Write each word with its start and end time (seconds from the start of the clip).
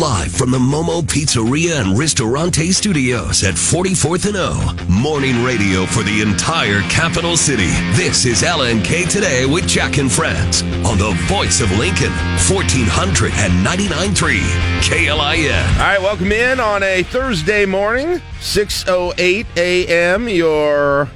Live 0.00 0.32
from 0.32 0.50
the 0.50 0.58
Momo 0.58 1.02
Pizzeria 1.02 1.80
and 1.80 1.96
Ristorante 1.96 2.72
Studios 2.72 3.44
at 3.44 3.54
44th 3.54 4.26
and 4.26 4.36
O. 4.36 4.76
Morning 4.88 5.44
radio 5.44 5.86
for 5.86 6.02
the 6.02 6.20
entire 6.20 6.80
capital 6.90 7.36
city. 7.36 7.68
This 7.92 8.24
is 8.24 8.42
LNK 8.42 9.08
Today 9.08 9.46
with 9.46 9.68
Jack 9.68 9.98
and 9.98 10.10
Friends 10.10 10.62
on 10.84 10.98
the 10.98 11.12
voice 11.28 11.60
of 11.60 11.70
Lincoln, 11.78 12.10
1499.3 12.48 14.40
KLIN. 14.80 15.62
All 15.74 15.78
right, 15.78 16.02
welcome 16.02 16.32
in 16.32 16.58
on 16.58 16.82
a 16.82 17.04
Thursday 17.04 17.64
morning, 17.64 18.20
6.08 18.40 19.46
a.m., 19.56 20.28
your 20.28 21.08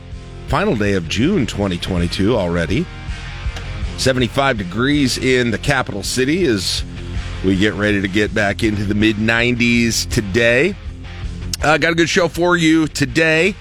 final 0.46 0.76
day 0.76 0.92
of 0.92 1.08
June 1.08 1.46
2022 1.46 2.36
already. 2.36 2.86
75 3.96 4.56
degrees 4.56 5.18
in 5.18 5.50
the 5.50 5.58
capital 5.58 6.04
city 6.04 6.44
as 6.46 6.84
we 7.44 7.56
get 7.56 7.74
ready 7.74 8.00
to 8.00 8.08
get 8.08 8.34
back 8.34 8.62
into 8.62 8.84
the 8.84 8.94
mid 8.94 9.16
90s 9.16 10.08
today. 10.10 10.74
Uh, 11.62 11.78
got 11.78 11.92
a 11.92 11.96
good 11.96 12.08
show 12.08 12.28
for 12.28 12.56
you 12.56 12.88
today. 12.88 13.54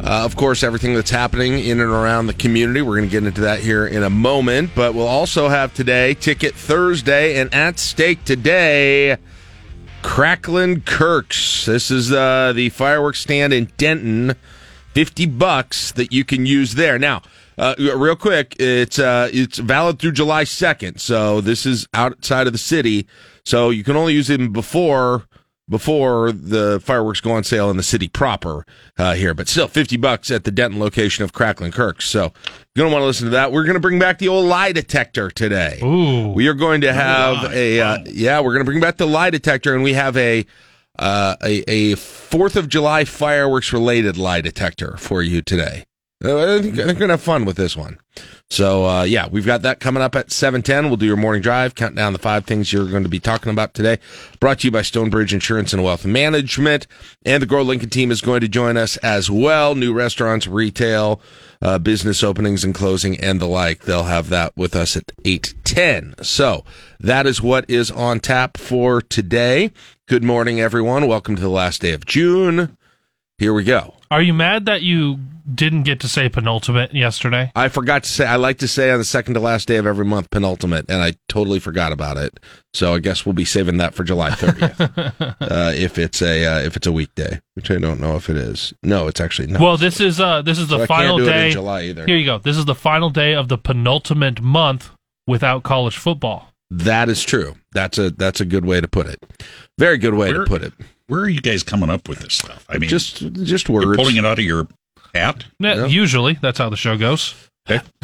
Uh, 0.00 0.24
of 0.24 0.36
course, 0.36 0.62
everything 0.62 0.94
that's 0.94 1.10
happening 1.10 1.58
in 1.58 1.80
and 1.80 1.90
around 1.90 2.28
the 2.28 2.34
community. 2.34 2.82
We're 2.82 2.96
going 2.96 3.08
to 3.08 3.10
get 3.10 3.26
into 3.26 3.40
that 3.42 3.60
here 3.60 3.86
in 3.86 4.02
a 4.02 4.10
moment. 4.10 4.70
But 4.74 4.94
we'll 4.94 5.08
also 5.08 5.48
have 5.48 5.74
today 5.74 6.14
Ticket 6.14 6.54
Thursday 6.54 7.38
and 7.38 7.52
at 7.52 7.78
stake 7.78 8.24
today, 8.24 9.16
Cracklin 10.02 10.84
Kirks. 10.84 11.66
This 11.66 11.90
is 11.90 12.12
uh, 12.12 12.52
the 12.54 12.68
fireworks 12.68 13.20
stand 13.20 13.52
in 13.52 13.70
Denton. 13.76 14.34
50 14.94 15.26
bucks 15.26 15.92
that 15.92 16.12
you 16.12 16.24
can 16.24 16.46
use 16.46 16.74
there. 16.74 16.98
Now, 16.98 17.22
uh, 17.58 17.74
real 17.78 18.16
quick, 18.16 18.54
it's 18.58 18.98
uh, 18.98 19.28
it's 19.32 19.58
valid 19.58 19.98
through 19.98 20.12
July 20.12 20.44
2nd. 20.44 21.00
So 21.00 21.40
this 21.40 21.66
is 21.66 21.86
outside 21.92 22.46
of 22.46 22.52
the 22.52 22.58
city. 22.58 23.06
So 23.44 23.70
you 23.70 23.82
can 23.82 23.96
only 23.96 24.14
use 24.14 24.28
them 24.28 24.52
before 24.52 25.26
before 25.68 26.32
the 26.32 26.80
fireworks 26.82 27.20
go 27.20 27.32
on 27.32 27.44
sale 27.44 27.70
in 27.70 27.76
the 27.76 27.82
city 27.82 28.08
proper 28.08 28.64
uh, 28.96 29.14
here. 29.14 29.34
But 29.34 29.48
still, 29.48 29.68
50 29.68 29.96
bucks 29.98 30.30
at 30.30 30.44
the 30.44 30.50
Denton 30.50 30.80
location 30.80 31.24
of 31.24 31.32
Cracklin 31.32 31.72
Kirks. 31.72 32.08
So 32.08 32.32
you're 32.74 32.84
going 32.84 32.90
to 32.90 32.92
want 32.94 33.02
to 33.02 33.06
listen 33.06 33.26
to 33.26 33.30
that. 33.32 33.52
We're 33.52 33.64
going 33.64 33.74
to 33.74 33.80
bring 33.80 33.98
back 33.98 34.18
the 34.18 34.28
old 34.28 34.46
lie 34.46 34.72
detector 34.72 35.30
today. 35.30 35.80
Ooh. 35.82 36.28
We 36.28 36.46
are 36.48 36.54
going 36.54 36.80
to 36.82 36.92
have 36.92 37.52
a, 37.52 37.80
uh, 37.80 37.98
yeah, 38.06 38.40
we're 38.40 38.54
going 38.54 38.64
to 38.64 38.70
bring 38.70 38.80
back 38.80 38.96
the 38.96 39.06
lie 39.06 39.30
detector 39.30 39.74
and 39.74 39.82
we 39.82 39.92
have 39.92 40.16
a, 40.16 40.46
uh, 40.98 41.36
a, 41.42 41.62
a 41.70 41.92
4th 41.96 42.56
of 42.56 42.68
July 42.68 43.04
fireworks 43.04 43.72
related 43.72 44.16
lie 44.16 44.40
detector 44.40 44.96
for 44.96 45.22
you 45.22 45.42
today. 45.42 45.84
Uh, 46.24 46.56
I 46.56 46.60
think 46.60 46.74
I 46.74 46.78
think 46.78 46.88
we're 46.88 46.94
going 46.94 47.08
to 47.08 47.14
have 47.14 47.22
fun 47.22 47.44
with 47.44 47.56
this 47.56 47.76
one. 47.76 47.98
So, 48.50 48.86
uh, 48.86 49.02
yeah, 49.04 49.28
we've 49.28 49.46
got 49.46 49.62
that 49.62 49.78
coming 49.78 50.02
up 50.02 50.16
at 50.16 50.32
710. 50.32 50.86
We'll 50.86 50.96
do 50.96 51.06
your 51.06 51.16
morning 51.16 51.42
drive, 51.42 51.76
count 51.76 51.94
down 51.94 52.12
the 52.12 52.18
five 52.18 52.44
things 52.44 52.72
you're 52.72 52.90
going 52.90 53.04
to 53.04 53.08
be 53.08 53.20
talking 53.20 53.52
about 53.52 53.72
today. 53.72 53.98
Brought 54.40 54.60
to 54.60 54.66
you 54.66 54.72
by 54.72 54.82
Stonebridge 54.82 55.32
Insurance 55.32 55.72
and 55.72 55.84
Wealth 55.84 56.04
Management. 56.04 56.88
And 57.24 57.40
the 57.40 57.46
Grow 57.46 57.62
Lincoln 57.62 57.90
team 57.90 58.10
is 58.10 58.20
going 58.20 58.40
to 58.40 58.48
join 58.48 58.76
us 58.76 58.96
as 58.96 59.30
well. 59.30 59.76
New 59.76 59.92
restaurants, 59.92 60.48
retail, 60.48 61.20
uh, 61.62 61.78
business 61.78 62.24
openings 62.24 62.64
and 62.64 62.74
closing 62.74 63.20
and 63.20 63.40
the 63.40 63.46
like. 63.46 63.82
They'll 63.82 64.04
have 64.04 64.28
that 64.30 64.56
with 64.56 64.74
us 64.74 64.96
at 64.96 65.12
810. 65.24 66.24
So 66.24 66.64
that 66.98 67.28
is 67.28 67.40
what 67.40 67.68
is 67.70 67.92
on 67.92 68.18
tap 68.18 68.56
for 68.56 69.02
today. 69.02 69.70
Good 70.06 70.24
morning, 70.24 70.58
everyone. 70.60 71.06
Welcome 71.06 71.36
to 71.36 71.42
the 71.42 71.48
last 71.48 71.82
day 71.82 71.92
of 71.92 72.06
June. 72.06 72.76
Here 73.36 73.54
we 73.54 73.62
go. 73.62 73.97
Are 74.10 74.22
you 74.22 74.32
mad 74.32 74.66
that 74.66 74.82
you 74.82 75.18
didn't 75.54 75.82
get 75.82 76.00
to 76.00 76.08
say 76.08 76.28
penultimate 76.28 76.94
yesterday? 76.94 77.52
I 77.54 77.68
forgot 77.68 78.04
to 78.04 78.08
say, 78.10 78.26
I 78.26 78.36
like 78.36 78.58
to 78.58 78.68
say 78.68 78.90
on 78.90 78.98
the 78.98 79.04
second 79.04 79.34
to 79.34 79.40
last 79.40 79.68
day 79.68 79.76
of 79.76 79.86
every 79.86 80.04
month, 80.04 80.30
penultimate, 80.30 80.86
and 80.90 81.02
I 81.02 81.14
totally 81.28 81.58
forgot 81.58 81.92
about 81.92 82.16
it. 82.16 82.40
So 82.72 82.94
I 82.94 83.00
guess 83.00 83.26
we'll 83.26 83.34
be 83.34 83.44
saving 83.44 83.78
that 83.78 83.94
for 83.94 84.04
July 84.04 84.30
30th. 84.30 85.36
uh, 85.40 85.72
if 85.74 85.98
it's 85.98 86.22
a, 86.22 86.44
uh, 86.44 86.60
if 86.60 86.76
it's 86.76 86.86
a 86.86 86.92
weekday, 86.92 87.40
which 87.54 87.70
I 87.70 87.78
don't 87.78 88.00
know 88.00 88.16
if 88.16 88.30
it 88.30 88.36
is. 88.36 88.72
No, 88.82 89.08
it's 89.08 89.20
actually 89.20 89.48
not. 89.48 89.60
Well, 89.60 89.76
this 89.76 90.00
is 90.00 90.20
uh 90.20 90.42
this 90.42 90.58
is 90.58 90.68
the 90.68 90.78
So 90.78 90.86
final 90.86 91.18
can't 91.18 91.26
do 91.26 91.32
it 91.32 91.36
in 91.36 91.42
day. 91.42 91.50
July 91.50 91.82
either. 91.82 92.06
Here 92.06 92.16
you 92.16 92.26
go. 92.26 92.38
This 92.38 92.56
is 92.56 92.64
the 92.64 92.74
final 92.74 93.10
day 93.10 93.34
of 93.34 93.48
the 93.48 93.58
penultimate 93.58 94.40
month 94.40 94.90
without 95.26 95.62
college 95.62 95.96
football. 95.96 96.52
That 96.70 97.08
is 97.08 97.22
true. 97.22 97.56
That's 97.72 97.98
a, 97.98 98.10
that's 98.10 98.40
a 98.40 98.44
good 98.44 98.64
way 98.64 98.80
to 98.80 98.88
put 98.88 99.06
it. 99.06 99.18
Very 99.78 99.96
good 99.98 100.14
way 100.14 100.32
to 100.32 100.44
put 100.44 100.62
it. 100.62 100.72
Where 101.08 101.20
are 101.22 101.28
you 101.28 101.40
guys 101.40 101.62
coming 101.62 101.90
up 101.90 102.08
with 102.08 102.20
this 102.20 102.34
stuff? 102.34 102.64
I 102.68 102.78
mean, 102.78 102.88
Just, 102.88 103.32
just 103.32 103.68
words. 103.68 103.84
you're 103.86 103.96
pulling 103.96 104.16
it 104.16 104.24
out 104.24 104.38
of 104.38 104.44
your 104.44 104.68
hat. 105.14 105.44
Yeah, 105.58 105.74
Yeah. 105.74 105.86
Usually, 105.86 106.38
that's 106.40 106.58
how 106.58 106.68
the 106.70 106.76
show 106.76 106.96
goes. 106.96 107.34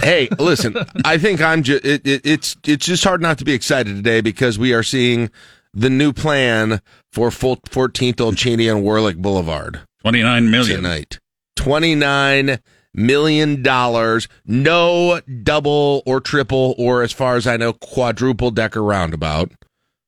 hey, 0.02 0.28
listen, 0.38 0.74
I 1.04 1.16
think 1.18 1.40
I'm 1.40 1.62
just 1.62 1.84
it, 1.84 2.06
it, 2.06 2.20
it's 2.24 2.56
it's 2.66 2.84
just 2.84 3.04
hard 3.04 3.22
not 3.22 3.38
to 3.38 3.44
be 3.44 3.52
excited 3.54 3.96
today 3.96 4.20
because 4.20 4.58
we 4.58 4.74
are 4.74 4.82
seeing 4.82 5.30
the 5.72 5.88
new 5.90 6.12
plan 6.12 6.80
for 7.12 7.30
full 7.30 7.56
14th 7.56 8.20
Old 8.20 8.36
Cheney 8.36 8.68
and 8.68 8.82
Warlick 8.84 9.16
Boulevard 9.16 9.80
Twenty 10.02 10.22
nine 10.22 10.50
million. 10.50 10.76
tonight. 10.82 11.18
29 11.56 12.58
million 12.92 13.62
dollars, 13.62 14.28
no 14.46 15.20
double 15.42 16.02
or 16.06 16.20
triple 16.20 16.74
or 16.78 17.02
as 17.02 17.12
far 17.12 17.36
as 17.36 17.46
I 17.46 17.56
know 17.56 17.72
quadruple 17.72 18.50
decker 18.50 18.82
roundabout. 18.82 19.50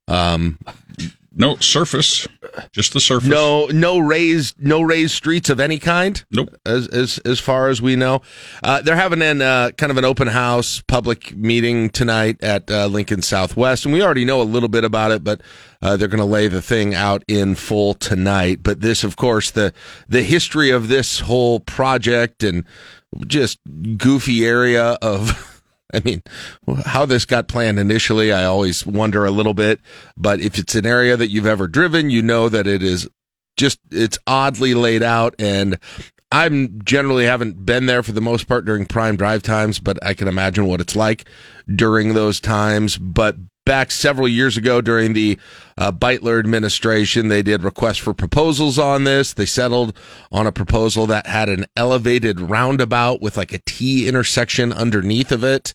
Um 0.07 0.59
No 1.39 1.57
surface, 1.57 2.27
just 2.73 2.95
the 2.95 3.01
surface. 3.01 3.29
no 3.29 3.67
no 3.67 3.99
raised 3.99 4.57
no 4.59 4.81
raised 4.81 5.15
streets 5.15 5.51
of 5.51 5.61
any 5.61 5.79
kind. 5.79 6.25
Nope. 6.31 6.57
as 6.65 6.89
as 6.89 7.19
as 7.27 7.39
far 7.39 7.69
as 7.69 7.83
we 7.83 7.95
know. 7.95 8.23
Uh, 8.63 8.81
they're 8.81 8.97
having 8.97 9.21
an 9.21 9.43
uh, 9.43 9.71
kind 9.77 9.93
of 9.93 9.99
an 9.99 10.05
open 10.07 10.29
house 10.29 10.83
public 10.89 11.37
meeting 11.37 11.91
tonight 11.91 12.43
at 12.43 12.71
uh, 12.71 12.87
Lincoln 12.87 13.21
Southwest, 13.21 13.85
and 13.85 13.93
we 13.93 14.03
already 14.03 14.25
know 14.25 14.41
a 14.41 14.45
little 14.45 14.71
bit 14.71 14.83
about 14.83 15.11
it, 15.11 15.23
but 15.23 15.43
uh, 15.83 15.95
they're 15.99 16.09
going 16.09 16.19
to 16.19 16.25
lay 16.25 16.49
the 16.49 16.63
thing 16.63 16.95
out 16.95 17.23
in 17.29 17.55
full 17.55 17.93
tonight. 17.93 18.61
But 18.63 18.81
this, 18.81 19.05
of 19.05 19.17
course, 19.17 19.51
the 19.51 19.75
the 20.09 20.23
history 20.23 20.71
of 20.71 20.89
this 20.89 21.21
whole 21.21 21.61
project 21.61 22.43
and 22.43 22.65
just 23.27 23.59
goofy 23.99 24.47
area 24.47 24.93
of. 25.03 25.53
I 25.95 26.01
mean, 26.05 26.23
how 26.85 27.07
this 27.07 27.25
got 27.25 27.49
planned 27.49 27.79
initially, 27.79 28.33
I 28.33 28.45
always 28.45 28.85
wonder 28.85 29.25
a 29.25 29.31
little 29.31 29.55
bit. 29.55 29.81
But 30.17 30.41
if 30.41 30.59
it's 30.59 30.75
an 30.75 30.87
area 30.87 31.17
that 31.17 31.31
you've 31.31 31.47
ever 31.47 31.69
driven, 31.69 32.11
you 32.11 32.23
know 32.23 32.49
that 32.49 32.67
it 32.67 32.83
is 32.83 33.09
just 33.57 33.79
it's 33.91 34.19
oddly 34.27 34.75
laid 34.75 35.03
out 35.03 35.35
and 35.39 35.79
I'm 36.33 36.83
generally 36.85 37.25
haven't 37.25 37.65
been 37.65 37.87
there 37.87 38.03
for 38.03 38.13
the 38.13 38.21
most 38.21 38.49
part 38.49 38.65
during 38.65 38.85
prime 38.87 39.17
drive 39.17 39.43
times, 39.43 39.79
but 39.79 39.99
I 40.05 40.13
can 40.13 40.29
imagine 40.29 40.67
what 40.67 40.81
it's 40.81 40.97
like 40.97 41.25
during 41.73 42.15
those 42.15 42.41
times. 42.41 42.99
But 42.99 43.37
back 43.67 43.91
several 43.91 44.27
years 44.27 44.57
ago 44.57 44.81
during 44.81 45.13
the 45.13 45.39
uh, 45.77 45.93
Beutler 45.93 46.39
administration, 46.39 47.29
they 47.29 47.43
did 47.43 47.63
requests 47.63 47.99
for 47.99 48.15
proposals 48.15 48.79
on 48.79 49.05
this. 49.05 49.35
They 49.35 49.45
settled 49.45 49.95
on 50.33 50.47
a 50.47 50.53
proposal 50.53 51.07
that 51.09 51.27
had 51.27 51.51
an 51.51 51.67
elevated 51.77 52.41
roundabout 52.41 53.21
with 53.21 53.37
like 53.37 53.53
a 53.53 53.59
T 53.59 54.09
intersection 54.09 54.73
underneath 54.73 55.31
of 55.31 55.45
it 55.45 55.75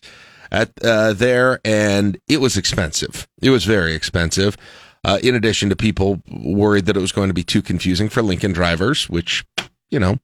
at 0.50 0.72
uh, 0.82 1.12
there, 1.12 1.60
and 1.64 2.18
it 2.26 2.40
was 2.40 2.56
expensive. 2.56 3.28
It 3.40 3.50
was 3.50 3.64
very 3.64 3.94
expensive. 3.94 4.56
Uh, 5.04 5.18
in 5.22 5.34
addition 5.34 5.68
to 5.68 5.76
people 5.76 6.22
worried 6.28 6.86
that 6.86 6.96
it 6.96 7.00
was 7.00 7.12
going 7.12 7.28
to 7.28 7.34
be 7.34 7.42
too 7.44 7.62
confusing 7.62 8.08
for 8.08 8.22
Lincoln 8.22 8.52
drivers, 8.52 9.08
which 9.08 9.44
you 9.90 10.00
know, 10.00 10.18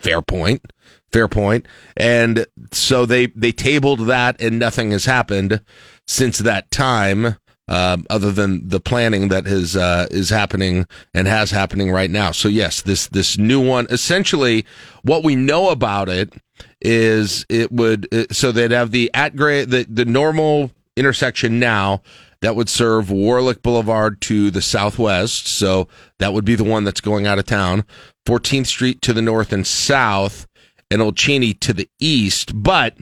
fair 0.00 0.20
point, 0.20 0.72
fair 1.12 1.28
point. 1.28 1.66
And 1.96 2.46
so 2.72 3.06
they 3.06 3.26
they 3.26 3.52
tabled 3.52 4.06
that, 4.06 4.40
and 4.40 4.58
nothing 4.58 4.90
has 4.90 5.04
happened 5.04 5.62
since 6.10 6.38
that 6.38 6.70
time. 6.70 7.36
Um, 7.68 8.04
other 8.10 8.32
than 8.32 8.68
the 8.68 8.80
planning 8.80 9.28
that 9.28 9.46
is 9.46 9.76
uh, 9.76 10.08
is 10.10 10.28
happening 10.28 10.88
and 11.14 11.28
has 11.28 11.52
happening 11.52 11.92
right 11.92 12.10
now. 12.10 12.32
So 12.32 12.48
yes, 12.48 12.82
this 12.82 13.06
this 13.06 13.38
new 13.38 13.64
one. 13.64 13.86
Essentially, 13.90 14.66
what 15.02 15.22
we 15.22 15.36
know 15.36 15.70
about 15.70 16.08
it 16.08 16.34
is 16.80 17.46
it 17.48 17.70
would 17.70 18.12
uh, 18.12 18.24
so 18.32 18.50
they'd 18.50 18.72
have 18.72 18.90
the 18.90 19.08
at 19.14 19.36
grade 19.36 19.70
the 19.70 19.86
the 19.88 20.04
normal 20.04 20.72
intersection 20.96 21.60
now 21.60 22.02
that 22.40 22.56
would 22.56 22.68
serve 22.68 23.06
Warlick 23.06 23.62
Boulevard 23.62 24.20
to 24.22 24.50
the 24.50 24.62
southwest. 24.62 25.46
So 25.46 25.86
that 26.18 26.32
would 26.32 26.44
be 26.44 26.56
the 26.56 26.64
one 26.64 26.82
that's 26.82 27.00
going 27.00 27.24
out 27.24 27.38
of 27.38 27.46
town. 27.46 27.84
14th 28.26 28.66
Street 28.66 29.00
to 29.02 29.12
the 29.12 29.22
north 29.22 29.52
and 29.52 29.64
south, 29.64 30.48
and 30.90 31.00
Old 31.00 31.16
Cheney 31.16 31.54
to 31.54 31.72
the 31.72 31.88
east. 32.00 32.60
But 32.60 32.96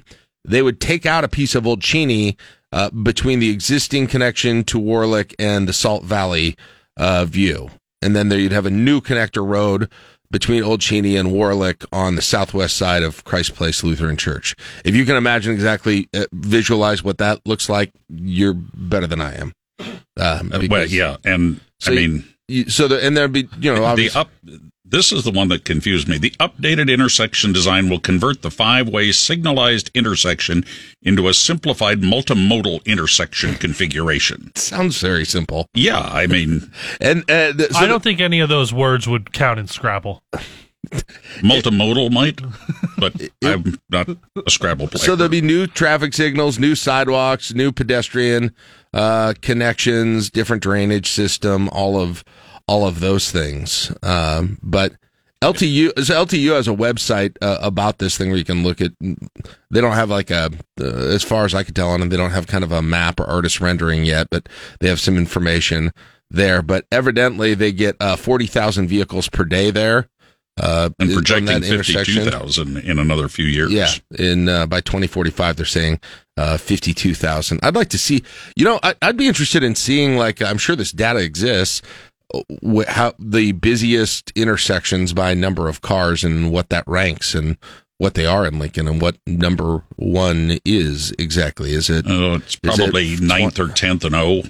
they 0.44 0.62
would 0.62 0.80
take 0.80 1.06
out 1.06 1.24
a 1.24 1.28
piece 1.28 1.54
of 1.54 1.66
Old 1.66 1.80
Cheney 1.82 2.36
uh, 2.72 2.90
between 2.90 3.38
the 3.38 3.50
existing 3.50 4.06
connection 4.06 4.64
to 4.64 4.78
Warlick 4.78 5.34
and 5.38 5.68
the 5.68 5.72
Salt 5.72 6.04
Valley 6.04 6.56
uh, 6.96 7.24
view. 7.24 7.70
And 8.02 8.14
then 8.14 8.28
there 8.28 8.38
you'd 8.38 8.52
have 8.52 8.66
a 8.66 8.70
new 8.70 9.00
connector 9.00 9.46
road 9.46 9.90
between 10.30 10.62
Old 10.62 10.80
Cheney 10.80 11.16
and 11.16 11.30
Warlick 11.30 11.84
on 11.92 12.14
the 12.14 12.22
southwest 12.22 12.76
side 12.76 13.02
of 13.02 13.24
Christ 13.24 13.54
Place 13.54 13.82
Lutheran 13.82 14.16
Church. 14.16 14.54
If 14.84 14.94
you 14.94 15.04
can 15.06 15.16
imagine 15.16 15.52
exactly, 15.54 16.08
uh, 16.14 16.26
visualize 16.32 17.02
what 17.02 17.18
that 17.18 17.40
looks 17.46 17.68
like, 17.68 17.92
you're 18.08 18.54
better 18.54 19.06
than 19.06 19.20
I 19.22 19.34
am. 19.36 19.52
Uh, 20.20 20.42
well, 20.68 20.86
yeah, 20.92 21.16
and 21.24 21.60
So 21.80 21.92
I 21.92 21.94
mean 21.94 22.24
you- 22.48 22.68
so 22.68 22.88
the, 22.88 23.04
and 23.04 23.16
there'd 23.16 23.32
be, 23.32 23.48
you 23.60 23.74
know, 23.74 23.94
the 23.96 24.10
up 24.14 24.30
This 24.90 25.12
is 25.12 25.24
the 25.24 25.30
one 25.30 25.48
that 25.48 25.64
confused 25.64 26.08
me. 26.08 26.16
The 26.18 26.30
updated 26.40 26.90
intersection 26.92 27.52
design 27.52 27.90
will 27.90 28.00
convert 28.00 28.40
the 28.42 28.50
five-way 28.50 29.12
signalized 29.12 29.90
intersection 29.94 30.64
into 31.02 31.28
a 31.28 31.34
simplified 31.34 32.00
multimodal 32.00 32.84
intersection 32.86 33.54
configuration. 33.56 34.50
Sounds 34.54 34.98
very 35.00 35.26
simple. 35.26 35.66
Yeah, 35.74 35.98
I 36.00 36.26
mean, 36.26 36.72
And 37.00 37.22
uh, 37.30 37.52
th- 37.52 37.70
so 37.72 37.78
I 37.78 37.86
don't 37.86 38.02
think 38.02 38.20
any 38.20 38.40
of 38.40 38.48
those 38.48 38.72
words 38.72 39.06
would 39.06 39.32
count 39.32 39.58
in 39.60 39.66
Scrabble. 39.66 40.22
multimodal 41.40 42.10
might, 42.10 42.40
but 42.98 43.12
I'm 43.44 43.78
not 43.90 44.08
a 44.08 44.50
Scrabble 44.50 44.88
player. 44.88 45.04
So 45.04 45.16
there'll 45.16 45.30
be 45.30 45.40
new 45.42 45.66
traffic 45.66 46.14
signals, 46.14 46.58
new 46.58 46.74
sidewalks, 46.74 47.52
new 47.52 47.72
pedestrian 47.72 48.54
uh, 48.94 49.34
connections, 49.42 50.30
different 50.30 50.62
drainage 50.62 51.10
system, 51.10 51.68
all 51.70 52.00
of 52.00 52.24
all 52.68 52.86
of 52.86 53.00
those 53.00 53.32
things. 53.32 53.92
Um, 54.02 54.58
but 54.62 54.92
LTU 55.42 56.04
so 56.04 56.24
LTU 56.24 56.54
has 56.54 56.66
a 56.66 56.72
website 56.72 57.36
uh, 57.40 57.58
about 57.62 57.98
this 57.98 58.18
thing 58.18 58.28
where 58.28 58.38
you 58.38 58.44
can 58.44 58.62
look 58.62 58.80
at. 58.80 58.92
They 59.00 59.80
don't 59.80 59.92
have 59.92 60.10
like 60.10 60.30
a, 60.30 60.50
uh, 60.80 60.84
as 60.84 61.22
far 61.22 61.44
as 61.44 61.54
I 61.54 61.62
can 61.62 61.74
tell 61.74 61.90
on 61.90 62.00
them, 62.00 62.08
they 62.08 62.16
don't 62.16 62.32
have 62.32 62.46
kind 62.48 62.64
of 62.64 62.72
a 62.72 62.82
map 62.82 63.20
or 63.20 63.24
artist 63.24 63.60
rendering 63.60 64.04
yet, 64.04 64.28
but 64.30 64.48
they 64.80 64.88
have 64.88 65.00
some 65.00 65.16
information 65.16 65.92
there. 66.30 66.60
But 66.60 66.86
evidently, 66.90 67.54
they 67.54 67.70
get 67.70 67.96
uh, 68.00 68.16
forty 68.16 68.46
thousand 68.46 68.88
vehicles 68.88 69.28
per 69.28 69.44
day 69.44 69.70
there. 69.70 70.08
Uh, 70.60 70.90
and 70.98 71.12
projecting 71.12 71.62
intersection. 71.62 72.24
52,000 72.24 72.78
in 72.78 72.98
another 72.98 73.28
few 73.28 73.44
years. 73.44 73.72
Yeah, 73.72 73.90
in 74.18 74.48
uh, 74.48 74.66
by 74.66 74.80
2045, 74.80 75.54
they're 75.54 75.64
saying 75.64 76.00
uh, 76.36 76.56
52,000. 76.56 77.60
I'd 77.62 77.76
like 77.76 77.90
to 77.90 77.98
see. 77.98 78.24
You 78.56 78.64
know, 78.64 78.80
I, 78.82 78.96
I'd 79.00 79.16
be 79.16 79.28
interested 79.28 79.62
in 79.62 79.76
seeing. 79.76 80.16
Like, 80.16 80.42
I'm 80.42 80.58
sure 80.58 80.74
this 80.74 80.90
data 80.90 81.20
exists. 81.20 81.80
Uh, 82.34 82.40
wh- 82.64 82.86
How 82.88 83.14
the 83.18 83.52
busiest 83.52 84.32
intersections 84.34 85.12
by 85.12 85.34
number 85.34 85.68
of 85.68 85.80
cars 85.80 86.24
and 86.24 86.50
what 86.52 86.68
that 86.70 86.84
ranks 86.86 87.34
and 87.34 87.56
what 87.98 88.14
they 88.14 88.26
are 88.26 88.46
in 88.46 88.58
Lincoln 88.58 88.86
and 88.86 89.00
what 89.02 89.16
number 89.26 89.82
one 89.96 90.58
is 90.64 91.12
exactly. 91.18 91.72
Is 91.72 91.90
it 91.90 92.04
Oh, 92.08 92.34
it's 92.34 92.54
Is 92.54 92.60
it 92.62 92.62
probably 92.76 93.16
ninth 93.16 93.58
or 93.58 93.68
tenth 93.68 94.04
and 94.04 94.14
oh. 94.14 94.42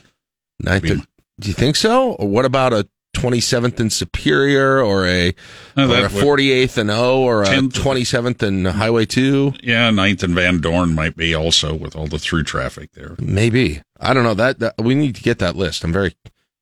ninth? 0.60 0.84
mean- 0.84 1.04
do 1.40 1.48
you 1.48 1.54
think 1.54 1.76
so? 1.76 2.12
Or 2.14 2.28
what 2.28 2.44
about 2.44 2.72
a 2.72 2.88
27th 3.16 3.80
and 3.80 3.92
Superior 3.92 4.80
or 4.82 5.06
a, 5.06 5.34
No, 5.76 5.90
or 5.90 6.04
a 6.06 6.08
48th 6.08 6.76
and 6.78 6.90
O 6.90 7.22
or 7.22 7.42
a 7.44 7.46
27th 7.46 8.42
and 8.42 8.66
Highway 8.66 9.06
2? 9.06 9.54
Yeah, 9.62 9.90
ninth 9.90 10.22
and 10.24 10.34
Van 10.34 10.60
Dorn 10.60 10.94
might 10.94 11.16
be 11.16 11.34
also 11.34 11.74
with 11.74 11.96
all 11.96 12.06
the 12.06 12.18
through 12.18 12.42
traffic 12.42 12.92
there. 12.92 13.14
Maybe 13.20 13.80
I 14.00 14.12
don't 14.14 14.24
know 14.24 14.34
that, 14.34 14.58
that 14.58 14.74
we 14.78 14.94
need 14.94 15.14
to 15.14 15.22
get 15.22 15.38
that 15.38 15.56
list. 15.56 15.84
I'm 15.84 15.92
very 15.92 16.14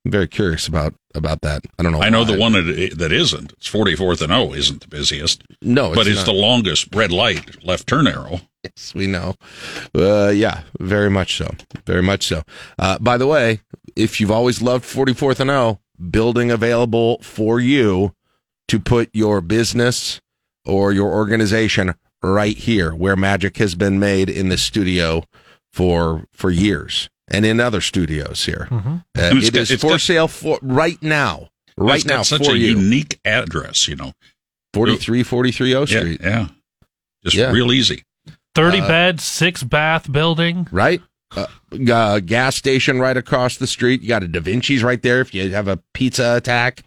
I'm 0.06 0.12
very 0.12 0.29
curious 0.29 0.69
about 0.69 0.94
about 1.17 1.41
that. 1.41 1.64
I 1.81 1.82
don't 1.82 1.91
know. 1.91 2.00
I 2.00 2.11
know 2.11 2.23
why. 2.23 2.32
the 2.32 2.38
one 2.38 2.53
that, 2.53 2.94
that 2.97 3.11
isn't. 3.11 3.55
It's 3.55 3.69
44th 3.69 4.23
and 4.23 4.32
O 4.32 4.53
isn't 4.55 4.81
the 4.82 4.87
busiest, 4.87 5.43
No, 5.61 5.93
but 5.93 6.06
it's 6.06 6.19
not. 6.19 6.26
the 6.26 6.32
longest 6.32 6.94
red 6.94 7.11
light 7.11 7.64
left 7.64 7.88
turn 7.88 8.06
arrow. 8.06 8.41
Yes, 8.62 8.94
we 8.94 9.08
know. 9.08 9.35
Uh, 9.93 10.29
yeah, 10.29 10.62
very 10.79 11.11
much 11.11 11.37
so. 11.37 11.53
Very 11.87 12.03
much 12.03 12.26
so. 12.29 12.43
Uh, 12.79 13.00
by 13.00 13.17
the 13.17 13.26
way, 13.26 13.62
if 13.97 14.20
you've 14.20 14.31
always 14.31 14.62
loved 14.62 14.85
44th 14.85 15.41
and 15.41 15.50
O, 15.50 15.81
building 16.11 16.52
available 16.52 17.19
for 17.23 17.59
you 17.59 18.14
to 18.69 18.79
put 18.79 19.11
your 19.12 19.41
business 19.41 20.20
or 20.64 20.93
your 20.93 21.12
organization 21.12 21.94
right 22.23 22.56
here 22.56 22.94
where 22.94 23.17
magic 23.17 23.56
has 23.56 23.75
been 23.75 23.99
made 23.99 24.31
in 24.31 24.50
the 24.50 24.59
studio 24.59 25.25
for 25.73 26.26
for 26.32 26.50
years 26.50 27.09
and 27.28 27.44
in 27.46 27.61
other 27.61 27.81
studios 27.81 28.44
here. 28.44 28.69
Mhm. 28.70 28.99
Uh, 29.17 29.31
it's 29.37 29.49
it 29.49 29.55
got- 29.55 29.61
is 29.62 29.70
it's 29.70 29.82
for 29.82 29.90
got- 29.93 30.00
sale 30.00 30.28
for 30.28 30.58
right 30.62 31.02
now. 31.02 31.49
Right 31.78 31.96
it's 31.96 32.05
now 32.06 32.17
got 32.19 32.26
such 32.26 32.46
for 32.46 32.52
a 32.52 32.56
you. 32.58 32.69
unique 32.69 33.19
address, 33.25 33.87
you 33.88 33.96
know. 33.96 34.12
43 34.75 35.23
43 35.23 35.75
O 35.75 35.81
Yeah, 35.81 35.84
Street, 35.87 36.20
yeah. 36.23 36.49
Just 37.25 37.37
Yeah. 37.37 37.50
real 37.50 37.73
easy. 37.73 38.05
30 38.55 38.81
Uh, 38.81 38.88
bed, 38.88 39.20
six 39.20 39.62
bath 39.62 40.11
building. 40.11 40.67
right? 40.70 41.02
Uh, 41.37 41.46
uh, 41.93 42.20
gas 42.20 42.56
station 42.56 42.99
right 43.00 43.17
across 43.17 43.56
the 43.56 43.67
street. 43.67 44.00
You 44.00 44.08
got 44.08 44.23
a 44.23 44.28
Da 44.28 44.40
Vinci's 44.40 44.82
right 44.82 45.02
there 45.02 45.20
if 45.20 45.34
you 45.34 45.50
have 45.50 45.69
a 45.69 45.78
pizza 45.93 46.34
attack. 46.37 46.82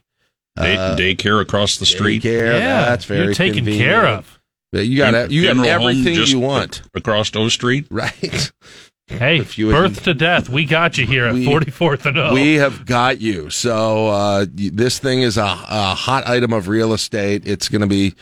Day, 0.57 0.75
Uh, 0.75 0.95
daycare 0.95 1.41
across 1.41 1.77
the 1.77 1.85
street. 1.85 2.23
daycare, 2.23 2.59
yeah, 2.59 2.85
that's 2.85 3.05
very 3.05 3.25
you're 3.25 3.33
taken 3.33 3.57
convenient. 3.57 3.85
care 3.89 4.07
of. 4.07 4.39
You 4.73 4.97
got 4.97 5.29
you 5.31 5.43
got 5.43 5.65
everything 5.65 6.15
just 6.15 6.31
you 6.31 6.39
want, 6.39 6.81
across 6.95 7.31
O 7.35 7.49
Street. 7.49 7.85
right? 7.91 8.51
Hey, 9.09 9.39
If 9.39 9.57
you- 9.57 9.71
birth 9.71 10.03
to 10.03 10.13
death, 10.13 10.49
we 10.49 10.65
got 10.65 10.97
you 10.97 11.05
here 11.05 11.25
at 11.25 11.35
44th 11.35 12.05
and 12.05 12.17
O. 12.17 12.33
We 12.33 12.55
have 12.55 12.85
got 12.85 13.19
you. 13.19 13.49
So 13.49 14.07
uh, 14.07 14.45
this 14.49 14.99
thing 14.99 15.21
is 15.23 15.37
a, 15.37 15.41
a 15.43 15.95
hot 15.95 16.27
item 16.27 16.53
of 16.53 16.67
real 16.67 16.93
estate. 16.93 17.47
It's 17.47 17.69
going 17.69 17.81
to 17.81 17.87
be 17.87 18.13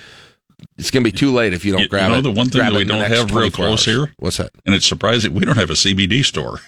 it's 0.77 0.89
going 0.89 1.03
to 1.03 1.11
be 1.11 1.15
too 1.15 1.31
late 1.31 1.53
if 1.53 1.63
you 1.65 1.71
don't 1.73 1.79
You- 1.81 1.83
you 1.85 1.89
grab 1.89 2.11
know 2.11 2.17
it. 2.19 2.21
the 2.21 2.31
one 2.31 2.49
thing 2.49 2.61
that 2.61 2.73
we 2.73 2.83
don't 2.85 3.03
have 3.09 3.31
real 3.35 3.51
close 3.51 3.69
hours. 3.69 3.85
here? 3.85 4.13
What's 4.17 4.37
that? 4.37 4.51
And 4.65 4.73
it's 4.73 4.85
surprising 4.87 5.33
we 5.33 5.45
don't 5.45 5.57
have 5.57 5.69
a 5.69 5.73
CBD 5.75 6.23
store. 6.23 6.59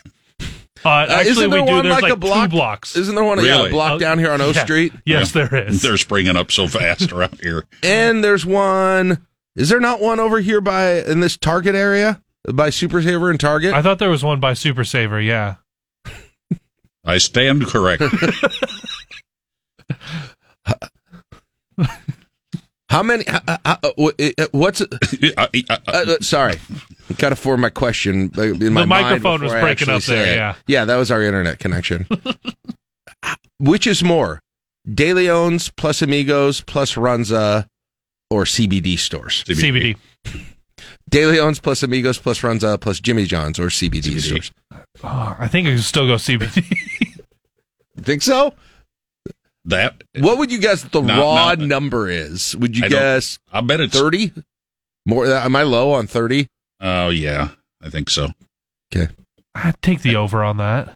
uh, 0.85 1.07
actually, 1.09 1.31
isn't 1.31 1.49
there 1.49 1.61
we 1.61 1.67
do. 1.67 1.73
one 1.73 1.83
There's 1.85 1.93
like 1.95 2.03
like, 2.03 2.11
a 2.13 2.15
block? 2.17 2.49
two 2.49 2.55
blocks. 2.55 2.95
Isn't 2.97 3.15
there 3.15 3.23
one 3.23 3.37
yeah, 3.43 3.51
Really? 3.51 3.69
a 3.69 3.71
block 3.71 3.91
Uh, 3.93 3.97
down 3.99 4.19
here 4.19 4.31
on 4.31 4.41
O 4.41 4.51
yeah. 4.51 4.63
Street? 4.63 4.93
Yes, 5.05 5.31
there 5.31 5.53
is. 5.55 5.81
They're 5.81 5.97
springing 5.97 6.35
up 6.35 6.51
so 6.51 6.67
fast 6.67 7.11
around 7.13 7.39
here. 7.41 7.63
And 7.83 8.23
there's 8.23 8.45
one. 8.45 9.25
Is 9.55 9.69
there 9.69 9.79
not 9.79 10.01
one 10.01 10.19
over 10.19 10.39
here 10.39 10.61
by 10.61 10.99
in 11.01 11.19
this 11.21 11.35
Target 11.37 11.73
area 11.75 12.21
by 12.53 12.69
Super 12.69 13.01
Saver 13.01 13.29
and 13.29 13.39
Target? 13.39 13.73
I 13.73 13.81
thought 13.81 13.99
there 13.99 14.09
was 14.09 14.23
one 14.23 14.39
by 14.39 14.53
Super 14.53 14.83
Saver. 14.83 15.19
Yeah. 15.21 15.55
I 17.05 17.17
stand 17.17 17.65
correct. 17.67 18.03
How 22.89 23.03
many? 23.03 23.23
Uh, 23.27 23.57
uh, 23.65 23.77
wh- 23.97 24.53
what's? 24.53 24.81
Uh, 25.37 25.47
uh, 25.87 26.15
sorry, 26.21 26.55
got 27.17 27.29
to 27.29 27.35
form 27.35 27.61
my 27.61 27.69
question 27.69 28.31
uh, 28.37 28.41
in 28.43 28.73
my 28.73 28.81
The 28.81 28.87
mind 28.87 28.89
microphone 28.89 29.41
was 29.43 29.51
breaking 29.51 29.89
up 29.89 30.01
there, 30.03 30.25
say 30.25 30.33
it. 30.33 30.35
yeah. 30.37 30.55
yeah, 30.67 30.85
that 30.85 30.95
was 30.95 31.11
our 31.11 31.21
internet 31.21 31.59
connection. 31.59 32.07
Which 33.59 33.85
is 33.85 34.03
more, 34.03 34.39
De 34.91 35.13
Leon's 35.13 35.69
plus 35.69 36.01
Amigos 36.01 36.61
plus 36.61 36.95
Runza, 36.95 37.67
or 38.29 38.43
CBD 38.45 38.97
stores? 38.97 39.43
CBD. 39.45 39.97
De 41.09 41.25
Leon's 41.25 41.59
plus 41.59 41.81
Amigos 41.83 42.19
plus 42.19 42.39
Runza 42.41 42.79
plus 42.79 42.99
Jimmy 42.99 43.25
John's 43.25 43.59
or 43.59 43.67
CBD, 43.67 44.03
CBD. 44.03 44.21
stores. 44.21 44.51
Oh, 45.03 45.35
I 45.39 45.47
think 45.47 45.67
I 45.67 45.71
can 45.71 45.79
still 45.79 46.05
go 46.07 46.15
CBD. 46.15 46.63
Think 48.01 48.21
so? 48.21 48.53
That 49.65 50.03
What 50.19 50.37
would 50.37 50.51
you 50.51 50.59
guess 50.59 50.83
the 50.83 51.01
No, 51.01 51.19
raw 51.19 51.53
no. 51.55 51.65
number 51.65 52.07
is? 52.09 52.55
Would 52.55 52.77
you 52.77 52.85
I 52.85 52.89
guess 52.89 53.39
I 53.51 53.61
bet 53.61 53.81
it's. 53.81 53.97
thirty? 53.97 54.31
More? 55.05 55.25
uh, 55.25 55.43
Am 55.43 55.55
I 55.55 55.63
low 55.63 55.91
on 55.91 56.07
thirty? 56.07 56.47
Oh 56.79 57.09
yeah, 57.09 57.49
I 57.83 57.89
think 57.89 58.09
so. 58.09 58.29
Okay, 58.95 59.11
I'd 59.53 59.81
take 59.81 60.01
the 60.01 60.15
over 60.15 60.43
on 60.43 60.57
that. 60.57 60.95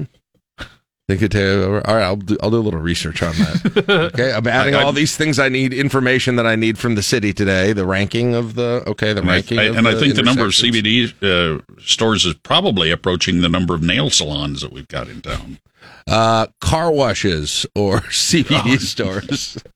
Think 1.19 1.33
it 1.33 1.39
over. 1.39 1.85
All 1.87 1.95
right, 1.95 2.03
I'll 2.03 2.15
do, 2.15 2.37
I'll 2.41 2.49
do 2.51 2.57
a 2.57 2.59
little 2.59 2.79
research 2.79 3.21
on 3.23 3.33
that. 3.35 3.89
okay, 4.13 4.31
I'm 4.33 4.47
adding 4.47 4.75
I- 4.75 4.79
I- 4.79 4.83
all 4.83 4.91
these 4.93 5.15
things 5.15 5.39
I 5.39 5.49
need, 5.49 5.73
information 5.73 6.35
that 6.37 6.45
I 6.47 6.55
need 6.55 6.77
from 6.77 6.95
the 6.95 7.03
city 7.03 7.33
today. 7.33 7.73
The 7.73 7.85
ranking 7.85 8.33
of 8.35 8.55
the 8.55 8.83
okay, 8.87 9.13
the 9.13 9.21
And, 9.21 9.29
I, 9.29 9.33
ranking, 9.33 9.59
I- 9.59 9.63
of 9.63 9.77
and 9.77 9.87
I 9.87 9.95
think 9.99 10.15
the 10.15 10.23
number 10.23 10.45
of. 10.45 10.51
CBD 10.51 11.13
uh, 11.21 11.61
stores 11.81 12.25
is 12.25 12.33
probably 12.35 12.89
approaching 12.91 13.41
the 13.41 13.49
number 13.49 13.73
of 13.75 13.81
nail 13.81 14.09
salons 14.09 14.61
that 14.61 14.71
we've 14.71 14.87
got 14.87 15.07
in 15.07 15.21
town. 15.21 15.59
uh, 16.07 16.47
car 16.61 16.91
washes 16.91 17.65
or 17.75 17.99
CBD 18.09 18.73
Oh. 18.73 18.77
stores. 18.77 19.57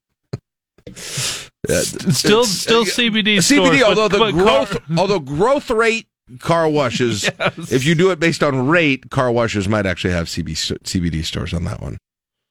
Yeah, 1.68 1.82
Still, 1.82 2.46
still 2.46 2.82
uh, 2.82 2.86
CBD. 2.86 3.38
CBD, 3.38 3.42
stores, 3.44 3.84
although 3.84 4.08
but- 4.08 4.12
the 4.12 4.18
but 4.20 4.32
growth, 4.32 4.70
car- 4.72 4.98
although 4.98 5.20
growth 5.20 5.70
rate 5.70 6.08
car 6.40 6.68
washes, 6.70 7.24
Yes. 7.40 7.72
if 7.72 7.86
you 7.86 7.96
do 7.96 8.12
it 8.12 8.20
based 8.20 8.44
on 8.44 8.68
rate, 8.68 9.10
car 9.10 9.32
washes 9.32 9.68
might 9.68 9.86
actually 9.86 10.14
have 10.14 10.28
CB, 10.28 10.52
CBD 10.84 11.24
stores 11.26 11.54
on 11.54 11.64
that 11.66 11.82
one. 11.82 11.98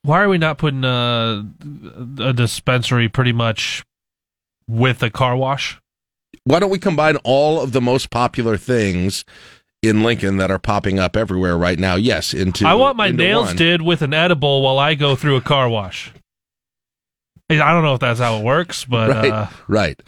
Why 0.02 0.22
are 0.22 0.28
we 0.28 0.38
not 0.38 0.58
putting 0.58 0.84
a, 0.84 1.44
a 2.20 2.32
dispensary 2.32 3.08
pretty 3.08 3.32
much 3.32 3.82
with 4.68 5.02
a 5.02 5.10
car 5.10 5.36
wash? 5.36 5.78
Why 6.44 6.60
don't 6.60 6.70
we 6.70 6.78
combine 6.78 7.16
all 7.24 7.60
of 7.60 7.72
the 7.72 7.80
most 7.80 8.10
popular 8.10 8.56
things 8.56 9.24
in 9.82 10.02
Lincoln 10.04 10.36
that 10.36 10.50
are 10.50 10.58
popping 10.60 10.98
up 11.00 11.16
everywhere 11.16 11.56
right 11.58 11.78
now? 11.78 11.96
Yes, 11.96 12.32
into 12.34 12.66
I 12.66 12.74
want 12.74 12.96
my 12.96 13.06
into 13.08 13.22
nails 13.24 13.46
one. 13.46 13.56
did 13.56 13.82
with 13.82 14.00
an 14.02 14.14
edible 14.14 14.62
while 14.62 14.78
I 14.78 14.94
go 14.94 15.16
through 15.16 15.36
a 15.36 15.40
car 15.40 15.68
wash. 15.68 16.12
I 17.50 17.54
don't 17.56 17.82
know 17.84 17.94
if 17.94 18.00
that's 18.00 18.20
how 18.20 18.38
it 18.38 18.44
works, 18.44 18.84
but 18.84 19.10
right, 19.10 19.32
uh, 19.32 19.46
right. 19.68 20.00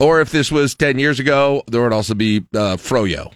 Or 0.00 0.20
if 0.20 0.30
this 0.32 0.50
was 0.50 0.74
ten 0.74 0.98
years 0.98 1.20
ago, 1.20 1.62
there 1.68 1.82
would 1.82 1.92
also 1.92 2.14
be 2.14 2.38
uh, 2.54 2.76
Froyo, 2.76 3.32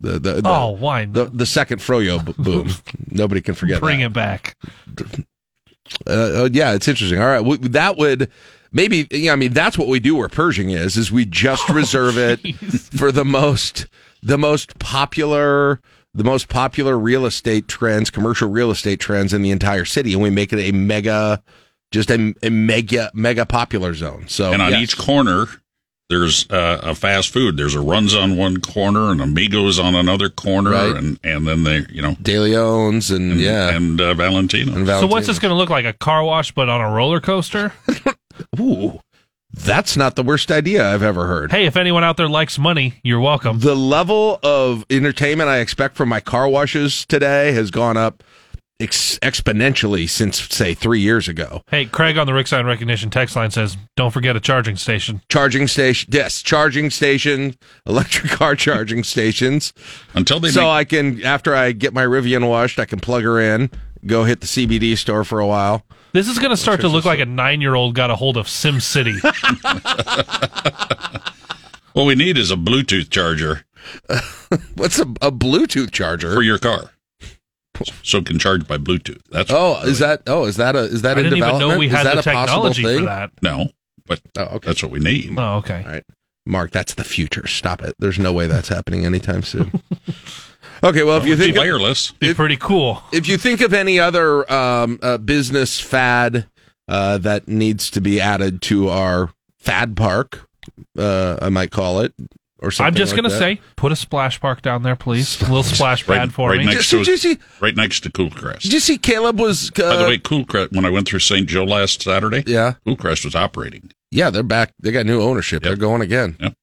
the 0.00 0.12
the 0.12 0.42
the, 0.42 0.42
oh, 0.44 0.70
why 0.70 1.06
the, 1.06 1.24
not? 1.24 1.38
the 1.38 1.46
second 1.46 1.80
Froyo 1.80 2.24
b- 2.24 2.34
boom. 2.38 2.68
Nobody 3.10 3.40
can 3.40 3.54
forget 3.54 3.80
Bring 3.80 4.00
that. 4.00 4.06
it 4.06 4.12
back. 4.12 4.56
Uh, 6.06 6.10
uh, 6.44 6.48
yeah, 6.52 6.72
it's 6.74 6.88
interesting. 6.88 7.20
All 7.20 7.26
right, 7.26 7.38
w- 7.38 7.56
that 7.56 7.96
would 7.96 8.30
maybe. 8.70 9.06
Yeah, 9.10 9.32
I 9.32 9.36
mean 9.36 9.52
that's 9.52 9.78
what 9.78 9.88
we 9.88 9.98
do. 9.98 10.14
Where 10.16 10.28
Pershing 10.28 10.70
is, 10.70 10.96
is 10.96 11.10
we 11.10 11.24
just 11.24 11.68
reserve 11.70 12.18
it 12.18 12.40
for 12.98 13.10
the 13.10 13.24
most 13.24 13.86
the 14.22 14.38
most 14.38 14.78
popular 14.78 15.80
the 16.14 16.24
most 16.24 16.48
popular 16.48 16.98
real 16.98 17.26
estate 17.26 17.66
trends, 17.66 18.10
commercial 18.10 18.48
real 18.48 18.70
estate 18.70 19.00
trends 19.00 19.32
in 19.32 19.42
the 19.42 19.50
entire 19.50 19.84
city, 19.84 20.12
and 20.12 20.22
we 20.22 20.30
make 20.30 20.52
it 20.52 20.60
a 20.60 20.72
mega 20.72 21.42
just 21.90 22.10
a, 22.10 22.34
a 22.42 22.50
mega 22.50 23.10
mega 23.14 23.46
popular 23.46 23.94
zone. 23.94 24.26
So 24.28 24.52
and 24.52 24.60
on 24.60 24.72
yes. 24.72 24.82
each 24.82 24.98
corner, 24.98 25.46
there's 26.18 26.48
uh, 26.50 26.80
a 26.82 26.94
fast 26.94 27.30
food. 27.30 27.56
There's 27.56 27.74
a 27.74 27.78
Runza 27.78 28.22
on 28.22 28.36
one 28.36 28.58
corner 28.60 29.10
and 29.10 29.20
Amigos 29.20 29.78
on 29.78 29.94
another 29.94 30.28
corner, 30.28 30.70
Right. 30.70 30.96
and 30.96 31.18
and 31.24 31.46
then 31.46 31.64
they, 31.64 31.84
you 31.90 32.02
know, 32.02 32.16
De 32.22 32.38
Leon's 32.38 33.10
and, 33.10 33.32
and, 33.32 33.40
yeah, 33.40 33.70
and 33.70 34.00
uh, 34.00 34.14
Valentino. 34.14 34.74
and 34.74 34.86
So 34.86 35.06
what's 35.06 35.26
this 35.26 35.38
going 35.38 35.50
to 35.50 35.56
look 35.56 35.70
like? 35.70 35.84
A 35.84 35.92
car 35.92 36.22
wash, 36.24 36.52
but 36.52 36.68
on 36.68 36.80
a 36.80 36.90
roller 36.90 37.20
coaster? 37.20 37.72
Ooh, 38.60 39.00
that's 39.52 39.96
not 39.96 40.16
the 40.16 40.22
worst 40.22 40.50
idea 40.50 40.88
I've 40.92 41.02
ever 41.02 41.26
heard. 41.26 41.50
hey, 41.52 41.66
if 41.66 41.76
anyone 41.76 42.04
out 42.04 42.16
there 42.16 42.28
likes 42.28 42.58
money, 42.58 42.94
you're 43.02 43.20
welcome. 43.20 43.58
The 43.60 43.76
level 43.76 44.38
of 44.42 44.84
entertainment 44.90 45.48
I 45.48 45.58
expect 45.58 45.96
from 45.96 46.08
my 46.08 46.20
car 46.20 46.48
washes 46.48 47.04
today 47.06 47.52
has 47.52 47.70
gone 47.70 47.96
up 47.96 48.22
ex- 48.80 49.18
exponentially 49.20 50.08
since, 50.08 50.40
say, 50.54 50.74
three 50.74 51.00
years 51.00 51.28
ago. 51.28 51.62
Hey, 51.68 51.86
Craig 51.86 52.18
on 52.18 52.26
the 52.26 52.34
Rick 52.34 52.46
Sign 52.46 52.66
Recognition 52.66 53.10
text 53.10 53.36
line 53.36 53.50
says, 53.50 53.76
"Don't 53.96 54.10
forget 54.10 54.36
a 54.36 54.40
charging 54.40 54.76
station." 54.76 55.20
Charging 55.28 55.66
station, 55.66 56.10
yes, 56.12 56.42
charging 56.42 56.90
station, 56.90 57.56
electric 57.86 58.32
car 58.32 58.54
charging 58.56 59.04
stations. 59.04 59.72
Until 60.14 60.40
they 60.40 60.50
so 60.50 60.62
make, 60.62 60.70
I 60.70 60.84
can, 60.84 61.22
after 61.24 61.54
I 61.54 61.72
get 61.72 61.92
my 61.94 62.04
Rivian 62.04 62.48
washed, 62.48 62.78
I 62.78 62.84
can 62.84 63.00
plug 63.00 63.22
her 63.24 63.40
in, 63.40 63.70
go 64.06 64.24
hit 64.24 64.40
the 64.40 64.46
CBD 64.46 64.96
store 64.96 65.24
for 65.24 65.40
a 65.40 65.46
while. 65.46 65.84
This 66.12 66.28
is 66.28 66.38
going 66.38 66.50
to 66.50 66.56
start 66.56 66.80
to 66.82 66.88
look 66.88 67.04
like 67.04 67.18
a 67.18 67.26
nine-year-old 67.26 67.96
got 67.96 68.10
a 68.10 68.16
hold 68.16 68.36
of 68.36 68.48
Sim 68.48 68.78
City. 68.78 69.18
what 71.92 72.04
we 72.04 72.14
need 72.14 72.38
is 72.38 72.52
a 72.52 72.56
Bluetooth 72.56 73.10
charger 73.10 73.64
What's 74.76 74.98
a, 74.98 75.02
a 75.20 75.30
Bluetooth 75.32 75.90
charger? 75.90 76.34
for 76.34 76.42
your 76.42 76.58
car, 76.58 76.92
so 78.02 78.18
it 78.18 78.26
can 78.26 78.38
charge 78.38 78.66
by 78.66 78.78
Bluetooth. 78.78 79.20
That's 79.30 79.50
Oh, 79.52 79.80
is 79.82 79.98
that? 79.98 80.22
Oh, 80.26 80.44
is 80.44 80.56
that 80.56 80.76
a? 80.76 80.80
Is 80.80 81.02
that 81.02 81.16
I 81.16 81.20
in 81.20 81.24
didn't 81.24 81.38
even 81.38 81.48
development? 81.48 81.70
know 81.72 81.78
we 81.78 81.86
is 81.86 81.92
had 81.92 82.06
that 82.06 82.24
the 82.24 82.30
a 82.30 82.34
possible 82.34 82.70
technology 82.72 82.82
thing? 82.82 82.98
for 83.00 83.04
that. 83.06 83.30
no, 83.42 83.68
but 84.06 84.20
Oh, 84.36 84.42
okay. 84.56 84.66
that's 84.68 84.82
what 84.82 84.92
we 84.92 85.00
need. 85.00 85.34
Oh, 85.38 85.56
okay. 85.56 85.82
All 85.84 85.92
right. 85.92 86.04
Mark, 86.46 86.70
that's 86.72 86.94
the 86.94 87.04
future. 87.04 87.46
Stop 87.46 87.82
it. 87.82 87.94
There's 87.98 88.18
no 88.18 88.32
way 88.32 88.46
that's 88.46 88.68
happening 88.68 89.06
anytime 89.06 89.42
soon. 89.42 89.80
okay, 90.84 91.02
well, 91.02 91.16
if 91.16 91.26
you 91.26 91.36
think 91.36 91.56
wireless. 91.56 92.10
Be 92.12 92.28
If- 92.30 92.36
pretty 92.36 92.56
cool. 92.58 93.02
if 93.12 93.26
you 93.28 93.38
think 93.38 93.60
of 93.62 93.72
any 93.72 93.98
other 93.98 94.50
um, 94.52 94.98
uh, 95.02 95.16
business 95.18 95.80
fad 95.80 96.46
uh, 96.86 97.16
that 97.18 97.48
needs 97.48 97.90
to 97.92 98.00
be 98.02 98.20
added 98.20 98.60
to 98.62 98.90
our 98.90 99.30
fad 99.58 99.96
park, 99.96 100.46
uh, 100.98 101.38
I 101.40 101.48
might 101.48 101.70
call 101.70 102.00
it, 102.00 102.12
or 102.64 102.70
something. 102.70 102.86
I'm 102.92 102.94
just 102.96 103.12
like 103.12 103.20
going 103.22 103.30
to 103.30 103.34
that. 103.36 103.38
say, 103.38 103.60
put 103.76 103.92
a 103.92 103.96
splash 103.96 104.40
park 104.40 104.62
down 104.62 104.82
there, 104.82 104.96
please. 104.96 105.40
A 105.42 105.44
little 105.44 105.62
splash 105.62 106.06
Right- 106.08 106.18
pad 106.18 106.32
for 106.34 106.50
right 106.50 106.58
me. 106.58 106.66
next- 106.66 106.90
Did, 106.90 106.98
did 107.04 107.06
you 107.08 107.16
see? 107.16 107.38
right 107.60 107.76
next 107.76 108.00
to 108.00 108.10
Coolcrest. 108.10 108.60
Did 108.62 108.72
you 108.72 108.80
see? 108.80 108.98
Caleb 108.98 109.38
was. 109.38 109.70
Uh, 109.78 109.90
By 109.90 109.96
the 109.96 110.04
way, 110.08 110.18
Coolcrest. 110.18 110.72
When 110.72 110.84
I 110.84 110.90
went 110.90 111.08
through 111.08 111.18
St. 111.20 111.46
Joe 111.48 111.64
last 111.64 112.02
Saturday, 112.02 112.42
yeah, 112.46 112.74
Coolcrest 112.86 113.24
was 113.24 113.34
operating. 113.34 113.90
yeah, 114.10 114.30
they're 114.30 114.42
back. 114.42 114.72
They 114.80 114.92
got 114.92 115.06
new 115.06 115.20
ownership. 115.20 115.62
Yep. 115.62 115.68
They're 115.68 115.76
going 115.76 116.00
again. 116.02 116.36
Yep. 116.40 116.54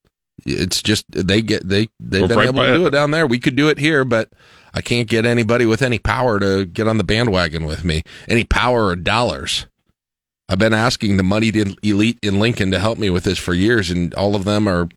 It's 0.46 0.82
just 0.82 1.06
they 1.12 1.42
get 1.44 1.68
they 1.68 1.88
they've 2.00 2.22
We're 2.24 2.28
been 2.30 2.38
right 2.38 2.48
able 2.48 2.64
to 2.64 2.74
do 2.74 2.84
it. 2.86 2.88
it 2.88 2.92
down 2.92 3.12
there. 3.12 3.28
We 3.28 3.38
could 3.38 3.56
do 3.56 3.70
it 3.70 3.78
here, 3.78 4.04
but 4.04 4.30
I 4.74 4.82
can't 4.82 5.08
get 5.08 5.24
anybody 5.26 5.66
with 5.68 5.84
any 5.84 6.00
power 6.00 6.40
to 6.40 6.66
get 6.66 6.88
on 6.88 6.98
the 6.98 7.04
bandwagon 7.04 7.66
with 7.66 7.84
me. 7.86 8.02
Any 8.28 8.44
power 8.44 8.88
or 8.88 8.96
dollars. 8.96 9.68
I've 10.50 10.58
been 10.60 10.74
asking 10.74 11.16
the 11.18 11.24
moneyed 11.24 11.56
elite 11.84 12.18
in 12.24 12.40
Lincoln 12.40 12.72
to 12.72 12.80
help 12.80 12.98
me 12.98 13.10
with 13.10 13.24
this 13.24 13.38
for 13.38 13.54
years, 13.54 13.90
and 13.92 14.14
all 14.16 14.36
of 14.36 14.44
them 14.44 14.68
are 14.68 14.90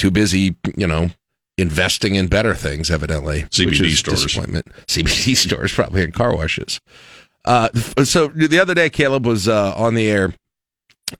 too 0.00 0.10
busy, 0.10 0.56
you 0.76 0.86
know, 0.86 1.10
investing 1.58 2.14
in 2.14 2.26
better 2.28 2.54
things. 2.54 2.90
Evidently, 2.90 3.42
CBD 3.50 3.94
stores. 3.96 4.22
disappointment. 4.24 4.66
CBD 4.86 5.36
stores 5.36 5.72
probably 5.72 6.02
in 6.02 6.12
car 6.12 6.34
washes. 6.34 6.80
Uh, 7.44 7.68
so 8.04 8.28
the 8.28 8.58
other 8.58 8.74
day, 8.74 8.90
Caleb 8.90 9.26
was 9.26 9.46
uh, 9.48 9.74
on 9.76 9.94
the 9.94 10.10
air 10.10 10.34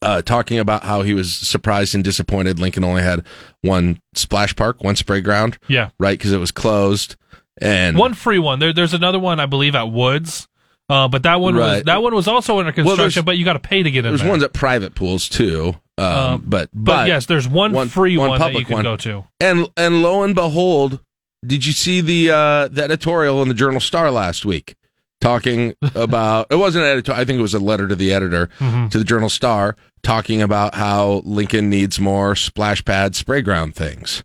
uh, 0.03 0.23
talking 0.23 0.59
about 0.59 0.85
how 0.85 1.03
he 1.03 1.15
was 1.15 1.33
surprised 1.35 1.95
and 1.95 2.05
disappointed 2.05 2.59
Lincoln 2.59 2.85
only 2.85 3.03
had 3.03 3.25
one 3.63 4.01
splash 4.15 4.55
park, 4.55 4.83
one 4.85 4.97
spray 4.97 5.21
ground, 5.21 5.59
Yeah. 5.69 5.91
right? 5.99 6.17
Because 6.19 6.33
it 6.33 6.39
was 6.39 6.51
closed. 6.51 7.17
And 7.61 7.97
One 7.99 8.15
free 8.15 8.39
one. 8.39 8.59
There, 8.59 8.73
there's 8.73 8.95
another 8.95 9.19
one, 9.19 9.41
I 9.41 9.47
believe, 9.47 9.75
at 9.75 9.91
Woods. 9.91 10.47
Uh, 10.89 11.09
but 11.09 11.23
that 11.25 11.41
one 11.41 11.55
was 11.55 11.63
Right. 11.77 11.85
that 11.85 12.03
one 12.03 12.15
was 12.15 12.27
also 12.27 12.59
under 12.59 12.73
construction, 12.73 13.25
but 13.25 13.37
you 13.39 13.45
got 13.45 13.53
to 13.53 13.59
pay 13.61 13.83
to 13.83 13.91
get 13.91 14.05
in 14.05 14.11
there's 14.11 14.23
there. 14.23 14.31
ones 14.31 14.43
at 14.43 14.53
private 14.53 14.95
pools 14.95 15.29
too. 15.29 15.77
Um, 16.01 16.17
Um, 16.35 16.45
but, 16.47 16.71
but, 16.73 16.85
but 16.97 17.09
yes, 17.09 17.27
there's 17.27 17.47
one, 17.49 17.73
one- 17.73 17.89
free 17.89 18.17
one 18.17 18.31
one, 18.31 18.39
that 18.39 18.47
you 18.47 18.53
public 18.53 18.67
can 18.69 18.75
one. 18.75 18.85
go 18.85 18.97
to. 18.97 19.25
and 19.41 19.69
and 19.77 20.03
lo 20.03 20.23
and 20.23 20.35
behold, 20.35 21.01
did 21.47 21.65
you 21.67 21.73
see 21.73 22.01
the 22.01 22.31
uh, 22.31 22.69
the 22.69 22.83
editorial 22.85 23.43
in 23.43 23.49
the 23.49 23.55
Journal 23.55 23.81
Star 23.81 24.11
last 24.11 24.45
week 24.45 24.75
talking 25.21 25.75
about? 25.95 26.47
it 26.51 26.57
wasn't 26.57 26.85
an 26.85 26.91
editorial. 26.91 27.21
I 27.21 27.25
think 27.25 27.39
it 27.39 27.43
was 27.43 27.55
a 27.55 27.59
letter 27.61 27.87
to 27.89 27.95
the 27.97 28.13
editor 28.13 28.49
Mhm. 28.59 28.91
to 28.91 28.99
the 28.99 29.05
Journal 29.05 29.29
Star 29.29 29.77
talking 30.03 30.41
about 30.43 30.75
how 30.75 31.21
Lincoln 31.25 31.69
needs 31.69 32.01
more 32.01 32.35
splash 32.35 32.85
pad 32.85 33.15
spray 33.15 33.43
ground 33.43 33.75
things. 33.75 34.23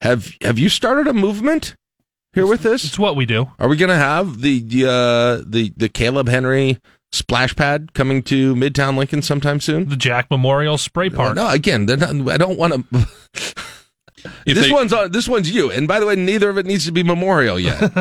Have 0.00 0.32
have 0.42 0.58
you 0.58 0.68
started 0.68 1.06
a 1.06 1.12
movement 1.12 1.76
here 2.32 2.46
with 2.46 2.62
this? 2.62 2.84
It's 2.84 2.98
what 2.98 3.14
we 3.14 3.26
do. 3.26 3.50
Are 3.60 3.68
we 3.68 3.76
going 3.76 3.90
to 3.90 3.94
have 3.96 4.40
the 4.40 4.60
uh, 4.84 5.44
the 5.46 5.72
the 5.76 5.88
Caleb 5.88 6.28
Henry 6.28 6.78
splash 7.12 7.54
pad 7.54 7.94
coming 7.94 8.22
to 8.24 8.54
Midtown 8.54 8.96
Lincoln 8.96 9.22
sometime 9.22 9.60
soon? 9.60 9.88
The 9.88 9.96
Jack 9.96 10.30
Memorial 10.30 10.78
Spray 10.78 11.10
Park. 11.10 11.36
No, 11.36 11.48
again, 11.48 11.86
not, 11.86 12.02
I 12.30 12.36
don't 12.36 12.58
want 12.58 12.90
to. 12.90 13.08
If 14.46 14.54
this 14.54 14.66
they- 14.66 14.72
one's 14.72 14.92
on, 14.92 15.10
this 15.10 15.28
one's 15.28 15.50
you, 15.52 15.72
and 15.72 15.88
by 15.88 15.98
the 15.98 16.06
way, 16.06 16.14
neither 16.14 16.48
of 16.48 16.56
it 16.56 16.64
needs 16.64 16.84
to 16.86 16.92
be 16.92 17.02
memorial 17.02 17.58
yet. 17.58 17.80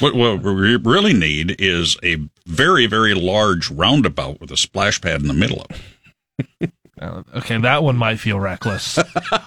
What, 0.00 0.14
what 0.14 0.42
we 0.42 0.76
really 0.76 1.14
need 1.14 1.56
is 1.58 1.96
a 2.04 2.18
very, 2.46 2.86
very 2.86 3.14
large 3.14 3.70
roundabout 3.70 4.38
with 4.40 4.50
a 4.50 4.56
splash 4.56 5.00
pad 5.00 5.22
in 5.22 5.28
the 5.28 5.34
middle 5.34 5.62
of 5.62 5.80
it. 6.60 6.72
Uh, 7.00 7.22
okay, 7.36 7.56
that 7.58 7.82
one 7.82 7.96
might 7.96 8.16
feel 8.20 8.38
reckless. 8.38 8.98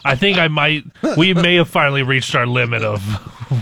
I 0.04 0.16
think 0.16 0.38
I 0.40 0.48
might. 0.48 0.84
We 1.16 1.34
may 1.36 1.56
have 1.56 1.70
finally 1.70 2.02
reached 2.04 2.34
our 2.34 2.48
limit 2.48 2.82
of 2.84 3.02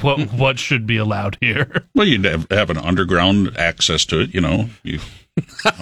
what 0.01 0.33
what 0.33 0.59
should 0.59 0.85
be 0.85 0.97
allowed 0.97 1.37
here. 1.41 1.85
Well, 1.95 2.07
you'd 2.07 2.25
have, 2.25 2.47
have 2.49 2.69
an 2.69 2.77
underground 2.77 3.55
access 3.57 4.05
to 4.05 4.21
it, 4.21 4.33
you 4.33 4.41
know. 4.41 4.69
You 4.83 4.99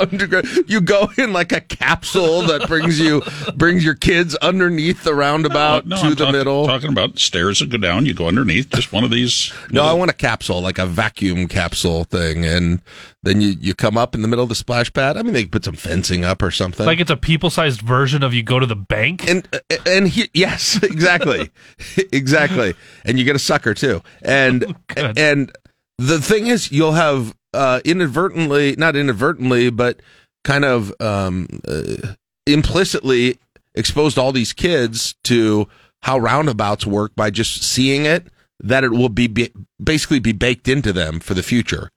Underground, 0.00 0.46
you 0.66 0.80
go 0.80 1.10
in 1.16 1.32
like 1.32 1.52
a 1.52 1.60
capsule 1.60 2.42
that 2.42 2.66
brings 2.68 2.98
you 3.00 3.22
brings 3.56 3.84
your 3.84 3.94
kids 3.94 4.34
underneath 4.36 5.02
the 5.04 5.14
roundabout 5.14 5.86
No, 5.86 5.96
to 5.96 6.02
I'm 6.02 6.10
the 6.10 6.24
talk- 6.24 6.32
middle. 6.32 6.66
Talking 6.66 6.90
about 6.90 7.18
stairs 7.18 7.60
that 7.60 7.70
go 7.70 7.78
down, 7.78 8.06
you 8.06 8.14
go 8.14 8.26
underneath. 8.28 8.70
Just 8.70 8.92
one 8.92 9.04
of 9.04 9.10
these. 9.10 9.52
No, 9.70 9.84
I 9.84 9.92
want 9.92 10.10
a 10.10 10.14
capsule, 10.14 10.60
like 10.60 10.78
a 10.78 10.86
vacuum 10.86 11.48
capsule 11.48 12.04
thing, 12.04 12.44
and 12.44 12.80
then 13.22 13.40
you, 13.40 13.54
you 13.60 13.74
come 13.74 13.96
up 13.96 14.14
in 14.14 14.22
the 14.22 14.28
middle 14.28 14.42
of 14.42 14.48
the 14.48 14.54
splash 14.54 14.92
pad. 14.92 15.16
I 15.16 15.22
mean, 15.22 15.32
they 15.34 15.46
put 15.46 15.64
some 15.64 15.74
fencing 15.76 16.24
up 16.24 16.42
or 16.42 16.50
something. 16.50 16.86
Like 16.86 17.00
it's 17.00 17.10
a 17.10 17.16
people-sized 17.16 17.80
version 17.82 18.22
of 18.22 18.34
you 18.34 18.42
go 18.42 18.58
to 18.58 18.66
the 18.66 18.76
bank. 18.76 19.28
and 19.28 19.48
and 19.86 20.08
he, 20.08 20.28
yes, 20.34 20.76
exactly, 20.82 21.50
exactly, 22.12 22.74
and 23.04 23.18
you 23.18 23.24
get 23.24 23.36
a 23.36 23.40
sucker 23.40 23.74
too, 23.74 24.02
and 24.22 24.74
Good. 24.94 25.18
and 25.18 25.52
the 25.98 26.20
thing 26.20 26.46
is, 26.46 26.70
you'll 26.72 26.92
have 26.92 27.34
uh, 27.52 27.80
inadvertently, 27.84 28.76
not 28.76 28.96
inadvertently, 28.96 29.70
but 29.70 30.00
kind 30.44 30.64
of 30.64 30.92
um, 31.00 31.48
uh, 31.66 32.14
implicitly 32.46 33.38
exposed 33.74 34.18
all 34.18 34.32
these 34.32 34.52
kids 34.52 35.14
to 35.24 35.68
how 36.02 36.18
roundabouts 36.18 36.86
work 36.86 37.14
by 37.16 37.30
just 37.30 37.62
seeing 37.62 38.04
it. 38.06 38.26
That 38.60 38.82
it 38.82 38.90
will 38.90 39.08
be, 39.08 39.28
be 39.28 39.52
basically 39.82 40.18
be 40.18 40.32
baked 40.32 40.66
into 40.66 40.92
them 40.92 41.20
for 41.20 41.34
the 41.34 41.44
future, 41.44 41.90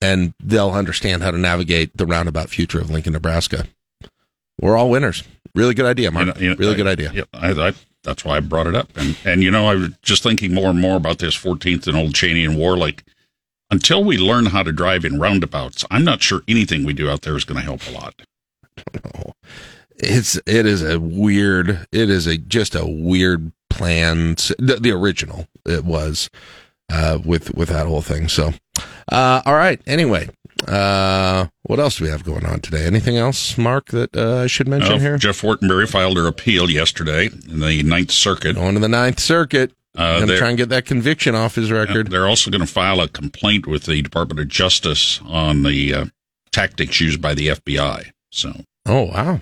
and 0.00 0.34
they'll 0.42 0.72
understand 0.72 1.22
how 1.22 1.30
to 1.30 1.38
navigate 1.38 1.96
the 1.96 2.06
roundabout 2.06 2.48
future 2.50 2.80
of 2.80 2.90
Lincoln, 2.90 3.12
Nebraska. 3.12 3.66
We're 4.60 4.76
all 4.76 4.90
winners. 4.90 5.22
Really 5.54 5.74
good 5.74 5.86
idea, 5.86 6.10
Mark. 6.10 6.26
You 6.26 6.32
know- 6.34 6.40
you 6.40 6.48
know, 6.50 6.56
really 6.56 6.74
good 6.74 6.88
idea. 6.88 7.12
Yeah, 7.14 7.22
I, 7.32 7.50
I, 7.68 7.72
that's 8.02 8.24
why 8.24 8.36
I 8.36 8.40
brought 8.40 8.66
it 8.66 8.74
up. 8.74 8.88
And 8.96 9.16
and 9.24 9.42
you 9.44 9.50
know, 9.52 9.68
I 9.68 9.76
was 9.76 9.90
just 10.02 10.24
thinking 10.24 10.52
more 10.52 10.70
and 10.70 10.80
more 10.80 10.96
about 10.96 11.18
this 11.20 11.36
14th 11.36 11.86
and 11.86 11.96
Old 11.96 12.14
Cheney 12.16 12.44
and 12.44 12.56
Warlick. 12.56 13.02
Until 13.70 14.02
we 14.02 14.16
learn 14.16 14.46
how 14.46 14.62
to 14.62 14.72
drive 14.72 15.04
in 15.04 15.18
roundabouts, 15.20 15.84
I'm 15.90 16.04
not 16.04 16.22
sure 16.22 16.40
anything 16.48 16.84
we 16.84 16.94
do 16.94 17.10
out 17.10 17.22
there 17.22 17.36
is 17.36 17.44
going 17.44 17.58
to 17.58 17.64
help 17.64 17.86
a 17.86 17.90
lot. 17.90 18.22
No. 19.04 19.32
It's 20.00 20.36
it 20.46 20.64
is 20.64 20.80
a 20.80 21.00
weird. 21.00 21.88
It 21.90 22.08
is 22.08 22.28
a 22.28 22.38
just 22.38 22.76
a 22.76 22.86
weird 22.86 23.50
plan. 23.68 24.36
The, 24.60 24.78
the 24.80 24.92
original 24.92 25.48
it 25.66 25.84
was 25.84 26.30
uh, 26.88 27.18
with 27.24 27.52
with 27.56 27.68
that 27.70 27.86
whole 27.88 28.00
thing. 28.00 28.28
So, 28.28 28.52
uh, 29.10 29.42
all 29.44 29.56
right. 29.56 29.80
Anyway, 29.88 30.28
uh, 30.68 31.46
what 31.64 31.80
else 31.80 31.96
do 31.96 32.04
we 32.04 32.10
have 32.10 32.22
going 32.22 32.46
on 32.46 32.60
today? 32.60 32.86
Anything 32.86 33.16
else, 33.16 33.58
Mark, 33.58 33.86
that 33.86 34.16
uh, 34.16 34.42
I 34.42 34.46
should 34.46 34.68
mention 34.68 34.92
Uh, 34.94 34.98
here? 35.00 35.18
Jeff 35.18 35.40
Fortenberry 35.42 35.88
filed 35.88 36.16
her 36.16 36.28
appeal 36.28 36.70
yesterday 36.70 37.26
in 37.48 37.58
the 37.58 37.82
Ninth 37.82 38.12
Circuit. 38.12 38.56
On 38.56 38.74
to 38.74 38.78
the 38.80 38.86
Ninth 38.88 39.18
Circuit. 39.18 39.72
Uh, 39.98 40.20
Gonna 40.20 40.38
try 40.38 40.48
and 40.48 40.56
get 40.56 40.68
that 40.68 40.86
conviction 40.86 41.34
off 41.34 41.56
his 41.56 41.72
record. 41.72 42.10
They're 42.10 42.28
also 42.28 42.50
going 42.52 42.60
to 42.60 42.72
file 42.72 43.00
a 43.00 43.08
complaint 43.08 43.66
with 43.66 43.84
the 43.84 44.00
Department 44.00 44.38
of 44.40 44.46
Justice 44.48 45.20
on 45.26 45.64
the 45.64 45.92
uh, 45.92 46.04
tactics 46.52 47.00
used 47.00 47.20
by 47.20 47.34
the 47.34 47.48
FBI. 47.48 48.10
So 48.30 48.52
Oh 48.86 49.04
wow. 49.06 49.40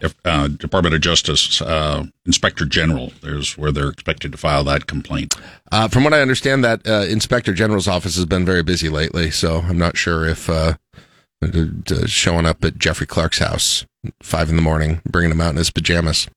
if, 0.00 0.14
uh, 0.24 0.46
Department 0.48 0.94
of 0.94 1.00
Justice 1.00 1.60
uh, 1.60 2.04
Inspector 2.24 2.64
General. 2.66 3.12
There's 3.20 3.58
where 3.58 3.72
they're 3.72 3.88
expected 3.88 4.30
to 4.32 4.38
file 4.38 4.62
that 4.64 4.86
complaint. 4.86 5.34
Uh, 5.72 5.88
from 5.88 6.04
what 6.04 6.14
I 6.14 6.20
understand, 6.20 6.64
that 6.64 6.86
uh, 6.86 7.06
Inspector 7.08 7.52
General's 7.54 7.88
office 7.88 8.14
has 8.14 8.26
been 8.26 8.44
very 8.46 8.62
busy 8.62 8.88
lately, 8.88 9.30
so 9.32 9.58
I'm 9.58 9.78
not 9.78 9.96
sure 9.96 10.24
if 10.26 10.48
uh, 10.48 10.74
uh, 11.42 12.06
showing 12.06 12.46
up 12.46 12.64
at 12.64 12.78
Jeffrey 12.78 13.06
Clark's 13.08 13.38
house 13.38 13.84
five 14.22 14.48
in 14.50 14.56
the 14.56 14.62
morning, 14.62 15.00
bringing 15.04 15.32
him 15.32 15.40
out 15.40 15.50
in 15.50 15.56
his 15.56 15.70
pajamas. 15.70 16.28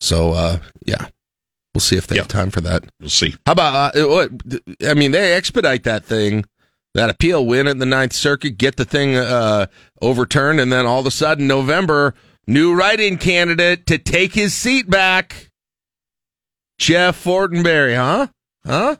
So 0.00 0.32
uh, 0.32 0.58
yeah, 0.84 1.06
we'll 1.74 1.80
see 1.80 1.96
if 1.96 2.06
they 2.06 2.16
Yeah. 2.16 2.22
have 2.22 2.28
time 2.28 2.50
for 2.50 2.60
that. 2.62 2.84
We'll 3.00 3.10
see. 3.10 3.34
How 3.46 3.52
about 3.52 3.96
uh, 3.96 4.06
what? 4.08 4.30
I 4.86 4.94
mean, 4.94 5.12
they 5.12 5.32
expedite 5.34 5.84
that 5.84 6.04
thing, 6.04 6.44
that 6.94 7.10
appeal, 7.10 7.44
win 7.46 7.66
it 7.66 7.72
in 7.72 7.78
the 7.78 7.86
Ninth 7.86 8.12
Circuit, 8.12 8.58
get 8.58 8.76
the 8.76 8.84
thing 8.84 9.16
uh, 9.16 9.66
overturned, 10.00 10.60
and 10.60 10.72
then 10.72 10.86
all 10.86 11.00
of 11.00 11.06
a 11.06 11.10
sudden, 11.10 11.46
November, 11.46 12.14
new 12.46 12.74
write-in 12.74 13.18
candidate 13.18 13.86
to 13.86 13.98
take 13.98 14.34
his 14.34 14.54
seat 14.54 14.90
back, 14.90 15.50
Jeff 16.78 17.22
Fortenberry, 17.22 17.96
huh? 17.96 18.26
Huh? 18.66 18.96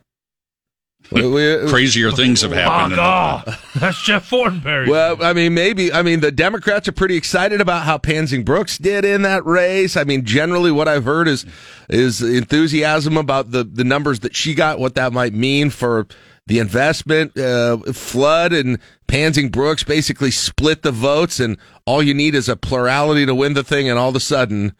We- 1.12 1.28
we- 1.28 1.68
Crazier 1.68 2.10
things 2.10 2.42
have 2.42 2.52
happened. 2.52 2.94
Fuck 2.96 3.04
off. 3.04 3.74
That's 3.74 4.02
Jeff 4.02 4.28
Fortenberry. 4.28 4.88
well, 4.88 5.22
I 5.22 5.32
mean, 5.32 5.54
maybe. 5.54 5.92
I 5.92 6.02
mean, 6.02 6.20
the 6.20 6.32
Democrats 6.32 6.88
are 6.88 6.92
pretty 6.92 7.16
excited 7.16 7.60
about 7.60 7.82
how 7.84 7.98
Pansing 7.98 8.44
Brooks 8.44 8.78
did 8.78 9.04
in 9.04 9.22
that 9.22 9.44
race. 9.46 9.96
I 9.96 10.04
mean, 10.04 10.24
generally, 10.24 10.70
what 10.70 10.88
I've 10.88 11.04
heard 11.04 11.28
is 11.28 11.44
is 11.88 12.20
enthusiasm 12.22 13.16
about 13.16 13.50
the 13.50 13.64
the 13.64 13.84
numbers 13.84 14.20
that 14.20 14.34
she 14.36 14.54
got, 14.54 14.78
what 14.78 14.94
that 14.94 15.12
might 15.12 15.34
mean 15.34 15.70
for 15.70 16.06
the 16.46 16.58
investment. 16.58 17.36
Uh, 17.38 17.78
Flood 17.92 18.52
and 18.52 18.78
Pansing 19.06 19.50
Brooks 19.50 19.84
basically 19.84 20.30
split 20.30 20.82
the 20.82 20.90
votes, 20.92 21.38
and 21.40 21.56
all 21.86 22.02
you 22.02 22.14
need 22.14 22.34
is 22.34 22.48
a 22.48 22.56
plurality 22.56 23.24
to 23.26 23.34
win 23.34 23.54
the 23.54 23.62
thing, 23.64 23.88
and 23.88 23.98
all 23.98 24.08
of 24.08 24.16
a 24.16 24.20
sudden, 24.20 24.72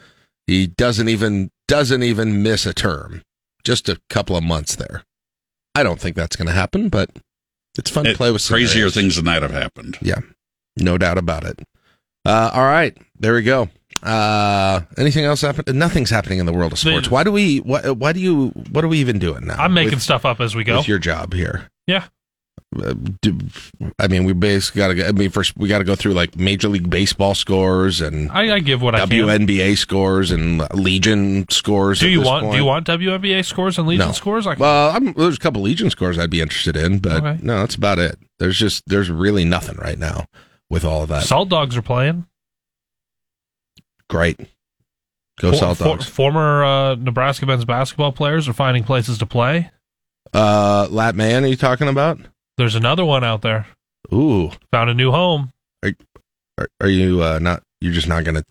he 0.47 0.67
doesn't 0.67 1.09
even 1.09 1.51
doesn't 1.69 2.03
even 2.03 2.43
miss 2.43 2.67
a 2.67 2.75
term. 2.75 3.23
Just 3.65 3.89
a 3.89 4.01
couple 4.11 4.37
of 4.37 4.43
months 4.43 4.75
there. 4.77 5.05
I 5.75 5.83
don't 5.83 6.01
think 6.01 6.17
that's 6.17 6.37
going 6.37 6.49
to 6.49 6.55
happen, 6.55 6.89
but 6.89 7.11
it's 7.79 7.91
fun 7.91 8.05
to 8.05 8.15
play 8.15 8.31
with 8.31 8.47
crazier 8.47 8.91
things 8.91 9.17
than 9.17 9.25
that 9.27 9.43
have 9.43 9.53
happened. 9.53 9.99
Yeah, 10.03 10.21
no 10.77 10.99
doubt 10.99 11.19
about 11.19 11.45
it. 11.45 11.61
Uh, 12.25 12.51
all 12.53 12.63
right, 12.65 12.97
there 13.19 13.35
we 13.35 13.43
go. 13.43 13.69
Uh, 14.03 14.81
anything 14.99 15.25
else 15.25 15.41
happen? 15.43 15.79
Nothing's 15.79 16.11
happening 16.11 16.39
in 16.41 16.47
the 16.47 16.53
world 16.53 16.73
of 16.73 16.79
sports. 16.79 17.09
The- 17.09 17.15
Why 17.15 17.25
do 17.25 17.33
we? 17.33 17.59
Why, 17.59 17.91
why 17.91 18.13
do 18.13 18.21
you? 18.21 18.49
What 18.71 18.85
are 18.85 18.89
we 18.89 18.99
even 18.99 19.19
doing 19.19 19.47
now? 19.47 19.57
I'm 19.57 19.73
making 19.75 19.93
with, 19.95 20.03
stuff 20.03 20.25
up 20.25 20.41
as 20.41 20.55
we 20.55 20.65
go. 20.65 20.79
with 20.79 20.89
your 20.89 20.99
job 20.99 21.33
here. 21.35 21.69
yeah. 21.87 22.05
Uh, 22.75 22.95
do, 23.21 23.39
I 23.99 24.09
mean, 24.09 24.25
we 24.25 24.33
basically 24.33 24.79
got 24.81 24.89
to. 24.89 24.95
go 24.95 25.07
I 25.07 25.13
mean, 25.13 25.29
first 25.31 25.57
we 25.57 25.69
got 25.69 25.79
to 25.79 25.85
go 25.85 25.95
through 25.95 26.15
like 26.15 26.37
Major 26.37 26.69
League 26.69 26.89
Baseball 26.89 27.35
scores 27.35 28.01
and 28.01 28.31
I, 28.31 28.55
I 28.55 28.59
give 28.61 28.81
what 28.81 28.95
I 28.95 29.01
can. 29.01 29.11
WNBA 29.11 29.77
scores 29.77 30.31
and 30.31 30.63
Legion 30.75 31.47
scores. 31.51 32.01
Do 32.01 32.09
you 32.09 32.23
want 32.23 32.45
point. 32.45 32.53
do 32.53 32.59
you 32.59 32.65
want 32.65 32.87
WNBA 32.87 33.45
scores 33.45 33.79
and 33.79 33.87
Legion 33.87 34.07
No. 34.09 34.13
scores? 34.13 34.47
I 34.47 34.55
can, 34.55 34.61
Well, 34.63 34.91
I'm, 34.91 35.13
there's 35.13 35.37
a 35.37 35.39
couple 35.41 35.61
Legion 35.63 35.91
scores 35.91 36.19
I'd 36.19 36.31
be 36.31 36.41
interested 36.41 36.77
in, 36.77 36.99
but 36.99 37.13
Okay. 37.25 37.39
no, 37.43 37.59
that's 37.61 37.75
about 37.75 37.99
it. 37.99 38.17
There's 38.39 38.59
just 38.59 38.83
there's 38.87 39.11
really 39.11 39.45
nothing 39.45 39.77
right 39.77 39.99
now 39.99 40.25
with 40.71 40.85
all 40.85 41.03
of 41.03 41.09
that. 41.11 41.25
Salt 41.25 41.49
Dogs 41.51 41.77
are 41.77 41.83
playing. 41.83 42.27
Great, 44.09 44.39
go 45.41 45.51
For- 45.53 45.57
Salt 45.57 45.79
for- 45.79 45.85
Dogs. 45.85 46.07
former 46.07 46.65
uh, 46.65 46.95
Nebraska 46.97 47.47
men's 47.47 47.65
basketball 47.65 48.13
players 48.13 48.49
are 48.49 48.53
finding 48.53 48.85
places 48.85 49.19
to 49.19 49.27
play. 49.27 49.71
Uh, 50.35 50.87
Lat 50.91 51.15
Man, 51.15 51.45
are 51.45 51.49
you 51.49 51.57
talking 51.57 51.89
about? 51.89 52.19
There's 52.57 52.75
another 52.75 53.05
one 53.05 53.25
out 53.25 53.43
there. 53.43 53.67
Ooh, 54.13 54.51
Found 54.73 54.91
a 54.91 54.95
new 54.95 55.11
home. 55.11 55.51
are, 55.85 56.69
are 56.81 56.89
you 56.89 57.23
uh, 57.23 57.39
not? 57.39 57.63
You're 57.81 57.95
just 57.95 58.09
not 58.09 58.25
gonna. 58.25 58.43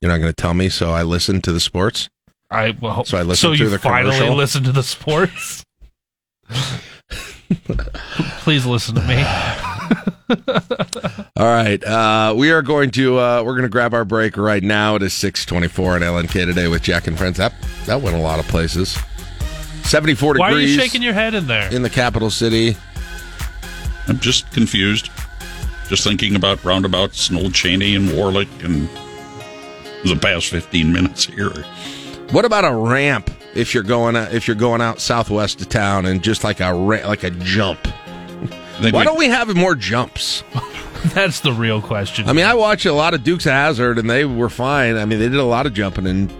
You're 0.00 0.10
not 0.10 0.18
gonna 0.18 0.32
tell 0.32 0.54
me. 0.54 0.68
So 0.68 0.90
I 0.90 1.02
listen 1.02 1.40
to 1.42 1.52
the 1.52 1.60
sports. 1.60 2.08
I 2.50 2.76
well, 2.80 3.04
So 3.04 3.18
I 3.18 3.22
listened 3.22 3.38
so 3.38 3.56
through 3.56 3.66
you 3.66 3.70
the 3.70 3.78
finally 3.78 4.14
commercial. 4.14 4.36
listen 4.36 4.62
to 4.64 4.72
the 4.72 4.82
sports. 4.82 5.64
Please 8.40 8.64
listen 8.66 8.94
to 8.94 9.02
me. 9.02 9.16
All 11.36 11.46
right, 11.46 11.82
uh, 11.84 12.34
we 12.36 12.50
are 12.50 12.62
going 12.62 12.90
to 12.92 13.18
uh, 13.18 13.42
we're 13.44 13.52
going 13.52 13.62
to 13.64 13.68
grab 13.68 13.94
our 13.94 14.04
break 14.04 14.36
right 14.36 14.62
now. 14.62 14.96
It 14.96 15.02
is 15.02 15.12
six 15.12 15.44
twenty 15.44 15.68
four 15.68 15.94
on 15.94 16.00
LNK 16.00 16.46
today 16.46 16.68
with 16.68 16.82
Jack 16.82 17.06
and 17.06 17.18
friends. 17.18 17.36
That 17.36 17.52
that 17.86 18.00
went 18.00 18.16
a 18.16 18.20
lot 18.20 18.38
of 18.38 18.46
places. 18.48 18.98
Seventy 19.82 20.14
four 20.14 20.34
degrees. 20.34 20.50
Why 20.50 20.56
are 20.56 20.60
you 20.60 20.78
shaking 20.78 21.02
your 21.02 21.14
head 21.14 21.34
in 21.34 21.46
there? 21.46 21.72
in 21.72 21.82
the 21.82 21.90
capital 21.90 22.30
city. 22.30 22.76
I'm 24.08 24.18
just 24.20 24.50
confused. 24.52 25.10
Just 25.88 26.02
thinking 26.04 26.34
about 26.34 26.64
roundabouts 26.64 27.28
and 27.28 27.38
Old 27.38 27.54
Cheney 27.54 27.94
and 27.94 28.08
Warlick 28.08 28.48
and 28.64 28.88
the 30.08 30.16
past 30.20 30.46
15 30.48 30.92
minutes 30.92 31.24
here. 31.26 31.50
What 32.30 32.44
about 32.44 32.64
a 32.64 32.72
ramp 32.74 33.30
if 33.54 33.72
you're 33.72 33.82
going 33.84 34.16
out, 34.16 34.32
if 34.34 34.46
you're 34.48 34.56
going 34.56 34.80
out 34.80 35.00
southwest 35.00 35.60
of 35.60 35.68
town 35.68 36.06
and 36.06 36.22
just 36.22 36.42
like 36.44 36.60
a 36.60 36.74
ra- 36.74 37.06
like 37.06 37.22
a 37.22 37.30
jump? 37.30 37.78
Why 38.80 38.90
we- 38.90 39.04
don't 39.04 39.18
we 39.18 39.26
have 39.28 39.54
more 39.54 39.74
jumps? 39.74 40.42
That's 41.14 41.40
the 41.40 41.52
real 41.52 41.80
question. 41.80 42.28
I 42.28 42.32
mean, 42.32 42.46
I 42.46 42.54
watched 42.54 42.84
a 42.86 42.92
lot 42.92 43.14
of 43.14 43.22
Dukes 43.22 43.46
of 43.46 43.52
Hazzard 43.52 43.98
and 43.98 44.10
they 44.10 44.24
were 44.24 44.48
fine. 44.48 44.96
I 44.96 45.04
mean, 45.04 45.20
they 45.20 45.28
did 45.28 45.38
a 45.38 45.44
lot 45.44 45.66
of 45.66 45.72
jumping, 45.72 46.06
and 46.06 46.32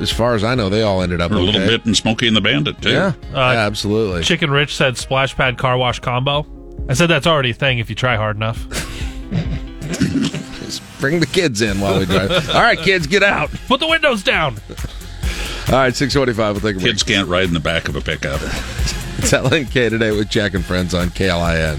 as 0.00 0.12
far 0.12 0.34
as 0.34 0.44
I 0.44 0.54
know, 0.54 0.68
they 0.68 0.82
all 0.82 1.02
ended 1.02 1.20
up 1.20 1.32
Or 1.32 1.36
a 1.36 1.40
little 1.40 1.60
bit 1.66 1.84
in 1.86 1.94
Smokey 1.94 2.28
and 2.28 2.36
the 2.36 2.40
Bandit, 2.40 2.80
too. 2.80 2.90
Yeah, 2.92 3.12
Uh, 3.30 3.52
yeah, 3.54 3.66
absolutely. 3.66 4.22
Chicken 4.22 4.50
Rich 4.50 4.76
said 4.76 4.96
splash 4.96 5.34
pad 5.34 5.58
car 5.58 5.76
wash 5.76 5.98
combo. 5.98 6.46
I 6.92 6.94
said 6.94 7.06
that's 7.06 7.26
already 7.26 7.52
a 7.52 7.54
thing 7.54 7.78
if 7.78 7.88
you 7.88 7.96
try 7.96 8.16
hard 8.16 8.36
enough. 8.36 8.68
Just 10.60 10.82
bring 11.00 11.20
the 11.20 11.26
kids 11.26 11.62
in 11.62 11.80
while 11.80 11.98
we 11.98 12.04
drive. 12.04 12.50
all 12.54 12.60
right, 12.60 12.78
kids, 12.78 13.06
get 13.06 13.22
out. 13.22 13.50
Put 13.66 13.80
the 13.80 13.86
windows 13.86 14.22
down. 14.22 14.58
All 15.68 15.78
right, 15.78 15.96
six 15.96 16.12
forty-five. 16.12 16.54
We'll 16.54 16.60
take 16.60 16.76
a 16.76 16.80
break. 16.80 16.90
Kids 16.92 17.02
can't 17.02 17.28
ride 17.28 17.44
in 17.44 17.54
the 17.54 17.60
back 17.60 17.88
of 17.88 17.96
a 17.96 18.02
pickup. 18.02 18.42
It's 19.18 19.30
LNK 19.30 19.90
today 19.90 20.10
with 20.10 20.28
Jack 20.28 20.54
and 20.54 20.64
Friends 20.64 20.94
on 20.94 21.08
KLIN. 21.10 21.78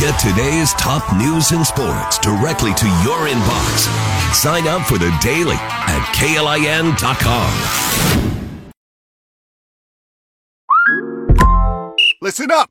Get 0.00 0.18
today's 0.18 0.72
top 0.72 1.16
news 1.16 1.52
and 1.52 1.64
sports 1.64 2.18
directly 2.18 2.74
to 2.74 2.86
your 3.04 3.28
inbox. 3.28 4.34
Sign 4.34 4.66
up 4.66 4.82
for 4.88 4.98
the 4.98 5.16
daily 5.22 5.54
at 5.54 6.02
klin.com. 6.16 6.90
Listen 12.20 12.50
up. 12.50 12.70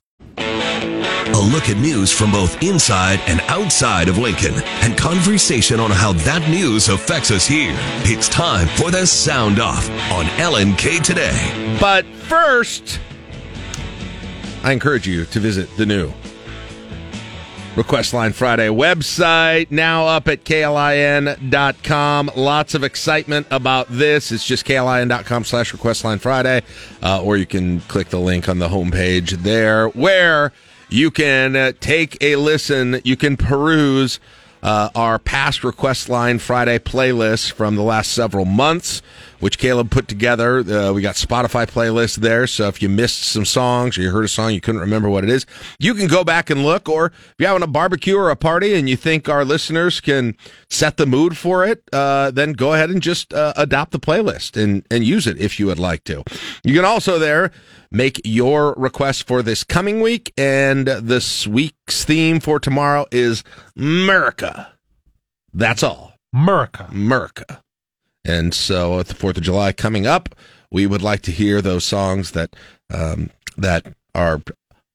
A 0.37 1.49
look 1.51 1.69
at 1.69 1.77
news 1.77 2.11
from 2.11 2.31
both 2.31 2.61
inside 2.61 3.19
and 3.27 3.41
outside 3.47 4.09
of 4.09 4.17
Lincoln 4.17 4.53
and 4.81 4.97
conversation 4.97 5.79
on 5.79 5.89
how 5.89 6.13
that 6.13 6.47
news 6.49 6.89
affects 6.89 7.31
us 7.31 7.47
here. 7.47 7.75
It's 8.03 8.27
time 8.27 8.67
for 8.67 8.91
the 8.91 9.05
Sound 9.07 9.59
Off 9.59 9.89
on 10.11 10.25
LNK 10.37 11.01
Today. 11.03 11.77
But 11.79 12.05
first, 12.05 12.99
I 14.63 14.73
encourage 14.73 15.07
you 15.07 15.25
to 15.25 15.39
visit 15.39 15.69
the 15.77 15.85
new 15.85 16.11
Request 17.75 18.13
Line 18.13 18.33
Friday 18.33 18.67
website, 18.67 19.71
now 19.71 20.05
up 20.05 20.27
at 20.27 20.43
klin.com. 20.43 22.31
Lots 22.35 22.75
of 22.75 22.83
excitement 22.83 23.47
about 23.49 23.87
this. 23.89 24.33
It's 24.33 24.45
just 24.45 24.65
klin.com 24.65 25.45
slash 25.45 25.71
request 25.71 26.03
line 26.03 26.19
Friday, 26.19 26.63
uh, 27.01 27.23
or 27.23 27.37
you 27.37 27.45
can 27.45 27.79
click 27.81 28.09
the 28.09 28.19
link 28.19 28.49
on 28.49 28.59
the 28.59 28.67
homepage 28.67 29.31
there 29.43 29.87
where 29.89 30.51
you 30.89 31.11
can 31.11 31.55
uh, 31.55 31.71
take 31.79 32.21
a 32.21 32.35
listen. 32.35 32.99
You 33.05 33.15
can 33.15 33.37
peruse 33.37 34.19
uh, 34.61 34.89
our 34.93 35.17
past 35.17 35.63
Request 35.63 36.09
Line 36.09 36.39
Friday 36.39 36.77
playlists 36.77 37.51
from 37.51 37.77
the 37.77 37.83
last 37.83 38.11
several 38.11 38.45
months, 38.45 39.01
which 39.41 39.57
Caleb 39.57 39.91
put 39.91 40.07
together. 40.07 40.59
Uh, 40.59 40.93
we 40.93 41.01
got 41.01 41.15
Spotify 41.15 41.69
playlists 41.69 42.15
there, 42.15 42.47
so 42.47 42.67
if 42.67 42.81
you 42.81 42.87
missed 42.87 43.23
some 43.23 43.43
songs 43.43 43.97
or 43.97 44.03
you 44.03 44.11
heard 44.11 44.23
a 44.23 44.29
song 44.29 44.53
you 44.53 44.61
couldn't 44.61 44.79
remember 44.79 45.09
what 45.09 45.23
it 45.23 45.29
is, 45.29 45.45
you 45.79 45.93
can 45.93 46.07
go 46.07 46.23
back 46.23 46.49
and 46.49 46.63
look. 46.63 46.87
Or 46.87 47.07
if 47.07 47.35
you're 47.37 47.49
having 47.49 47.63
a 47.63 47.67
barbecue 47.67 48.15
or 48.15 48.29
a 48.29 48.35
party 48.35 48.75
and 48.75 48.87
you 48.87 48.95
think 48.95 49.27
our 49.27 49.43
listeners 49.43 49.99
can 49.99 50.37
set 50.69 50.97
the 50.97 51.05
mood 51.05 51.37
for 51.37 51.65
it, 51.65 51.83
uh, 51.91 52.31
then 52.31 52.53
go 52.53 52.73
ahead 52.73 52.89
and 52.89 53.01
just 53.01 53.33
uh, 53.33 53.53
adopt 53.57 53.91
the 53.91 53.99
playlist 53.99 54.61
and, 54.61 54.85
and 54.89 55.03
use 55.03 55.27
it 55.27 55.37
if 55.39 55.59
you 55.59 55.65
would 55.65 55.79
like 55.79 56.03
to. 56.05 56.23
You 56.63 56.73
can 56.75 56.85
also 56.85 57.19
there 57.19 57.51
make 57.91 58.21
your 58.23 58.73
request 58.77 59.27
for 59.27 59.41
this 59.41 59.63
coming 59.63 59.99
week, 59.99 60.31
and 60.37 60.87
this 60.87 61.45
week's 61.45 62.05
theme 62.05 62.39
for 62.39 62.59
tomorrow 62.59 63.05
is 63.11 63.43
America. 63.75 64.73
That's 65.53 65.83
all. 65.83 66.13
America. 66.33 66.87
America. 66.89 67.61
And 68.23 68.53
so, 68.53 68.97
with 68.97 69.07
the 69.07 69.15
Fourth 69.15 69.37
of 69.37 69.43
July 69.43 69.71
coming 69.73 70.05
up, 70.05 70.35
we 70.71 70.85
would 70.85 71.01
like 71.01 71.21
to 71.23 71.31
hear 71.31 71.61
those 71.61 71.83
songs 71.83 72.31
that 72.31 72.55
um, 72.93 73.31
that 73.57 73.93
are 74.13 74.41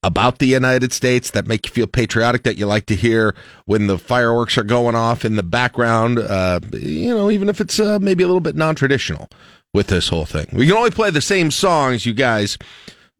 about 0.02 0.38
the 0.38 0.46
United 0.46 0.92
States 0.92 1.30
that 1.32 1.48
make 1.48 1.66
you 1.66 1.72
feel 1.72 1.86
patriotic 1.86 2.44
that 2.44 2.56
you 2.56 2.66
like 2.66 2.86
to 2.86 2.94
hear 2.94 3.34
when 3.64 3.88
the 3.88 3.98
fireworks 3.98 4.56
are 4.56 4.62
going 4.62 4.94
off 4.94 5.24
in 5.24 5.34
the 5.34 5.42
background. 5.42 6.18
Uh, 6.18 6.60
you 6.72 7.08
know, 7.08 7.30
even 7.30 7.48
if 7.48 7.60
it's 7.60 7.80
uh, 7.80 7.98
maybe 8.00 8.22
a 8.22 8.26
little 8.26 8.40
bit 8.40 8.54
non-traditional 8.54 9.28
with 9.74 9.88
this 9.88 10.08
whole 10.08 10.24
thing. 10.24 10.46
We 10.52 10.66
can 10.66 10.76
only 10.76 10.90
play 10.90 11.10
the 11.10 11.20
same 11.20 11.50
songs, 11.50 12.06
you 12.06 12.14
guys. 12.14 12.56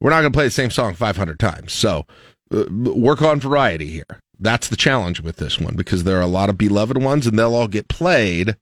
We're 0.01 0.11
not 0.11 0.21
going 0.21 0.33
to 0.33 0.37
play 0.37 0.45
the 0.45 0.51
same 0.51 0.71
song 0.71 0.95
500 0.95 1.39
times. 1.39 1.73
So 1.73 2.07
uh, 2.55 2.65
work 2.71 3.21
on 3.21 3.41
variety 3.41 3.89
here. 3.89 4.21
That's 4.39 4.69
the 4.69 4.77
challenge 4.77 5.21
with 5.21 5.37
this 5.37 5.59
one 5.59 5.77
because 5.77 6.05
there 6.05 6.19
are 6.19 6.23
a 6.23 6.27
lot 6.27 6.51
of 6.51 6.59
beloved 6.59 7.03
ones 7.03 7.27
and 7.27 7.39
they'll 7.39 7.55
all 7.55 7.69
get 7.69 7.89
played 7.89 8.57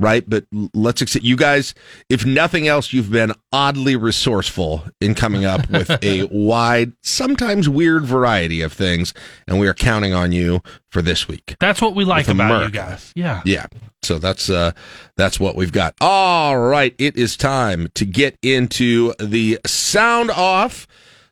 right? 0.00 0.28
But 0.28 0.46
let's 0.74 1.02
accept 1.02 1.24
you 1.24 1.36
guys, 1.36 1.74
if 2.08 2.24
nothing 2.26 2.66
else, 2.66 2.92
you've 2.92 3.10
been 3.12 3.32
oddly 3.52 3.94
resourceful 3.96 4.84
in 5.00 5.14
coming 5.14 5.44
up 5.44 5.68
with 5.70 5.90
a 6.02 6.24
wide, 6.24 6.92
sometimes 7.02 7.68
weird 7.68 8.04
variety 8.04 8.62
of 8.62 8.72
things, 8.72 9.12
and 9.46 9.60
we 9.60 9.68
are 9.68 9.74
counting 9.74 10.14
on 10.14 10.32
you 10.32 10.62
for 10.88 11.02
this 11.02 11.28
week. 11.28 11.54
That's 11.60 11.80
what 11.82 11.94
we 11.94 12.04
like 12.04 12.26
about 12.28 12.46
America. 12.46 12.64
you 12.64 12.72
guys. 12.72 13.12
Yeah. 13.14 13.42
Yeah. 13.44 13.66
So 14.02 14.18
that's 14.18 14.48
uh 14.48 14.72
that's 15.16 15.38
what 15.38 15.54
we've 15.56 15.72
got. 15.72 15.94
All 16.00 16.58
right, 16.58 16.94
it 16.98 17.16
is 17.18 17.36
time 17.36 17.88
to 17.94 18.06
get 18.06 18.38
into 18.42 19.12
the 19.20 19.58
sound 19.66 20.30
off. 20.30 20.86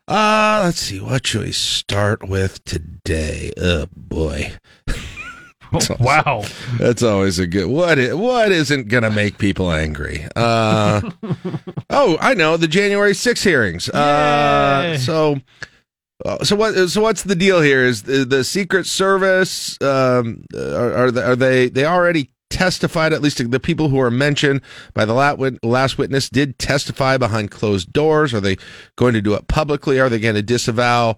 Uh 0.07 0.61
let's 0.65 0.79
see, 0.79 0.99
what 0.99 1.25
should 1.25 1.41
we 1.45 1.51
start 1.51 2.29
with 2.29 2.63
today? 2.65 3.51
Oh 3.59 3.87
boy. 3.95 4.53
wow. 5.99 6.43
That's 6.77 7.03
always 7.03 7.39
a 7.39 7.47
good. 7.47 7.67
What 7.67 7.97
what 8.15 8.51
isn't 8.51 8.87
going 8.87 9.03
to 9.03 9.11
make 9.11 9.37
people 9.37 9.71
angry? 9.71 10.27
Uh, 10.35 11.01
oh, 11.89 12.17
I 12.19 12.33
know 12.33 12.57
the 12.57 12.67
January 12.67 13.13
6 13.13 13.43
hearings. 13.43 13.89
Uh, 13.89 14.97
so. 14.97 15.39
uh, 16.25 16.43
So 16.43 16.55
what? 16.55 16.89
So 16.89 17.01
what's 17.01 17.23
the 17.23 17.35
deal 17.35 17.61
here? 17.61 17.83
Is 17.85 18.03
the, 18.03 18.25
the 18.25 18.43
Secret 18.43 18.85
Service 18.85 19.77
um, 19.81 20.43
are, 20.55 20.93
are 20.93 21.11
they, 21.11 21.21
are 21.23 21.35
they 21.35 21.69
they 21.69 21.85
already 21.85 22.31
testified? 22.49 23.13
At 23.13 23.21
least 23.21 23.37
the 23.51 23.59
people 23.59 23.89
who 23.89 23.99
are 23.99 24.11
mentioned 24.11 24.61
by 24.93 25.05
the 25.05 25.13
last, 25.13 25.39
last 25.63 25.97
witness 25.97 26.29
did 26.29 26.57
testify 26.59 27.17
behind 27.17 27.51
closed 27.51 27.93
doors. 27.93 28.33
Are 28.33 28.41
they 28.41 28.57
going 28.95 29.13
to 29.13 29.21
do 29.21 29.33
it 29.35 29.47
publicly? 29.47 29.99
Are 29.99 30.09
they 30.09 30.19
going 30.19 30.35
to 30.35 30.41
disavow 30.41 31.17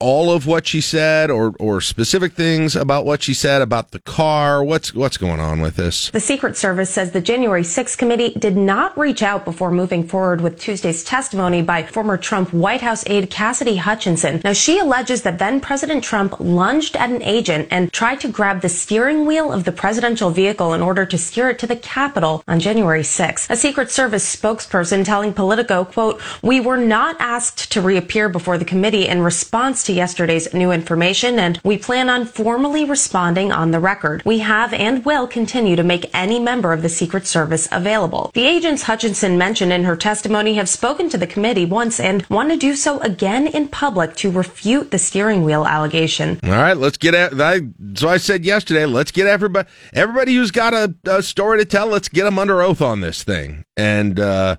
all 0.00 0.32
of 0.32 0.46
what 0.46 0.66
she 0.66 0.80
said, 0.80 1.30
or 1.30 1.54
or 1.58 1.80
specific 1.80 2.32
things 2.32 2.74
about 2.74 3.04
what 3.04 3.22
she 3.22 3.34
said 3.34 3.62
about 3.62 3.92
the 3.92 4.00
car? 4.00 4.62
What's 4.64 4.94
what's 4.94 5.16
going 5.16 5.40
on 5.40 5.60
with 5.60 5.76
this? 5.76 6.10
The 6.10 6.20
Secret 6.20 6.56
Service 6.56 6.90
says 6.90 7.12
the 7.12 7.20
January 7.20 7.62
6th 7.62 7.96
committee 7.96 8.30
did 8.30 8.56
not 8.56 8.98
reach 8.98 9.22
out 9.22 9.44
before 9.44 9.70
moving 9.70 10.06
forward 10.06 10.40
with 10.40 10.58
Tuesday's 10.58 11.04
testimony 11.04 11.62
by 11.62 11.82
former 11.84 12.16
Trump 12.16 12.52
White 12.52 12.80
House 12.80 13.04
aide 13.06 13.30
Cassidy 13.30 13.76
Hutchinson. 13.76 14.40
Now, 14.42 14.52
she 14.52 14.78
alleges 14.78 15.22
that 15.22 15.38
then 15.38 15.60
President 15.60 16.02
Trump 16.02 16.40
lunged 16.40 16.96
at 16.96 17.10
an 17.10 17.22
agent 17.22 17.68
and 17.70 17.92
tried 17.92 18.20
to 18.20 18.28
grab 18.28 18.62
the 18.62 18.68
steering 18.68 19.26
wheel 19.26 19.52
of 19.52 19.64
the 19.64 19.72
presidential 19.72 20.30
vehicle 20.30 20.74
in 20.74 20.82
order 20.82 21.06
to 21.06 21.18
steer 21.18 21.50
it 21.50 21.58
to 21.60 21.66
the 21.66 21.76
Capitol 21.76 22.42
on 22.48 22.58
January 22.60 23.02
6th. 23.02 23.48
A 23.50 23.56
Secret 23.56 23.90
Service 23.90 24.36
spokesperson 24.36 25.04
telling 25.04 25.32
Politico, 25.32 25.84
quote, 25.84 26.20
we 26.42 26.60
were 26.60 26.76
not 26.76 27.16
asked 27.20 27.70
to 27.72 27.80
reappear 27.80 28.28
before 28.28 28.58
the 28.58 28.64
committee 28.64 29.06
in 29.06 29.22
response 29.22 29.67
to 29.68 29.92
yesterday's 29.92 30.52
new 30.54 30.72
information, 30.72 31.38
and 31.38 31.60
we 31.62 31.76
plan 31.76 32.08
on 32.08 32.24
formally 32.24 32.84
responding 32.84 33.52
on 33.52 33.70
the 33.70 33.80
record. 33.80 34.22
We 34.24 34.38
have 34.38 34.72
and 34.72 35.04
will 35.04 35.26
continue 35.26 35.76
to 35.76 35.82
make 35.82 36.10
any 36.14 36.38
member 36.38 36.72
of 36.72 36.82
the 36.82 36.88
Secret 36.88 37.26
Service 37.26 37.68
available. 37.70 38.30
The 38.34 38.46
agents 38.46 38.84
Hutchinson 38.84 39.36
mentioned 39.36 39.72
in 39.72 39.84
her 39.84 39.96
testimony 39.96 40.54
have 40.54 40.68
spoken 40.68 41.08
to 41.10 41.18
the 41.18 41.26
committee 41.26 41.66
once 41.66 42.00
and 42.00 42.24
want 42.30 42.50
to 42.50 42.56
do 42.56 42.74
so 42.74 43.00
again 43.00 43.46
in 43.46 43.68
public 43.68 44.16
to 44.16 44.30
refute 44.30 44.90
the 44.90 44.98
steering 44.98 45.44
wheel 45.44 45.66
allegation. 45.66 46.40
All 46.42 46.50
right, 46.50 46.76
let's 46.76 46.96
get 46.96 47.14
at. 47.14 47.38
I, 47.40 47.60
so 47.94 48.08
I 48.08 48.16
said 48.16 48.44
yesterday, 48.44 48.86
let's 48.86 49.10
get 49.10 49.26
everybody, 49.26 49.68
everybody 49.92 50.34
who's 50.34 50.50
got 50.50 50.74
a, 50.74 50.94
a 51.04 51.22
story 51.22 51.58
to 51.58 51.64
tell, 51.64 51.86
let's 51.86 52.08
get 52.08 52.24
them 52.24 52.38
under 52.38 52.62
oath 52.62 52.80
on 52.80 53.00
this 53.00 53.22
thing, 53.22 53.64
and 53.76 54.18
uh, 54.18 54.56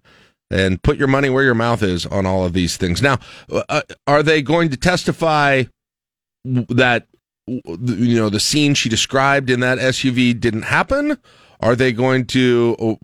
and 0.51 0.81
put 0.81 0.97
your 0.97 1.07
money 1.07 1.29
where 1.29 1.43
your 1.43 1.55
mouth 1.55 1.83
is 1.83 2.05
on 2.05 2.25
all 2.25 2.45
of 2.45 2.53
these 2.53 2.77
things. 2.77 3.01
Now, 3.01 3.19
uh, 3.51 3.81
are 4.07 4.23
they 4.23 4.41
going 4.41 4.69
to 4.69 4.77
testify 4.77 5.63
that 6.45 7.07
you 7.47 8.17
know 8.17 8.29
the 8.29 8.39
scene 8.39 8.73
she 8.73 8.89
described 8.89 9.49
in 9.49 9.59
that 9.61 9.79
SUV 9.79 10.39
didn't 10.39 10.63
happen? 10.63 11.17
Are 11.61 11.75
they 11.75 11.91
going 11.91 12.25
to 12.27 12.97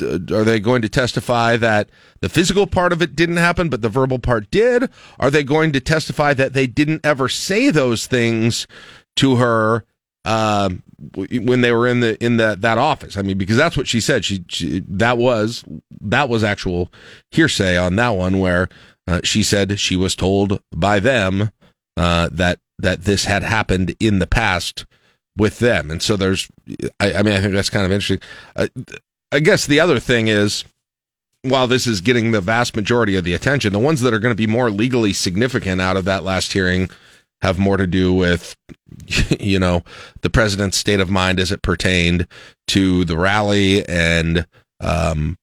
uh, 0.00 0.18
are 0.32 0.44
they 0.44 0.60
going 0.60 0.82
to 0.82 0.88
testify 0.88 1.56
that 1.56 1.88
the 2.20 2.28
physical 2.28 2.66
part 2.66 2.92
of 2.92 3.00
it 3.00 3.16
didn't 3.16 3.38
happen, 3.38 3.68
but 3.68 3.82
the 3.82 3.88
verbal 3.88 4.18
part 4.18 4.50
did? 4.50 4.90
Are 5.18 5.30
they 5.30 5.42
going 5.42 5.72
to 5.72 5.80
testify 5.80 6.34
that 6.34 6.52
they 6.52 6.66
didn't 6.66 7.04
ever 7.04 7.28
say 7.28 7.70
those 7.70 8.06
things 8.06 8.66
to 9.16 9.36
her 9.36 9.84
w- 10.24 11.42
when 11.42 11.60
they 11.60 11.72
were 11.72 11.86
in 11.86 12.00
the 12.00 12.22
in 12.24 12.36
the 12.36 12.56
that 12.60 12.78
office? 12.78 13.16
I 13.16 13.22
mean, 13.22 13.38
because 13.38 13.56
that's 13.56 13.76
what 13.76 13.88
she 13.88 14.00
said. 14.00 14.24
She, 14.24 14.44
she 14.48 14.82
that 14.88 15.18
was 15.18 15.64
that 16.00 16.28
was 16.28 16.42
actual 16.42 16.90
hearsay 17.30 17.76
on 17.76 17.96
that 17.96 18.10
one, 18.10 18.38
where 18.40 18.68
uh, 19.06 19.20
she 19.22 19.42
said 19.42 19.78
she 19.78 19.96
was 19.96 20.14
told 20.14 20.60
by 20.72 21.00
them 21.00 21.50
uh, 21.96 22.28
that 22.32 22.58
that 22.78 23.04
this 23.04 23.24
had 23.26 23.42
happened 23.42 23.94
in 24.00 24.18
the 24.18 24.26
past 24.26 24.86
with 25.36 25.58
them, 25.58 25.90
and 25.90 26.02
so 26.02 26.16
there's. 26.16 26.48
I, 27.00 27.14
I 27.14 27.22
mean, 27.22 27.34
I 27.34 27.40
think 27.40 27.54
that's 27.54 27.70
kind 27.70 27.84
of 27.84 27.92
interesting. 27.92 28.20
Uh, 28.56 28.68
I 29.32 29.40
guess 29.40 29.66
the 29.66 29.80
other 29.80 29.98
thing 29.98 30.28
is, 30.28 30.64
while 31.42 31.66
this 31.66 31.86
is 31.86 32.00
getting 32.00 32.30
the 32.30 32.40
vast 32.40 32.76
majority 32.76 33.16
of 33.16 33.24
the 33.24 33.34
attention, 33.34 33.72
the 33.72 33.78
ones 33.78 34.00
that 34.00 34.14
are 34.14 34.18
going 34.18 34.32
to 34.32 34.36
be 34.36 34.46
more 34.46 34.70
legally 34.70 35.12
significant 35.12 35.80
out 35.80 35.96
of 35.96 36.04
that 36.04 36.24
last 36.24 36.52
hearing 36.52 36.88
have 37.44 37.58
more 37.58 37.76
to 37.76 37.86
do 37.86 38.12
with, 38.12 38.56
you 39.38 39.58
know, 39.58 39.82
the 40.22 40.30
president's 40.30 40.78
state 40.78 40.98
of 40.98 41.10
mind 41.10 41.38
as 41.38 41.52
it 41.52 41.60
pertained 41.60 42.26
to 42.68 43.04
the 43.04 43.18
rally 43.18 43.86
and, 43.86 44.46
um, 44.80 45.38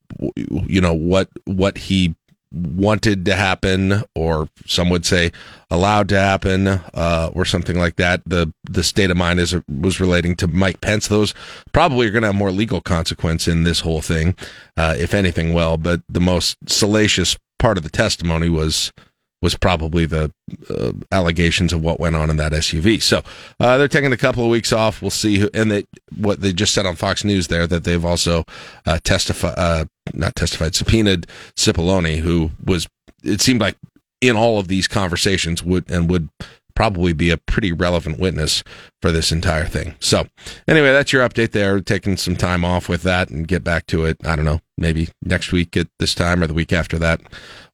you 0.68 0.82
know, 0.82 0.94
what 0.94 1.30
what 1.46 1.78
he 1.78 2.16
wanted 2.52 3.24
to 3.26 3.36
happen, 3.36 4.04
or 4.16 4.50
some 4.66 4.90
would 4.90 5.06
say 5.06 5.32
allowed 5.70 6.10
to 6.10 6.20
happen, 6.20 6.68
uh, 6.68 7.30
or 7.34 7.46
something 7.46 7.78
like 7.78 7.98
that. 7.98 8.22
The 8.26 8.52
the 8.64 8.84
state 8.84 9.12
of 9.12 9.18
mind 9.18 9.40
is 9.40 9.56
was 9.70 10.00
relating 10.00 10.36
to 10.38 10.48
Mike 10.48 10.82
Pence. 10.82 11.08
Those 11.08 11.36
probably 11.72 12.08
are 12.08 12.12
going 12.12 12.24
to 12.24 12.30
have 12.30 12.36
more 12.36 12.52
legal 12.52 12.82
consequence 12.82 13.48
in 13.48 13.64
this 13.64 13.82
whole 13.82 14.02
thing, 14.02 14.36
uh, 14.76 14.96
if 14.98 15.14
anything. 15.14 15.54
Well, 15.54 15.78
but 15.78 16.02
the 16.10 16.20
most 16.20 16.58
salacious 16.68 17.38
part 17.60 17.78
of 17.78 17.84
the 17.84 17.90
testimony 17.90 18.50
was 18.50 18.92
was 19.42 19.56
probably 19.56 20.06
the 20.06 20.32
uh, 20.70 20.92
allegations 21.12 21.74
of 21.74 21.82
what 21.82 22.00
went 22.00 22.16
on 22.16 22.30
in 22.30 22.38
that 22.38 22.52
SUV. 22.52 23.02
So 23.02 23.22
uh, 23.60 23.78
they're 23.78 23.88
taking 23.88 24.14
a 24.14 24.18
couple 24.18 24.44
of 24.44 24.50
weeks 24.50 24.72
off. 24.72 25.02
We'll 25.02 25.10
see 25.10 25.40
who, 25.40 25.50
and 25.54 25.72
they 25.72 25.86
what 26.16 26.42
they 26.42 26.54
just 26.54 26.74
said 26.74 26.86
on 26.86 26.96
Fox 26.96 27.24
News 27.24 27.48
there 27.48 27.68
that 27.68 27.84
they've 27.84 28.06
also 28.06 28.46
uh, 28.86 29.00
testified, 29.04 29.56
uh, 29.58 29.86
not 30.14 30.36
testified, 30.36 30.76
subpoenaed 30.76 31.28
Cipollone, 31.56 32.20
who 32.20 32.52
was 32.64 32.88
it 33.24 33.42
seemed 33.42 33.62
like 33.62 33.78
in 34.22 34.36
all 34.36 34.60
of 34.60 34.68
these 34.68 34.88
conversations 34.88 35.64
would 35.64 35.90
and 35.90 36.10
would 36.10 36.30
probably 36.76 37.14
be 37.14 37.30
a 37.30 37.38
pretty 37.38 37.72
relevant 37.72 38.18
witness 38.18 38.64
for 39.02 39.12
this 39.12 39.32
entire 39.32 39.66
thing. 39.66 39.96
So 40.00 40.28
anyway, 40.68 40.92
that's 40.92 41.12
your 41.12 41.28
update 41.28 41.52
there. 41.52 41.80
Taking 41.82 42.18
some 42.18 42.36
time 42.36 42.64
off 42.64 42.88
with 42.88 43.04
that 43.04 43.30
and 43.30 43.48
get 43.48 43.64
back 43.64 43.88
to 43.88 44.06
it. 44.06 44.18
I 44.26 44.36
don't 44.36 44.46
know, 44.46 44.62
maybe 44.78 45.10
next 45.22 45.52
week 45.52 45.76
at 45.76 45.88
this 46.00 46.16
time 46.16 46.42
or 46.42 46.48
the 46.48 46.54
week 46.54 46.72
after 46.72 46.98
that. 47.00 47.22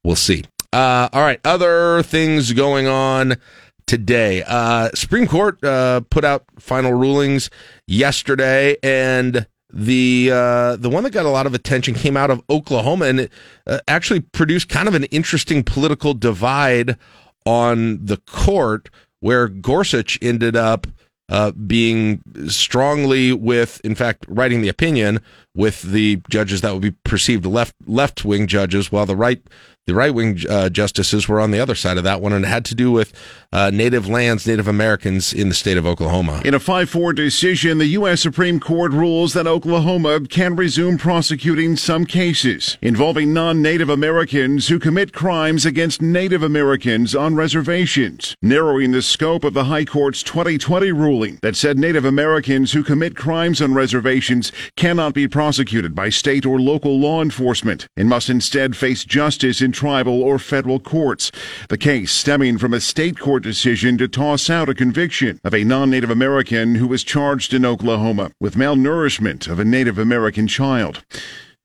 We'll 0.04 0.16
see. 0.16 0.46
Uh, 0.74 1.10
all 1.14 1.22
right, 1.22 1.40
other 1.46 2.04
things 2.04 2.54
going 2.54 2.88
on 2.88 3.36
today. 3.86 4.44
Uh, 4.46 4.90
Supreme 4.94 5.28
Court 5.28 5.64
uh, 5.64 6.02
put 6.10 6.24
out 6.26 6.44
final 6.60 6.94
rulings 6.94 7.50
yesterday, 7.88 8.78
and 8.84 9.48
the 9.72 10.30
uh, 10.32 10.76
the 10.76 10.90
one 10.90 11.04
that 11.04 11.12
got 11.12 11.26
a 11.26 11.30
lot 11.30 11.46
of 11.46 11.54
attention 11.54 11.94
came 11.94 12.18
out 12.18 12.30
of 12.30 12.42
Oklahoma, 12.50 13.06
and 13.06 13.20
it 13.22 13.32
uh, 13.66 13.80
actually 13.88 14.20
produced 14.20 14.70
kind 14.70 14.88
of 14.88 14.94
an 14.94 15.06
interesting 15.06 15.64
political 15.64 16.14
divide 16.14 16.98
on 17.46 18.06
the 18.06 18.18
court, 18.28 18.90
where 19.22 19.48
Gorsuch 19.48 20.20
ended 20.22 20.56
up 20.56 20.86
uh, 21.30 21.52
being 21.52 22.22
strongly 22.48 23.34
with, 23.34 23.82
in 23.84 23.96
fact, 23.96 24.26
writing 24.28 24.62
the 24.62 24.70
opinion 24.70 25.20
with 25.58 25.82
the 25.82 26.22
judges 26.30 26.62
that 26.62 26.72
would 26.72 26.84
be 26.84 26.92
perceived 26.92 27.46
left 27.46 27.74
left 27.86 28.24
wing 28.24 28.48
judges, 28.48 28.92
while 28.92 29.08
the 29.08 29.16
right 29.16 29.42
the 29.88 29.96
right 29.96 30.14
wing 30.14 30.38
uh, 30.50 30.70
justices 30.70 31.30
were 31.30 31.40
on 31.40 31.52
the 31.52 31.60
other 31.60 31.74
side 31.74 31.98
of 31.98 32.04
that 32.04 32.22
one, 32.22 32.34
and 32.34 32.44
it 32.44 32.48
had 32.50 32.66
to 32.66 32.76
do 32.76 32.92
with 32.92 33.14
uh, 33.54 33.72
native 33.74 34.08
lands, 34.08 34.46
Native 34.46 34.68
Americans 34.68 35.32
in 35.34 35.48
the 35.48 35.56
state 35.56 35.78
of 35.78 35.86
Oklahoma. 35.86 36.42
In 36.44 36.54
a 36.54 36.60
5 36.60 36.90
4 36.90 37.14
decision, 37.14 37.78
the 37.78 37.88
U.S. 37.88 38.22
Supreme 38.22 38.60
Court 38.60 38.92
rules 38.92 39.34
that 39.34 39.48
Oklahoma 39.48 40.20
can 40.28 40.58
resume 40.58 40.98
prosecuting 40.98 41.78
some 41.78 42.06
cases 42.06 42.78
involving 42.82 43.34
non 43.34 43.62
Native 43.62 43.90
Americans 43.90 44.68
who 44.68 44.78
commit 44.78 45.14
crimes 45.14 45.66
against 45.66 46.02
Native 46.02 46.44
Americans 46.44 47.16
on 47.16 47.36
reservations, 47.36 48.36
narrowing 48.42 48.92
the 48.92 49.02
scope 49.02 49.46
of 49.46 49.54
the 49.54 49.64
High 49.66 49.86
Court's 49.86 50.22
2020 50.22 50.92
ruling 50.92 51.40
that 51.42 51.56
said 51.56 51.80
Native 51.80 52.04
Americans 52.04 52.74
who 52.74 52.84
commit 52.84 53.16
crimes 53.16 53.62
on 53.62 53.74
reservations 53.74 54.52
cannot 54.76 55.14
be 55.14 55.30
prosecuted 55.30 55.47
prosecuted 55.48 55.96
by 55.96 56.10
state 56.10 56.46
or 56.46 56.60
local 56.60 57.00
law 57.00 57.22
enforcement 57.22 57.88
and 57.96 58.10
must 58.10 58.30
instead 58.30 58.76
face 58.76 59.06
justice 59.06 59.62
in 59.62 59.72
tribal 59.72 60.22
or 60.22 60.38
federal 60.38 60.78
courts. 60.78 61.32
The 61.70 61.78
case 61.78 62.12
stemming 62.12 62.58
from 62.58 62.74
a 62.74 62.82
state 62.82 63.18
court 63.18 63.44
decision 63.44 63.98
to 64.00 64.10
toss 64.10 64.50
out 64.50 64.68
a 64.68 64.76
conviction 64.76 65.40
of 65.46 65.54
a 65.54 65.64
non-Native 65.64 66.10
American 66.10 66.76
who 66.76 66.88
was 66.90 67.02
charged 67.02 67.54
in 67.54 67.64
Oklahoma 67.64 68.32
with 68.42 68.56
malnourishment 68.56 69.48
of 69.48 69.58
a 69.58 69.64
Native 69.64 69.98
American 69.98 70.48
child. 70.48 71.06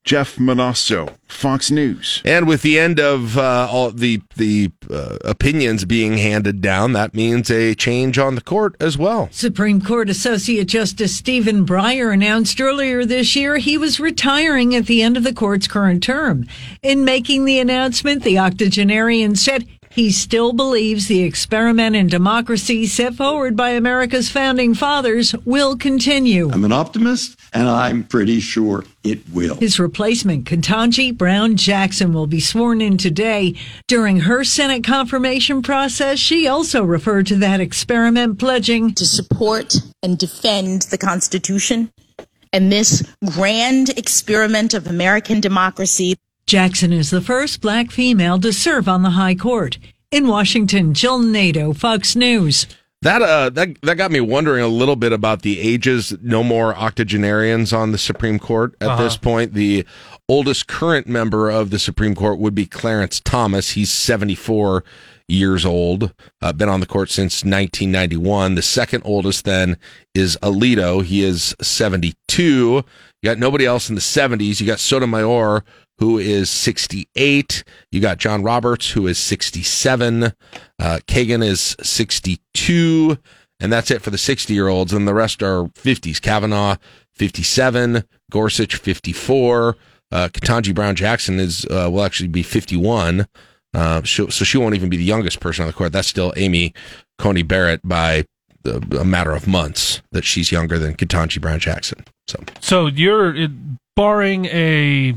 Jeff 0.03 0.37
Monosso, 0.37 1.15
Fox 1.27 1.71
News. 1.71 2.21
And 2.25 2.45
with 2.45 2.61
the 2.61 2.77
end 2.77 2.99
of 2.99 3.37
uh, 3.37 3.67
all 3.71 3.91
the 3.91 4.21
the 4.35 4.71
uh, 4.89 5.17
opinions 5.23 5.85
being 5.85 6.17
handed 6.17 6.61
down, 6.61 6.91
that 6.93 7.13
means 7.13 7.49
a 7.49 7.73
change 7.73 8.17
on 8.19 8.35
the 8.35 8.41
court 8.41 8.75
as 8.81 8.97
well. 8.97 9.29
Supreme 9.31 9.81
Court 9.81 10.09
Associate 10.09 10.67
Justice 10.67 11.15
Stephen 11.15 11.65
Breyer 11.65 12.13
announced 12.13 12.59
earlier 12.59 13.05
this 13.05 13.35
year 13.35 13.57
he 13.57 13.77
was 13.77 13.99
retiring 13.99 14.75
at 14.75 14.87
the 14.87 15.01
end 15.01 15.15
of 15.15 15.23
the 15.23 15.33
court's 15.33 15.67
current 15.67 16.03
term. 16.03 16.45
In 16.81 17.05
making 17.05 17.45
the 17.45 17.59
announcement, 17.59 18.23
the 18.23 18.39
octogenarian 18.39 19.35
said 19.35 19.65
he 19.93 20.11
still 20.11 20.53
believes 20.53 21.07
the 21.07 21.21
experiment 21.21 21.95
in 21.95 22.07
democracy 22.07 22.87
set 22.87 23.13
forward 23.13 23.55
by 23.55 23.69
America's 23.69 24.29
founding 24.29 24.73
fathers 24.73 25.35
will 25.45 25.77
continue. 25.77 26.49
I'm 26.51 26.65
an 26.65 26.71
optimist, 26.71 27.39
and 27.53 27.69
I'm 27.69 28.03
pretty 28.03 28.39
sure 28.39 28.85
it 29.03 29.19
will. 29.31 29.55
His 29.55 29.79
replacement, 29.79 30.45
Ketanji 30.45 31.15
Brown 31.15 31.57
Jackson, 31.57 32.11
will 32.11 32.25
be 32.25 32.39
sworn 32.39 32.81
in 32.81 32.97
today. 32.97 33.55
During 33.87 34.21
her 34.21 34.43
Senate 34.43 34.83
confirmation 34.83 35.61
process, 35.61 36.17
she 36.17 36.47
also 36.47 36.83
referred 36.83 37.27
to 37.27 37.35
that 37.35 37.59
experiment, 37.59 38.39
pledging 38.39 38.93
to 38.95 39.05
support 39.05 39.75
and 40.01 40.17
defend 40.17 40.83
the 40.83 40.97
Constitution 40.97 41.91
and 42.51 42.71
this 42.71 43.03
grand 43.25 43.89
experiment 43.89 44.73
of 44.73 44.87
American 44.87 45.39
democracy. 45.39 46.15
Jackson 46.57 46.93
is 46.93 47.09
the 47.09 47.19
first 47.19 47.61
black 47.61 47.89
female 47.89 48.39
to 48.39 48.53
serve 48.53 48.87
on 48.87 49.01
the 49.01 49.09
High 49.09 49.33
Court. 49.33 49.79
In 50.11 50.27
Washington, 50.27 50.93
Jill 50.93 51.17
Nato, 51.17 51.73
Fox 51.73 52.15
News. 52.15 52.67
That 53.01 53.23
uh 53.23 53.49
that 53.49 53.69
that 53.81 53.95
got 53.97 54.11
me 54.11 54.19
wondering 54.21 54.63
a 54.63 54.67
little 54.67 54.95
bit 54.95 55.11
about 55.13 55.41
the 55.41 55.59
ages. 55.59 56.15
No 56.21 56.43
more 56.43 56.75
octogenarians 56.75 57.73
on 57.73 57.91
the 57.91 57.97
Supreme 57.97 58.37
Court 58.37 58.75
at 58.79 58.87
Uh-huh. 58.89 59.03
this 59.03 59.17
point. 59.17 59.55
The 59.55 59.83
oldest 60.29 60.67
current 60.67 61.07
member 61.07 61.49
of 61.49 61.71
the 61.71 61.79
Supreme 61.79 62.13
Court 62.13 62.37
would 62.37 62.53
be 62.53 62.67
Clarence 62.67 63.19
Thomas. 63.19 63.71
He's 63.71 63.89
74 63.91 64.83
years 65.27 65.65
old. 65.65 66.13
Uh, 66.39 66.53
been 66.53 66.69
on 66.69 66.81
the 66.81 66.85
court 66.85 67.09
since 67.09 67.43
1991. 67.43 68.53
The 68.53 68.61
second 68.61 69.01
oldest 69.05 69.43
then 69.43 69.75
is 70.13 70.37
Alito. 70.43 71.03
He 71.03 71.23
is 71.23 71.55
72. 71.63 72.83
You 73.23 73.29
got 73.29 73.39
nobody 73.39 73.65
else 73.65 73.87
in 73.87 73.95
the 73.95 74.01
70s. 74.01 74.59
You 74.59 74.67
got 74.67 74.79
Sotomayor 74.79 75.63
who 75.99 76.17
is 76.17 76.49
68. 76.49 77.63
You 77.91 78.01
got 78.01 78.17
John 78.17 78.43
Roberts, 78.43 78.91
who 78.91 79.07
is 79.07 79.17
67. 79.17 80.23
Uh, 80.23 80.31
Kagan 81.07 81.41
is 81.41 81.77
62. 81.81 83.17
And 83.61 83.71
that's 83.71 83.89
it 83.89 84.01
for 84.01 84.09
the 84.09 84.17
60 84.17 84.53
year 84.53 84.67
olds. 84.67 84.91
And 84.91 85.07
the 85.07 85.13
rest 85.13 85.41
are 85.41 85.63
50s. 85.63 86.21
Kavanaugh, 86.21 86.75
57. 87.15 88.03
Gorsuch, 88.31 88.75
54. 88.75 89.77
Uh, 90.11 90.27
Ketanji 90.27 90.75
Brown 90.75 90.95
Jackson 90.95 91.39
is, 91.39 91.65
uh, 91.67 91.89
will 91.89 92.03
actually 92.03 92.27
be 92.27 92.43
51. 92.43 93.25
Uh, 93.73 94.03
so, 94.03 94.27
so 94.27 94.43
she 94.43 94.57
won't 94.57 94.75
even 94.75 94.89
be 94.89 94.97
the 94.97 95.03
youngest 95.03 95.39
person 95.39 95.63
on 95.63 95.67
the 95.67 95.73
court. 95.73 95.93
That's 95.93 96.07
still 96.07 96.33
Amy 96.35 96.73
Coney 97.17 97.43
Barrett 97.43 97.81
by 97.83 98.25
a, 98.65 98.81
a 98.99 99.05
matter 99.05 99.31
of 99.31 99.47
months 99.47 100.01
that 100.11 100.25
she's 100.25 100.51
younger 100.51 100.77
than 100.77 100.95
Ketanji 100.95 101.39
Brown 101.39 101.59
Jackson. 101.59 102.03
So, 102.27 102.39
So 102.59 102.87
you're 102.87 103.35
it, 103.35 103.51
barring 103.95 104.45
a 104.45 105.15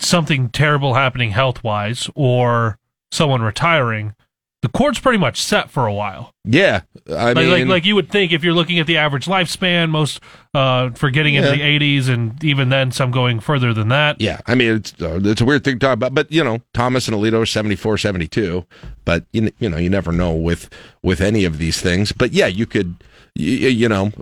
something 0.00 0.48
terrible 0.50 0.94
happening 0.94 1.30
health 1.30 1.62
wise 1.62 2.10
or 2.14 2.78
someone 3.10 3.42
retiring, 3.42 4.14
the 4.60 4.68
court's 4.68 4.98
pretty 4.98 5.18
much 5.18 5.40
set 5.40 5.70
for 5.70 5.86
a 5.86 5.94
while. 5.94 6.34
yeah, 6.44 6.80
I 7.08 7.32
like, 7.32 7.36
mean, 7.36 7.50
like 7.50 7.66
like 7.66 7.84
you 7.84 7.94
would 7.94 8.10
think 8.10 8.32
if 8.32 8.42
you're 8.42 8.54
looking 8.54 8.80
at 8.80 8.88
the 8.88 8.96
average 8.96 9.26
lifespan, 9.26 9.88
most 9.90 10.20
uh, 10.52 10.90
for 10.90 11.10
getting 11.10 11.34
into 11.34 11.50
the 11.50 11.60
80s 11.60 12.08
and 12.08 12.42
even 12.42 12.68
then 12.68 12.90
some 12.90 13.12
going 13.12 13.38
further 13.38 13.72
than 13.72 13.88
that. 13.88 14.20
Yeah, 14.20 14.40
I 14.46 14.56
mean 14.56 14.76
it's 14.76 15.00
uh, 15.00 15.20
it's 15.22 15.40
a 15.40 15.44
weird 15.44 15.62
thing 15.62 15.78
to 15.78 15.86
talk 15.86 15.94
about, 15.94 16.12
but 16.12 16.32
you 16.32 16.42
know 16.42 16.60
Thomas 16.74 17.06
and 17.06 17.16
Alito 17.16 17.42
are 17.42 17.46
74, 17.46 17.98
72, 17.98 18.66
but 19.04 19.26
you, 19.32 19.52
you 19.60 19.68
know 19.68 19.76
you 19.76 19.90
never 19.90 20.10
know 20.10 20.34
with 20.34 20.68
with 21.02 21.20
any 21.20 21.44
of 21.44 21.58
these 21.58 21.80
things. 21.80 22.10
But 22.10 22.32
yeah, 22.32 22.46
you 22.48 22.66
could 22.66 22.96
you, 23.34 23.68
you 23.68 23.88
know 23.88 24.12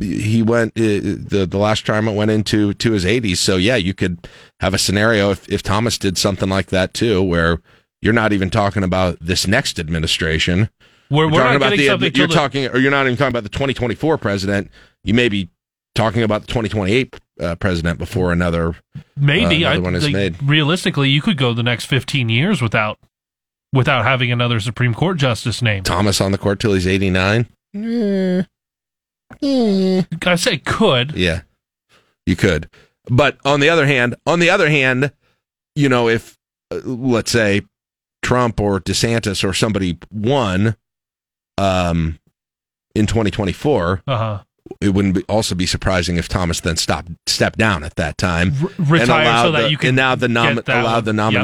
he 0.00 0.42
went 0.42 0.72
uh, 0.76 0.82
the 0.82 1.46
the 1.48 1.58
last 1.58 1.86
term 1.86 2.08
it 2.08 2.14
went 2.14 2.30
into 2.30 2.74
to 2.74 2.92
his 2.92 3.04
80s, 3.04 3.38
so 3.38 3.56
yeah, 3.56 3.76
you 3.76 3.94
could 3.94 4.28
have 4.60 4.74
a 4.74 4.78
scenario 4.78 5.30
if 5.30 5.48
if 5.50 5.62
Thomas 5.62 5.98
did 5.98 6.18
something 6.18 6.48
like 6.48 6.66
that 6.66 6.94
too, 6.94 7.22
where 7.22 7.60
you're 8.00 8.12
not 8.12 8.32
even 8.32 8.50
talking 8.50 8.82
about 8.82 9.18
this 9.20 9.46
next 9.46 9.78
administration. 9.78 10.68
We're, 11.10 11.24
You're 11.24 11.32
we're 11.32 11.38
talking 11.38 11.60
not 11.60 11.72
about 11.72 12.00
the 12.00 12.12
you're 12.14 12.28
talking 12.28 12.66
or 12.66 12.78
you're 12.78 12.90
not 12.90 13.06
even 13.06 13.16
talking 13.16 13.30
about 13.30 13.44
the 13.44 13.48
2024 13.48 14.18
president. 14.18 14.70
You 15.04 15.14
may 15.14 15.28
be 15.28 15.50
talking 15.94 16.22
about 16.22 16.42
the 16.42 16.48
2028 16.48 17.20
uh, 17.40 17.54
president 17.56 17.98
before 17.98 18.32
another 18.32 18.74
maybe 19.16 19.64
uh, 19.64 19.70
I, 19.70 19.72
another 19.72 19.82
one 19.82 19.94
is 19.94 20.04
like, 20.04 20.12
made. 20.12 20.42
realistically 20.42 21.08
you 21.08 21.22
could 21.22 21.38
go 21.38 21.54
the 21.54 21.62
next 21.62 21.86
15 21.86 22.28
years 22.28 22.60
without 22.60 22.98
without 23.72 24.04
having 24.04 24.32
another 24.32 24.58
Supreme 24.60 24.94
Court 24.94 25.18
justice 25.18 25.60
named. 25.60 25.86
Thomas 25.86 26.20
on 26.20 26.32
the 26.32 26.38
court 26.38 26.60
till 26.60 26.72
he's 26.72 26.86
89. 26.86 27.46
I 29.42 30.34
say 30.36 30.58
could. 30.58 31.12
Yeah, 31.12 31.42
you 32.26 32.36
could. 32.36 32.68
But 33.08 33.38
on 33.44 33.60
the 33.60 33.68
other 33.68 33.86
hand, 33.86 34.14
on 34.26 34.38
the 34.40 34.50
other 34.50 34.68
hand, 34.68 35.12
you 35.74 35.88
know, 35.88 36.08
if 36.08 36.36
uh, 36.72 36.80
let's 36.84 37.30
say 37.30 37.62
Trump 38.22 38.60
or 38.60 38.80
DeSantis 38.80 39.48
or 39.48 39.52
somebody 39.52 39.98
won 40.10 40.76
um, 41.58 42.18
in 42.94 43.06
2024, 43.06 44.02
Uh-huh. 44.06 44.42
it 44.80 44.88
wouldn't 44.90 45.14
be, 45.14 45.22
also 45.28 45.54
be 45.54 45.66
surprising 45.66 46.16
if 46.16 46.28
Thomas 46.28 46.60
then 46.60 46.76
stopped 46.76 47.10
stepped 47.28 47.58
down 47.58 47.84
at 47.84 47.94
that 47.96 48.18
time 48.18 48.52
retire 48.78 49.26
and 49.26 49.46
so 49.46 49.52
that 49.52 49.62
the, 49.62 49.70
you 49.70 49.76
can 49.78 49.88
and 49.90 49.96
now 49.96 50.14
the 50.14 50.28
nom- 50.28 50.58
allow 50.66 50.94
one. 50.94 51.04
the 51.04 51.12
Yep. 51.34 51.42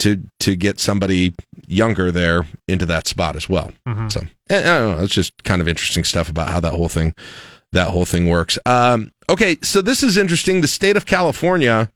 To 0.00 0.22
to 0.40 0.54
get 0.56 0.78
somebody 0.80 1.34
younger 1.66 2.10
there 2.10 2.46
into 2.68 2.86
that 2.86 3.06
spot 3.06 3.36
as 3.36 3.48
well. 3.48 3.72
Mhm. 3.86 4.10
So 4.12 4.20
I 4.50 4.62
don't 4.62 4.98
know. 4.98 5.04
It's 5.04 5.14
just 5.14 5.42
kind 5.44 5.60
of 5.60 5.68
interesting 5.68 6.04
stuff 6.04 6.28
about 6.28 6.48
how 6.50 6.60
that 6.60 6.72
whole 6.72 6.88
thing 6.88 7.14
that 7.72 7.88
whole 7.88 8.04
thing 8.06 8.28
works. 8.28 8.58
Um, 8.64 9.12
okay, 9.28 9.58
so 9.62 9.82
this 9.82 10.02
is 10.02 10.16
interesting. 10.16 10.60
The 10.62 10.68
state 10.68 10.96
of 10.96 11.04
California 11.04 11.90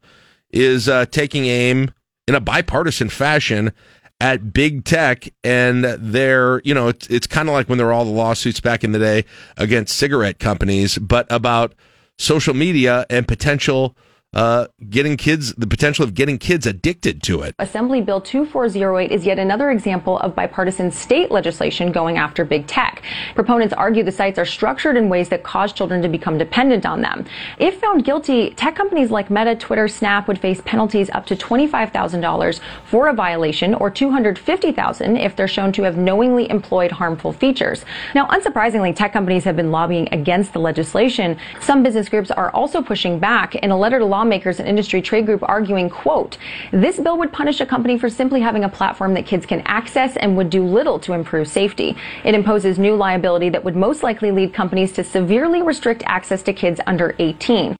is 0.51 0.89
uh, 0.89 1.07
taking 1.07 1.47
aim 1.47 1.91
in 2.29 2.35
a 2.35 2.41
bipartisan 2.41 3.09
fashion 3.09 3.73
at 4.21 4.53
big 4.53 4.85
tech 4.85 5.29
and 5.43 5.83
they're 5.85 6.61
you 6.65 6.73
know 6.75 6.89
it's, 6.89 7.07
it's 7.09 7.27
kind 7.27 7.49
of 7.49 7.55
like 7.55 7.69
when 7.69 7.77
there 7.79 7.87
were 7.89 7.93
all 7.93 8.05
the 8.05 8.11
lawsuits 8.11 8.61
back 8.61 8.85
in 8.85 8.93
the 8.93 8.99
day 8.99 9.25
against 9.57 9.97
cigarette 9.97 10.39
companies 10.39 10.97
but 10.99 11.27
about 11.29 11.75
social 12.19 12.55
media 12.55 13.05
and 13.11 13.27
potential 13.27 13.97
uh, 14.35 14.67
getting 14.89 15.17
kids 15.17 15.53
the 15.55 15.67
potential 15.67 16.05
of 16.05 16.15
getting 16.15 16.39
kids 16.39 16.67
addicted 16.67 17.23
to 17.23 17.43
it 17.43 17.55
Assembly 17.59 18.01
Bill 18.01 18.21
2408 18.21 19.13
is 19.13 19.27
yet 19.27 19.39
another 19.39 19.71
example 19.71 20.19
of 20.19 20.35
bipartisan 20.35 20.91
state 20.91 21.31
legislation 21.31 21.93
going 21.93 22.17
after 22.17 22.45
big 22.45 22.67
tech. 22.67 23.03
Proponents 23.35 23.75
argue 23.75 24.03
the 24.03 24.13
sites 24.13 24.39
are 24.39 24.45
structured 24.45 24.97
in 24.97 25.09
ways 25.09 25.29
that 25.29 25.43
cause 25.43 25.73
children 25.73 26.01
to 26.03 26.09
become 26.09 26.39
dependent 26.39 26.87
on 26.87 27.01
them. 27.03 27.27
If 27.59 27.81
found 27.81 28.05
guilty, 28.05 28.51
tech 28.51 28.77
companies 28.77 29.11
like 29.11 29.31
Meta, 29.31 29.57
Twitter, 29.57 29.89
Snap 29.89 30.29
would 30.29 30.39
face 30.39 30.63
penalties 30.65 31.11
up 31.11 31.27
to 31.27 31.37
$25,000 31.37 32.61
for 32.85 33.09
a 33.09 33.13
violation 33.13 33.75
or 33.75 33.91
$250,000 33.91 35.21
if 35.21 35.37
they're 35.37 35.49
shown 35.49 35.73
to 35.73 35.83
have 35.83 35.97
knowingly 35.97 36.49
employed 36.49 36.93
harmful 36.93 37.33
features. 37.33 37.85
Now, 38.15 38.27
unsurprisingly, 38.29 38.95
tech 38.95 39.13
companies 39.13 39.45
have 39.45 39.57
been 39.57 39.71
lobbying 39.71 40.09
against 40.13 40.53
the 40.53 40.61
legislation. 40.61 41.37
Some 41.61 41.83
business 41.83 42.09
groups 42.09 42.31
are 42.31 42.51
also 42.51 42.81
pushing 42.83 43.19
back 43.19 43.57
in 43.57 43.71
a 43.71 43.77
letter 43.77 43.99
to 43.99 44.07
lawmakers 44.23 44.61
and 44.61 44.69
industry 44.69 45.03
trade 45.03 45.27
group 45.27 45.43
arguing, 45.49 45.91
quote, 45.91 46.39
this 46.71 47.01
bill 47.01 47.19
would 47.19 47.33
punish 47.33 47.61
a 47.61 47.67
company 47.67 47.99
for 47.99 48.09
simply 48.09 48.41
having 48.41 48.63
a 48.63 48.69
platform 48.69 49.15
that 49.15 49.27
kids 49.27 49.45
can 49.45 49.61
access 49.65 50.17
and 50.17 50.37
would 50.37 50.49
do 50.49 50.65
little 50.65 51.01
to 51.01 51.13
improve 51.13 51.49
safety. 51.49 51.97
It 52.25 52.37
imposes 52.37 52.79
new 52.79 52.95
liability 52.95 53.49
that 53.51 53.65
would 53.65 53.75
most 53.75 54.05
likely 54.05 54.31
lead 54.31 54.55
companies 54.55 54.93
to 54.93 55.03
severely 55.03 55.61
restrict 55.61 56.05
access 56.07 56.41
to 56.45 56.53
kids 56.53 56.81
under 56.87 57.17
18. 57.19 57.77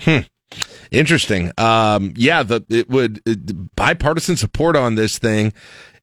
Hmm. 0.00 0.18
Interesting. 0.90 1.52
Um, 1.58 2.14
yeah, 2.16 2.42
the 2.42 2.64
it 2.68 2.88
would 2.88 3.20
it, 3.26 3.74
bipartisan 3.74 4.36
support 4.36 4.76
on 4.76 4.94
this 4.94 5.18
thing. 5.18 5.52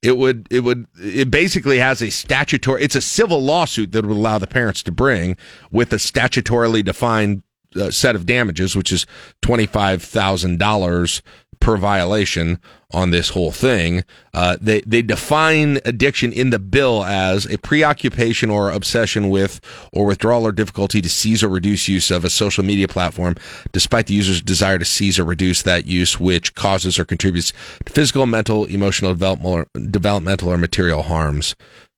It 0.02 0.18
would 0.18 0.48
it 0.52 0.62
would 0.62 0.86
it 1.02 1.32
basically 1.32 1.80
has 1.80 2.02
a 2.02 2.10
statutory. 2.10 2.84
It's 2.84 2.96
a 2.96 3.02
civil 3.02 3.42
lawsuit 3.42 3.94
that 3.94 4.06
would 4.06 4.16
allow 4.16 4.40
the 4.40 4.48
parents 4.48 4.84
to 4.84 4.92
bring 4.92 5.38
with 5.72 5.94
a 5.94 5.98
statutorily 5.98 6.84
defined 6.84 7.44
uh, 7.76 7.92
set 7.92 8.16
of 8.16 8.26
damages, 8.26 8.76
which 8.76 8.92
is 8.92 9.06
twenty 9.42 9.66
five 9.66 10.02
thousand 10.02 10.60
dollars 10.60 11.22
per 11.64 11.78
violation 11.78 12.60
on 12.92 13.12
this 13.12 13.30
whole 13.30 13.52
thing. 13.52 14.04
Uh, 14.34 14.58
they 14.60 14.82
they 14.82 15.02
define 15.02 15.80
addiction 15.86 16.34
in 16.34 16.50
the 16.50 16.60
bill 16.60 17.06
as 17.06 17.46
a 17.46 17.58
preoccupation 17.58 18.50
or 18.50 18.70
obsession 18.70 19.30
with 19.30 19.62
or 19.94 20.06
withdrawal 20.06 20.46
or 20.46 20.52
difficulty 20.52 21.02
to 21.02 21.10
seize 21.10 21.42
or 21.42 21.48
reduce 21.48 21.88
use 21.88 22.12
of 22.12 22.26
a 22.26 22.30
social 22.30 22.66
media 22.66 22.88
platform, 22.88 23.36
despite 23.72 24.08
the 24.08 24.14
user's 24.14 24.42
desire 24.42 24.78
to 24.78 24.86
seize 24.86 25.18
or 25.18 25.24
reduce 25.24 25.62
that 25.62 25.86
use, 25.86 26.20
which 26.20 26.54
causes 26.54 27.00
or 27.00 27.06
contributes 27.06 27.54
to 27.86 27.94
physical, 27.94 28.26
mental, 28.26 28.66
emotional, 28.66 29.14
developmental, 29.14 29.52
or, 29.52 29.68
developmental 29.90 30.50
or 30.50 30.58
material 30.58 31.04
harms 31.04 31.56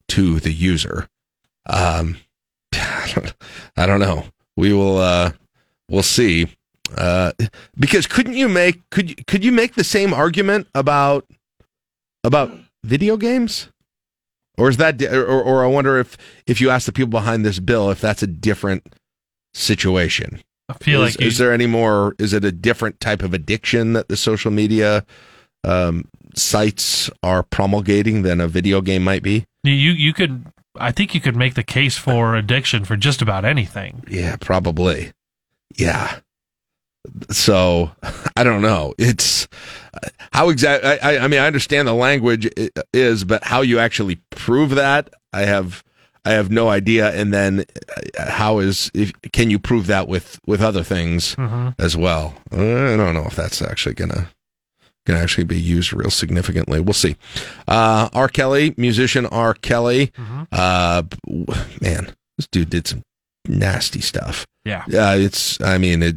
to 0.08 0.40
the 0.40 0.54
user. 0.54 1.10
Um, 1.66 2.18
I 2.74 3.86
don't 3.88 4.00
know. 4.00 4.26
We 4.56 4.74
will. 4.74 5.00
Uh, 5.00 5.32
we'll 5.89 6.04
see. 6.04 6.48
Uh, 6.95 7.32
because 7.78 8.06
couldn't 8.06 8.36
you 8.36 8.48
make 8.48 8.88
could 8.91 9.10
you, 9.10 9.15
could 9.28 9.43
you 9.43 9.52
make 9.52 9.74
the 9.74 9.84
same 9.84 10.13
argument 10.13 10.67
about 10.76 11.26
about 12.24 12.52
video 12.84 13.17
games? 13.17 13.69
Or 14.58 14.69
is 14.69 14.78
that 14.78 15.02
or, 15.02 15.26
or 15.26 15.63
I 15.63 15.67
wonder 15.67 16.00
if 16.00 16.17
if 16.45 16.62
you 16.62 16.69
ask 16.69 16.86
the 16.86 16.91
people 16.91 17.10
behind 17.10 17.45
this 17.45 17.60
bill 17.60 17.89
if 17.89 18.00
that's 18.00 18.24
a 18.24 18.28
different 18.28 18.88
situation. 19.54 20.41
I 20.69 20.74
feel 20.74 21.04
is, 21.04 21.15
like 21.15 21.21
you- 21.21 21.28
is 21.28 21.38
there 21.38 21.54
any 21.54 21.67
more? 21.67 22.15
Is 22.19 22.34
it 22.34 22.43
a 22.45 22.52
different 22.52 23.00
type 23.00 23.21
of 23.21 23.34
addiction 23.34 23.93
that 23.93 24.08
the 24.08 24.17
social 24.17 24.52
media 24.52 25.06
um, 25.63 26.08
sites 26.36 27.10
are 27.24 27.43
promulgating 27.43 28.21
than 28.21 28.39
a 28.39 28.48
video 28.48 28.82
game 28.82 29.04
might 29.04 29.24
be? 29.24 29.45
You 29.63 29.74
you 29.74 30.13
could 30.13 30.45
I 30.78 30.91
think 30.91 31.15
you 31.15 31.21
could 31.21 31.36
make 31.36 31.56
the 31.56 31.63
case 31.63 31.98
for 31.98 32.36
addiction 32.36 32.86
for 32.86 32.95
just 32.95 33.21
about 33.21 33.45
anything. 33.45 34.04
Yeah, 34.08 34.36
probably. 34.39 35.12
Yeah. 35.76 36.20
So 37.32 37.92
I 38.36 38.44
don't 38.44 38.62
know. 38.62 38.94
It's 38.98 39.48
how 40.32 40.50
exactly. 40.50 40.90
I, 41.00 41.24
I 41.24 41.28
mean, 41.28 41.40
I 41.40 41.48
understand 41.48 41.88
the 41.88 41.94
language 41.94 42.50
is, 42.94 43.24
but 43.24 43.44
how 43.44 43.62
you 43.62 43.80
actually 43.80 44.18
prove 44.32 44.72
that, 44.72 45.14
I 45.32 45.42
have, 45.44 45.84
I 46.26 46.32
have 46.32 46.50
no 46.50 46.70
idea. 46.70 47.12
And 47.14 47.34
then, 47.34 47.66
uh, 48.20 48.32
how 48.32 48.60
is 48.60 48.92
if 48.94 49.14
can 49.32 49.50
you 49.50 49.60
prove 49.60 49.88
that 49.88 50.08
with 50.08 50.40
with 50.48 50.62
other 50.62 50.84
things 50.84 51.36
Mhm. 51.36 51.76
as 51.80 51.96
well? 51.96 52.34
Uh, 52.52 52.56
I 52.94 52.98
don't 52.98 53.14
know 53.14 53.26
if 53.28 53.36
that's 53.36 53.62
actually 53.62 53.96
gonna 53.96 54.30
gonna 55.06 55.20
actually 55.20 55.44
be 55.44 55.60
used 55.62 55.94
real 55.94 56.10
significantly. 56.10 56.80
We'll 56.80 56.94
see. 56.94 57.16
Uh, 57.68 58.10
R. 58.12 58.28
Kelly, 58.28 58.74
musician 58.78 59.28
R. 59.28 59.54
Kelly. 59.54 60.12
Uh, 60.52 61.04
man, 61.80 62.16
this 62.38 62.48
dude 62.52 62.72
did 62.72 62.88
some 62.88 63.04
nasty 63.48 64.02
stuff. 64.02 64.46
Yeah. 64.64 64.84
Yeah, 64.88 65.14
it's. 65.14 65.60
I 65.62 65.78
mean, 65.78 66.02
it. 66.04 66.16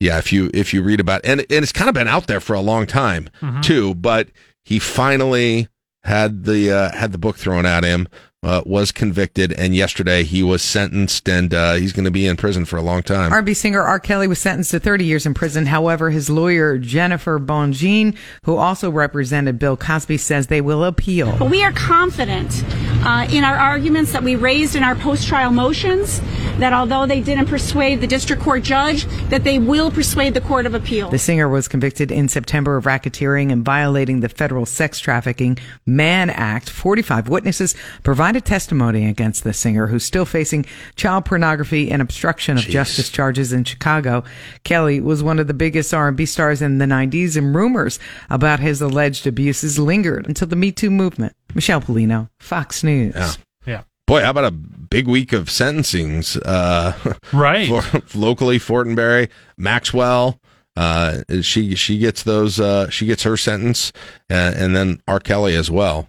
Yeah, 0.00 0.18
if 0.18 0.32
you 0.32 0.50
if 0.54 0.72
you 0.72 0.82
read 0.82 0.98
about 1.00 1.20
and 1.24 1.40
and 1.40 1.62
it's 1.62 1.72
kind 1.72 1.88
of 1.88 1.94
been 1.94 2.08
out 2.08 2.26
there 2.26 2.40
for 2.40 2.54
a 2.54 2.60
long 2.60 2.86
time 2.86 3.28
Mhm. 3.42 3.62
too, 3.62 3.94
but 3.94 4.28
he 4.64 4.78
finally 4.78 5.68
had 6.04 6.44
the 6.44 6.70
uh, 6.72 6.96
had 6.96 7.12
the 7.12 7.18
book 7.18 7.36
thrown 7.36 7.66
at 7.66 7.84
him. 7.84 8.08
Uh, 8.42 8.62
was 8.64 8.90
convicted, 8.90 9.52
and 9.52 9.74
yesterday 9.76 10.24
he 10.24 10.42
was 10.42 10.62
sentenced, 10.62 11.28
and 11.28 11.52
uh, 11.52 11.74
he's 11.74 11.92
going 11.92 12.06
to 12.06 12.10
be 12.10 12.26
in 12.26 12.38
prison 12.38 12.64
for 12.64 12.78
a 12.78 12.80
long 12.80 13.02
time. 13.02 13.30
R&B 13.30 13.52
singer 13.52 13.82
R. 13.82 14.00
Kelly 14.00 14.26
was 14.26 14.38
sentenced 14.38 14.70
to 14.70 14.80
30 14.80 15.04
years 15.04 15.26
in 15.26 15.34
prison. 15.34 15.66
However, 15.66 16.08
his 16.08 16.30
lawyer 16.30 16.78
Jennifer 16.78 17.38
Bonjean, 17.38 18.16
who 18.44 18.56
also 18.56 18.90
represented 18.90 19.58
Bill 19.58 19.76
Cosby, 19.76 20.16
says 20.16 20.46
they 20.46 20.62
will 20.62 20.84
appeal. 20.84 21.36
But 21.38 21.50
we 21.50 21.62
are 21.62 21.72
confident 21.72 22.64
uh, 23.04 23.28
in 23.30 23.44
our 23.44 23.56
arguments 23.56 24.12
that 24.12 24.22
we 24.22 24.36
raised 24.36 24.74
in 24.74 24.84
our 24.84 24.94
post-trial 24.94 25.50
motions 25.50 26.22
that 26.60 26.72
although 26.72 27.04
they 27.04 27.20
didn't 27.20 27.46
persuade 27.46 28.00
the 28.00 28.06
district 28.06 28.42
court 28.42 28.62
judge, 28.62 29.04
that 29.28 29.44
they 29.44 29.58
will 29.58 29.90
persuade 29.90 30.32
the 30.32 30.40
court 30.40 30.64
of 30.64 30.74
appeal. 30.74 31.10
The 31.10 31.18
singer 31.18 31.48
was 31.48 31.68
convicted 31.68 32.10
in 32.10 32.28
September 32.28 32.76
of 32.76 32.84
racketeering 32.84 33.52
and 33.52 33.64
violating 33.64 34.20
the 34.20 34.30
federal 34.30 34.64
sex 34.64 34.98
trafficking 34.98 35.58
Mann 35.84 36.30
Act. 36.30 36.70
45 36.70 37.28
witnesses 37.28 37.74
provided 38.02 38.29
testimony 38.38 39.06
against 39.08 39.44
the 39.44 39.52
singer, 39.52 39.86
who's 39.86 40.04
still 40.04 40.24
facing 40.24 40.66
child 40.94 41.24
pornography 41.24 41.90
and 41.90 42.02
obstruction 42.02 42.56
of 42.58 42.64
justice 42.64 43.08
charges 43.08 43.52
in 43.52 43.64
Chicago. 43.64 44.22
Kelly 44.64 45.00
was 45.00 45.22
one 45.22 45.38
of 45.38 45.46
the 45.46 45.54
biggest 45.54 45.94
R&B 45.94 46.26
stars 46.26 46.60
in 46.62 46.78
the 46.78 46.84
90s, 46.84 47.36
and 47.36 47.54
rumors 47.54 47.98
about 48.28 48.60
his 48.60 48.82
alleged 48.82 49.26
abuses 49.26 49.78
lingered 49.78 50.26
until 50.26 50.46
the 50.48 50.56
Me 50.56 50.70
Too 50.70 50.90
movement. 50.90 51.34
Michelle 51.54 51.80
Pollino, 51.80 52.28
Fox 52.38 52.84
News. 52.84 53.14
Yeah. 53.16 53.32
Yeah. 53.66 53.82
Boy, 54.06 54.22
how 54.22 54.30
about 54.30 54.44
a 54.44 54.50
big 54.50 55.06
week 55.06 55.32
of 55.32 55.46
sentencings? 55.46 56.40
Uh, 56.44 56.92
right. 57.32 57.68
For, 57.68 58.18
locally, 58.18 58.58
Fortenberry, 58.58 59.30
Maxwell. 59.56 60.40
Uh, 60.76 61.22
she 61.42 61.74
she 61.74 61.98
gets 61.98 62.22
those. 62.22 62.60
Uh, 62.60 62.88
she 62.90 63.06
gets 63.06 63.24
her 63.24 63.36
sentence, 63.36 63.92
uh, 64.30 64.52
and 64.56 64.74
then 64.74 65.02
R. 65.06 65.20
Kelly 65.20 65.54
as 65.54 65.70
well. 65.70 66.08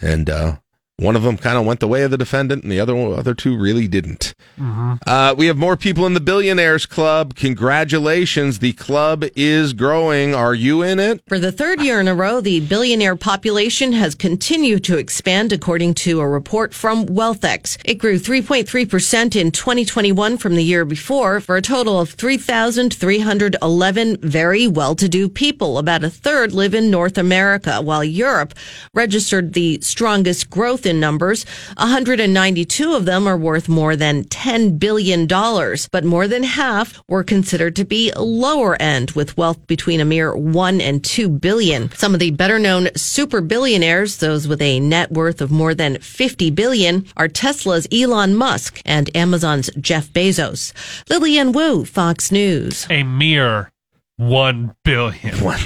And 0.00 0.28
uh, 0.28 0.56
one 0.98 1.16
of 1.16 1.22
them 1.22 1.36
kind 1.36 1.58
of 1.58 1.64
went 1.64 1.80
the 1.80 1.88
way 1.88 2.02
of 2.02 2.10
the 2.10 2.18
defendant, 2.18 2.62
and 2.62 2.70
the 2.70 2.78
other 2.78 2.96
other 2.96 3.34
two 3.34 3.58
really 3.58 3.88
didn't. 3.88 4.34
Uh, 5.06 5.34
we 5.36 5.46
have 5.46 5.56
more 5.56 5.76
people 5.76 6.06
in 6.06 6.14
the 6.14 6.20
Billionaires 6.20 6.86
Club. 6.86 7.34
Congratulations, 7.34 8.60
the 8.60 8.72
club 8.74 9.24
is 9.34 9.72
growing. 9.72 10.34
Are 10.34 10.54
you 10.54 10.82
in 10.82 11.00
it? 11.00 11.22
For 11.26 11.38
the 11.38 11.50
third 11.50 11.80
year 11.80 12.00
in 12.00 12.08
a 12.08 12.14
row, 12.14 12.40
the 12.40 12.60
billionaire 12.60 13.16
population 13.16 13.92
has 13.92 14.14
continued 14.14 14.84
to 14.84 14.98
expand, 14.98 15.52
according 15.52 15.94
to 15.94 16.20
a 16.20 16.28
report 16.28 16.74
from 16.74 17.06
WealthX. 17.06 17.78
It 17.84 17.96
grew 17.96 18.18
3.3% 18.18 19.34
in 19.34 19.50
2021 19.50 20.36
from 20.36 20.54
the 20.54 20.62
year 20.62 20.84
before 20.84 21.40
for 21.40 21.56
a 21.56 21.62
total 21.62 21.98
of 21.98 22.10
3,311 22.10 24.16
very 24.18 24.68
well-to-do 24.68 25.28
people. 25.28 25.78
About 25.78 26.04
a 26.04 26.10
third 26.10 26.52
live 26.52 26.74
in 26.74 26.90
North 26.90 27.18
America, 27.18 27.80
while 27.80 28.04
Europe 28.04 28.54
registered 28.94 29.54
the 29.54 29.80
strongest 29.80 30.50
growth 30.50 30.81
in 30.86 31.00
numbers. 31.00 31.44
192 31.76 32.94
of 32.94 33.04
them 33.04 33.26
are 33.26 33.36
worth 33.36 33.68
more 33.68 33.96
than 33.96 34.24
$10 34.24 34.78
billion, 34.78 35.26
but 35.26 36.04
more 36.04 36.28
than 36.28 36.42
half 36.42 37.02
were 37.08 37.24
considered 37.24 37.76
to 37.76 37.84
be 37.84 38.12
lower 38.16 38.80
end 38.80 39.12
with 39.12 39.36
wealth 39.36 39.66
between 39.66 40.00
a 40.00 40.04
mere 40.04 40.34
1 40.36 40.80
and 40.80 41.04
2 41.04 41.28
billion. 41.28 41.90
Some 41.92 42.14
of 42.14 42.20
the 42.20 42.30
better 42.30 42.58
known 42.58 42.88
super 42.96 43.40
billionaires, 43.40 44.18
those 44.18 44.48
with 44.48 44.62
a 44.62 44.80
net 44.80 45.12
worth 45.12 45.40
of 45.40 45.50
more 45.50 45.74
than 45.74 45.98
50 45.98 46.50
billion, 46.50 47.06
are 47.16 47.28
Tesla's 47.28 47.86
Elon 47.92 48.34
Musk 48.34 48.80
and 48.84 49.14
Amazon's 49.16 49.70
Jeff 49.80 50.08
Bezos. 50.08 50.72
Lillian 51.08 51.52
Wu, 51.52 51.84
Fox 51.84 52.32
News. 52.32 52.86
A 52.90 53.02
mere 53.02 53.70
one 54.16 54.74
billion. 54.84 55.42
One 55.42 55.60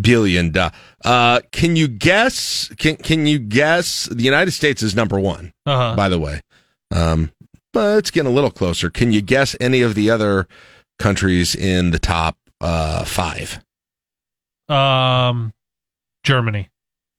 billion. 0.00 0.50
do- 0.50 0.68
Uh, 1.04 1.40
can 1.52 1.76
you 1.76 1.88
guess? 1.88 2.68
Can 2.78 2.96
Can 2.96 3.26
you 3.26 3.38
guess? 3.38 4.04
The 4.06 4.22
United 4.22 4.50
States 4.52 4.82
is 4.82 4.94
number 4.94 5.18
one. 5.20 5.52
Uh-huh. 5.66 5.94
By 5.96 6.08
the 6.08 6.18
way, 6.18 6.40
um, 6.94 7.30
but 7.72 7.98
it's 7.98 8.10
getting 8.10 8.30
a 8.30 8.34
little 8.34 8.50
closer. 8.50 8.90
Can 8.90 9.12
you 9.12 9.20
guess 9.22 9.54
any 9.60 9.82
of 9.82 9.94
the 9.94 10.10
other 10.10 10.46
countries 10.98 11.54
in 11.54 11.90
the 11.90 11.98
top 11.98 12.36
uh, 12.60 13.04
five? 13.04 13.60
Um, 14.68 15.52
Germany. 16.24 16.68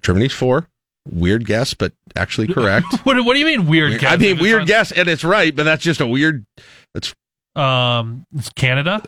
Germany's 0.01 0.33
four. 0.33 0.67
Weird 1.09 1.45
guess, 1.45 1.73
but 1.73 1.93
actually 2.15 2.47
correct. 2.53 2.85
What, 3.03 3.23
what 3.25 3.33
do 3.33 3.39
you 3.39 3.45
mean 3.45 3.67
weird? 3.67 3.99
Guess? 3.99 4.11
I 4.13 4.17
mean, 4.17 4.33
it's 4.33 4.41
weird 4.41 4.61
on- 4.61 4.67
guess, 4.67 4.91
and 4.91 5.07
it's 5.07 5.23
right, 5.23 5.55
but 5.55 5.63
that's 5.63 5.83
just 5.83 6.01
a 6.01 6.07
weird. 6.07 6.45
That's 6.93 7.13
Um, 7.55 8.25
it's 8.35 8.49
Canada. 8.49 9.01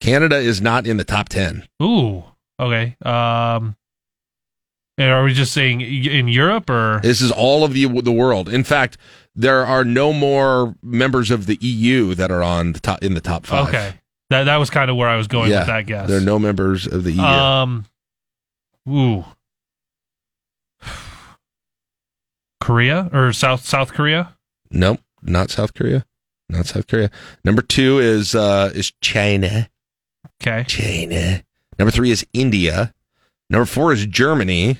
Canada 0.00 0.36
is 0.36 0.60
not 0.60 0.86
in 0.86 0.96
the 0.96 1.04
top 1.04 1.28
ten. 1.28 1.66
Ooh. 1.82 2.24
Okay. 2.62 2.96
Um, 3.04 3.76
and 4.98 5.10
are 5.10 5.24
we 5.24 5.32
just 5.32 5.52
saying 5.52 5.80
in 5.80 6.28
Europe 6.28 6.70
or? 6.70 7.00
This 7.02 7.20
is 7.20 7.32
all 7.32 7.64
of 7.64 7.72
the 7.72 7.86
the 7.86 8.12
world. 8.12 8.48
In 8.48 8.62
fact, 8.62 8.98
there 9.34 9.66
are 9.66 9.84
no 9.84 10.12
more 10.12 10.76
members 10.82 11.30
of 11.30 11.46
the 11.46 11.58
EU 11.60 12.14
that 12.14 12.30
are 12.30 12.42
on 12.42 12.72
the 12.72 12.80
top 12.80 13.02
in 13.02 13.14
the 13.14 13.20
top 13.20 13.46
five. 13.46 13.68
Okay. 13.68 13.94
That 14.30 14.44
that 14.44 14.56
was 14.58 14.70
kind 14.70 14.90
of 14.90 14.96
where 14.96 15.08
I 15.08 15.16
was 15.16 15.26
going 15.26 15.50
yeah, 15.50 15.60
with 15.60 15.66
that 15.68 15.86
guess. 15.86 16.08
There 16.08 16.18
are 16.18 16.22
no 16.22 16.38
members 16.38 16.86
of 16.86 17.04
the 17.04 17.12
EU. 17.12 17.22
Um. 17.22 17.86
Ooh. 18.88 19.24
Korea 22.60 23.10
or 23.12 23.32
South 23.32 23.66
South 23.66 23.92
Korea? 23.92 24.36
nope, 24.70 25.00
not 25.20 25.50
South 25.50 25.74
Korea. 25.74 26.06
Not 26.48 26.66
South 26.66 26.86
Korea. 26.86 27.10
Number 27.44 27.62
two 27.62 27.98
is 27.98 28.34
uh 28.34 28.70
is 28.74 28.92
China. 29.00 29.68
Okay. 30.40 30.64
China. 30.68 31.42
Number 31.78 31.90
three 31.90 32.10
is 32.10 32.26
India. 32.32 32.92
Number 33.50 33.66
four 33.66 33.92
is 33.92 34.06
Germany, 34.06 34.78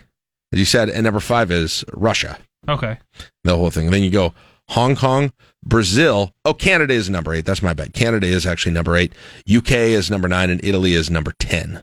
as 0.52 0.58
you 0.58 0.64
said, 0.64 0.88
and 0.88 1.04
number 1.04 1.20
five 1.20 1.50
is 1.50 1.84
Russia. 1.92 2.38
Okay. 2.68 2.98
The 3.44 3.56
whole 3.56 3.70
thing. 3.70 3.90
then 3.90 4.02
you 4.02 4.10
go 4.10 4.34
Hong 4.68 4.96
Kong, 4.96 5.32
Brazil. 5.64 6.32
Oh, 6.44 6.54
Canada 6.54 6.94
is 6.94 7.10
number 7.10 7.34
eight. 7.34 7.44
That's 7.44 7.62
my 7.62 7.74
bad. 7.74 7.92
Canada 7.92 8.26
is 8.26 8.46
actually 8.46 8.72
number 8.72 8.96
eight. 8.96 9.12
UK 9.52 9.72
is 9.72 10.10
number 10.10 10.28
nine, 10.28 10.50
and 10.50 10.64
Italy 10.64 10.94
is 10.94 11.10
number 11.10 11.32
ten. 11.38 11.82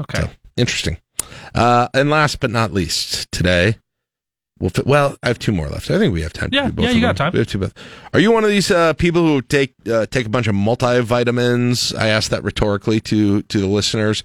Okay. 0.00 0.30
Interesting. 0.56 0.98
Uh, 1.54 1.88
and 1.94 2.10
last 2.10 2.40
but 2.40 2.50
not 2.50 2.72
least, 2.72 3.30
today, 3.32 3.78
we'll 4.60 4.70
fit, 4.70 4.86
well, 4.86 5.16
I 5.22 5.28
have 5.28 5.38
two 5.38 5.52
more 5.52 5.68
left. 5.68 5.90
I 5.90 5.98
think 5.98 6.12
we 6.12 6.22
have 6.22 6.32
time. 6.32 6.50
Yeah, 6.52 6.62
to 6.62 6.68
do 6.68 6.72
both 6.72 6.84
yeah, 6.84 6.90
you 6.90 7.00
them. 7.00 7.08
got 7.08 7.16
time. 7.16 7.32
We 7.32 7.38
have 7.40 7.48
two 7.48 7.58
both. 7.58 7.74
Are 8.12 8.20
you 8.20 8.30
one 8.32 8.44
of 8.44 8.50
these 8.50 8.70
uh, 8.70 8.92
people 8.94 9.22
who 9.22 9.42
take 9.42 9.74
uh, 9.90 10.06
take 10.06 10.26
a 10.26 10.30
bunch 10.30 10.46
of 10.46 10.54
multivitamins? 10.54 11.96
I 11.98 12.08
asked 12.08 12.30
that 12.30 12.42
rhetorically 12.44 13.00
to 13.02 13.42
to 13.42 13.60
the 13.60 13.66
listeners. 13.66 14.22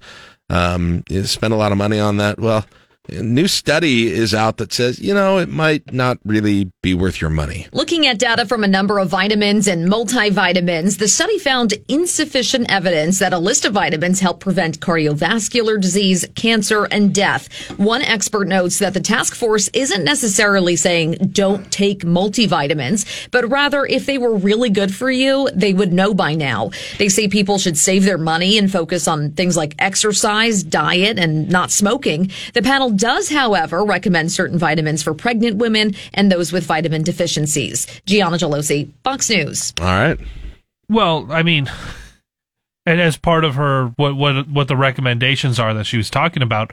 um, 0.50 1.02
spend 1.24 1.54
a 1.54 1.56
lot 1.56 1.72
of 1.72 1.78
money 1.78 1.98
on 1.98 2.18
that. 2.18 2.38
Well, 2.38 2.66
a 3.08 3.22
new 3.22 3.46
study 3.46 4.10
is 4.10 4.32
out 4.32 4.56
that 4.56 4.72
says, 4.72 4.98
you 4.98 5.12
know, 5.12 5.38
it 5.38 5.48
might 5.48 5.92
not 5.92 6.18
really 6.24 6.70
be 6.82 6.94
worth 6.94 7.20
your 7.20 7.28
money. 7.28 7.66
Looking 7.72 8.06
at 8.06 8.18
data 8.18 8.46
from 8.46 8.64
a 8.64 8.68
number 8.68 8.98
of 8.98 9.08
vitamins 9.08 9.68
and 9.68 9.90
multivitamins, 9.90 10.98
the 10.98 11.08
study 11.08 11.38
found 11.38 11.74
insufficient 11.88 12.70
evidence 12.70 13.18
that 13.18 13.34
a 13.34 13.38
list 13.38 13.66
of 13.66 13.74
vitamins 13.74 14.20
help 14.20 14.40
prevent 14.40 14.80
cardiovascular 14.80 15.78
disease, 15.80 16.24
cancer, 16.34 16.84
and 16.84 17.14
death. 17.14 17.48
One 17.78 18.00
expert 18.00 18.48
notes 18.48 18.78
that 18.78 18.94
the 18.94 19.00
task 19.00 19.34
force 19.34 19.68
isn't 19.74 20.04
necessarily 20.04 20.76
saying 20.76 21.16
don't 21.32 21.70
take 21.70 22.04
multivitamins, 22.04 23.28
but 23.30 23.48
rather 23.50 23.84
if 23.84 24.06
they 24.06 24.16
were 24.16 24.34
really 24.34 24.70
good 24.70 24.94
for 24.94 25.10
you, 25.10 25.48
they 25.54 25.74
would 25.74 25.92
know 25.92 26.14
by 26.14 26.34
now. 26.34 26.70
They 26.98 27.10
say 27.10 27.28
people 27.28 27.58
should 27.58 27.76
save 27.76 28.04
their 28.04 28.18
money 28.18 28.56
and 28.56 28.72
focus 28.72 29.06
on 29.06 29.32
things 29.32 29.58
like 29.58 29.74
exercise, 29.78 30.62
diet, 30.62 31.18
and 31.18 31.50
not 31.50 31.70
smoking. 31.70 32.30
The 32.54 32.62
panel 32.62 32.93
does, 32.96 33.28
however, 33.28 33.84
recommend 33.84 34.32
certain 34.32 34.58
vitamins 34.58 35.02
for 35.02 35.14
pregnant 35.14 35.56
women 35.56 35.94
and 36.12 36.30
those 36.30 36.52
with 36.52 36.64
vitamin 36.64 37.02
deficiencies. 37.02 37.86
Gianna 38.06 38.36
Gelosi, 38.36 38.90
Fox 39.02 39.28
News. 39.30 39.72
All 39.80 39.86
right. 39.86 40.18
Well, 40.88 41.26
I 41.30 41.42
mean, 41.42 41.70
and 42.86 43.00
as 43.00 43.16
part 43.16 43.44
of 43.44 43.54
her 43.54 43.92
what 43.96 44.16
what 44.16 44.48
what 44.48 44.68
the 44.68 44.76
recommendations 44.76 45.58
are 45.58 45.72
that 45.74 45.84
she 45.84 45.96
was 45.96 46.10
talking 46.10 46.42
about, 46.42 46.72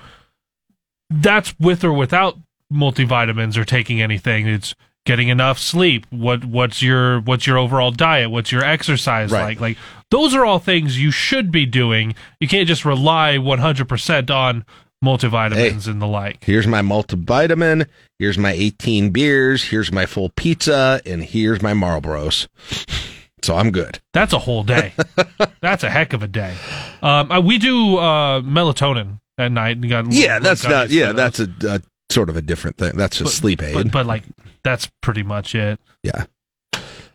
that's 1.10 1.58
with 1.60 1.84
or 1.84 1.94
without 1.94 2.38
multivitamins 2.72 3.58
or 3.58 3.66
taking 3.66 4.02
anything. 4.02 4.48
It's 4.48 4.76
getting 5.06 5.30
enough 5.30 5.58
sleep. 5.60 6.06
What 6.10 6.46
what's 6.46 6.82
your 6.82 7.22
what's 7.22 7.48
your 7.48 7.58
overall 7.58 7.92
diet? 7.92 8.32
What's 8.32 8.52
your 8.52 8.64
exercise 8.64 9.32
Right. 9.32 9.44
like? 9.44 9.60
Like 9.60 9.78
those 10.10 10.36
are 10.36 10.46
all 10.46 10.60
things 10.60 11.02
you 11.02 11.12
should 11.12 11.52
be 11.52 11.66
doing. 11.66 12.16
You 12.40 12.48
can't 12.48 12.68
just 12.68 12.86
rely 12.86 13.38
100% 13.38 14.30
on 14.30 14.66
multivitamins 15.04 15.88
and 15.88 16.02
the 16.02 16.08
like. 16.08 16.44
Here's 16.44 16.68
my 16.68 16.82
multivitamin. 16.82 17.88
Here's 18.20 18.38
my 18.38 18.52
18 18.52 19.10
beers. 19.10 19.64
Here's 19.66 19.92
my 19.92 20.06
full 20.06 20.30
pizza. 20.36 21.02
And 21.06 21.24
here's 21.24 21.62
my 21.62 21.74
Marlboros. 21.74 22.48
So 23.44 23.56
I'm 23.56 23.72
good. 23.72 24.00
That's 24.14 24.34
a 24.34 24.38
whole 24.38 24.64
day. 24.64 24.94
That's 25.62 25.84
a 25.84 25.90
heck 25.90 26.14
of 26.14 26.22
a 26.22 26.28
day. 26.28 26.56
Um, 27.02 27.32
uh, 27.32 27.42
we 27.42 27.58
do 27.58 27.98
uh, 27.98 28.42
melatonin 28.42 29.20
at 29.38 29.52
night. 29.52 29.82
Got 29.82 30.14
Yeah, 30.14 30.38
that's 30.38 30.64
not, 30.64 30.92
yeah, 30.92 31.12
that's 31.12 31.40
a, 31.40 31.48
a 31.68 31.82
sort 32.12 32.30
of 32.30 32.38
a 32.38 32.42
different 32.44 32.78
thing. 32.78 32.96
That's 32.96 33.18
just 33.18 33.38
sleep 33.38 33.64
aid. 33.64 33.74
But, 33.74 33.92
but 33.92 34.06
like 34.06 34.24
that's 34.64 34.92
pretty 35.02 35.24
much 35.24 35.56
it. 35.56 35.80
Yeah. 36.04 36.26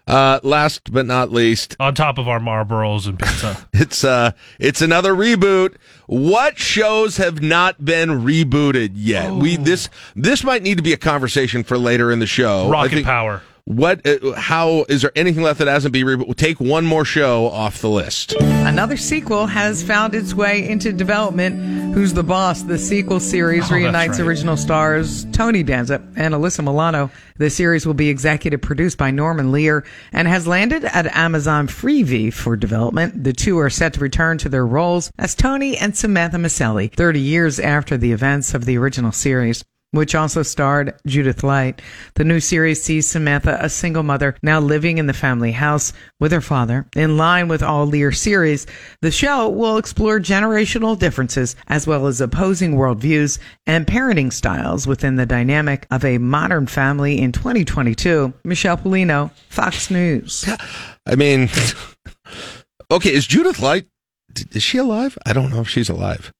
Uh, 0.06 0.38
last 0.44 0.92
but 0.92 1.04
not 1.04 1.32
least, 1.32 1.76
On 1.80 1.92
top 1.92 2.16
of 2.18 2.28
our 2.28 2.38
Marlboros 2.38 3.08
and 3.08 3.18
pizza. 3.18 3.66
it's 3.72 4.04
uh, 4.04 4.30
it's 4.60 4.80
another 4.80 5.12
reboot. 5.14 5.74
What 6.06 6.58
shows 6.58 7.16
have 7.16 7.42
not 7.42 7.84
been 7.84 8.10
rebooted 8.10 8.92
yet? 8.94 9.32
We 9.32 9.56
this 9.56 9.88
this 10.14 10.44
might 10.44 10.62
need 10.62 10.76
to 10.76 10.82
be 10.82 10.92
a 10.92 10.96
conversation 10.96 11.64
for 11.64 11.76
later 11.76 12.12
in 12.12 12.20
the 12.20 12.26
show. 12.26 12.68
Rocket 12.70 12.90
think- 12.94 13.06
Power. 13.06 13.42
What? 13.68 14.06
Uh, 14.06 14.32
how 14.34 14.86
is 14.88 15.02
there 15.02 15.10
anything 15.16 15.42
left 15.42 15.58
that 15.58 15.66
hasn't 15.66 15.92
been 15.92 16.06
rebooted? 16.06 16.36
Take 16.36 16.60
one 16.60 16.86
more 16.86 17.04
show 17.04 17.48
off 17.48 17.80
the 17.80 17.90
list. 17.90 18.32
Another 18.40 18.96
sequel 18.96 19.46
has 19.48 19.82
found 19.82 20.14
its 20.14 20.32
way 20.34 20.68
into 20.68 20.92
development. 20.92 21.92
Who's 21.92 22.12
the 22.12 22.22
Boss? 22.22 22.62
The 22.62 22.78
sequel 22.78 23.18
series 23.18 23.68
Oh, 23.68 23.74
reunites 23.74 24.20
right. 24.20 24.26
original 24.26 24.56
stars 24.56 25.24
Tony 25.32 25.64
Danza 25.64 26.00
and 26.14 26.32
Alyssa 26.32 26.62
Milano. 26.62 27.10
The 27.38 27.50
series 27.50 27.84
will 27.84 27.94
be 27.94 28.08
executive 28.08 28.60
produced 28.60 28.98
by 28.98 29.10
Norman 29.10 29.50
Lear 29.50 29.84
and 30.12 30.28
has 30.28 30.46
landed 30.46 30.84
at 30.84 31.06
Amazon 31.16 31.66
Freevee 31.66 32.32
for 32.32 32.54
development. 32.54 33.24
The 33.24 33.32
two 33.32 33.58
are 33.58 33.68
set 33.70 33.94
to 33.94 34.00
return 34.00 34.38
to 34.38 34.48
their 34.48 34.64
roles 34.64 35.10
as 35.18 35.34
Tony 35.34 35.76
and 35.76 35.96
Samantha 35.96 36.36
Micelli 36.38 36.92
30 36.92 37.18
years 37.18 37.58
after 37.58 37.96
the 37.96 38.12
events 38.12 38.54
of 38.54 38.64
the 38.64 38.78
original 38.78 39.10
series 39.10 39.64
which 39.96 40.14
also 40.14 40.42
starred 40.42 40.94
Judith 41.06 41.42
Light. 41.42 41.82
The 42.14 42.24
new 42.24 42.40
series 42.40 42.82
sees 42.82 43.06
Samantha, 43.06 43.58
a 43.60 43.68
single 43.68 44.02
mother, 44.02 44.36
now 44.42 44.60
living 44.60 44.98
in 44.98 45.06
the 45.06 45.12
family 45.12 45.52
house 45.52 45.92
with 46.20 46.32
her 46.32 46.40
father. 46.40 46.86
In 46.94 47.16
line 47.16 47.48
with 47.48 47.62
all 47.62 47.86
Lear 47.86 48.12
series, 48.12 48.66
the 49.02 49.10
show 49.10 49.48
will 49.48 49.76
explore 49.76 50.20
generational 50.20 50.98
differences 50.98 51.56
as 51.66 51.86
well 51.86 52.06
as 52.06 52.20
opposing 52.20 52.74
worldviews 52.74 53.38
and 53.66 53.86
parenting 53.86 54.32
styles 54.32 54.86
within 54.86 55.16
the 55.16 55.26
dynamic 55.26 55.86
of 55.90 56.04
a 56.04 56.18
modern 56.18 56.66
family 56.66 57.20
in 57.20 57.32
2022. 57.32 58.32
Michelle 58.44 58.76
Pollino, 58.76 59.30
Fox 59.48 59.90
News. 59.90 60.48
I 61.06 61.14
mean, 61.16 61.48
okay, 62.90 63.12
is 63.12 63.26
Judith 63.26 63.60
Light? 63.60 63.86
Is 64.52 64.62
she 64.62 64.78
alive? 64.78 65.16
I 65.24 65.32
don't 65.32 65.50
know 65.50 65.60
if 65.60 65.68
she's 65.68 65.88
alive. 65.88 66.32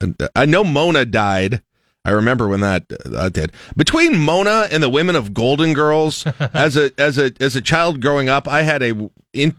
Uh, 0.00 0.28
I 0.34 0.46
know 0.46 0.64
Mona 0.64 1.04
died. 1.04 1.62
I 2.04 2.10
remember 2.10 2.48
when 2.48 2.60
that 2.60 2.84
uh, 3.14 3.28
did. 3.30 3.52
Between 3.76 4.18
Mona 4.18 4.68
and 4.70 4.82
the 4.82 4.90
women 4.90 5.16
of 5.16 5.32
Golden 5.32 5.72
Girls, 5.72 6.26
as 6.54 6.76
a 6.76 6.90
as 6.98 7.18
a 7.18 7.32
as 7.40 7.56
a 7.56 7.62
child 7.62 8.00
growing 8.00 8.28
up, 8.28 8.46
I 8.46 8.62
had 8.62 8.82
a 8.82 9.10
in, 9.32 9.56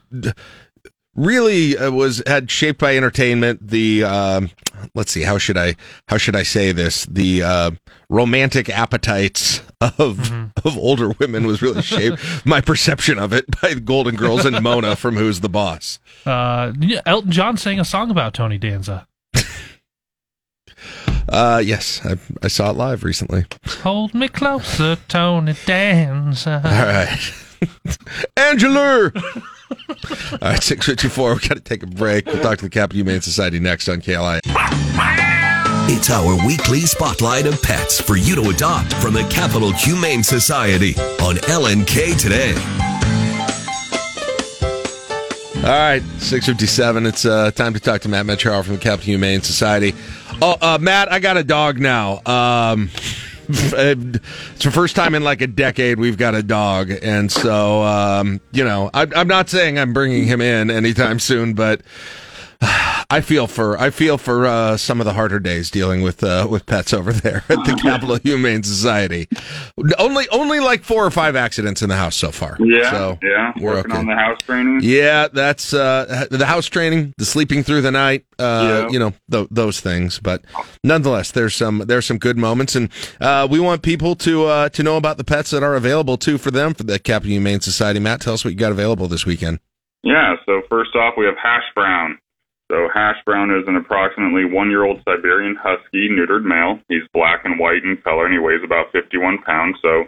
really 1.16 1.78
uh, 1.78 1.92
was 1.92 2.22
had 2.28 2.52
shaped 2.52 2.80
by 2.80 2.96
entertainment. 2.96 3.68
The 3.68 4.04
um, 4.04 4.52
let's 4.94 5.12
see, 5.12 5.24
how 5.24 5.38
should 5.38 5.58
I 5.58 5.76
how 6.08 6.18
should 6.18 6.36
I 6.36 6.44
say 6.44 6.72
this? 6.72 7.06
The 7.06 7.44
uh, 7.44 7.72
romantic 8.10 8.70
appetites 8.70 9.62
of 9.82 10.32
of 10.64 10.78
older 10.78 11.10
women 11.20 11.48
was 11.48 11.62
really 11.62 11.82
shaped 11.82 12.22
my 12.46 12.62
perception 12.62 13.18
of 13.18 13.34
it 13.34 13.46
by 13.62 13.74
Golden 13.76 14.16
Girls 14.16 14.46
and 14.46 14.62
Mona 14.62 14.96
from 14.96 15.16
Who's 15.16 15.40
the 15.40 15.50
Boss. 15.50 16.00
Uh, 16.26 16.74
Elton 17.06 17.32
John 17.32 17.58
sang 17.58 17.80
a 17.80 17.86
song 17.86 18.12
about 18.12 18.34
Tony 18.34 18.58
Danza. 18.58 19.08
Uh, 21.28 21.62
yes, 21.64 22.02
I, 22.06 22.18
I 22.44 22.48
saw 22.48 22.70
it 22.72 22.78
live 22.78 23.04
recently. 23.04 23.46
Hold 23.82 24.14
me 24.14 24.28
closer, 24.28 24.98
Tony 25.08 25.56
Danza. 25.66 26.62
All 26.64 26.86
right. 26.86 27.34
Angela. 28.38 29.12
All 29.16 30.38
right, 30.42 30.62
654. 30.64 31.34
we've 31.34 31.50
got 31.50 31.56
to 31.56 31.62
take 31.62 31.84
a 31.84 31.88
break. 31.88 32.26
We'll 32.28 32.42
talk 32.42 32.60
to 32.60 32.66
the 32.66 32.70
Capital 32.70 32.98
Humane 33.04 33.22
Society 33.22 33.60
next 33.60 33.90
on 33.90 34.02
KLI. 34.02 34.40
It's 35.88 36.10
our 36.10 36.36
weekly 36.48 36.82
spotlight 36.82 37.46
of 37.46 37.62
pets 37.62 38.00
for 38.02 38.18
you 38.18 38.36
to 38.36 38.50
adopt 38.50 38.94
from 38.96 39.14
the 39.14 39.24
Capital 39.30 39.72
Humane 39.72 40.24
Society 40.24 40.96
on 41.22 41.36
LNK 41.36 42.20
today. 42.20 42.54
All 45.66 45.72
right, 45.72 46.04
657. 46.20 47.08
It's 47.08 47.26
uh, 47.26 47.50
time 47.50 47.74
to 47.74 47.80
talk 47.80 48.02
to 48.02 48.08
Matt 48.08 48.28
Metro 48.28 48.62
from 48.62 48.76
the 48.76 48.80
Capital 48.80 49.06
Humane 49.06 49.42
Society. 49.42 49.96
Oh, 50.40 50.56
uh, 50.62 50.78
Matt, 50.80 51.12
I 51.12 51.18
got 51.18 51.38
a 51.38 51.44
dog 51.44 51.80
now. 51.80 52.22
Um, 52.24 52.92
it's 53.50 54.64
the 54.64 54.70
first 54.72 54.96
time 54.96 55.16
in 55.16 55.24
like 55.24 55.42
a 55.42 55.48
decade 55.48 55.98
we've 56.00 56.20
got 56.20 56.36
a 56.36 56.44
dog. 56.44 56.92
And 57.02 57.32
so, 57.32 57.82
um, 57.82 58.42
you 58.52 58.64
know, 58.64 58.92
I, 58.94 59.08
I'm 59.16 59.28
not 59.28 59.50
saying 59.50 59.80
I'm 59.80 59.92
bringing 59.92 60.26
him 60.26 60.40
in 60.40 60.70
anytime 60.70 61.18
soon, 61.18 61.56
but 61.56 61.82
I 63.10 63.22
feel 63.22 63.48
for 63.48 63.78
I 63.80 63.90
feel 63.90 64.18
for 64.18 64.46
uh, 64.46 64.78
some 64.78 65.00
of 65.00 65.06
the 65.06 65.14
harder 65.14 65.40
days 65.40 65.70
dealing 65.70 66.02
with 66.02 66.24
uh, 66.24 66.48
with 66.50 66.66
pets 66.66 66.94
over 66.94 67.14
there 67.14 67.44
at 67.50 67.58
the 67.66 67.80
Capital 67.82 68.18
Humane 68.18 68.64
Society. 68.64 69.28
Only 70.00 70.28
only 70.30 70.60
like 70.60 70.84
four 70.84 71.06
or 71.06 71.12
five 71.12 71.36
accidents 71.36 71.82
in 71.82 71.90
the 71.90 71.96
house 71.96 72.16
so 72.16 72.32
far. 72.32 72.58
Yeah, 72.60 72.92
so 72.92 73.20
yeah. 73.22 73.54
we're 73.60 73.76
Working 73.76 73.92
okay. 73.92 74.00
on 74.00 74.06
the 74.08 74.16
house 74.16 74.40
training. 74.44 74.80
Yeah, 74.84 75.28
that's 75.28 75.74
uh, 75.74 76.26
the 76.32 76.46
house 76.46 76.66
training, 76.68 77.14
the 77.18 77.26
sleeping 77.26 77.64
through 77.64 77.82
the 77.82 77.92
night, 77.92 78.26
uh, 78.40 78.86
Yeah. 78.86 78.90
you 78.90 79.00
know, 79.00 79.14
th- 79.32 79.48
those 79.52 79.80
things. 79.80 80.20
But 80.20 80.44
nonetheless, 80.84 81.32
there's 81.32 81.56
some 81.56 81.80
there's 81.86 82.06
some 82.06 82.18
good 82.18 82.38
moments, 82.38 82.76
and 82.76 82.90
uh, 83.22 83.48
we 83.50 83.60
want 83.60 83.82
people 83.82 84.16
to 84.18 84.46
uh, 84.46 84.70
to 84.70 84.84
know 84.84 84.98
about 84.98 85.18
the 85.18 85.24
pets 85.24 85.52
that 85.52 85.64
are 85.64 85.76
available 85.76 86.18
too 86.18 86.38
for 86.38 86.52
them 86.52 86.74
for 86.74 86.84
the 86.84 86.98
Capital 87.00 87.32
Humane 87.32 87.62
Society. 87.62 88.00
Matt, 88.00 88.22
tell 88.22 88.34
us 88.34 88.44
what 88.44 88.52
you 88.52 88.58
got 88.60 88.72
available 88.72 89.08
this 89.08 89.26
weekend. 89.26 89.60
Yeah, 90.04 90.36
so 90.46 90.62
first 90.70 90.96
off, 90.96 91.16
we 91.18 91.26
have 91.26 91.36
Hash 91.42 91.64
Brown. 91.74 92.20
So 92.72 92.90
Hash 92.94 93.18
Brown 93.26 93.52
is 93.52 93.68
an 93.68 93.76
approximately 93.76 94.46
one-year-old 94.46 95.02
Siberian 95.06 95.56
Husky 95.56 96.10
neutered 96.10 96.44
male. 96.44 96.80
He's 96.90 97.06
black 97.14 97.46
and 97.46 97.60
white 97.60 97.84
in 97.84 97.98
color, 98.04 98.26
and 98.26 98.34
he 98.34 98.40
weighs 98.40 98.64
about 98.66 98.92
51 98.92 99.40
pounds. 99.46 99.78
So 99.82 100.06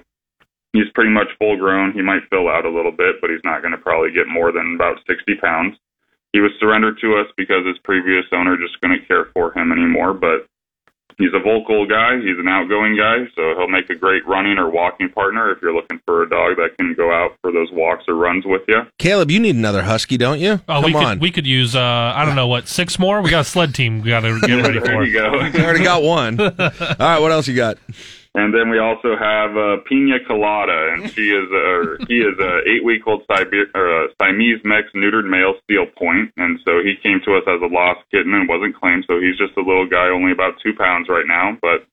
he's 0.74 0.89
pretty 0.95 1.12
much 1.12 1.28
full-grown. 1.38 1.93
He 1.93 2.01
might 2.01 2.26
fill 2.30 2.49
out 2.49 2.66
a 2.66 2.74
little 2.74 2.91
bit, 2.91 3.22
but 3.22 3.30
he's 3.30 3.45
not 3.45 3.62
going 3.62 3.74
to 3.74 3.78
probably 3.78 4.12
get 4.12 4.28
more 4.28 4.51
than 4.51 4.74
about 4.74 4.97
60 5.05 5.36
pounds. 5.38 5.78
He 6.34 6.41
was 6.41 6.51
surrendered 6.60 6.97
to 7.01 7.18
us 7.18 7.28
because 7.38 7.66
his 7.66 7.78
previous 7.84 8.26
owner 8.34 8.58
just 8.58 8.82
couldn't 8.82 9.08
care 9.08 9.30
for 9.34 9.58
him 9.58 9.72
anymore. 9.72 10.14
But 10.14 10.49
he's 11.18 11.34
a 11.34 11.39
vocal 11.39 11.86
guy. 11.88 12.18
He's 12.18 12.38
an 12.39 12.47
outgoing 12.47 12.97
guy, 12.97 13.26
so 13.36 13.55
he'll 13.57 13.68
make 13.68 13.89
a 13.89 13.95
great 13.95 14.26
running 14.28 14.57
or 14.57 14.70
walking 14.70 15.09
partner 15.09 15.51
if 15.51 15.61
you're 15.61 15.74
looking 15.74 15.99
for 16.05 16.24
a 16.24 16.30
dog 16.30 16.57
that 16.57 16.78
can 16.78 16.93
go 16.93 17.11
out 17.11 17.38
for 17.41 17.51
those 17.51 17.70
walks 17.72 18.05
or 18.07 18.15
runs 18.15 18.45
with 18.45 18.61
you. 18.68 18.82
Caleb, 18.99 19.32
you 19.32 19.39
need 19.39 19.55
another 19.55 19.84
husky, 19.84 20.18
don't 20.18 20.39
you? 20.39 20.59
Oh, 20.68 20.82
Come 20.82 20.84
we 20.84 20.93
on. 20.95 21.03
could 21.15 21.22
we 21.22 21.32
could 21.32 21.47
use 21.47 21.76
uh 21.76 21.82
I 22.15 22.26
don't 22.26 22.36
know 22.36 22.47
what 22.47 22.68
six 22.68 22.97
more. 22.99 23.22
We 23.22 23.30
got 23.30 23.41
a 23.41 23.43
sled 23.45 23.74
team. 23.76 24.01
We 24.01 24.09
got 24.09 24.22
to 24.22 24.39
get 24.41 24.49
ready 24.65 24.80
for. 24.80 24.86
There 24.86 24.95
for. 24.95 25.03
you 25.03 25.13
go. 25.13 25.39
I 25.39 25.51
already 25.63 25.84
got 25.84 26.03
one. 26.03 26.39
All 26.41 26.49
right, 26.59 27.20
what 27.20 27.32
else 27.32 27.47
you 27.47 27.55
got? 27.55 27.78
And 28.38 28.53
then 28.53 28.69
we 28.69 28.77
also 28.77 29.17
have 29.17 29.57
uh, 29.57 29.81
Pina 29.89 30.21
Colada, 30.21 30.93
and 30.93 31.09
she 31.09 31.33
is 31.33 31.49
a, 31.49 31.97
he 32.05 32.21
is 32.21 32.38
a 32.38 32.61
eight 32.69 32.85
week 32.85 33.01
old 33.07 33.25
Siber- 33.25 33.73
Siamese 34.21 34.61
mix 34.63 34.93
neutered 34.93 35.25
male 35.25 35.55
steel 35.63 35.88
point, 35.97 36.29
and 36.38 36.59
so 36.63 36.77
he 36.85 36.93
came 37.01 37.19
to 37.25 37.33
us 37.33 37.49
as 37.49 37.57
a 37.65 37.73
lost 37.73 38.05
kitten 38.13 38.38
and 38.38 38.47
wasn't 38.47 38.77
claimed. 38.77 39.05
So 39.09 39.17
he's 39.17 39.41
just 39.41 39.57
a 39.57 39.65
little 39.65 39.89
guy, 39.89 40.13
only 40.13 40.31
about 40.31 40.61
two 40.61 40.77
pounds 40.77 41.09
right 41.09 41.25
now, 41.25 41.57
but 41.65 41.89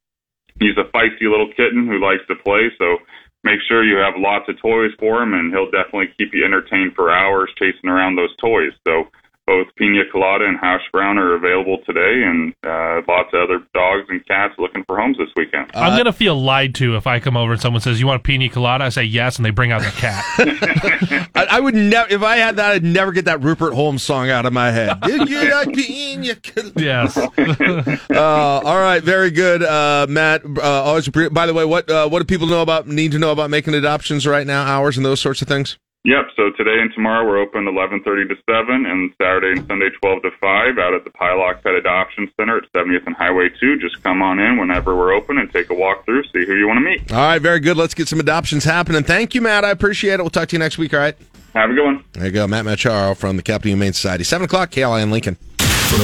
he's 0.60 0.76
a 0.76 0.84
feisty 0.92 1.24
little 1.24 1.48
kitten 1.56 1.88
who 1.88 1.96
likes 1.96 2.28
to 2.28 2.36
play. 2.36 2.68
So 2.76 3.00
make 3.42 3.64
sure 3.66 3.80
you 3.80 3.96
have 3.96 4.20
lots 4.20 4.44
of 4.52 4.60
toys 4.60 4.92
for 5.00 5.22
him, 5.22 5.32
and 5.32 5.48
he'll 5.48 5.72
definitely 5.72 6.12
keep 6.18 6.36
you 6.36 6.44
entertained 6.44 6.92
for 6.92 7.08
hours 7.08 7.48
chasing 7.56 7.88
around 7.88 8.16
those 8.16 8.36
toys. 8.36 8.76
So 8.86 9.08
both 9.46 9.66
Pina 9.76 10.02
Colada 10.10 10.46
and 10.46 10.58
Hash 10.58 10.80
Brown 10.92 11.18
are 11.18 11.34
available 11.34 11.78
today, 11.84 12.22
and 12.24 12.54
uh, 12.64 13.02
lots 13.06 13.28
of 13.32 13.42
other 13.42 13.58
dogs 13.74 14.06
and 14.08 14.26
cats 14.26 14.54
looking 14.58 14.84
for 14.84 14.98
homes 14.98 15.18
this 15.18 15.28
weekend. 15.36 15.70
I'm 15.74 15.96
gonna 15.96 16.12
feel 16.12 16.40
lied 16.40 16.74
to 16.76 16.96
if 16.96 17.06
I 17.06 17.20
come 17.20 17.36
over 17.36 17.52
and 17.52 17.60
someone 17.60 17.80
says 17.80 18.00
you 18.00 18.06
want 18.06 18.20
a 18.20 18.22
pina 18.22 18.48
colada. 18.48 18.84
I 18.84 18.88
say 18.88 19.04
yes, 19.04 19.36
and 19.36 19.44
they 19.44 19.50
bring 19.50 19.72
out 19.72 19.82
the 19.82 19.90
cat. 19.90 20.24
I, 21.34 21.46
I 21.56 21.60
would 21.60 21.74
never, 21.74 22.10
if 22.12 22.22
I 22.22 22.36
had 22.36 22.56
that, 22.56 22.72
I'd 22.72 22.84
never 22.84 23.12
get 23.12 23.26
that 23.26 23.42
Rupert 23.42 23.74
Holmes 23.74 24.02
song 24.02 24.30
out 24.30 24.46
of 24.46 24.52
my 24.52 24.70
head. 24.70 25.00
Did 25.02 25.28
you 25.28 25.50
like 25.50 25.74
pina 25.74 26.34
colada? 26.36 26.72
yes. 26.76 27.16
uh, 28.10 28.60
all 28.64 28.80
right, 28.80 29.02
very 29.02 29.30
good, 29.30 29.62
uh, 29.62 30.06
Matt. 30.08 30.42
Uh, 30.44 30.60
always, 30.62 31.08
by 31.08 31.46
the 31.46 31.54
way, 31.54 31.64
what 31.64 31.90
uh, 31.90 32.08
what 32.08 32.20
do 32.20 32.24
people 32.24 32.46
know 32.46 32.62
about 32.62 32.86
need 32.86 33.12
to 33.12 33.18
know 33.18 33.32
about 33.32 33.50
making 33.50 33.74
adoptions 33.74 34.26
right 34.26 34.46
now? 34.46 34.64
Hours 34.64 34.96
and 34.96 35.04
those 35.04 35.20
sorts 35.20 35.42
of 35.42 35.48
things. 35.48 35.76
Yep. 36.06 36.32
So 36.36 36.50
today 36.50 36.80
and 36.82 36.92
tomorrow 36.92 37.24
we're 37.26 37.38
open 37.38 37.64
11:30 37.64 38.28
to 38.28 38.36
7, 38.44 38.84
and 38.84 39.10
Saturday 39.16 39.52
and 39.58 39.66
Sunday 39.66 39.88
12 40.02 40.20
to 40.22 40.30
5 40.38 40.76
out 40.78 40.92
at 40.92 41.02
the 41.04 41.08
Pieloch 41.10 41.62
Pet 41.62 41.72
Adoption 41.74 42.30
Center 42.36 42.58
at 42.58 42.70
70th 42.74 43.06
and 43.06 43.16
Highway 43.16 43.48
2. 43.58 43.78
Just 43.78 44.02
come 44.02 44.20
on 44.20 44.38
in 44.38 44.58
whenever 44.58 44.94
we're 44.94 45.14
open 45.14 45.38
and 45.38 45.50
take 45.50 45.70
a 45.70 45.74
walk 45.74 46.04
through, 46.04 46.24
see 46.24 46.44
who 46.44 46.56
you 46.56 46.68
want 46.68 46.76
to 46.76 46.84
meet. 46.84 47.10
All 47.10 47.16
right, 47.18 47.40
very 47.40 47.58
good. 47.58 47.78
Let's 47.78 47.94
get 47.94 48.06
some 48.08 48.20
adoptions 48.20 48.64
happening. 48.64 49.02
Thank 49.02 49.34
you, 49.34 49.40
Matt. 49.40 49.64
I 49.64 49.70
appreciate 49.70 50.12
it. 50.14 50.22
We'll 50.22 50.28
talk 50.28 50.48
to 50.48 50.56
you 50.56 50.60
next 50.60 50.76
week. 50.76 50.92
All 50.92 51.00
right. 51.00 51.16
Have 51.54 51.70
a 51.70 51.74
good 51.74 51.84
one. 51.84 52.04
There 52.12 52.26
you 52.26 52.32
go, 52.32 52.46
Matt 52.46 52.66
Madcharo 52.66 53.16
from 53.16 53.38
the 53.38 53.42
Capital 53.42 53.70
Humane 53.70 53.94
Society. 53.94 54.24
Seven 54.24 54.44
o'clock, 54.44 54.72
KLIN 54.72 55.10
Lincoln. 55.10 55.38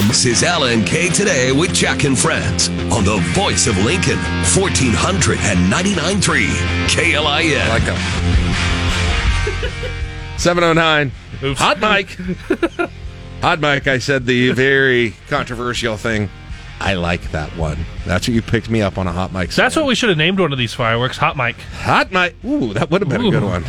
This 0.07 0.25
is 0.25 0.41
LNK 0.41 1.13
today 1.13 1.51
with 1.51 1.73
Jack 1.73 2.05
and 2.05 2.17
Friends 2.17 2.69
on 2.91 3.03
the 3.03 3.17
voice 3.33 3.67
of 3.67 3.77
Lincoln, 3.83 4.17
1499.3 4.45 6.47
KLIN. 6.87 7.69
like 7.69 7.83
Seven 10.37 10.63
oh 10.63 10.73
nine. 10.73 11.11
Hot 11.41 11.79
mic. 11.79 12.17
Hot 13.41 13.59
mic. 13.59 13.87
I 13.87 13.97
said 13.99 14.25
the 14.25 14.51
very 14.51 15.15
controversial 15.27 15.97
thing. 15.97 16.29
I 16.79 16.95
like 16.95 17.31
that 17.31 17.55
one. 17.57 17.85
That's 18.05 18.27
what 18.27 18.33
you 18.33 18.41
picked 18.41 18.69
me 18.69 18.81
up 18.81 18.97
on 18.97 19.05
a 19.05 19.11
hot 19.11 19.31
mic. 19.31 19.51
That's 19.51 19.75
what 19.75 19.85
we 19.85 19.93
should 19.93 20.09
have 20.09 20.17
named 20.17 20.39
one 20.39 20.51
of 20.51 20.57
these 20.57 20.73
fireworks. 20.73 21.15
Hot 21.17 21.37
mic. 21.37 21.55
Hot 21.83 22.11
mic. 22.11 22.35
Ooh, 22.43 22.73
that 22.73 22.89
would 22.89 23.01
have 23.01 23.09
been 23.09 23.23
a 23.23 23.29
good 23.29 23.43
one. 23.43 23.63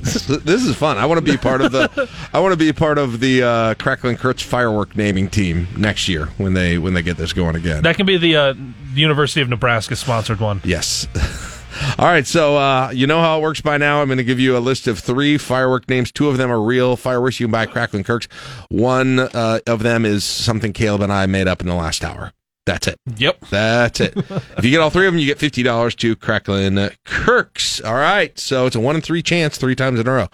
this, 0.00 0.26
this 0.26 0.64
is 0.64 0.74
fun. 0.74 0.96
I 0.96 1.04
want 1.04 1.24
to 1.24 1.30
be 1.30 1.36
part 1.36 1.60
of 1.60 1.72
the. 1.72 2.08
I 2.32 2.40
want 2.40 2.52
to 2.52 2.56
be 2.56 2.72
part 2.72 2.96
of 2.96 3.20
the 3.20 3.42
uh, 3.42 3.74
Crackling 3.74 4.16
Kirks 4.16 4.42
firework 4.42 4.96
naming 4.96 5.28
team 5.28 5.68
next 5.76 6.08
year 6.08 6.26
when 6.38 6.54
they 6.54 6.78
when 6.78 6.94
they 6.94 7.02
get 7.02 7.18
this 7.18 7.34
going 7.34 7.54
again. 7.54 7.82
That 7.82 7.96
can 7.96 8.06
be 8.06 8.16
the 8.16 8.36
uh, 8.36 8.54
University 8.94 9.42
of 9.42 9.50
Nebraska 9.50 9.94
sponsored 9.94 10.40
one. 10.40 10.62
Yes. 10.64 11.06
All 11.98 12.06
right, 12.06 12.26
so 12.26 12.56
uh, 12.56 12.90
you 12.94 13.06
know 13.06 13.20
how 13.20 13.38
it 13.38 13.42
works 13.42 13.60
by 13.60 13.76
now. 13.76 14.00
I'm 14.00 14.08
going 14.08 14.18
to 14.18 14.24
give 14.24 14.40
you 14.40 14.56
a 14.56 14.60
list 14.60 14.86
of 14.86 14.98
three 14.98 15.38
firework 15.38 15.88
names. 15.88 16.12
Two 16.12 16.28
of 16.28 16.36
them 16.36 16.50
are 16.50 16.60
real 16.60 16.96
fireworks 16.96 17.40
you 17.40 17.46
can 17.46 17.52
buy 17.52 17.62
at 17.64 17.70
Crackling 17.70 18.04
Kirks. 18.04 18.26
One 18.68 19.20
uh, 19.20 19.60
of 19.66 19.82
them 19.82 20.04
is 20.04 20.24
something 20.24 20.72
Caleb 20.72 21.02
and 21.02 21.12
I 21.12 21.26
made 21.26 21.48
up 21.48 21.60
in 21.60 21.68
the 21.68 21.74
last 21.74 22.04
hour. 22.04 22.32
That's 22.68 22.86
it. 22.86 23.00
Yep. 23.16 23.40
That's 23.48 23.98
it. 24.00 24.12
if 24.16 24.62
you 24.62 24.70
get 24.70 24.80
all 24.80 24.90
three 24.90 25.06
of 25.06 25.14
them, 25.14 25.18
you 25.18 25.24
get 25.24 25.38
fifty 25.38 25.62
dollars 25.62 25.94
to 25.96 26.14
Cracklin 26.14 26.94
Kirks. 27.04 27.80
All 27.80 27.94
right, 27.94 28.38
so 28.38 28.66
it's 28.66 28.76
a 28.76 28.80
one 28.80 28.94
in 28.94 29.00
three 29.00 29.22
chance, 29.22 29.56
three 29.56 29.74
times 29.74 29.98
in 29.98 30.06
a 30.06 30.12
row. 30.12 30.28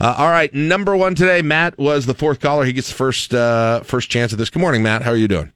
Uh, 0.00 0.14
all 0.16 0.30
right, 0.30 0.54
number 0.54 0.96
one 0.96 1.16
today. 1.16 1.42
Matt 1.42 1.78
was 1.78 2.06
the 2.06 2.14
fourth 2.14 2.38
caller. 2.38 2.64
He 2.64 2.72
gets 2.72 2.90
the 2.90 2.94
first 2.94 3.34
uh, 3.34 3.80
first 3.80 4.08
chance 4.08 4.30
of 4.30 4.38
this. 4.38 4.50
Good 4.50 4.60
morning, 4.60 4.84
Matt. 4.84 5.02
How 5.02 5.10
are 5.10 5.16
you 5.16 5.26
doing? 5.26 5.52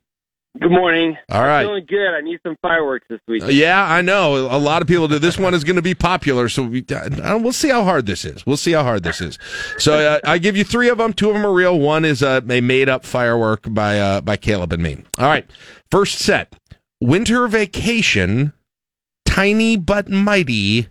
Good 0.61 0.71
morning. 0.71 1.17
All 1.33 1.43
right. 1.43 1.63
I'm 1.63 1.67
feeling 1.67 1.87
good. 1.89 2.15
I 2.17 2.21
need 2.21 2.39
some 2.45 2.57
fireworks 2.63 3.07
this 3.11 3.19
week. 3.27 3.43
Uh, 3.43 3.47
Yeah, 3.47 3.85
I 3.85 4.03
know. 4.03 4.37
A 4.37 4.57
lot 4.59 4.83
of 4.83 4.89
people 4.89 5.09
do. 5.09 5.19
This 5.19 5.37
one 5.37 5.53
is 5.53 5.65
going 5.65 5.77
to 5.77 5.83
be 5.83 5.97
popular, 5.97 6.49
so 6.49 6.63
we, 6.63 6.85
uh, 6.95 7.39
we'll 7.43 7.53
see 7.53 7.71
how 7.71 7.83
hard 7.83 8.07
this 8.07 8.25
is. 8.25 8.47
We'll 8.47 8.57
see 8.57 8.71
how 8.71 8.85
hard 8.85 9.03
this 9.03 9.21
is. 9.21 9.37
So 9.79 9.95
uh, 9.99 10.21
I 10.25 10.39
give 10.39 10.57
you 10.57 10.63
three 10.63 10.89
of 10.89 10.99
them. 10.99 11.13
Two 11.13 11.29
of 11.29 11.35
them 11.35 11.45
are 11.45 11.53
real. 11.53 11.77
One 11.79 12.05
is 12.05 12.23
uh, 12.23 12.41
a 12.49 12.61
made 12.61 12.89
up 12.89 13.05
firework 13.05 13.63
by 13.69 13.99
uh, 13.99 14.21
by 14.21 14.37
Caleb 14.37 14.73
and 14.73 14.83
me. 14.83 15.03
All 15.19 15.27
right. 15.27 15.45
First 15.91 16.21
set: 16.21 16.55
Winter 17.01 17.49
Vacation, 17.49 18.53
Tiny 19.27 19.77
but 19.77 20.09
Mighty, 20.09 20.87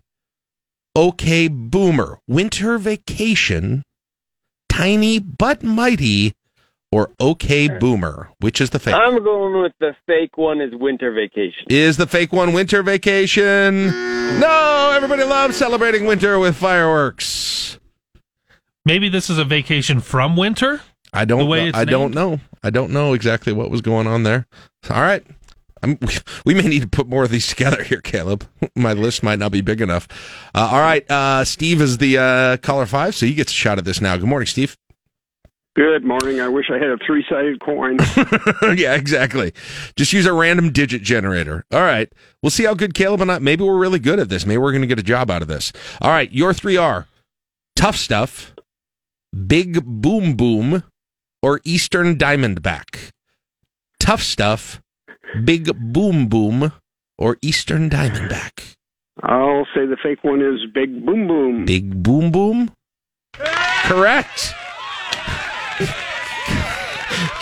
OK 0.94 1.48
Boomer. 1.48 2.20
Winter 2.28 2.78
Vacation, 2.78 3.82
Tiny 4.68 5.20
but 5.20 5.64
Mighty, 5.64 6.34
or 6.94 7.10
OK 7.20 7.68
Boomer. 7.80 8.30
Which 8.40 8.62
is 8.62 8.70
the 8.70 8.78
fake? 8.78 8.94
I'm 8.94 9.24
going 9.24 9.62
with 9.62 9.74
the 9.80 9.96
fake 10.06 10.38
one 10.38 10.62
is 10.62 10.72
winter 10.74 11.12
vacation. 11.12 11.66
Is 11.68 11.98
the 11.98 12.06
fake 12.06 12.32
one 12.32 12.54
winter 12.54 12.84
vacation? 12.84 13.88
No, 14.40 14.92
everybody 14.96 15.24
loves 15.24 15.58
celebrating 15.58 16.06
winter 16.06 16.38
with 16.38 16.56
fireworks. 16.56 17.80
Maybe 18.86 19.10
this 19.10 19.30
is 19.30 19.40
a 19.40 19.46
vacation 19.46 20.02
from 20.02 20.36
winter. 20.36 20.82
I 21.12 21.26
don't. 21.26 21.48
Know, 21.48 21.54
it's 21.54 21.78
I 21.78 21.86
don't 21.86 22.14
know. 22.14 22.40
I 22.62 22.70
don't 22.70 22.92
know 22.92 23.14
exactly 23.14 23.54
what 23.54 23.72
was 23.72 23.82
going 23.82 24.06
on 24.06 24.22
there. 24.24 24.46
All 24.90 25.02
right. 25.02 25.26
I'm, 25.82 25.98
we 26.46 26.54
may 26.54 26.64
need 26.64 26.82
to 26.82 26.88
put 26.88 27.08
more 27.08 27.24
of 27.24 27.32
these 27.32 27.48
together 27.48 27.84
here, 27.84 28.02
Caleb. 28.02 28.48
My 28.76 28.94
list 28.94 29.24
might 29.24 29.40
not 29.40 29.52
be 29.52 29.62
big 29.62 29.82
enough. 29.82 30.08
Uh, 30.54 30.70
all 30.72 30.80
right. 30.80 31.10
Uh, 31.10 31.44
Steve 31.44 31.82
is 31.82 31.98
the 31.98 32.20
uh, 32.20 32.58
caller 32.58 32.86
five, 32.86 33.16
so 33.16 33.26
he 33.26 33.34
gets 33.34 33.52
a 33.52 33.56
shot 33.56 33.80
at 33.80 33.86
this 33.86 34.00
now. 34.00 34.16
Good 34.16 34.30
morning, 34.30 34.48
Steve. 34.48 34.78
Good 35.76 36.06
morning. 36.06 36.40
I 36.40 36.50
wish 36.50 36.70
I 36.70 36.76
had 36.76 36.90
a 36.90 36.98
three 37.04 37.26
sided 37.28 37.60
coin. 37.60 37.98
yeah, 38.78 38.94
exactly. 38.94 39.54
Just 39.96 40.14
use 40.14 40.28
a 40.28 40.34
random 40.34 40.72
digit 40.72 41.02
generator. 41.02 41.66
All 41.72 41.82
right. 41.82 42.12
We'll 42.44 42.52
see 42.52 42.66
how 42.66 42.76
good 42.76 42.94
Caleb 42.94 43.22
and 43.22 43.32
I. 43.32 43.40
Maybe 43.40 43.64
we're 43.64 43.80
really 43.80 43.98
good 43.98 44.20
at 44.20 44.30
this. 44.30 44.46
Maybe 44.46 44.60
we're 44.60 44.72
going 44.72 44.82
to 44.82 44.88
get 44.88 45.00
a 45.00 45.04
job 45.04 45.32
out 45.32 45.42
of 45.42 45.48
this. 45.48 45.74
All 46.00 46.12
right. 46.12 46.32
Your 46.32 46.54
three 46.54 46.78
are 46.78 47.08
tough 47.76 47.96
stuff, 47.96 48.54
big 49.48 49.84
boom 49.84 50.36
boom, 50.36 50.84
or 51.42 51.60
Eastern 51.64 52.18
Diamondback. 52.18 53.10
Tough 54.00 54.22
stuff, 54.22 54.80
big 55.44 55.72
boom 55.92 56.28
boom, 56.28 56.72
or 57.18 57.38
Eastern 57.42 57.90
Diamondback. 57.90 58.76
I'll 59.24 59.66
say 59.74 59.88
the 59.88 59.98
fake 60.04 60.24
one 60.24 60.42
is 60.42 60.60
Big 60.74 61.06
Boom 61.06 61.28
Boom. 61.28 61.66
Big 61.66 62.04
boom 62.04 62.32
boom. 62.32 62.72
Correct. 63.34 64.54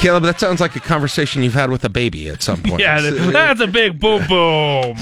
Caleb, 0.01 0.23
that 0.23 0.39
sounds 0.39 0.59
like 0.59 0.75
a 0.75 0.79
conversation 0.79 1.43
you've 1.43 1.53
had 1.53 1.69
with 1.69 1.85
a 1.85 1.89
baby 1.89 2.27
at 2.27 2.41
some 2.41 2.63
point. 2.63 2.81
Yeah, 2.81 2.99
that's 3.01 3.61
a 3.61 3.67
big 3.67 3.99
boom 3.99 4.25
boom. 4.27 4.95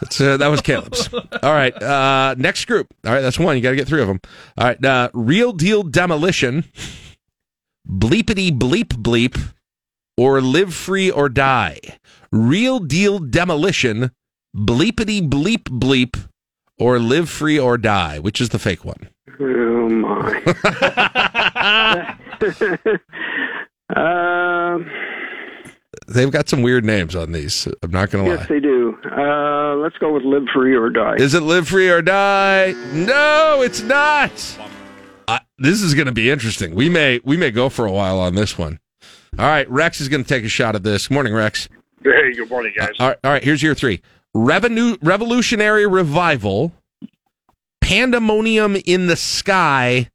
That's, 0.00 0.20
uh, 0.20 0.36
that 0.36 0.46
was 0.46 0.60
Caleb's. 0.60 1.12
All 1.12 1.52
right. 1.52 1.74
Uh, 1.82 2.36
next 2.38 2.66
group. 2.66 2.86
All 3.04 3.12
right. 3.12 3.20
That's 3.20 3.36
one. 3.36 3.56
You 3.56 3.62
got 3.62 3.70
to 3.70 3.76
get 3.76 3.88
three 3.88 4.00
of 4.00 4.06
them. 4.06 4.20
All 4.56 4.68
right. 4.68 4.84
Uh, 4.84 5.10
Real 5.12 5.52
Deal 5.52 5.82
Demolition, 5.82 6.66
Bleepity 7.88 8.56
Bleep 8.56 8.90
Bleep, 8.90 9.54
or 10.16 10.40
Live 10.40 10.72
Free 10.72 11.10
or 11.10 11.28
Die. 11.28 11.80
Real 12.30 12.78
Deal 12.78 13.18
Demolition, 13.18 14.12
Bleepity 14.56 15.28
Bleep 15.28 15.64
Bleep, 15.64 16.28
or 16.78 17.00
Live 17.00 17.28
Free 17.28 17.58
or 17.58 17.76
Die. 17.76 18.20
Which 18.20 18.40
is 18.40 18.50
the 18.50 18.60
fake 18.60 18.84
one? 18.84 19.08
Oh, 19.40 19.88
my. 19.88 20.44
um, 23.96 24.88
They've 26.06 26.30
got 26.30 26.48
some 26.48 26.62
weird 26.62 26.84
names 26.84 27.14
on 27.14 27.32
these. 27.32 27.66
I'm 27.82 27.90
not 27.90 28.10
going 28.10 28.24
to 28.24 28.30
lie. 28.30 28.36
yes, 28.38 28.48
they 28.48 28.60
do. 28.60 28.96
Uh, 29.04 29.74
let's 29.76 29.96
go 29.98 30.12
with 30.12 30.22
Live 30.22 30.46
Free 30.54 30.74
or 30.74 30.90
Die. 30.90 31.16
Is 31.18 31.34
it 31.34 31.42
live 31.42 31.68
free 31.68 31.90
or 31.90 32.00
die? 32.02 32.72
No, 32.92 33.60
it's 33.62 33.82
not. 33.82 34.58
Uh, 35.26 35.38
this 35.58 35.82
is 35.82 35.94
going 35.94 36.06
to 36.06 36.12
be 36.12 36.30
interesting. 36.30 36.74
We 36.74 36.88
may 36.88 37.20
we 37.24 37.36
may 37.36 37.50
go 37.50 37.68
for 37.68 37.84
a 37.84 37.92
while 37.92 38.18
on 38.20 38.34
this 38.34 38.56
one. 38.56 38.80
All 39.38 39.46
right, 39.46 39.68
Rex 39.70 40.00
is 40.00 40.08
going 40.08 40.22
to 40.22 40.28
take 40.28 40.44
a 40.44 40.48
shot 40.48 40.74
at 40.74 40.82
this. 40.82 41.10
Morning, 41.10 41.34
Rex. 41.34 41.68
Hey, 42.02 42.32
good 42.32 42.48
morning, 42.48 42.72
guys. 42.76 42.92
All 42.98 43.08
right, 43.08 43.18
all 43.24 43.32
right. 43.32 43.44
Here's 43.44 43.62
your 43.62 43.74
three: 43.74 44.00
Revenue, 44.34 44.96
revolutionary 45.02 45.86
revival, 45.86 46.72
pandemonium 47.82 48.76
in 48.86 49.06
the 49.06 49.16
sky, 49.16 50.10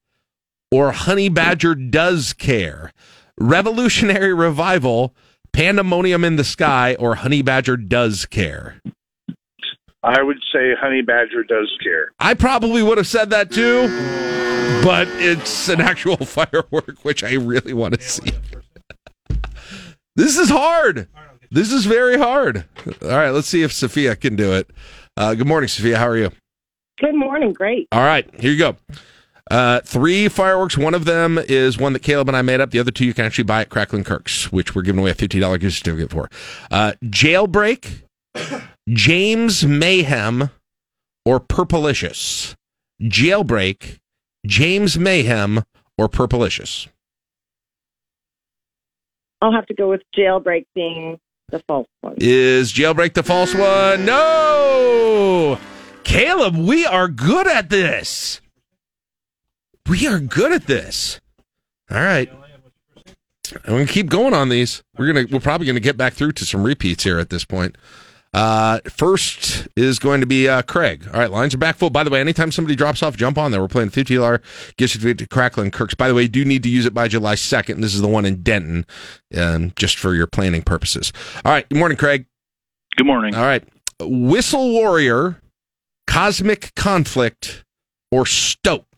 or 0.71 0.91
honey 0.91 1.29
badger 1.29 1.75
does 1.75 2.33
care. 2.33 2.91
Revolutionary 3.39 4.33
revival, 4.33 5.15
pandemonium 5.51 6.23
in 6.23 6.35
the 6.35 6.43
sky, 6.43 6.95
or 6.99 7.15
honey 7.15 7.41
badger 7.41 7.77
does 7.77 8.25
care. 8.25 8.79
I 10.03 10.21
would 10.21 10.39
say 10.53 10.75
Honey 10.77 11.01
Badger 11.01 11.43
does 11.45 11.71
care. 11.81 12.11
I 12.19 12.33
probably 12.33 12.83
would 12.83 12.97
have 12.97 13.07
said 13.07 13.29
that 13.29 13.49
too, 13.51 13.87
but 14.83 15.07
it's 15.13 15.69
an 15.69 15.79
actual 15.79 16.17
firework, 16.25 16.99
which 17.03 17.23
I 17.23 17.35
really 17.35 17.73
want 17.73 17.93
to 17.93 18.01
see. 18.01 18.31
this 20.17 20.37
is 20.37 20.49
hard. 20.49 21.07
This 21.51 21.71
is 21.71 21.85
very 21.85 22.17
hard. 22.17 22.65
All 23.01 23.09
right, 23.09 23.29
let's 23.29 23.47
see 23.47 23.63
if 23.63 23.71
Sophia 23.71 24.17
can 24.17 24.35
do 24.35 24.51
it. 24.53 24.69
Uh, 25.15 25.35
good 25.35 25.47
morning, 25.47 25.69
Sophia. 25.69 25.97
How 25.97 26.09
are 26.09 26.17
you? 26.17 26.31
Good 26.99 27.15
morning. 27.15 27.53
Great. 27.53 27.87
All 27.93 28.03
right, 28.03 28.29
here 28.39 28.51
you 28.51 28.57
go. 28.57 28.75
Uh, 29.51 29.81
three 29.81 30.29
fireworks. 30.29 30.77
One 30.77 30.93
of 30.93 31.05
them 31.05 31.37
is 31.37 31.77
one 31.77 31.93
that 31.93 31.99
Caleb 32.01 32.29
and 32.29 32.37
I 32.37 32.41
made 32.41 32.61
up. 32.61 32.71
The 32.71 32.79
other 32.79 32.91
two 32.91 33.05
you 33.05 33.13
can 33.13 33.25
actually 33.25 33.43
buy 33.43 33.61
at 33.61 33.69
Cracklin 33.69 34.05
Kirk's, 34.05 34.51
which 34.51 34.73
we're 34.73 34.83
giving 34.83 34.99
away 35.01 35.11
a 35.11 35.15
fifty 35.15 35.39
dollars 35.39 35.59
gift 35.59 35.77
certificate 35.77 36.11
for. 36.11 36.29
Uh, 36.71 36.93
jailbreak, 37.03 38.03
James 38.89 39.65
Mayhem, 39.65 40.49
or 41.25 41.39
Purplicious. 41.39 42.55
Jailbreak, 43.01 43.99
James 44.45 44.97
Mayhem, 44.97 45.63
or 45.97 46.07
Purplicious. 46.07 46.87
I'll 49.41 49.51
have 49.51 49.65
to 49.65 49.73
go 49.73 49.89
with 49.89 50.01
jailbreak 50.17 50.65
being 50.73 51.19
the 51.49 51.59
false 51.67 51.87
one. 51.99 52.15
Is 52.17 52.71
jailbreak 52.71 53.13
the 53.13 53.23
false 53.23 53.53
one? 53.53 54.05
No! 54.05 55.59
Caleb, 56.05 56.55
we 56.55 56.85
are 56.85 57.09
good 57.09 57.47
at 57.47 57.69
this. 57.69 58.39
We 59.87 60.07
are 60.07 60.19
good 60.19 60.53
at 60.53 60.67
this. 60.67 61.19
All 61.91 61.97
right. 61.97 62.31
I'm 63.65 63.73
gonna 63.73 63.85
keep 63.85 64.09
going 64.09 64.33
on 64.33 64.49
these. 64.49 64.81
We're 64.97 65.11
gonna 65.13 65.27
we're 65.29 65.39
probably 65.39 65.67
gonna 65.67 65.79
get 65.79 65.97
back 65.97 66.13
through 66.13 66.31
to 66.33 66.45
some 66.45 66.63
repeats 66.63 67.03
here 67.03 67.19
at 67.19 67.29
this 67.29 67.45
point. 67.45 67.77
Uh, 68.33 68.79
first 68.89 69.67
is 69.75 69.99
going 69.99 70.19
to 70.19 70.25
be 70.25 70.49
uh, 70.49 70.63
Craig. 70.63 71.07
All 71.13 71.19
right, 71.19 71.29
lines 71.29 71.53
are 71.53 71.59
back 71.59 71.75
full. 71.75 71.91
By 71.91 72.03
the 72.03 72.09
way, 72.09 72.19
anytime 72.19 72.51
somebody 72.51 72.75
drops 72.75 73.03
off, 73.03 73.15
jump 73.15 73.37
on 73.37 73.51
there. 73.51 73.61
We're 73.61 73.67
playing 73.67 73.91
fifty 73.91 74.15
dollar 74.15 74.41
gift 74.77 74.93
certificate 74.93 75.19
to 75.19 75.27
Crackling 75.27 75.69
Kirk's. 75.69 75.93
By 75.93 76.07
the 76.07 76.15
way, 76.15 76.23
you 76.23 76.29
do 76.29 76.43
need 76.43 76.63
to 76.63 76.69
use 76.69 76.87
it 76.87 76.95
by 76.95 77.07
July 77.07 77.35
second. 77.35 77.81
This 77.81 77.93
is 77.93 78.01
the 78.01 78.07
one 78.07 78.25
in 78.25 78.41
Denton, 78.41 78.87
um, 79.37 79.71
just 79.75 79.99
for 79.99 80.15
your 80.15 80.25
planning 80.25 80.63
purposes. 80.63 81.13
All 81.45 81.51
right. 81.51 81.67
Good 81.69 81.77
morning, 81.77 81.97
Craig. 81.97 82.25
Good 82.95 83.05
morning. 83.05 83.35
All 83.35 83.43
right. 83.43 83.63
Whistle 83.99 84.71
Warrior, 84.71 85.39
Cosmic 86.07 86.73
Conflict, 86.75 87.63
or 88.11 88.25
Stoked. 88.25 88.92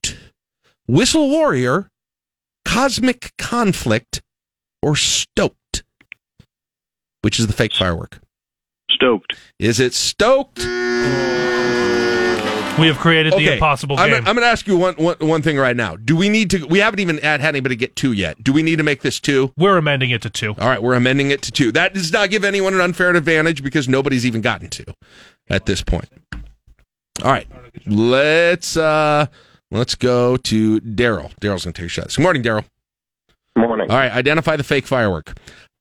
Whistle 0.87 1.29
Warrior, 1.29 1.89
Cosmic 2.63 3.31
Conflict, 3.37 4.21
or 4.81 4.95
Stoked. 4.95 5.83
Which 7.21 7.39
is 7.39 7.47
the 7.47 7.53
fake 7.53 7.73
firework? 7.73 8.19
Stoked. 8.91 9.35
Is 9.59 9.79
it 9.79 9.93
Stoked? 9.93 10.59
We 12.77 12.87
have 12.87 12.97
created 12.97 13.33
the 13.33 13.53
impossible 13.53 13.97
I'm. 13.97 14.13
I'm 14.13 14.23
going 14.23 14.37
to 14.37 14.47
ask 14.47 14.67
you 14.67 14.75
one, 14.77 14.95
one, 14.95 15.15
one 15.19 15.41
thing 15.41 15.57
right 15.57 15.75
now. 15.75 15.95
Do 15.95 16.15
we 16.15 16.27
need 16.27 16.49
to? 16.51 16.65
We 16.67 16.79
haven't 16.79 16.99
even 16.99 17.17
had, 17.19 17.39
had 17.39 17.55
anybody 17.55 17.77
get 17.77 17.95
two 17.95 18.11
yet. 18.11 18.43
Do 18.43 18.51
we 18.51 18.63
need 18.63 18.75
to 18.77 18.83
make 18.83 19.01
this 19.01 19.19
two? 19.19 19.53
We're 19.57 19.77
amending 19.77 20.11
it 20.11 20.21
to 20.23 20.29
two. 20.29 20.55
All 20.59 20.67
right, 20.67 20.83
we're 20.83 20.95
amending 20.95 21.31
it 21.31 21.41
to 21.43 21.51
two. 21.51 21.71
That 21.71 21.93
does 21.93 22.11
not 22.11 22.29
give 22.29 22.43
anyone 22.43 22.73
an 22.73 22.81
unfair 22.81 23.15
advantage 23.15 23.63
because 23.63 23.87
nobody's 23.87 24.25
even 24.25 24.41
gotten 24.41 24.69
two 24.69 24.83
at 25.49 25.65
this 25.65 25.81
point. 25.81 26.09
All 27.23 27.31
right, 27.31 27.47
let's 27.87 28.75
uh 28.75 29.27
let's 29.71 29.95
go 29.95 30.37
to 30.37 30.79
Daryl. 30.81 31.33
Daryl's 31.39 31.65
going 31.65 31.73
to 31.73 31.81
take 31.81 31.85
a 31.85 31.89
shot. 31.89 32.13
Good 32.15 32.21
morning, 32.21 32.43
Daryl. 32.43 32.65
Morning. 33.57 33.89
All 33.89 33.97
right, 33.97 34.11
identify 34.11 34.55
the 34.55 34.63
fake 34.63 34.85
firework. 34.85 35.37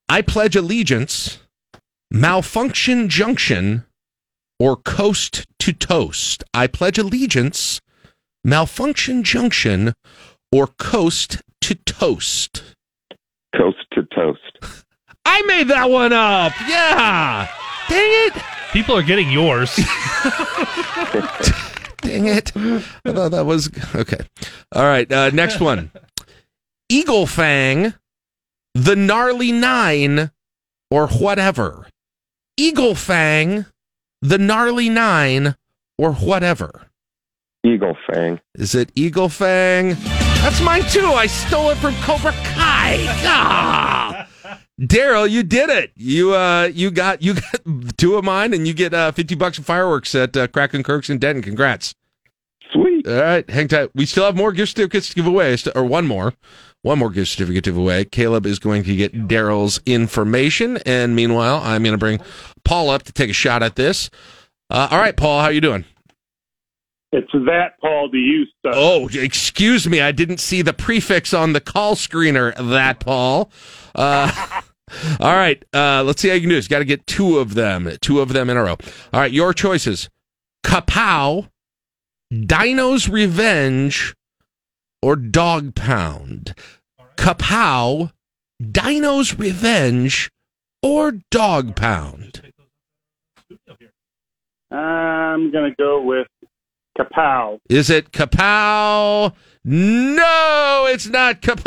I 0.07 0.21
pledge 0.21 0.55
allegiance, 0.55 1.39
malfunction 2.09 3.09
junction, 3.09 3.85
or 4.59 4.75
coast 4.75 5.45
to 5.59 5.73
toast. 5.73 6.43
I 6.53 6.67
pledge 6.67 6.97
allegiance, 6.97 7.81
malfunction 8.43 9.23
junction, 9.23 9.93
or 10.51 10.67
coast 10.67 11.41
to 11.61 11.75
toast. 11.75 12.63
Coast 13.57 13.85
to 13.93 14.03
toast. 14.15 14.59
I 15.25 15.41
made 15.43 15.67
that 15.69 15.89
one 15.89 16.13
up. 16.13 16.53
Yeah. 16.67 17.49
Dang 17.89 18.27
it. 18.27 18.33
People 18.71 18.95
are 18.95 19.03
getting 19.03 19.31
yours. 19.31 19.75
Dang 22.15 22.27
it. 22.27 22.55
I 22.55 23.11
thought 23.11 23.31
that 23.31 23.45
was 23.45 23.69
okay. 23.93 24.19
All 24.71 24.83
right. 24.83 25.11
Uh, 25.11 25.31
next 25.31 25.59
one 25.59 25.91
Eagle 26.89 27.25
Fang, 27.25 27.93
the 28.73 28.95
Gnarly 28.95 29.51
Nine, 29.51 30.31
or 30.89 31.07
whatever. 31.07 31.87
Eagle 32.55 32.95
Fang, 32.95 33.65
the 34.21 34.37
Gnarly 34.37 34.87
Nine, 34.87 35.55
or 35.97 36.13
whatever. 36.13 36.87
Eagle 37.65 37.97
Fang. 38.07 38.39
Is 38.53 38.75
it 38.75 38.91
Eagle 38.95 39.27
Fang? 39.27 39.97
That's 40.39 40.61
mine 40.61 40.83
too. 40.83 41.07
I 41.07 41.27
stole 41.27 41.71
it 41.71 41.77
from 41.79 41.95
Cobra 41.95 42.31
Kai. 42.31 43.07
Ah! 43.27 44.29
Daryl, 44.79 45.29
you 45.29 45.41
did 45.43 45.69
it. 45.69 45.91
You 45.95 46.33
uh, 46.33 46.69
you 46.73 46.91
got 46.91 47.21
you 47.21 47.35
got 47.35 47.61
two 47.97 48.15
of 48.15 48.25
mine, 48.25 48.53
and 48.53 48.67
you 48.67 48.73
get 48.73 48.93
uh, 48.93 49.11
fifty 49.11 49.35
bucks 49.35 49.57
of 49.57 49.65
fireworks 49.65 50.13
at 50.15 50.35
uh, 50.35 50.47
Cracklin 50.47 50.83
Kirks 50.83 51.09
in 51.09 51.17
Denton. 51.17 51.41
Congrats. 51.41 51.95
Sweet. 52.75 53.07
All 53.07 53.21
right, 53.21 53.49
hang 53.49 53.67
tight. 53.67 53.91
We 53.95 54.05
still 54.05 54.25
have 54.25 54.35
more 54.35 54.51
gift 54.51 54.71
certificates 54.71 55.09
to 55.09 55.15
give 55.15 55.27
away, 55.27 55.55
or 55.73 55.85
one 55.85 56.07
more, 56.07 56.33
one 56.81 56.99
more 56.99 57.09
gift 57.09 57.31
certificate 57.31 57.63
to 57.63 57.71
give 57.71 57.77
away. 57.77 58.03
Caleb 58.05 58.45
is 58.45 58.59
going 58.59 58.83
to 58.83 58.95
get 58.95 59.13
Daryl's 59.27 59.79
information, 59.85 60.77
and 60.85 61.15
meanwhile, 61.15 61.61
I'm 61.63 61.83
going 61.83 61.93
to 61.93 61.97
bring 61.97 62.19
Paul 62.65 62.89
up 62.89 63.03
to 63.03 63.13
take 63.13 63.29
a 63.29 63.33
shot 63.33 63.63
at 63.63 63.75
this. 63.75 64.09
Uh, 64.69 64.89
all 64.91 64.97
right, 64.97 65.15
Paul, 65.15 65.41
how 65.41 65.49
you 65.49 65.61
doing? 65.61 65.85
It's 67.11 67.31
that 67.31 67.79
Paul 67.79 68.09
to 68.11 68.17
you, 68.17 68.43
sir. 68.61 68.71
Oh, 68.73 69.07
excuse 69.13 69.87
me. 69.87 70.01
I 70.01 70.11
didn't 70.11 70.39
see 70.39 70.61
the 70.61 70.73
prefix 70.73 71.33
on 71.33 71.53
the 71.53 71.61
call 71.61 71.95
screener. 71.95 72.53
That 72.57 72.99
Paul. 72.99 73.49
Uh, 73.93 74.61
all 75.21 75.33
right. 75.33 75.63
Uh, 75.73 76.03
let's 76.03 76.21
see 76.21 76.27
how 76.27 76.33
you 76.33 76.41
can 76.41 76.49
do 76.49 76.55
this. 76.55 76.67
Got 76.67 76.79
to 76.79 76.85
get 76.85 77.07
two 77.07 77.37
of 77.37 77.53
them. 77.53 77.89
Two 78.01 78.19
of 78.19 78.33
them 78.33 78.49
in 78.49 78.57
a 78.57 78.63
row. 78.63 78.75
All 79.13 79.21
right. 79.21 79.31
Your 79.31 79.53
choices: 79.53 80.09
Kapow, 80.65 81.47
Dino's 82.43 83.07
Revenge, 83.07 84.15
or 85.01 85.15
Dog 85.15 85.75
Pound. 85.75 86.55
Kapow, 87.15 88.11
Dino's 88.59 89.37
Revenge, 89.37 90.29
or 90.81 91.13
Dog 91.31 91.75
Pound. 91.75 92.41
I'm 94.71 95.51
going 95.51 95.69
to 95.69 95.75
go 95.77 96.01
with 96.01 96.27
Kapow. 96.97 97.59
Is 97.69 97.89
it 97.89 98.11
Kapow? 98.11 99.33
No, 99.63 100.85
it's 100.89 101.07
not 101.07 101.41
Kapow. 101.41 101.63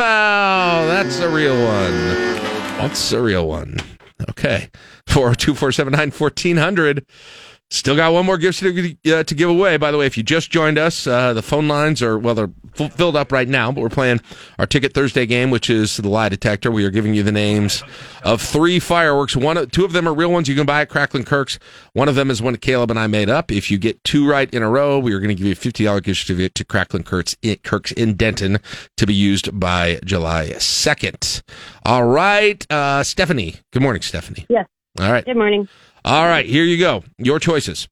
That's 0.89 1.21
a 1.21 1.29
real 1.29 1.55
one. 1.55 1.93
That's 2.79 3.13
a 3.13 3.23
real 3.23 3.47
one. 3.47 3.77
Okay. 4.31 4.69
402 5.07 5.55
479 5.55 6.11
1400. 6.11 7.05
Still 7.71 7.97
got 7.97 8.15
one 8.15 8.25
more 8.25 8.39
gift 8.39 8.59
certificate 8.61 8.97
uh, 9.13 9.23
to 9.25 9.35
give 9.35 9.51
away. 9.51 9.77
By 9.77 9.91
the 9.91 9.99
way, 9.99 10.07
if 10.07 10.17
you 10.17 10.23
just 10.23 10.51
joined 10.51 10.79
us, 10.79 11.07
uh, 11.07 11.35
the 11.35 11.43
phone 11.43 11.69
lines 11.69 12.01
are, 12.03 12.19
well, 12.19 12.35
they're 12.35 12.51
f- 12.81 12.95
filled 12.95 13.15
up 13.15 13.31
right 13.31 13.47
now, 13.47 13.71
but 13.71 13.83
we're 13.83 13.91
playing 13.91 14.23
our 14.59 14.65
Ticket 14.65 14.95
Thursday 14.95 15.27
game, 15.27 15.51
which 15.51 15.69
is 15.69 15.99
the 15.99 16.09
lie 16.09 16.31
detector. 16.31 16.71
We 16.71 16.87
are 16.87 16.91
giving 16.91 17.13
you 17.13 17.23
the 17.23 17.31
names 17.31 17.83
of 18.23 18.41
three 18.41 18.79
fireworks. 18.79 19.37
One, 19.37 19.59
of- 19.59 19.71
Two 19.71 19.85
of 19.85 19.93
them 19.93 20.09
are 20.09 20.15
real 20.15 20.33
ones 20.33 20.49
you 20.49 20.55
can 20.55 20.65
buy 20.65 20.81
at 20.81 20.89
Cracklin 20.89 21.27
Kirk's. 21.27 21.59
One 21.93 22.09
of 22.09 22.15
them 22.15 22.31
is 22.31 22.41
one 22.41 22.57
Caleb 22.57 22.91
and 22.91 22.99
I 22.99 23.07
made 23.07 23.29
up. 23.29 23.53
If 23.53 23.71
you 23.71 23.77
get 23.77 24.03
two 24.03 24.27
right 24.27 24.49
in 24.55 24.63
a 24.63 24.71
row, 24.71 24.99
we 24.99 25.13
are 25.13 25.21
going 25.21 25.29
to 25.29 25.35
give 25.35 25.47
you 25.47 25.53
a 25.53 25.55
$50 25.55 26.03
gift 26.03 26.21
certificate 26.23 26.55
to 26.55 26.65
Cracklin 26.65 27.05
Kirk's 27.05 27.37
in, 27.43 27.57
Kirk's 27.57 27.93
in 27.93 28.15
Denton 28.15 28.61
to 28.97 29.07
be 29.07 29.13
used 29.13 29.61
by 29.61 30.01
July 30.07 30.53
2nd. 30.57 31.43
All 31.85 32.07
right. 32.07 32.65
Uh, 32.73 33.03
Stephanie. 33.05 33.57
Good 33.75 33.83
morning, 33.83 34.01
Stephanie. 34.01 34.47
Yes. 34.49 34.67
All 34.99 35.13
right. 35.13 35.25
Good 35.25 35.37
morning. 35.37 35.69
All 36.05 36.27
right, 36.27 36.47
here 36.47 36.65
you 36.65 36.79
go. 36.79 37.05
Your 37.19 37.39
choices 37.39 37.89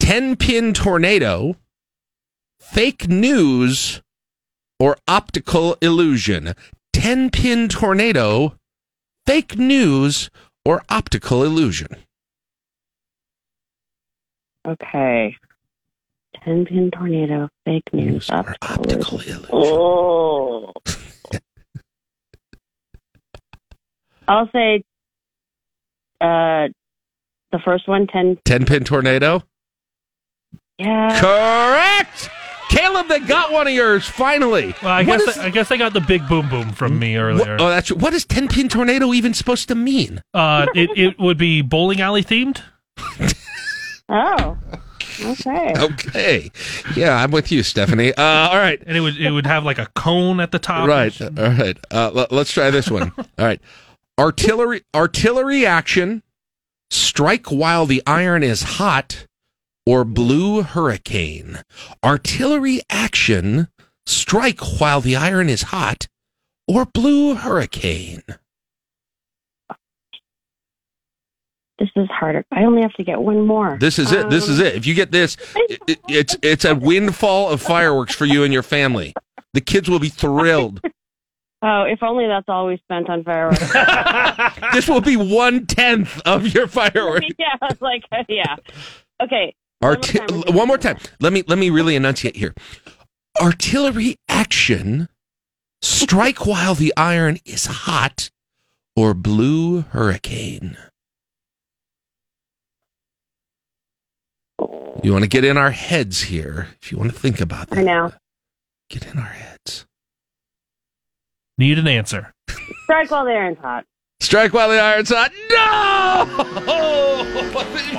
10 0.00 0.36
pin 0.36 0.72
tornado, 0.74 1.56
fake 2.58 3.08
news, 3.08 4.02
or 4.78 4.96
optical 5.06 5.76
illusion. 5.80 6.54
10 6.92 7.30
pin 7.30 7.68
tornado, 7.68 8.56
fake 9.26 9.56
news, 9.56 10.30
or 10.64 10.82
optical 10.88 11.42
illusion. 11.42 11.88
Okay. 14.66 15.36
Ten 16.42 16.64
pin 16.64 16.90
tornado, 16.90 17.50
fake 17.64 17.92
news, 17.92 18.30
optical, 18.30 18.84
illusion. 19.20 19.46
Oh. 19.52 20.72
I'll 24.28 24.48
say 24.52 24.82
uh 26.20 26.68
the 27.56 27.62
first 27.64 27.86
one, 27.88 28.06
ten 28.06 28.36
10 28.44 28.60
10 28.60 28.66
pin 28.66 28.84
tornado? 28.84 29.42
yeah. 30.78 31.20
Correct! 31.20 32.30
Caleb, 32.70 33.06
they 33.08 33.20
got 33.20 33.52
one 33.52 33.68
of 33.68 33.72
yours, 33.72 34.06
finally. 34.08 34.74
Well, 34.82 34.90
I 34.92 35.04
What 35.04 35.20
guess 35.20 35.36
is- 35.36 35.38
I 35.42 35.50
guess 35.50 35.70
I 35.70 35.76
got 35.76 35.92
the 35.92 36.00
big 36.00 36.26
boom 36.28 36.48
boom 36.48 36.72
from 36.72 36.98
me 36.98 37.16
earlier. 37.16 37.56
oh, 37.60 37.68
that's 37.68 37.92
what 37.92 38.12
is 38.14 38.24
10 38.24 38.48
pin 38.48 38.68
tornado 38.68 39.12
even 39.12 39.32
supposed 39.34 39.68
to 39.68 39.74
mean? 39.76 40.20
Uh, 40.34 40.66
it 40.74 40.90
it 40.96 41.18
would 41.20 41.38
be 41.38 41.62
bowling 41.62 42.00
alley 42.00 42.24
themed. 42.24 42.60
Oh. 44.06 44.58
Okay. 45.24 45.72
Okay. 45.78 46.50
Yeah, 46.94 47.16
I'm 47.16 47.30
with 47.30 47.50
you, 47.50 47.62
Stephanie. 47.62 48.12
Uh, 48.12 48.22
all 48.22 48.56
right. 48.58 48.82
and 48.86 48.96
it 48.98 49.00
would 49.00 49.16
it 49.16 49.30
would 49.30 49.46
have 49.46 49.64
like 49.64 49.78
a 49.78 49.86
cone 49.96 50.40
at 50.40 50.50
the 50.50 50.58
top. 50.58 50.86
Right. 50.86 51.18
All 51.22 51.30
right. 51.30 51.78
Uh, 51.90 52.10
let, 52.12 52.30
us 52.30 52.50
try 52.50 52.70
this 52.70 52.90
one. 52.90 53.12
All 53.16 53.24
right. 53.38 53.60
Artillery 54.18 54.82
artillery 54.94 55.64
action. 55.64 56.22
Strike 56.90 57.50
while 57.50 57.86
the 57.86 58.02
iron 58.06 58.42
is 58.42 58.62
hot, 58.62 59.26
or 59.86 60.04
blue 60.04 60.62
hurricane? 60.62 61.62
Artillery 62.04 62.80
action, 62.90 63.68
strike 64.06 64.60
while 64.80 65.00
the 65.00 65.16
iron 65.16 65.48
is 65.48 65.62
hot, 65.62 66.06
or 66.68 66.84
blue 66.84 67.34
hurricane? 67.34 68.22
This 71.78 71.90
is 71.96 72.08
harder. 72.08 72.44
I 72.52 72.64
only 72.64 72.82
have 72.82 72.92
to 72.94 73.04
get 73.04 73.20
one 73.20 73.46
more. 73.46 73.76
This 73.80 73.98
is 73.98 74.12
it. 74.12 74.30
This 74.30 74.48
is 74.48 74.60
Um, 74.60 74.66
it. 74.66 74.74
If 74.76 74.86
you 74.86 74.94
get 74.94 75.10
this, 75.10 75.36
it- 75.56 76.00
it's 76.08 76.36
it's 76.40 76.64
a 76.64 76.74
windfall 76.74 77.50
of 77.50 77.60
fireworks 77.60 78.14
for 78.14 78.26
you 78.26 78.44
and 78.44 78.52
your 78.52 78.62
family. 78.62 79.12
The 79.54 79.60
kids 79.60 79.90
will 79.90 79.98
be 79.98 80.08
thrilled. 80.08 80.80
Oh, 81.66 81.84
if 81.84 82.02
only 82.02 82.26
that's 82.26 82.44
all 82.46 82.66
we 82.66 82.76
spent 82.76 83.08
on 83.08 83.24
fireworks. 83.24 83.72
this 84.74 84.86
will 84.86 85.00
be 85.00 85.16
one 85.16 85.64
tenth 85.64 86.20
of 86.26 86.46
your 86.48 86.66
fireworks. 86.66 87.26
yeah, 87.38 87.56
I 87.62 87.66
was 87.70 87.80
like, 87.80 88.02
yeah. 88.28 88.56
Okay. 89.22 89.54
Arti- 89.80 90.20
one 90.52 90.68
more 90.68 90.76
time. 90.76 90.98
Let 91.20 91.32
me 91.32 91.42
let 91.46 91.58
me 91.58 91.70
really 91.70 91.96
enunciate 91.96 92.36
here. 92.36 92.54
Artillery 93.40 94.16
action. 94.28 95.08
Strike 95.80 96.46
while 96.46 96.74
the 96.74 96.92
iron 96.96 97.38
is 97.44 97.66
hot, 97.66 98.30
or 98.96 99.14
blue 99.14 99.82
hurricane. 99.82 100.76
You 105.02 105.12
want 105.12 105.24
to 105.24 105.28
get 105.28 105.44
in 105.44 105.56
our 105.58 105.70
heads 105.70 106.22
here. 106.22 106.68
If 106.80 106.92
you 106.92 106.98
want 106.98 107.12
to 107.12 107.18
think 107.18 107.40
about 107.40 107.68
that, 107.68 107.78
I 107.78 107.82
know. 107.82 108.12
get 108.88 109.06
in 109.06 109.18
our 109.18 109.24
heads. 109.24 109.53
Need 111.58 111.78
an 111.78 111.86
answer. 111.86 112.32
Strike 112.84 113.10
while 113.10 113.24
the 113.24 113.32
iron's 113.32 113.58
hot. 113.58 113.84
Strike 114.20 114.52
while 114.52 114.68
the 114.68 114.80
iron's 114.80 115.10
hot. 115.10 115.32
No, 115.50 116.44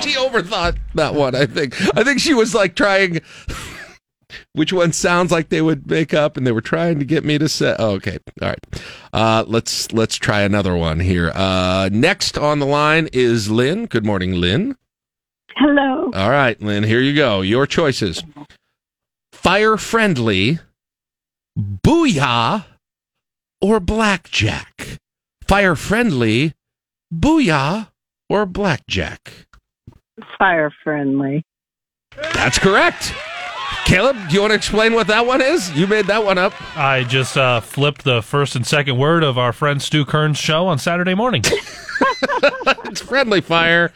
she 0.00 0.14
overthought 0.14 0.76
that 0.94 1.14
one. 1.14 1.34
I 1.34 1.46
think. 1.46 1.74
I 1.96 2.04
think 2.04 2.20
she 2.20 2.34
was 2.34 2.54
like 2.54 2.74
trying. 2.74 3.20
Which 4.52 4.72
one 4.72 4.92
sounds 4.92 5.30
like 5.30 5.50
they 5.50 5.62
would 5.62 5.88
make 5.88 6.12
up, 6.12 6.36
and 6.36 6.46
they 6.46 6.52
were 6.52 6.60
trying 6.60 6.98
to 6.98 7.04
get 7.04 7.24
me 7.24 7.38
to 7.38 7.48
say. 7.48 7.76
Oh, 7.78 7.92
okay, 7.92 8.18
all 8.42 8.48
right. 8.48 8.66
Uh, 9.12 9.44
let's 9.46 9.92
let's 9.92 10.16
try 10.16 10.40
another 10.40 10.74
one 10.76 10.98
here. 11.00 11.30
Uh, 11.34 11.88
next 11.92 12.36
on 12.36 12.58
the 12.58 12.66
line 12.66 13.08
is 13.12 13.50
Lynn. 13.50 13.86
Good 13.86 14.04
morning, 14.04 14.32
Lynn. 14.32 14.76
Hello. 15.54 16.10
All 16.12 16.30
right, 16.30 16.60
Lynn. 16.60 16.82
Here 16.82 17.00
you 17.00 17.14
go. 17.14 17.40
Your 17.40 17.66
choices: 17.66 18.22
fire 19.32 19.76
friendly, 19.76 20.58
booyah, 21.56 22.64
or 23.60 23.80
blackjack. 23.80 24.98
Fire 25.46 25.76
friendly, 25.76 26.54
booyah, 27.12 27.88
or 28.28 28.46
blackjack. 28.46 29.46
Fire 30.38 30.72
friendly. 30.82 31.44
That's 32.34 32.58
correct. 32.58 33.12
Caleb, 33.84 34.16
do 34.28 34.34
you 34.34 34.40
want 34.40 34.50
to 34.50 34.56
explain 34.56 34.94
what 34.94 35.06
that 35.06 35.26
one 35.26 35.40
is? 35.40 35.70
You 35.72 35.86
made 35.86 36.06
that 36.06 36.24
one 36.24 36.38
up. 36.38 36.52
I 36.76 37.04
just 37.04 37.36
uh, 37.36 37.60
flipped 37.60 38.02
the 38.04 38.20
first 38.20 38.56
and 38.56 38.66
second 38.66 38.98
word 38.98 39.22
of 39.22 39.38
our 39.38 39.52
friend 39.52 39.80
Stu 39.80 40.04
Kern's 40.04 40.38
show 40.38 40.66
on 40.66 40.78
Saturday 40.78 41.14
morning. 41.14 41.42
it's 42.84 43.00
friendly 43.00 43.40
fire, 43.40 43.92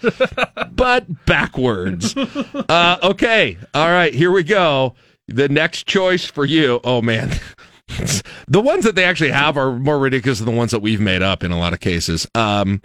but 0.73 1.27
backwards. 1.27 2.17
Uh, 2.17 2.99
okay. 3.03 3.59
All 3.75 3.89
right. 3.89 4.15
Here 4.15 4.31
we 4.31 4.43
go. 4.43 4.95
The 5.29 5.49
next 5.49 5.87
choice 5.87 6.25
for 6.25 6.45
you. 6.45 6.81
Oh, 6.85 7.03
man. 7.03 7.31
The 8.49 8.61
ones 8.61 8.85
that 8.85 8.95
they 8.95 9.05
actually 9.05 9.31
have 9.31 9.57
are 9.57 9.73
more 9.79 9.99
ridiculous 9.99 10.39
than 10.39 10.47
the 10.47 10.57
ones 10.57 10.71
that 10.71 10.81
we've 10.81 11.01
made 11.01 11.23
up 11.23 11.43
in 11.45 11.53
a 11.53 11.59
lot 11.59 11.73
of 11.73 11.81
cases. 11.81 12.27
Um, 12.35 12.81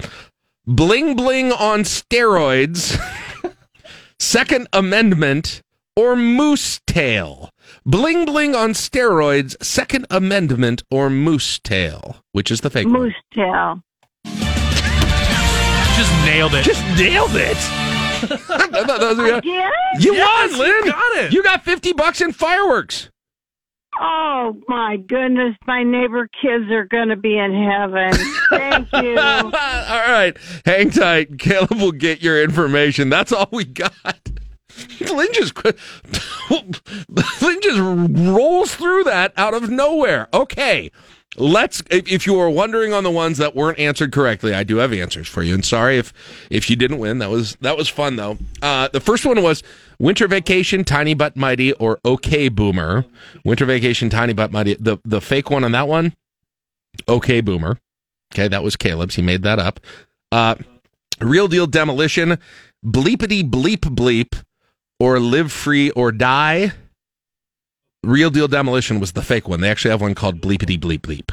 bling 0.66 1.16
bling 1.16 1.51
on 1.51 1.82
steroids, 1.82 2.99
Second 4.20 4.68
Amendment, 4.74 5.62
or 5.95 6.16
moose 6.16 6.80
tail. 6.88 7.49
Bling 7.86 8.26
bling 8.26 8.56
on 8.56 8.72
steroids, 8.72 9.56
Second 9.64 10.06
Amendment, 10.10 10.84
or 10.91 11.10
moose 11.10 11.60
tail. 11.60 12.18
Which 12.32 12.51
is 12.51 12.62
the 12.62 12.70
fake 12.70 12.86
one? 12.86 12.93
Moose 12.93 13.14
tail. 13.34 13.82
Just 15.95 16.12
nailed 16.26 16.53
it. 16.56 16.64
Just 16.66 16.84
nailed 16.99 17.32
it. 17.36 17.58
I 18.26 18.84
thought 18.86 18.99
those 18.99 19.18
were- 19.18 19.36
Again? 19.36 19.72
You 19.99 20.14
Yes, 20.16 20.51
won, 20.51 20.60
Lynn. 20.60 20.86
you 20.86 20.91
got 20.91 21.18
it. 21.18 21.34
You 21.34 21.43
got 21.43 21.64
50 21.64 21.93
bucks 21.93 22.22
in 22.22 22.34
fireworks. 22.34 23.10
Oh 23.99 24.57
my 24.67 24.97
goodness, 24.97 25.55
my 25.65 25.83
neighbor 25.83 26.27
kids 26.41 26.69
are 26.69 26.85
going 26.85 27.09
to 27.09 27.15
be 27.15 27.37
in 27.37 27.53
heaven. 27.53 28.11
Thank 28.49 28.91
you. 28.91 29.17
all 29.19 29.51
right. 29.51 30.37
Hang 30.65 30.89
tight. 30.89 31.39
Caleb 31.39 31.79
will 31.79 31.91
get 31.93 32.21
your 32.21 32.43
information. 32.43 33.09
That's 33.09 33.31
all 33.31 33.47
we 33.51 33.63
got. 33.63 33.93
Lynn 34.99 35.29
just, 35.31 35.55
Lynn 36.49 37.61
just 37.61 37.79
rolls 37.79 38.75
through 38.75 39.05
that 39.05 39.31
out 39.37 39.53
of 39.53 39.69
nowhere. 39.69 40.27
Okay. 40.33 40.91
Let's, 41.38 41.83
if 41.89 42.25
you 42.25 42.33
were 42.33 42.49
wondering 42.49 42.93
on 42.93 43.03
the 43.03 43.11
ones 43.11 43.38
that 43.39 43.55
weren't 43.55 43.77
answered 43.77 44.11
correctly, 44.11 44.53
I 44.53 44.63
do 44.63 44.77
have 44.77 44.93
answers 44.93 45.27
for 45.27 45.43
you. 45.43 45.53
And 45.53 45.65
sorry 45.65 45.97
if, 45.97 46.13
if 46.49 46.69
you 46.69 46.75
didn't 46.75 46.97
win. 46.97 47.19
That 47.19 47.29
was, 47.29 47.55
that 47.61 47.77
was 47.77 47.89
fun 47.89 48.15
though. 48.15 48.38
Uh, 48.61 48.88
the 48.88 49.01
first 49.01 49.25
one 49.25 49.41
was 49.43 49.61
Winter 49.99 50.27
Vacation, 50.27 50.83
Tiny 50.83 51.13
But 51.13 51.36
Mighty, 51.36 51.73
or 51.73 51.99
Okay 52.05 52.47
Boomer. 52.47 53.05
Winter 53.43 53.65
Vacation, 53.65 54.09
Tiny 54.09 54.33
But 54.33 54.51
Mighty. 54.51 54.75
The, 54.75 54.97
the 55.03 55.19
fake 55.21 55.49
one 55.49 55.63
on 55.63 55.73
that 55.73 55.88
one, 55.88 56.13
Okay 57.07 57.41
Boomer. 57.41 57.79
Okay, 58.33 58.47
that 58.47 58.63
was 58.63 58.75
Caleb's. 58.75 59.15
He 59.15 59.21
made 59.21 59.43
that 59.43 59.59
up. 59.59 59.79
Uh, 60.31 60.55
Real 61.21 61.47
Deal 61.47 61.67
Demolition, 61.67 62.38
Bleepity 62.86 63.49
Bleep 63.49 63.79
Bleep, 63.79 64.43
or 64.99 65.19
Live 65.19 65.51
Free 65.51 65.91
or 65.91 66.11
Die. 66.11 66.71
Real 68.06 68.30
Deal 68.30 68.47
Demolition 68.47 68.99
was 68.99 69.14
the 69.14 69.22
fake 69.22 69.47
one. 69.47 69.62
They 69.62 69.70
actually 69.70 69.91
have 69.91 70.01
one 70.01 70.16
called 70.16 70.41
Bleepity 70.41 70.80
Bleep 70.80 71.01
Bleep. 71.01 71.32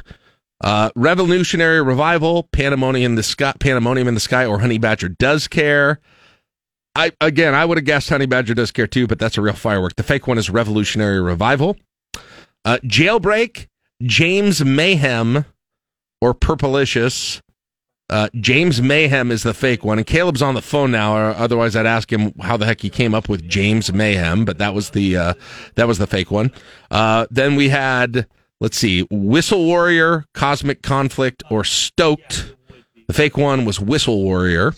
Uh, 0.63 0.91
Revolutionary 0.95 1.83
Revival, 1.83 2.45
Pandemonium 2.53 3.13
in 3.13 3.17
the 3.17 3.23
Sky, 3.23 3.53
Pandemonium 3.59 4.09
in 4.09 4.15
the 4.15 4.21
Sky, 4.21 4.47
or 4.47 4.61
Honey 4.61 4.79
Badger 4.79 5.09
Does 5.09 5.49
Care. 5.49 6.01
I 6.95 7.13
again, 7.21 7.55
I 7.55 7.65
would 7.65 7.79
have 7.79 7.85
guessed 7.85 8.09
Honey 8.09 8.27
Badger 8.27 8.55
Does 8.55 8.71
Care 8.71 8.87
too, 8.87 9.07
but 9.07 9.19
that's 9.19 9.39
a 9.39 9.43
real 9.43 9.55
firework. 9.55 9.97
The 9.97 10.03
fake 10.03 10.27
one 10.27 10.39
is 10.39 10.51
Revolutionary 10.51 11.21
Revival. 11.21 11.77
Uh, 12.65 12.79
Jailbreak, 12.85 13.67
James 14.03 14.65
Mayhem, 14.65 15.45
or 16.21 16.35
Purplicious. 16.35 17.41
Uh, 18.13 18.29
James 18.35 18.83
Mayhem 18.83 19.31
is 19.31 19.43
the 19.43 19.55
fake 19.55 19.85
one, 19.85 19.97
and 19.97 20.07
Caleb's 20.07 20.43
on 20.43 20.55
the 20.55 20.61
phone 20.61 20.91
now. 20.91 21.17
Or 21.17 21.31
otherwise, 21.31 21.75
I'd 21.75 21.87
ask 21.87 22.13
him 22.13 22.35
how 22.41 22.59
the 22.59 22.67
heck 22.67 22.83
he 22.83 22.91
came 22.91 23.15
up 23.15 23.27
with 23.27 23.49
James 23.49 23.91
Mayhem, 23.91 24.45
but 24.45 24.59
that 24.59 24.75
was 24.75 24.91
the 24.91 25.17
uh, 25.17 25.35
that 25.77 25.89
was 25.89 25.97
the 25.97 26.07
fake 26.07 26.31
one. 26.31 26.53
Uh, 26.91 27.27
then 27.31 27.57
we 27.57 27.71
had 27.71 28.27
let's 28.61 28.77
see, 28.77 29.07
Whistle 29.11 29.65
Warrior, 29.65 30.27
Cosmic 30.35 30.83
Conflict, 30.83 31.43
or 31.51 31.65
Stoked. 31.65 32.55
The 33.07 33.15
fake 33.15 33.39
one 33.39 33.65
was 33.65 33.81
Whistle 33.81 34.23
Warrior. 34.23 34.75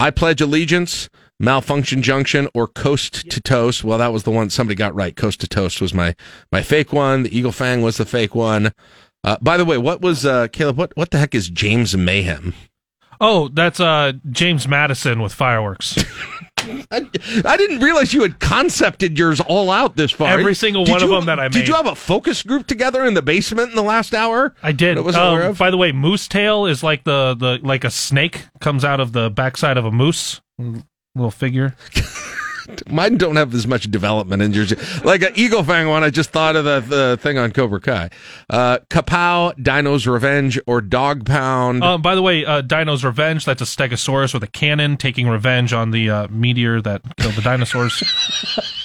I 0.00 0.10
Pledge 0.10 0.40
Allegiance, 0.40 1.08
Malfunction 1.38 2.02
Junction, 2.02 2.48
or 2.54 2.66
Coast 2.66 3.30
to 3.30 3.40
Toast. 3.40 3.84
Well, 3.84 3.98
that 3.98 4.12
was 4.12 4.24
the 4.24 4.32
one 4.32 4.50
somebody 4.50 4.74
got 4.74 4.96
right. 4.96 5.14
Coast 5.14 5.40
to 5.42 5.46
Toast 5.46 5.80
was 5.80 5.94
my 5.94 6.16
my 6.50 6.60
fake 6.60 6.92
one. 6.92 7.22
The 7.22 7.38
Eagle 7.38 7.52
Fang 7.52 7.82
was 7.82 7.98
the 7.98 8.04
fake 8.04 8.34
one. 8.34 8.72
Uh, 9.24 9.36
by 9.40 9.56
the 9.56 9.64
way, 9.64 9.78
what 9.78 10.00
was 10.00 10.26
uh, 10.26 10.48
Caleb? 10.48 10.76
What 10.76 10.96
what 10.96 11.10
the 11.10 11.18
heck 11.18 11.34
is 11.34 11.48
James 11.48 11.96
Mayhem? 11.96 12.54
Oh, 13.20 13.48
that's 13.48 13.78
uh, 13.78 14.14
James 14.30 14.66
Madison 14.66 15.22
with 15.22 15.32
fireworks. 15.32 15.96
I, 16.90 17.08
I 17.44 17.56
didn't 17.56 17.80
realize 17.80 18.12
you 18.12 18.22
had 18.22 18.38
concepted 18.38 19.18
yours 19.18 19.40
all 19.40 19.70
out 19.70 19.96
this 19.96 20.10
far. 20.10 20.28
Every 20.28 20.54
single 20.54 20.84
Did 20.84 20.92
one 20.92 21.02
of 21.02 21.10
them 21.10 21.24
that 21.26 21.40
I 21.40 21.48
Did 21.48 21.68
you 21.68 21.74
have 21.74 21.86
a 21.86 21.94
focus 21.94 22.42
group 22.42 22.66
together 22.66 23.04
in 23.04 23.14
the 23.14 23.22
basement 23.22 23.70
in 23.70 23.76
the 23.76 23.82
last 23.82 24.14
hour? 24.14 24.54
I 24.62 24.72
did. 24.72 24.98
Aware 24.98 25.48
Um, 25.50 25.54
by 25.54 25.70
the 25.70 25.76
way, 25.76 25.92
moose 25.92 26.28
tail 26.28 26.66
is 26.66 26.82
like 26.82 27.04
the, 27.04 27.34
the 27.34 27.58
like 27.62 27.84
a 27.84 27.90
snake 27.90 28.46
comes 28.60 28.84
out 28.84 29.00
of 29.00 29.12
the 29.12 29.30
backside 29.30 29.76
of 29.76 29.84
a 29.84 29.90
moose. 29.90 30.40
Little 31.14 31.30
figure. 31.30 31.76
Mine 32.88 33.16
don't 33.16 33.36
have 33.36 33.54
as 33.54 33.66
much 33.66 33.90
development 33.90 34.42
in 34.42 34.52
yours. 34.52 34.72
Like 35.04 35.22
an 35.22 35.32
Eagle 35.34 35.62
Fang 35.64 35.88
one, 35.88 36.04
I 36.04 36.10
just 36.10 36.30
thought 36.30 36.56
of 36.56 36.64
the, 36.64 36.80
the 36.80 37.18
thing 37.20 37.38
on 37.38 37.52
Cobra 37.52 37.80
Kai. 37.80 38.10
Uh, 38.50 38.78
Kapow, 38.90 39.60
Dino's 39.62 40.06
Revenge, 40.06 40.58
or 40.66 40.80
Dog 40.80 41.24
Pound. 41.24 41.82
Um, 41.82 42.02
by 42.02 42.14
the 42.14 42.22
way, 42.22 42.44
uh, 42.44 42.60
Dino's 42.60 43.04
Revenge, 43.04 43.44
that's 43.44 43.62
a 43.62 43.64
Stegosaurus 43.64 44.34
with 44.34 44.42
a 44.42 44.48
cannon 44.48 44.96
taking 44.96 45.28
revenge 45.28 45.72
on 45.72 45.90
the 45.90 46.10
uh, 46.10 46.28
meteor 46.28 46.80
that 46.82 47.02
killed 47.16 47.34
the 47.34 47.42
dinosaurs. 47.42 48.02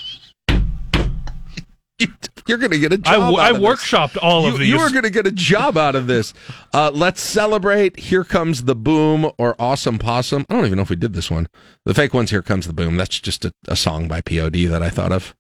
You're 2.47 2.57
going 2.57 2.71
to 2.71 2.79
get 2.79 2.93
a 2.93 2.97
job. 2.97 3.13
w- 3.15 3.39
out 3.39 3.43
I 3.45 3.49
of 3.49 3.61
this. 3.61 3.65
workshopped 3.65 4.17
all 4.21 4.43
you, 4.43 4.53
of 4.53 4.59
these. 4.59 4.69
You 4.69 4.79
are 4.79 4.89
going 4.89 5.03
to 5.03 5.09
get 5.09 5.27
a 5.27 5.31
job 5.31 5.77
out 5.77 5.95
of 5.95 6.07
this. 6.07 6.33
Uh, 6.73 6.91
let's 6.93 7.21
celebrate. 7.21 7.99
Here 7.99 8.23
comes 8.23 8.63
the 8.63 8.75
boom 8.75 9.31
or 9.37 9.55
awesome 9.59 9.97
possum. 9.99 10.45
I 10.49 10.53
don't 10.55 10.65
even 10.65 10.77
know 10.77 10.83
if 10.83 10.89
we 10.89 10.95
did 10.95 11.13
this 11.13 11.29
one. 11.29 11.47
The 11.85 11.93
fake 11.93 12.13
one's 12.13 12.29
Here 12.31 12.41
Comes 12.41 12.67
the 12.67 12.73
Boom. 12.73 12.97
That's 12.97 13.19
just 13.19 13.45
a, 13.45 13.53
a 13.67 13.75
song 13.75 14.07
by 14.07 14.21
POD 14.21 14.67
that 14.69 14.81
I 14.81 14.89
thought 14.89 15.11
of. 15.11 15.35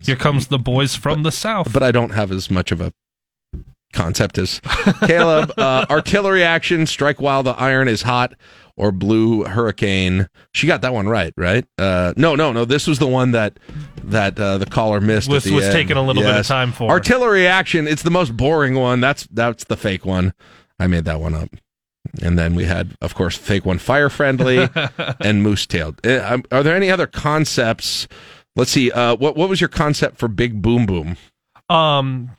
Here 0.00 0.16
comes 0.16 0.48
the 0.48 0.58
boys 0.58 0.94
from 0.94 1.22
the 1.22 1.32
south. 1.32 1.72
But 1.72 1.82
I 1.82 1.90
don't 1.92 2.10
have 2.10 2.30
as 2.30 2.50
much 2.50 2.72
of 2.72 2.80
a 2.80 2.92
concept 3.92 4.38
as 4.38 4.60
Caleb. 5.06 5.52
Uh, 5.58 5.86
artillery 5.88 6.42
action, 6.42 6.84
strike 6.86 7.20
while 7.20 7.42
the 7.42 7.52
iron 7.52 7.86
is 7.88 8.02
hot, 8.02 8.34
or 8.76 8.92
Blue 8.92 9.44
Hurricane. 9.44 10.28
She 10.52 10.66
got 10.66 10.82
that 10.82 10.92
one 10.92 11.08
right, 11.08 11.32
right? 11.36 11.64
Uh, 11.78 12.12
no, 12.16 12.34
no, 12.34 12.52
no. 12.52 12.64
This 12.64 12.86
was 12.86 12.98
the 12.98 13.06
one 13.06 13.32
that 13.32 13.58
that 14.02 14.38
uh, 14.38 14.58
the 14.58 14.66
caller 14.66 15.00
missed. 15.00 15.28
Was- 15.28 15.50
was 15.50 15.64
end. 15.64 15.72
taking 15.72 15.96
a 15.96 16.02
little 16.02 16.22
bit 16.22 16.36
of 16.36 16.46
time 16.46 16.72
for. 16.72 16.90
Artillery 16.90 17.46
action. 17.46 17.86
It's 17.86 18.02
the 18.02 18.10
most 18.10 18.36
boring 18.36 18.74
one. 18.74 19.00
That's 19.00 19.26
that's 19.30 19.64
the 19.64 19.76
fake 19.76 20.04
one. 20.04 20.32
I 20.78 20.86
made 20.86 21.04
that 21.04 21.20
one 21.20 21.34
up. 21.34 21.50
And 22.22 22.38
then 22.38 22.54
we 22.54 22.64
had, 22.64 22.94
of 23.00 23.14
course, 23.14 23.36
fake 23.36 23.64
one, 23.64 23.78
fire 23.78 24.10
friendly, 24.10 24.68
and 25.20 25.42
moose 25.42 25.66
tailed. 25.66 26.04
Uh, 26.06 26.38
Are 26.52 26.62
there 26.62 26.76
any 26.76 26.90
other 26.90 27.06
concepts? 27.06 28.06
Let's 28.56 28.70
see. 28.70 28.90
Uh, 28.90 29.16
what 29.16 29.36
what 29.36 29.48
was 29.48 29.60
your 29.60 29.68
concept 29.68 30.18
for 30.18 30.28
Big 30.28 30.60
Boom 30.60 30.86
Boom? 30.86 31.16
Um, 31.68 32.30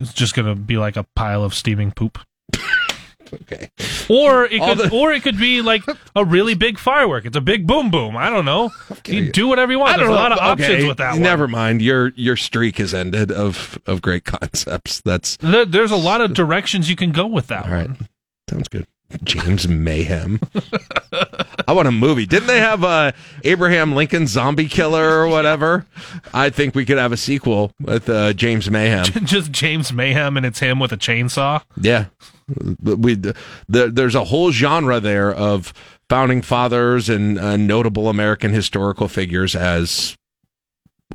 it's 0.00 0.12
just 0.12 0.34
gonna 0.34 0.54
be 0.56 0.76
like 0.76 0.96
a 0.96 1.06
pile 1.14 1.44
of 1.44 1.54
steaming 1.54 1.92
poop. 1.92 2.18
Okay. 3.32 3.70
Or 4.08 4.44
it 4.46 4.60
All 4.60 4.74
could, 4.76 4.90
the- 4.90 4.96
or 4.96 5.12
it 5.12 5.22
could 5.22 5.38
be 5.38 5.62
like 5.62 5.82
a 6.14 6.24
really 6.24 6.54
big 6.54 6.78
firework. 6.78 7.24
It's 7.24 7.36
a 7.36 7.40
big 7.40 7.66
boom 7.66 7.90
boom. 7.90 8.16
I 8.16 8.30
don't 8.30 8.44
know. 8.44 8.70
You 9.06 9.30
do 9.32 9.48
whatever 9.48 9.72
you 9.72 9.78
want. 9.78 9.96
There's 9.96 10.08
a 10.08 10.12
lot 10.12 10.32
of 10.32 10.38
options 10.38 10.84
with 10.84 10.98
that 10.98 11.12
one. 11.14 11.22
Never 11.22 11.48
mind. 11.48 11.82
Your 11.82 12.08
your 12.16 12.36
streak 12.36 12.78
has 12.78 12.94
ended 12.94 13.30
of 13.32 13.78
of 13.86 14.02
great 14.02 14.24
concepts. 14.24 15.00
That's 15.00 15.36
There- 15.38 15.64
There's 15.64 15.90
a 15.92 15.96
lot 15.96 16.20
of 16.20 16.34
directions 16.34 16.88
you 16.90 16.96
can 16.96 17.12
go 17.12 17.26
with 17.26 17.46
that. 17.48 17.66
all 17.66 17.72
right. 17.72 17.90
Sounds 18.48 18.68
good. 18.68 18.86
James 19.22 19.68
Mayhem. 19.68 20.40
I 21.68 21.72
want 21.72 21.86
a 21.86 21.92
movie. 21.92 22.26
Didn't 22.26 22.48
they 22.48 22.58
have 22.60 22.82
uh, 22.82 23.12
Abraham 23.44 23.94
Lincoln 23.94 24.26
Zombie 24.26 24.66
Killer 24.68 25.08
or 25.20 25.28
whatever? 25.28 25.86
I 26.34 26.50
think 26.50 26.74
we 26.74 26.84
could 26.84 26.98
have 26.98 27.12
a 27.12 27.16
sequel 27.16 27.72
with 27.80 28.08
uh, 28.08 28.32
James 28.32 28.68
Mayhem. 28.70 29.04
Just 29.24 29.52
James 29.52 29.92
Mayhem, 29.92 30.36
and 30.36 30.44
it's 30.44 30.58
him 30.58 30.80
with 30.80 30.92
a 30.92 30.96
chainsaw. 30.96 31.62
Yeah, 31.80 32.06
we 32.82 33.14
the, 33.14 33.34
there's 33.68 34.14
a 34.14 34.24
whole 34.24 34.52
genre 34.52 35.00
there 35.00 35.34
of 35.34 35.72
founding 36.08 36.42
fathers 36.42 37.08
and 37.08 37.38
uh, 37.38 37.56
notable 37.56 38.08
American 38.08 38.52
historical 38.52 39.08
figures 39.08 39.56
as 39.56 40.16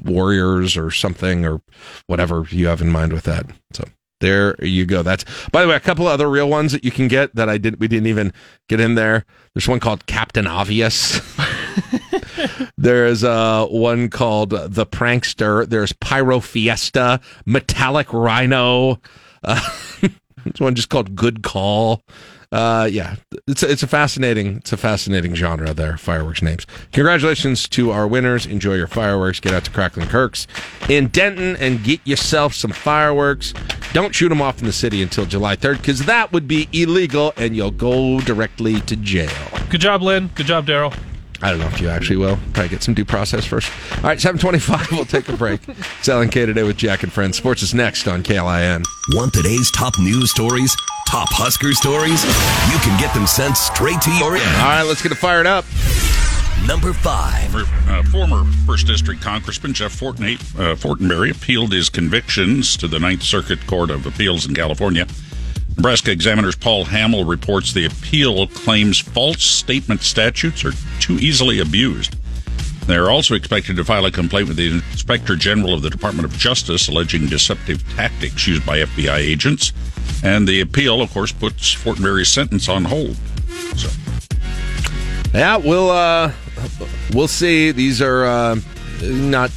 warriors 0.03 0.75
or 0.75 0.91
something 0.91 1.45
or 1.45 1.61
whatever 2.07 2.45
you 2.49 2.67
have 2.67 2.81
in 2.81 2.89
mind 2.89 3.13
with 3.13 3.23
that. 3.23 3.45
So 3.73 3.85
there 4.19 4.55
you 4.63 4.85
go. 4.85 5.03
That's 5.03 5.25
by 5.51 5.61
the 5.61 5.67
way 5.67 5.75
a 5.75 5.79
couple 5.79 6.07
of 6.07 6.13
other 6.13 6.29
real 6.29 6.49
ones 6.49 6.71
that 6.73 6.83
you 6.83 6.91
can 6.91 7.07
get 7.07 7.33
that 7.35 7.49
I 7.49 7.57
didn't 7.57 7.79
we 7.79 7.87
didn't 7.87 8.07
even 8.07 8.33
get 8.69 8.79
in 8.79 8.95
there. 8.95 9.25
There's 9.53 9.67
one 9.67 9.79
called 9.79 10.05
Captain 10.05 10.47
Obvious. 10.47 11.19
There's 12.77 13.23
uh, 13.23 13.67
one 13.67 14.09
called 14.09 14.49
The 14.49 14.85
Prankster. 14.85 15.67
There's 15.67 15.93
Pyro 15.93 16.39
Fiesta, 16.39 17.19
Metallic 17.45 18.11
Rhino. 18.11 18.99
Uh, 19.43 19.61
there's 20.43 20.59
one 20.59 20.75
just 20.75 20.89
called 20.89 21.15
Good 21.15 21.43
Call. 21.43 22.03
Uh, 22.51 22.89
yeah, 22.91 23.15
it's 23.47 23.63
a, 23.63 23.71
it's 23.71 23.81
a 23.81 23.87
fascinating 23.87 24.57
it's 24.57 24.73
a 24.73 24.77
fascinating 24.77 25.33
genre 25.35 25.73
there. 25.73 25.97
Fireworks 25.97 26.41
names. 26.41 26.67
Congratulations 26.91 27.67
to 27.69 27.91
our 27.91 28.05
winners. 28.05 28.45
Enjoy 28.45 28.73
your 28.73 28.87
fireworks. 28.87 29.39
Get 29.39 29.53
out 29.53 29.63
to 29.65 29.71
Crackling 29.71 30.07
Kirks 30.07 30.47
in 30.89 31.07
Denton 31.07 31.55
and 31.57 31.81
get 31.81 32.05
yourself 32.05 32.53
some 32.53 32.71
fireworks. 32.71 33.53
Don't 33.93 34.13
shoot 34.13 34.29
them 34.29 34.41
off 34.41 34.59
in 34.59 34.65
the 34.65 34.73
city 34.73 35.01
until 35.01 35.25
July 35.25 35.55
3rd 35.55 35.77
because 35.77 36.05
that 36.05 36.33
would 36.33 36.47
be 36.47 36.67
illegal 36.73 37.33
and 37.37 37.55
you'll 37.55 37.71
go 37.71 38.19
directly 38.21 38.81
to 38.81 38.97
jail. 38.97 39.31
Good 39.69 39.81
job, 39.81 40.01
Lynn. 40.01 40.29
Good 40.35 40.45
job, 40.47 40.65
Daryl. 40.65 40.93
I 41.43 41.49
don't 41.49 41.59
know 41.59 41.67
if 41.67 41.81
you 41.81 41.89
actually 41.89 42.17
will. 42.17 42.37
Probably 42.53 42.69
get 42.69 42.83
some 42.83 42.93
due 42.93 43.05
process 43.05 43.45
first. 43.45 43.71
All 43.97 44.03
right, 44.03 44.19
725. 44.19 44.91
We'll 44.91 45.05
take 45.05 45.27
a 45.29 45.35
break. 45.37 45.59
It's 45.67 46.07
LNK 46.07 46.31
today 46.45 46.63
with 46.63 46.77
Jack 46.77 47.03
and 47.03 47.11
Friends. 47.11 47.37
Sports 47.37 47.63
is 47.63 47.73
next 47.73 48.07
on 48.07 48.21
KLIN. 48.23 48.83
Want 49.13 49.33
today's 49.33 49.71
top 49.71 49.93
news 49.99 50.29
stories? 50.31 50.75
Top 51.07 51.29
Husker 51.31 51.73
stories? 51.73 52.23
You 52.71 52.79
can 52.79 52.99
get 52.99 53.13
them 53.13 53.25
sent 53.25 53.57
straight 53.57 53.99
to 54.01 54.11
your 54.11 54.35
end. 54.35 54.55
All 54.57 54.69
right, 54.69 54.83
let's 54.83 55.01
get 55.01 55.11
it 55.11 55.15
fired 55.15 55.47
up. 55.47 55.65
Number 56.67 56.93
five. 56.93 57.53
Uh, 57.89 58.03
former 58.03 58.45
First 58.67 58.85
District 58.85 59.19
Congressman 59.21 59.73
Jeff 59.73 59.99
Fortnate, 59.99 60.39
uh, 60.59 60.75
Fortenberry 60.75 61.31
appealed 61.35 61.73
his 61.73 61.89
convictions 61.89 62.77
to 62.77 62.87
the 62.87 62.99
Ninth 62.99 63.23
Circuit 63.23 63.65
Court 63.65 63.89
of 63.89 64.05
Appeals 64.05 64.45
in 64.45 64.53
California. 64.53 65.07
Nebraska 65.77 66.11
Examiner's 66.11 66.55
Paul 66.55 66.85
Hammel 66.85 67.25
reports 67.25 67.73
the 67.73 67.85
appeal 67.85 68.47
claims 68.47 68.99
false 68.99 69.43
statement 69.43 70.01
statutes 70.01 70.63
are 70.63 70.73
too 70.99 71.13
easily 71.19 71.59
abused. 71.59 72.15
They 72.87 72.95
are 72.95 73.09
also 73.09 73.35
expected 73.35 73.75
to 73.77 73.83
file 73.83 74.05
a 74.05 74.11
complaint 74.11 74.47
with 74.47 74.57
the 74.57 74.71
Inspector 74.71 75.35
General 75.37 75.73
of 75.73 75.81
the 75.81 75.89
Department 75.89 76.25
of 76.25 76.37
Justice 76.37 76.87
alleging 76.87 77.27
deceptive 77.27 77.83
tactics 77.95 78.47
used 78.47 78.65
by 78.65 78.79
FBI 78.79 79.17
agents. 79.17 79.71
And 80.23 80.47
the 80.47 80.61
appeal, 80.61 81.01
of 81.01 81.11
course, 81.11 81.31
puts 81.31 81.73
Fortenberry's 81.73 82.29
sentence 82.29 82.67
on 82.67 82.85
hold. 82.85 83.15
So. 83.75 83.89
Yeah, 85.33 85.57
we'll 85.57 85.89
uh, 85.89 86.31
we'll 87.13 87.27
see. 87.27 87.71
These 87.71 88.01
are 88.01 88.25
uh, 88.25 88.59
not 89.01 89.51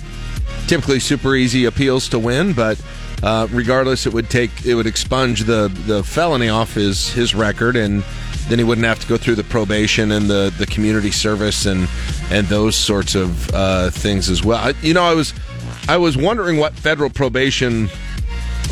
typically 0.66 1.00
super 1.00 1.34
easy 1.34 1.64
appeals 1.64 2.08
to 2.10 2.18
win, 2.18 2.52
but 2.52 2.80
uh, 3.22 3.46
regardless, 3.50 4.06
it 4.06 4.12
would 4.12 4.30
take 4.30 4.64
it 4.64 4.74
would 4.74 4.86
expunge 4.86 5.44
the 5.44 5.68
the 5.86 6.02
felony 6.04 6.48
off 6.48 6.74
his 6.74 7.10
his 7.10 7.34
record, 7.34 7.76
and 7.76 8.04
then 8.48 8.58
he 8.58 8.64
wouldn't 8.64 8.86
have 8.86 9.00
to 9.00 9.06
go 9.06 9.16
through 9.16 9.36
the 9.36 9.44
probation 9.44 10.12
and 10.12 10.28
the 10.28 10.52
the 10.58 10.66
community 10.66 11.10
service 11.10 11.66
and 11.66 11.88
and 12.30 12.46
those 12.48 12.76
sorts 12.76 13.14
of 13.14 13.50
uh, 13.54 13.90
things 13.90 14.28
as 14.28 14.44
well. 14.44 14.58
I, 14.58 14.74
you 14.82 14.94
know, 14.94 15.02
I 15.02 15.14
was 15.14 15.32
I 15.88 15.96
was 15.96 16.16
wondering 16.16 16.58
what 16.58 16.74
federal 16.74 17.10
probation 17.10 17.88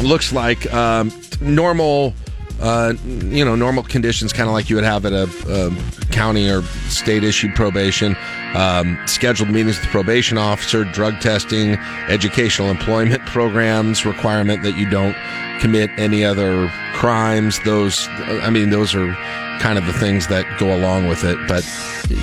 looks 0.03 0.32
like. 0.32 0.72
Um, 0.72 1.12
normal 1.40 2.14
uh, 2.62 2.94
you 3.04 3.44
know, 3.44 3.56
normal 3.56 3.82
conditions, 3.82 4.32
kind 4.32 4.48
of 4.48 4.54
like 4.54 4.70
you 4.70 4.76
would 4.76 4.84
have 4.84 5.04
at 5.04 5.12
a, 5.12 5.28
a 5.48 6.06
county 6.12 6.48
or 6.48 6.62
state 6.88 7.24
issued 7.24 7.54
probation, 7.56 8.16
um, 8.54 8.98
scheduled 9.06 9.50
meetings 9.50 9.76
with 9.76 9.84
the 9.84 9.90
probation 9.90 10.38
officer, 10.38 10.84
drug 10.84 11.20
testing, 11.20 11.74
educational 12.08 12.70
employment 12.70 13.24
programs, 13.26 14.06
requirement 14.06 14.62
that 14.62 14.76
you 14.76 14.88
don't 14.88 15.16
commit 15.60 15.90
any 15.96 16.24
other 16.24 16.68
crimes. 16.94 17.58
Those, 17.64 18.06
I 18.08 18.50
mean, 18.50 18.70
those 18.70 18.94
are 18.94 19.12
kind 19.58 19.76
of 19.76 19.84
the 19.86 19.92
things 19.92 20.28
that 20.28 20.46
go 20.58 20.74
along 20.74 21.08
with 21.08 21.24
it. 21.24 21.38
But 21.48 21.68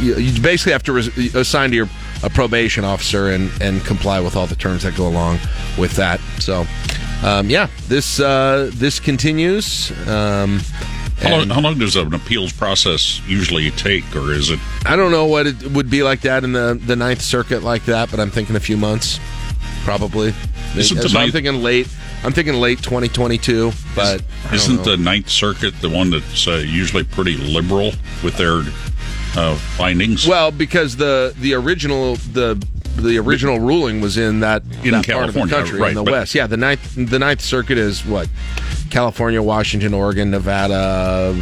you, 0.01 0.15
you 0.17 0.41
basically 0.41 0.71
have 0.71 0.83
to 0.83 0.93
res- 0.93 1.35
assign 1.35 1.71
to 1.71 1.75
your 1.75 1.89
a 2.23 2.29
probation 2.29 2.83
officer 2.83 3.29
and, 3.29 3.49
and 3.61 3.83
comply 3.85 4.19
with 4.19 4.35
all 4.35 4.47
the 4.47 4.55
terms 4.55 4.83
that 4.83 4.95
go 4.95 5.07
along 5.07 5.39
with 5.77 5.93
that. 5.93 6.19
So, 6.39 6.65
um, 7.23 7.49
yeah, 7.49 7.67
this 7.87 8.19
uh, 8.19 8.69
this 8.73 8.99
continues. 8.99 9.91
Um, 10.07 10.59
How 11.21 11.31
long, 11.31 11.49
how 11.49 11.59
long 11.59 11.77
does 11.77 11.97
an 11.97 12.13
appeals 12.13 12.53
process 12.53 13.21
usually 13.27 13.71
take, 13.71 14.15
or 14.15 14.31
is 14.31 14.49
it? 14.51 14.59
I 14.85 14.95
don't 14.95 15.11
know 15.11 15.25
what 15.25 15.47
it 15.47 15.71
would 15.71 15.89
be 15.89 16.01
like 16.01 16.21
that 16.21 16.43
in 16.45 16.53
the 16.53 16.79
the 16.81 16.95
Ninth 16.95 17.21
Circuit 17.21 17.61
like 17.61 17.83
that, 17.85 18.09
but 18.09 18.19
I'm 18.21 18.31
thinking 18.31 18.55
a 18.55 18.59
few 18.61 18.77
months, 18.77 19.19
probably. 19.83 20.33
Isn't 20.77 20.97
the 20.97 21.19
I'm 21.19 21.31
thinking 21.31 21.61
late. 21.61 21.87
I'm 22.23 22.31
thinking 22.31 22.53
late 22.55 22.79
2022, 22.79 23.71
but 23.95 24.21
I 24.21 24.43
don't 24.45 24.53
Isn't 24.53 24.75
know. 24.77 24.83
the 24.83 24.97
Ninth 24.97 25.29
Circuit 25.29 25.73
the 25.81 25.89
one 25.89 26.09
that's 26.09 26.47
uh, 26.47 26.63
usually 26.65 27.03
pretty 27.03 27.35
liberal 27.37 27.91
with 28.23 28.37
their 28.37 28.63
uh, 29.35 29.55
findings? 29.77 30.25
Well, 30.27 30.51
because 30.51 30.95
the 30.95 31.33
the 31.39 31.53
original 31.53 32.15
the 32.33 32.65
the 32.99 33.17
original 33.17 33.59
ruling 33.59 34.01
was 34.01 34.17
in 34.17 34.39
that, 34.41 34.63
In 34.83 34.91
that 34.91 35.07
part 35.07 35.29
of 35.29 35.33
the 35.33 35.45
country 35.47 35.79
right, 35.79 35.89
in 35.89 35.95
the 35.95 36.03
but- 36.03 36.11
west. 36.11 36.35
Yeah, 36.35 36.47
the 36.47 36.57
ninth 36.57 36.95
the 36.95 37.19
Ninth 37.19 37.41
Circuit 37.41 37.77
is 37.77 38.05
what 38.05 38.27
California, 38.89 39.41
Washington, 39.41 39.93
Oregon, 39.93 40.31
Nevada. 40.31 41.35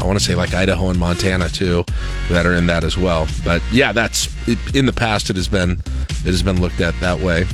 I 0.00 0.04
want 0.04 0.18
to 0.18 0.24
say 0.24 0.34
like 0.34 0.54
Idaho 0.54 0.88
and 0.90 0.98
Montana 0.98 1.48
too, 1.48 1.84
that 2.30 2.46
are 2.46 2.54
in 2.54 2.66
that 2.66 2.84
as 2.84 2.96
well. 2.96 3.26
But 3.44 3.62
yeah, 3.72 3.92
that's 3.92 4.28
it, 4.48 4.58
in 4.74 4.86
the 4.86 4.92
past. 4.92 5.30
It 5.30 5.36
has 5.36 5.48
been 5.48 5.72
it 5.72 6.26
has 6.26 6.42
been 6.42 6.60
looked 6.60 6.80
at 6.80 6.98
that 7.00 7.20
way. 7.20 7.46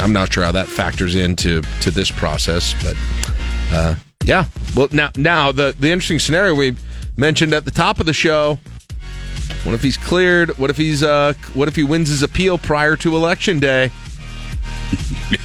I'm 0.00 0.12
not 0.12 0.32
sure 0.32 0.44
how 0.44 0.52
that 0.52 0.68
factors 0.68 1.14
into 1.14 1.62
to 1.80 1.90
this 1.90 2.10
process, 2.10 2.74
but 2.82 2.96
uh, 3.72 3.94
yeah. 4.24 4.46
Well, 4.76 4.88
now 4.92 5.10
now 5.16 5.52
the 5.52 5.74
the 5.78 5.90
interesting 5.90 6.18
scenario 6.18 6.54
we 6.54 6.76
mentioned 7.16 7.52
at 7.54 7.64
the 7.64 7.70
top 7.70 8.00
of 8.00 8.06
the 8.06 8.12
show. 8.12 8.58
What 9.64 9.74
if 9.74 9.82
he's 9.82 9.96
cleared? 9.96 10.58
What 10.58 10.70
if 10.70 10.76
he's 10.76 11.02
uh 11.02 11.34
what 11.54 11.68
if 11.68 11.76
he 11.76 11.84
wins 11.84 12.08
his 12.08 12.22
appeal 12.22 12.58
prior 12.58 12.96
to 12.96 13.14
election 13.14 13.60
day? 13.60 13.90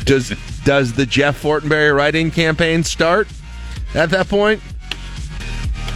does 0.05 0.33
does 0.63 0.93
the 0.93 1.05
Jeff 1.05 1.41
Fortenberry 1.41 1.95
write-in 1.95 2.31
campaign 2.31 2.83
start 2.83 3.27
at 3.93 4.09
that 4.09 4.27
point? 4.27 4.61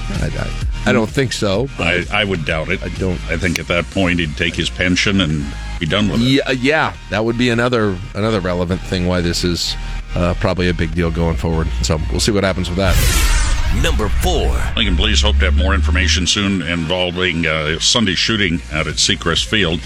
I, 0.10 0.28
I, 0.28 0.90
I 0.90 0.94
don't 0.94 1.10
think 1.10 1.34
so. 1.34 1.68
I, 1.80 2.06
I 2.12 2.24
would 2.24 2.46
doubt 2.46 2.70
it. 2.70 2.82
I 2.84 2.90
don't. 2.90 3.20
I 3.30 3.38
think 3.38 3.60
at 3.60 3.68
that 3.68 3.86
point 3.92 4.20
he'd 4.20 4.38
take 4.38 4.56
his 4.56 4.70
pension 4.70 5.22
and 5.22 5.46
be 5.80 5.86
done 5.86 6.10
with 6.10 6.22
it. 6.22 6.26
Yeah, 6.26 6.52
yeah, 6.52 6.94
that 7.10 7.26
would 7.26 7.38
be 7.38 7.50
another 7.50 7.98
another 8.14 8.40
relevant 8.40 8.82
thing 8.82 9.08
why 9.08 9.22
this 9.22 9.44
is 9.44 9.76
uh, 10.16 10.34
probably 10.40 10.70
a 10.70 10.74
big 10.74 10.94
deal 10.94 11.12
going 11.12 11.38
forward. 11.38 11.68
So 11.82 11.98
we'll 12.12 12.20
see 12.20 12.32
what 12.32 12.44
happens 12.44 12.70
with 12.70 12.78
that. 12.78 13.41
Number 13.80 14.10
four. 14.10 14.60
Lincoln 14.76 14.96
Police 14.96 15.22
hope 15.22 15.38
to 15.40 15.46
have 15.46 15.58
more 15.58 15.74
information 15.74 16.28
soon 16.28 16.62
involving 16.62 17.46
uh, 17.46 17.80
Sunday 17.80 18.16
shooting 18.16 18.60
out 18.72 18.88
at 18.88 18.96
Seacrest 18.96 19.46
Field. 19.46 19.80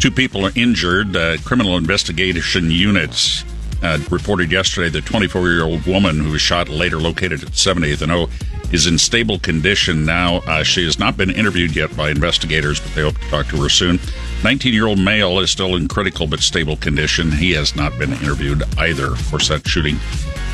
Two 0.00 0.10
people 0.10 0.44
are 0.44 0.52
injured. 0.54 1.16
Uh, 1.16 1.36
criminal 1.44 1.76
investigation 1.76 2.70
units 2.70 3.44
uh, 3.82 3.98
reported 4.10 4.50
yesterday 4.50 4.88
the 4.88 5.00
24 5.00 5.48
year 5.48 5.64
old 5.64 5.86
woman 5.86 6.18
who 6.18 6.32
was 6.32 6.40
shot 6.40 6.68
later 6.68 6.98
located 6.98 7.42
at 7.42 7.50
70th 7.50 8.02
and 8.02 8.12
O 8.12 8.28
is 8.72 8.86
in 8.86 8.98
stable 8.98 9.38
condition 9.38 10.04
now. 10.04 10.36
Uh, 10.46 10.62
she 10.62 10.84
has 10.84 10.98
not 10.98 11.16
been 11.16 11.30
interviewed 11.30 11.74
yet 11.74 11.94
by 11.96 12.10
investigators, 12.10 12.80
but 12.80 12.94
they 12.94 13.02
hope 13.02 13.18
to 13.18 13.28
talk 13.30 13.46
to 13.48 13.62
her 13.62 13.68
soon. 13.68 13.98
19 14.44 14.74
year 14.74 14.86
old 14.86 14.98
male 14.98 15.38
is 15.40 15.50
still 15.50 15.76
in 15.76 15.88
critical 15.88 16.26
but 16.26 16.40
stable 16.40 16.76
condition. 16.76 17.30
He 17.32 17.52
has 17.52 17.74
not 17.74 17.98
been 17.98 18.12
interviewed 18.12 18.62
either. 18.78 19.06
Of 19.12 19.30
course, 19.30 19.48
that 19.48 19.66
shooting 19.66 19.96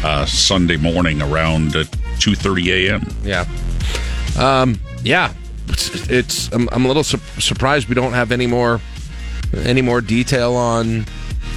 uh, 0.04 0.26
Sunday 0.26 0.76
morning 0.76 1.22
around 1.22 1.74
uh, 1.74 1.84
2:30 2.18 2.88
a.m. 2.88 3.06
Yeah. 3.24 3.46
Um, 4.38 4.78
yeah. 5.02 5.32
It's, 5.68 6.08
it's 6.10 6.52
I'm, 6.52 6.68
I'm 6.72 6.84
a 6.84 6.88
little 6.88 7.04
su- 7.04 7.18
surprised 7.38 7.88
we 7.88 7.94
don't 7.94 8.12
have 8.12 8.30
any 8.30 8.46
more 8.46 8.80
any 9.56 9.82
more 9.82 10.00
detail 10.00 10.54
on 10.54 11.06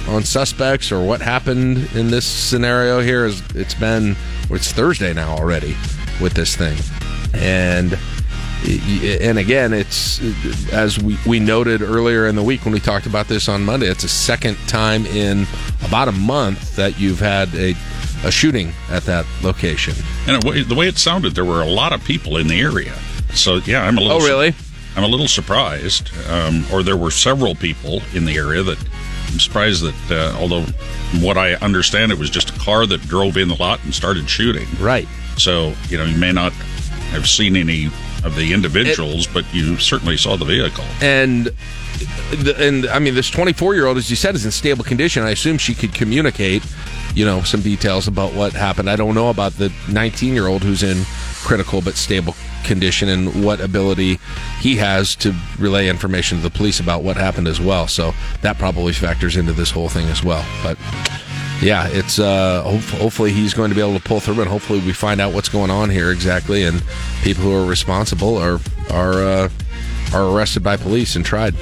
on 0.08 0.24
suspects 0.24 0.90
or 0.90 1.04
what 1.04 1.20
happened 1.20 1.88
in 1.94 2.10
this 2.10 2.26
scenario 2.26 3.00
here. 3.00 3.26
Is 3.26 3.42
it's 3.54 3.74
been 3.74 4.16
it's 4.50 4.72
Thursday 4.72 5.12
now 5.12 5.36
already 5.36 5.76
with 6.20 6.34
this 6.34 6.56
thing, 6.56 6.78
and 7.34 7.98
and 8.64 9.38
again, 9.38 9.72
it's 9.72 10.20
as 10.72 10.98
we, 10.98 11.16
we 11.26 11.38
noted 11.38 11.80
earlier 11.80 12.26
in 12.26 12.34
the 12.34 12.42
week 12.42 12.64
when 12.64 12.74
we 12.74 12.80
talked 12.80 13.06
about 13.06 13.28
this 13.28 13.48
on 13.48 13.64
Monday. 13.64 13.86
It's 13.86 14.02
the 14.02 14.08
second 14.08 14.56
time 14.66 15.06
in 15.06 15.46
about 15.84 16.08
a 16.08 16.12
month 16.12 16.74
that 16.76 16.98
you've 16.98 17.20
had 17.20 17.54
a 17.54 17.74
a 18.24 18.32
shooting 18.32 18.72
at 18.90 19.04
that 19.04 19.24
location. 19.42 19.94
And 20.26 20.44
it, 20.44 20.68
the 20.68 20.74
way 20.74 20.88
it 20.88 20.98
sounded, 20.98 21.34
there 21.34 21.44
were 21.44 21.62
a 21.62 21.68
lot 21.68 21.92
of 21.92 22.02
people 22.04 22.36
in 22.36 22.48
the 22.48 22.60
area. 22.60 22.94
So 23.32 23.56
yeah, 23.56 23.84
I'm 23.84 23.96
a 23.96 24.00
little. 24.00 24.22
Oh, 24.22 24.26
really? 24.26 24.54
I'm 24.96 25.04
a 25.04 25.08
little 25.08 25.28
surprised, 25.28 26.10
um, 26.28 26.64
or 26.72 26.82
there 26.82 26.96
were 26.96 27.12
several 27.12 27.54
people 27.54 28.02
in 28.14 28.24
the 28.24 28.36
area 28.36 28.64
that 28.64 28.78
I'm 29.28 29.40
surprised 29.40 29.82
that. 29.82 29.94
Uh, 30.10 30.36
although, 30.38 30.64
from 30.64 31.22
what 31.22 31.36
I 31.36 31.54
understand, 31.54 32.12
it 32.12 32.18
was 32.18 32.30
just 32.30 32.50
a 32.50 32.58
car 32.58 32.86
that 32.86 33.00
drove 33.02 33.36
in 33.36 33.48
the 33.48 33.56
lot 33.56 33.82
and 33.84 33.94
started 33.94 34.28
shooting. 34.28 34.66
Right. 34.80 35.08
So 35.36 35.74
you 35.88 35.98
know, 35.98 36.04
you 36.04 36.16
may 36.16 36.32
not 36.32 36.52
have 37.12 37.26
seen 37.26 37.56
any 37.56 37.86
of 38.24 38.34
the 38.36 38.52
individuals, 38.52 39.26
it, 39.26 39.34
but 39.34 39.54
you 39.54 39.76
certainly 39.78 40.16
saw 40.16 40.36
the 40.36 40.44
vehicle. 40.44 40.84
And 41.00 41.50
and 42.58 42.86
I 42.88 42.98
mean, 42.98 43.14
this 43.14 43.30
24 43.30 43.74
year 43.74 43.86
old, 43.86 43.96
as 43.96 44.10
you 44.10 44.16
said, 44.16 44.34
is 44.34 44.44
in 44.44 44.50
stable 44.50 44.84
condition. 44.84 45.22
I 45.22 45.30
assume 45.30 45.58
she 45.58 45.74
could 45.74 45.94
communicate, 45.94 46.62
you 47.14 47.24
know, 47.24 47.42
some 47.42 47.60
details 47.60 48.08
about 48.08 48.34
what 48.34 48.52
happened. 48.52 48.88
I 48.88 48.96
don't 48.96 49.14
know 49.14 49.30
about 49.30 49.52
the 49.52 49.72
19 49.90 50.34
year 50.34 50.46
old 50.46 50.62
who's 50.62 50.82
in 50.82 51.04
critical 51.42 51.80
but 51.80 51.94
stable 51.94 52.34
condition 52.68 53.08
and 53.08 53.44
what 53.44 53.60
ability 53.60 54.20
he 54.60 54.76
has 54.76 55.16
to 55.16 55.34
relay 55.58 55.88
information 55.88 56.38
to 56.38 56.42
the 56.42 56.50
police 56.50 56.78
about 56.78 57.02
what 57.02 57.16
happened 57.16 57.48
as 57.48 57.60
well. 57.60 57.88
So 57.88 58.14
that 58.42 58.58
probably 58.58 58.92
factors 58.92 59.36
into 59.36 59.52
this 59.52 59.70
whole 59.72 59.88
thing 59.88 60.06
as 60.06 60.22
well. 60.22 60.46
But 60.62 60.78
yeah, 61.60 61.88
it's 61.88 62.20
uh, 62.20 62.62
hopefully 62.98 63.32
he's 63.32 63.54
going 63.54 63.70
to 63.70 63.74
be 63.74 63.80
able 63.80 63.98
to 63.98 64.04
pull 64.04 64.20
through, 64.20 64.40
and 64.40 64.48
hopefully 64.48 64.78
we 64.78 64.92
find 64.92 65.20
out 65.20 65.34
what's 65.34 65.48
going 65.48 65.70
on 65.70 65.90
here 65.90 66.12
exactly, 66.12 66.62
and 66.62 66.82
people 67.22 67.42
who 67.42 67.52
are 67.52 67.66
responsible 67.66 68.36
are 68.36 68.60
are 68.90 69.14
uh, 69.14 69.48
are 70.14 70.36
arrested 70.36 70.62
by 70.62 70.76
police 70.76 71.16
and 71.16 71.24
tried. 71.24 71.54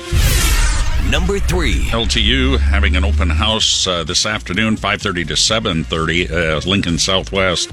Number 1.10 1.38
three, 1.38 1.84
LTU 1.84 2.58
having 2.58 2.96
an 2.96 3.04
open 3.04 3.30
house 3.30 3.86
uh, 3.86 4.04
this 4.04 4.26
afternoon, 4.26 4.76
five 4.76 5.00
thirty 5.00 5.24
to 5.24 5.36
seven 5.36 5.84
thirty, 5.84 6.28
uh, 6.28 6.60
Lincoln 6.66 6.98
Southwest 6.98 7.72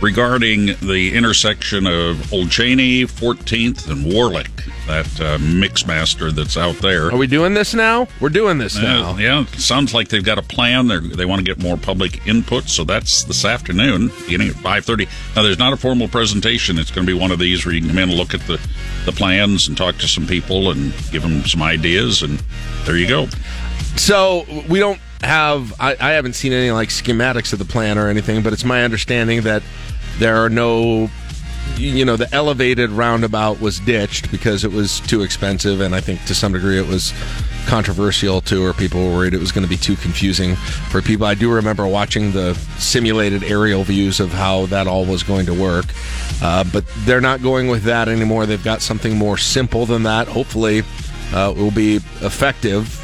regarding 0.00 0.66
the 0.82 1.12
intersection 1.14 1.86
of 1.86 2.32
Old 2.32 2.50
Cheney, 2.50 3.04
14th, 3.04 3.90
and 3.90 4.04
Warlick, 4.04 4.64
that 4.86 5.06
uh, 5.20 5.38
mixmaster 5.38 6.30
that's 6.30 6.56
out 6.56 6.76
there. 6.76 7.10
Are 7.10 7.16
we 7.16 7.26
doing 7.26 7.54
this 7.54 7.74
now? 7.74 8.06
We're 8.20 8.28
doing 8.28 8.58
this 8.58 8.76
now. 8.76 9.10
Uh, 9.10 9.16
yeah, 9.16 9.44
sounds 9.56 9.94
like 9.94 10.08
they've 10.08 10.24
got 10.24 10.38
a 10.38 10.42
plan. 10.42 10.88
They're, 10.88 11.00
they 11.00 11.24
want 11.24 11.40
to 11.40 11.44
get 11.44 11.62
more 11.62 11.76
public 11.76 12.26
input, 12.26 12.64
so 12.64 12.84
that's 12.84 13.24
this 13.24 13.44
afternoon, 13.44 14.10
beginning 14.24 14.48
at 14.48 14.54
5.30. 14.56 15.08
Now, 15.34 15.42
there's 15.42 15.58
not 15.58 15.72
a 15.72 15.76
formal 15.76 16.08
presentation. 16.08 16.78
It's 16.78 16.90
going 16.90 17.06
to 17.06 17.12
be 17.12 17.18
one 17.18 17.30
of 17.30 17.38
these 17.38 17.64
where 17.64 17.74
you 17.74 17.80
can 17.80 17.90
come 17.90 17.98
in 17.98 18.10
and 18.10 18.18
look 18.18 18.34
at 18.34 18.40
the, 18.42 18.60
the 19.04 19.12
plans 19.12 19.68
and 19.68 19.76
talk 19.76 19.96
to 19.98 20.08
some 20.08 20.26
people 20.26 20.70
and 20.70 20.92
give 21.10 21.22
them 21.22 21.44
some 21.44 21.62
ideas, 21.62 22.22
and 22.22 22.42
there 22.84 22.96
you 22.96 23.08
go. 23.08 23.28
So 23.96 24.44
we 24.68 24.78
don't 24.78 25.00
have 25.22 25.72
I, 25.80 25.96
I, 25.98 26.12
haven't 26.12 26.34
seen 26.34 26.52
any 26.52 26.70
like 26.70 26.90
schematics 26.90 27.52
of 27.52 27.58
the 27.58 27.64
plan 27.64 27.98
or 27.98 28.08
anything, 28.08 28.42
but 28.42 28.52
it's 28.52 28.64
my 28.64 28.84
understanding 28.84 29.42
that 29.42 29.62
there 30.18 30.36
are 30.36 30.50
no 30.50 31.10
you 31.76 32.04
know 32.04 32.16
the 32.16 32.32
elevated 32.34 32.90
roundabout 32.90 33.60
was 33.60 33.80
ditched 33.80 34.30
because 34.30 34.64
it 34.64 34.72
was 34.72 35.00
too 35.00 35.22
expensive 35.22 35.80
and 35.80 35.94
I 35.94 36.00
think 36.00 36.24
to 36.26 36.34
some 36.34 36.52
degree 36.52 36.78
it 36.78 36.86
was 36.86 37.12
controversial 37.66 38.40
too 38.40 38.64
or 38.64 38.72
people 38.72 39.04
were 39.04 39.12
worried 39.12 39.34
it 39.34 39.40
was 39.40 39.52
going 39.52 39.64
to 39.64 39.68
be 39.68 39.76
too 39.76 39.96
confusing 39.96 40.54
for 40.90 41.02
people. 41.02 41.26
I 41.26 41.34
do 41.34 41.52
remember 41.52 41.86
watching 41.86 42.32
the 42.32 42.54
simulated 42.78 43.42
aerial 43.42 43.84
views 43.84 44.20
of 44.20 44.30
how 44.30 44.66
that 44.66 44.86
all 44.86 45.04
was 45.04 45.22
going 45.22 45.46
to 45.46 45.54
work. 45.54 45.86
Uh, 46.40 46.64
but 46.72 46.84
they're 47.00 47.20
not 47.20 47.42
going 47.42 47.68
with 47.68 47.82
that 47.82 48.08
anymore. 48.08 48.46
They've 48.46 48.62
got 48.62 48.80
something 48.80 49.16
more 49.16 49.36
simple 49.36 49.84
than 49.84 50.04
that. 50.04 50.28
Hopefully 50.28 50.82
uh, 51.34 51.52
it 51.54 51.60
will 51.60 51.72
be 51.72 51.96
effective 51.96 53.02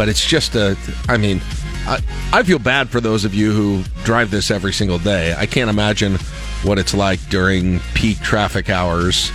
but 0.00 0.08
it's 0.08 0.24
just 0.24 0.54
a. 0.54 0.78
I 1.10 1.18
mean, 1.18 1.42
I, 1.86 2.00
I 2.32 2.42
feel 2.42 2.58
bad 2.58 2.88
for 2.88 3.02
those 3.02 3.26
of 3.26 3.34
you 3.34 3.52
who 3.52 3.82
drive 4.02 4.30
this 4.30 4.50
every 4.50 4.72
single 4.72 4.98
day. 4.98 5.34
I 5.36 5.44
can't 5.44 5.68
imagine 5.68 6.14
what 6.62 6.78
it's 6.78 6.94
like 6.94 7.20
during 7.28 7.80
peak 7.92 8.18
traffic 8.20 8.70
hours 8.70 9.30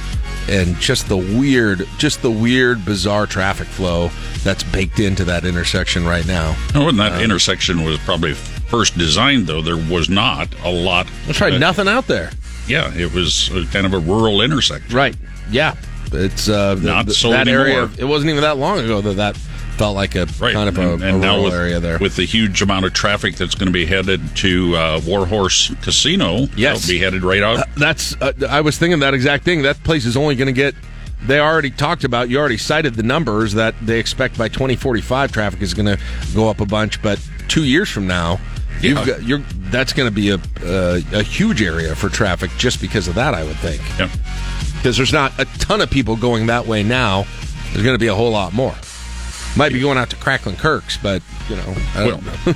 and 0.50 0.76
just 0.78 1.08
the 1.08 1.18
weird, 1.18 1.88
just 2.00 2.24
the 2.24 2.32
weird, 2.32 2.84
bizarre 2.84 3.28
traffic 3.28 3.68
flow 3.68 4.10
that's 4.44 4.64
baked 4.64 5.00
into 5.00 5.24
that 5.26 5.46
intersection 5.46 6.04
right 6.04 6.26
now. 6.26 6.56
Oh, 6.74 6.90
and 6.90 6.98
that 6.98 7.12
um, 7.12 7.22
intersection 7.22 7.84
was 7.84 8.00
probably 8.00 8.34
first 8.34 8.98
designed, 8.98 9.46
though 9.46 9.62
there 9.62 9.78
was 9.78 10.10
not 10.10 10.48
a 10.64 10.72
lot. 10.72 11.06
That's 11.28 11.42
right, 11.42 11.54
uh, 11.54 11.60
nothing 11.60 11.88
out 11.88 12.08
there. 12.08 12.32
Yeah, 12.68 12.92
it 12.96 13.14
was 13.14 13.52
kind 13.72 13.86
of 13.86 13.94
a 13.94 14.00
rural 14.00 14.42
intersection. 14.42 14.96
Right. 14.96 15.16
Yeah, 15.52 15.76
it's 16.12 16.50
uh, 16.50 16.74
not 16.82 17.06
the, 17.06 17.14
so 17.14 17.30
that 17.30 17.48
anymore. 17.48 17.68
area. 17.68 17.90
It 18.00 18.06
wasn't 18.06 18.32
even 18.32 18.42
that 18.42 18.58
long 18.58 18.80
ago 18.80 19.02
that 19.02 19.14
that 19.18 19.38
felt 19.76 19.96
like 19.96 20.16
a 20.16 20.26
right. 20.40 20.54
kind 20.54 20.70
of 20.70 20.78
a, 20.78 20.94
and, 20.94 21.04
and 21.04 21.24
a 21.24 21.28
rural 21.28 21.44
with, 21.44 21.54
area 21.54 21.80
there. 21.80 22.00
With 22.00 22.16
the 22.16 22.26
huge 22.26 22.62
amount 22.62 22.86
of 22.86 22.94
traffic 22.94 23.36
that's 23.36 23.56
going 23.56 23.68
to 23.68 23.74
be 23.74 23.86
headed 23.86 24.36
to 24.38 24.76
uh, 24.76 25.02
Warhorse 25.06 25.74
Casino, 25.82 26.48
yes, 26.56 26.88
be 26.88 27.00
headed 27.00 27.24
right 27.24 27.44
out. 27.44 27.60
Uh, 27.60 27.66
that's 27.78 28.20
uh, 28.22 28.34
I 28.50 28.62
was 28.62 28.78
thinking 28.78 29.00
that 29.00 29.14
exact 29.14 29.44
thing. 29.44 29.62
That 29.64 29.82
place 29.84 30.06
is 30.06 30.18
only 30.18 30.36
going 30.36 30.48
to 30.48 30.54
get. 30.54 30.76
They 31.24 31.40
already 31.40 31.72
talked 31.72 32.04
about. 32.04 32.30
You 32.30 32.40
already 32.40 32.58
cited 32.58 32.96
the 32.96 33.04
numbers 33.04 33.54
that 33.54 33.76
they 33.82 34.00
expect 34.00 34.38
by 34.38 34.48
2045 34.48 35.32
traffic 35.32 35.62
is 35.62 35.74
going 35.74 35.88
to 35.88 36.00
go 36.36 36.50
up 36.50 36.62
a 36.62 36.66
bunch, 36.66 37.02
but 37.02 37.20
two 37.48 37.64
years 37.64 37.90
from 37.90 38.08
now. 38.08 38.40
You've 38.82 39.06
got, 39.06 39.24
you're, 39.24 39.40
that's 39.72 39.94
going 39.94 40.10
to 40.10 40.14
be 40.14 40.32
a, 40.32 40.36
uh, 40.36 41.00
a 41.14 41.24
huge 41.24 41.62
area 41.62 41.96
for 41.96 42.10
traffic 42.10 42.52
just 42.58 42.82
because 42.82 43.08
of 43.08 43.16
that, 43.16 43.34
I 43.34 43.44
would 43.44 43.56
think. 43.56 43.82
Yeah. 43.98 44.10
Because 44.76 44.98
there's 44.98 45.14
not 45.14 45.32
a 45.40 45.46
ton 45.60 45.80
of 45.80 45.90
people 45.90 46.18
going 46.18 46.48
that 46.48 46.68
way 46.68 46.84
now. 46.84 47.26
There's 47.72 47.84
going 47.84 47.96
to 47.96 48.00
be 48.00 48.08
a 48.08 48.14
whole 48.14 48.32
lot 48.32 48.54
more. 48.54 48.76
Might 49.58 49.72
be 49.72 49.80
going 49.80 49.98
out 49.98 50.10
to 50.10 50.16
Cracklin 50.18 50.58
Kirks, 50.58 50.98
but 50.98 51.22
you 51.50 51.56
know, 51.56 51.76
well, 51.96 52.22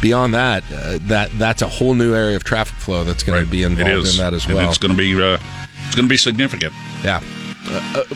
beyond 0.00 0.34
that, 0.34 0.62
uh, 0.72 0.98
that 1.02 1.30
that's 1.32 1.62
a 1.62 1.68
whole 1.68 1.94
new 1.94 2.14
area 2.14 2.36
of 2.36 2.44
traffic 2.44 2.76
flow 2.76 3.02
that's 3.02 3.22
going 3.22 3.38
right. 3.38 3.44
to 3.44 3.50
be 3.50 3.62
involved 3.64 4.08
in 4.08 4.16
that 4.18 4.32
as 4.32 4.46
well. 4.46 4.58
And 4.58 4.68
it's 4.68 4.78
going 4.78 4.92
to 4.92 4.96
be 4.96 5.20
uh, 5.20 5.38
it's 5.86 5.96
going 5.96 6.06
to 6.06 6.08
be 6.08 6.16
significant. 6.16 6.72
Yeah. 7.02 7.20
Uh, 7.68 8.04
uh, 8.10 8.14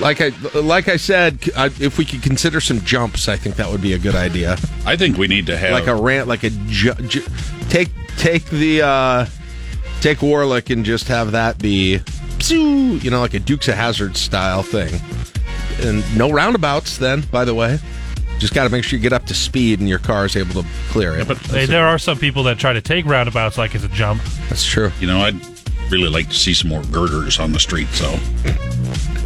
like 0.00 0.20
I 0.20 0.28
like 0.54 0.88
I 0.88 0.96
said, 0.96 1.38
if 1.56 1.98
we 1.98 2.04
could 2.04 2.22
consider 2.22 2.60
some 2.60 2.80
jumps, 2.80 3.28
I 3.28 3.36
think 3.36 3.56
that 3.56 3.70
would 3.70 3.82
be 3.82 3.92
a 3.92 3.98
good 3.98 4.14
idea. 4.14 4.56
I 4.86 4.96
think 4.96 5.16
we 5.16 5.28
need 5.28 5.46
to 5.46 5.56
have 5.56 5.72
like 5.72 5.86
a 5.86 5.94
rant, 5.94 6.28
like 6.28 6.44
a 6.44 6.50
ju- 6.50 6.94
ju- 6.94 7.26
take 7.68 7.88
take 8.16 8.44
the 8.46 8.82
uh, 8.82 9.26
take 10.00 10.18
Warlick 10.18 10.70
and 10.70 10.84
just 10.84 11.08
have 11.08 11.32
that 11.32 11.58
be, 11.58 12.00
you 12.48 13.10
know, 13.10 13.20
like 13.20 13.34
a 13.34 13.38
Dukes 13.38 13.68
of 13.68 13.74
Hazzard 13.74 14.16
style 14.16 14.62
thing 14.62 15.00
and 15.80 16.04
no 16.16 16.30
roundabouts. 16.30 16.98
Then, 16.98 17.22
by 17.30 17.44
the 17.44 17.54
way, 17.54 17.78
just 18.38 18.54
got 18.54 18.64
to 18.64 18.70
make 18.70 18.84
sure 18.84 18.96
you 18.98 19.02
get 19.02 19.12
up 19.12 19.26
to 19.26 19.34
speed 19.34 19.80
and 19.80 19.88
your 19.88 19.98
car 19.98 20.26
is 20.26 20.36
able 20.36 20.62
to 20.62 20.68
clear 20.88 21.14
it. 21.14 21.18
Yeah, 21.18 21.24
but 21.24 21.38
hey, 21.38 21.66
there 21.66 21.86
are 21.86 21.98
some 21.98 22.18
people 22.18 22.42
that 22.44 22.58
try 22.58 22.72
to 22.72 22.80
take 22.80 23.06
roundabouts 23.06 23.58
like 23.58 23.74
it's 23.74 23.84
a 23.84 23.88
jump. 23.88 24.22
That's 24.48 24.64
true. 24.64 24.90
You 25.00 25.06
know, 25.06 25.20
I'd 25.20 25.36
really 25.90 26.08
like 26.08 26.28
to 26.28 26.34
see 26.34 26.54
some 26.54 26.70
more 26.70 26.82
girders 26.84 27.38
on 27.38 27.52
the 27.52 27.60
street. 27.60 27.88
So. 27.88 28.18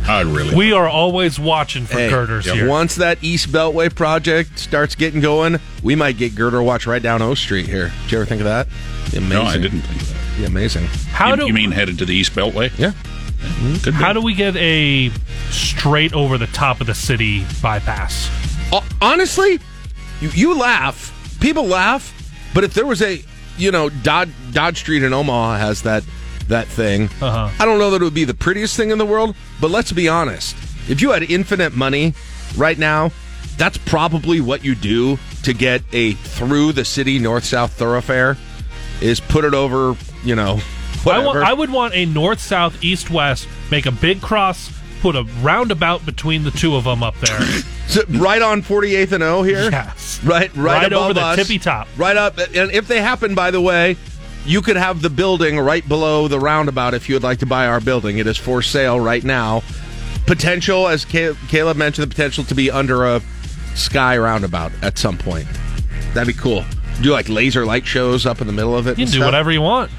I'd 0.09 0.27
really. 0.27 0.55
We 0.55 0.73
are 0.73 0.89
always 0.89 1.39
watching 1.39 1.85
for 1.85 1.99
hey, 1.99 2.11
girders 2.11 2.45
here. 2.45 2.69
Once 2.69 2.95
that 2.97 3.23
East 3.25 3.49
Beltway 3.49 3.93
project 3.93 4.59
starts 4.59 4.95
getting 4.95 5.21
going, 5.21 5.59
we 5.83 5.97
might 5.97 6.17
get 6.17 6.35
girder 6.35 6.63
watch 6.63 6.87
right 6.87 7.03
down 7.03 7.23
O 7.23 7.35
Street 7.35 7.67
here. 7.67 7.93
Did 8.05 8.13
you 8.13 8.19
ever 8.19 8.27
think 8.27 8.41
of 8.41 8.45
that? 8.45 8.69
Amazing. 9.09 9.29
No, 9.29 9.43
I 9.43 9.59
didn't 9.59 9.81
think 9.81 10.03
of 10.03 10.09
that. 10.09 10.37
Be 10.39 10.45
amazing. 10.45 10.85
How 11.11 11.31
you, 11.31 11.37
do 11.37 11.47
you 11.47 11.53
mean 11.53 11.73
headed 11.73 11.99
to 11.99 12.05
the 12.05 12.15
East 12.15 12.33
Beltway? 12.33 12.77
Yeah. 12.79 12.93
Could 13.83 13.95
How 13.95 14.13
do 14.13 14.21
we 14.21 14.35
get 14.35 14.57
a 14.57 15.11
straight 15.51 16.13
over 16.15 16.39
the 16.39 16.47
top 16.49 16.81
of 16.81 16.87
the 16.87 16.95
city 16.95 17.45
bypass? 17.63 18.31
Uh, 18.73 18.81
honestly, 19.01 19.61
you, 20.21 20.31
you 20.31 20.59
laugh. 20.59 21.13
People 21.41 21.67
laugh, 21.67 22.13
but 22.55 22.65
if 22.65 22.75
there 22.75 22.87
was 22.87 23.03
a, 23.03 23.23
you 23.57 23.71
know, 23.71 23.89
Dodge, 23.89 24.31
Dodge 24.53 24.79
Street 24.79 25.03
in 25.03 25.13
Omaha 25.13 25.59
has 25.59 25.83
that 25.83 26.05
that 26.49 26.69
thing. 26.69 27.05
Uh-huh. 27.21 27.51
I 27.59 27.65
don't 27.65 27.79
know 27.79 27.91
that 27.91 28.01
it 28.01 28.05
would 28.05 28.15
be 28.15 28.25
the 28.25 28.35
prettiest 28.35 28.77
thing 28.77 28.91
in 28.91 28.99
the 28.99 29.07
world, 29.07 29.35
but 29.61 29.71
let's 29.71 29.91
be 29.93 30.09
honest. 30.09 30.57
If 30.89 31.03
you 31.03 31.11
had 31.11 31.25
infinite 31.25 31.75
money 31.75 32.15
right 32.57 32.79
now, 32.79 33.11
that's 33.57 33.79
probably 33.79 34.41
what 34.41 34.65
you 34.65 34.75
do 34.75 35.19
to 35.43 35.53
get 35.53 35.83
a 35.93 36.13
through 36.13 36.73
the 36.73 36.85
city 36.85 37.19
north 37.19 37.45
south 37.45 37.73
thoroughfare 37.73 38.37
is 39.01 39.21
put 39.21 39.45
it 39.45 39.55
over, 39.55 39.97
you 40.25 40.35
know, 40.37 40.61
I, 41.15 41.25
want, 41.25 41.39
I 41.39 41.53
would 41.53 41.71
want 41.71 41.95
a 41.95 42.05
north, 42.07 42.41
south, 42.41 42.83
east, 42.83 43.11
west. 43.11 43.49
Make 43.71 43.87
a 43.87 43.93
big 43.93 44.21
cross. 44.21 44.73
Put 45.01 45.15
a 45.15 45.23
roundabout 45.43 46.05
between 46.07 46.43
the 46.43 46.51
two 46.51 46.75
of 46.77 46.85
them 46.85 47.03
up 47.03 47.17
there. 47.21 47.41
So, 47.89 48.03
right 48.09 48.43
on 48.43 48.63
48th 48.63 49.13
and 49.13 49.23
O 49.23 49.45
here. 49.45 49.71
Yes. 49.71 50.21
Right, 50.25 50.53
right, 50.57 50.83
Right 50.83 50.87
above 50.93 51.05
over 51.05 51.15
the 51.15 51.21
us. 51.21 51.37
tippy 51.37 51.61
top. 51.61 51.87
Right 51.97 52.17
up, 52.17 52.37
and 52.37 52.73
if 52.73 52.89
they 52.89 53.01
happen, 53.01 53.37
by 53.37 53.53
the 53.53 53.61
way, 53.61 53.97
you 54.45 54.61
could 54.61 54.75
have 54.75 55.03
the 55.03 55.09
building 55.09 55.61
right 55.61 55.87
below 55.89 56.27
the 56.27 56.41
roundabout 56.41 56.95
if 56.95 57.09
you 57.09 57.15
would 57.15 57.23
like 57.23 57.39
to 57.39 57.47
buy 57.47 57.69
our 57.69 57.81
building. 57.81 58.19
It 58.19 58.27
is 58.27 58.37
for 58.37 58.61
sale 58.61 58.99
right 58.99 59.23
now. 59.23 59.63
Potential, 60.27 60.89
as 60.89 61.05
Caleb 61.05 61.77
mentioned, 61.77 62.11
the 62.11 62.13
potential 62.13 62.43
to 62.43 62.57
be 62.57 62.69
under 62.69 63.07
a 63.07 63.23
sky 63.77 64.19
roundabout 64.19 64.73
at 64.83 64.99
some 64.99 65.17
point. 65.17 65.47
That'd 66.13 66.35
be 66.35 66.41
cool. 66.41 66.65
Do 67.03 67.13
like 67.13 67.29
laser 67.29 67.65
light 67.65 67.87
shows 67.87 68.27
up 68.27 68.41
in 68.41 68.49
the 68.49 68.53
middle 68.53 68.77
of 68.77 68.89
it. 68.89 68.99
You 68.99 69.05
can 69.05 69.13
do 69.13 69.19
stuff. 69.19 69.27
whatever 69.27 69.53
you 69.53 69.61
want. 69.63 69.93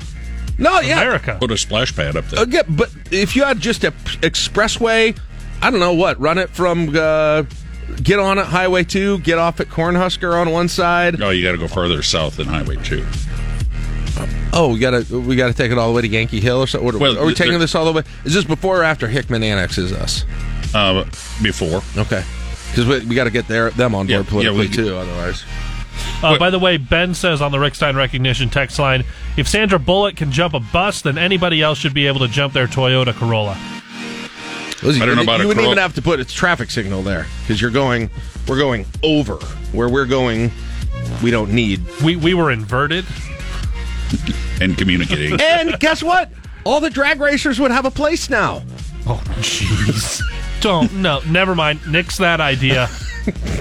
No, 0.57 0.79
yeah. 0.79 1.01
America. 1.01 1.37
Put 1.39 1.51
a 1.51 1.57
splash 1.57 1.95
pad 1.95 2.15
up 2.15 2.25
there. 2.25 2.41
Okay, 2.43 2.61
but 2.67 2.89
if 3.11 3.35
you 3.35 3.43
had 3.43 3.59
just 3.59 3.83
a 3.83 3.91
p- 3.91 4.17
expressway, 4.17 5.17
I 5.61 5.69
don't 5.69 5.79
know 5.79 5.93
what, 5.93 6.19
run 6.19 6.37
it 6.37 6.49
from 6.49 6.89
uh, 6.95 7.43
get 8.03 8.19
on 8.19 8.39
at 8.39 8.47
Highway 8.47 8.83
Two, 8.83 9.19
get 9.19 9.37
off 9.37 9.59
at 9.59 9.67
Cornhusker 9.67 10.39
on 10.39 10.51
one 10.51 10.67
side. 10.67 11.19
No, 11.19 11.29
you 11.29 11.43
got 11.43 11.51
to 11.53 11.57
go 11.57 11.67
further 11.67 12.01
south 12.01 12.37
than 12.37 12.47
Highway 12.47 12.77
2. 12.83 13.05
Oh, 14.53 14.73
we 14.73 14.79
gotta 14.79 15.05
we 15.19 15.35
gotta 15.35 15.53
take 15.53 15.71
it 15.71 15.77
all 15.77 15.89
the 15.89 15.93
way 15.95 16.01
to 16.01 16.07
Yankee 16.07 16.39
Hill 16.39 16.61
or 16.61 16.67
something. 16.67 16.99
Well, 16.99 17.19
are 17.19 17.25
we 17.25 17.35
taking 17.35 17.59
this 17.59 17.75
all 17.75 17.85
the 17.85 17.91
way? 17.93 18.03
Is 18.25 18.33
this 18.33 18.45
before 18.45 18.79
or 18.79 18.83
after 18.83 19.07
Hickman 19.07 19.43
annexes 19.43 19.91
us? 19.91 20.25
Uh, 20.73 21.03
before. 21.43 21.83
Okay, 21.95 22.23
because 22.71 22.87
we, 22.87 23.05
we 23.05 23.13
got 23.15 23.25
to 23.25 23.29
get 23.29 23.47
their 23.47 23.69
them 23.71 23.93
on 23.93 24.07
board 24.07 24.09
Yeah, 24.09 24.17
yeah, 24.19 24.23
politically 24.29 24.67
we- 24.67 24.73
too. 24.73 24.95
Otherwise, 24.95 25.43
Uh, 26.23 26.37
by 26.37 26.49
the 26.49 26.59
way, 26.59 26.77
Ben 26.77 27.13
says 27.13 27.41
on 27.41 27.51
the 27.51 27.59
Rick 27.59 27.75
Stein 27.75 27.95
recognition 27.95 28.49
text 28.49 28.79
line, 28.79 29.03
if 29.37 29.47
Sandra 29.47 29.77
Bullock 29.79 30.15
can 30.15 30.31
jump 30.31 30.53
a 30.53 30.59
bus, 30.59 31.01
then 31.01 31.17
anybody 31.17 31.61
else 31.61 31.77
should 31.77 31.93
be 31.93 32.07
able 32.07 32.19
to 32.19 32.27
jump 32.27 32.53
their 32.53 32.67
Toyota 32.67 33.13
Corolla. 33.13 33.57
Listen, 34.83 35.01
I 35.01 35.05
don't 35.05 35.15
know 35.15 35.23
about 35.23 35.39
you 35.39 35.47
wouldn't 35.47 35.63
Corolla. 35.63 35.71
even 35.73 35.77
have 35.81 35.95
to 35.95 36.01
put 36.01 36.19
its 36.19 36.33
traffic 36.33 36.69
signal 36.69 37.01
there 37.03 37.25
because 37.41 37.61
you're 37.61 37.71
going. 37.71 38.09
We're 38.47 38.59
going 38.59 38.85
over 39.03 39.35
where 39.73 39.89
we're 39.89 40.05
going. 40.05 40.51
We 41.23 41.31
don't 41.31 41.51
need. 41.51 41.81
We 42.03 42.15
we 42.15 42.33
were 42.33 42.51
inverted. 42.51 43.05
And 44.61 44.77
communicating. 44.77 45.39
And 45.41 45.79
guess 45.79 46.01
what? 46.01 46.31
All 46.63 46.79
the 46.79 46.89
drag 46.89 47.19
racers 47.19 47.59
would 47.59 47.71
have 47.71 47.85
a 47.85 47.91
place 47.91 48.29
now. 48.29 48.63
Oh, 49.05 49.21
jeez. 49.37 50.21
Don't 50.67 50.95
no. 50.95 51.21
Never 51.25 51.55
mind. 51.55 51.79
Nix 51.87 52.17
that 52.17 52.41
idea. 52.41 52.89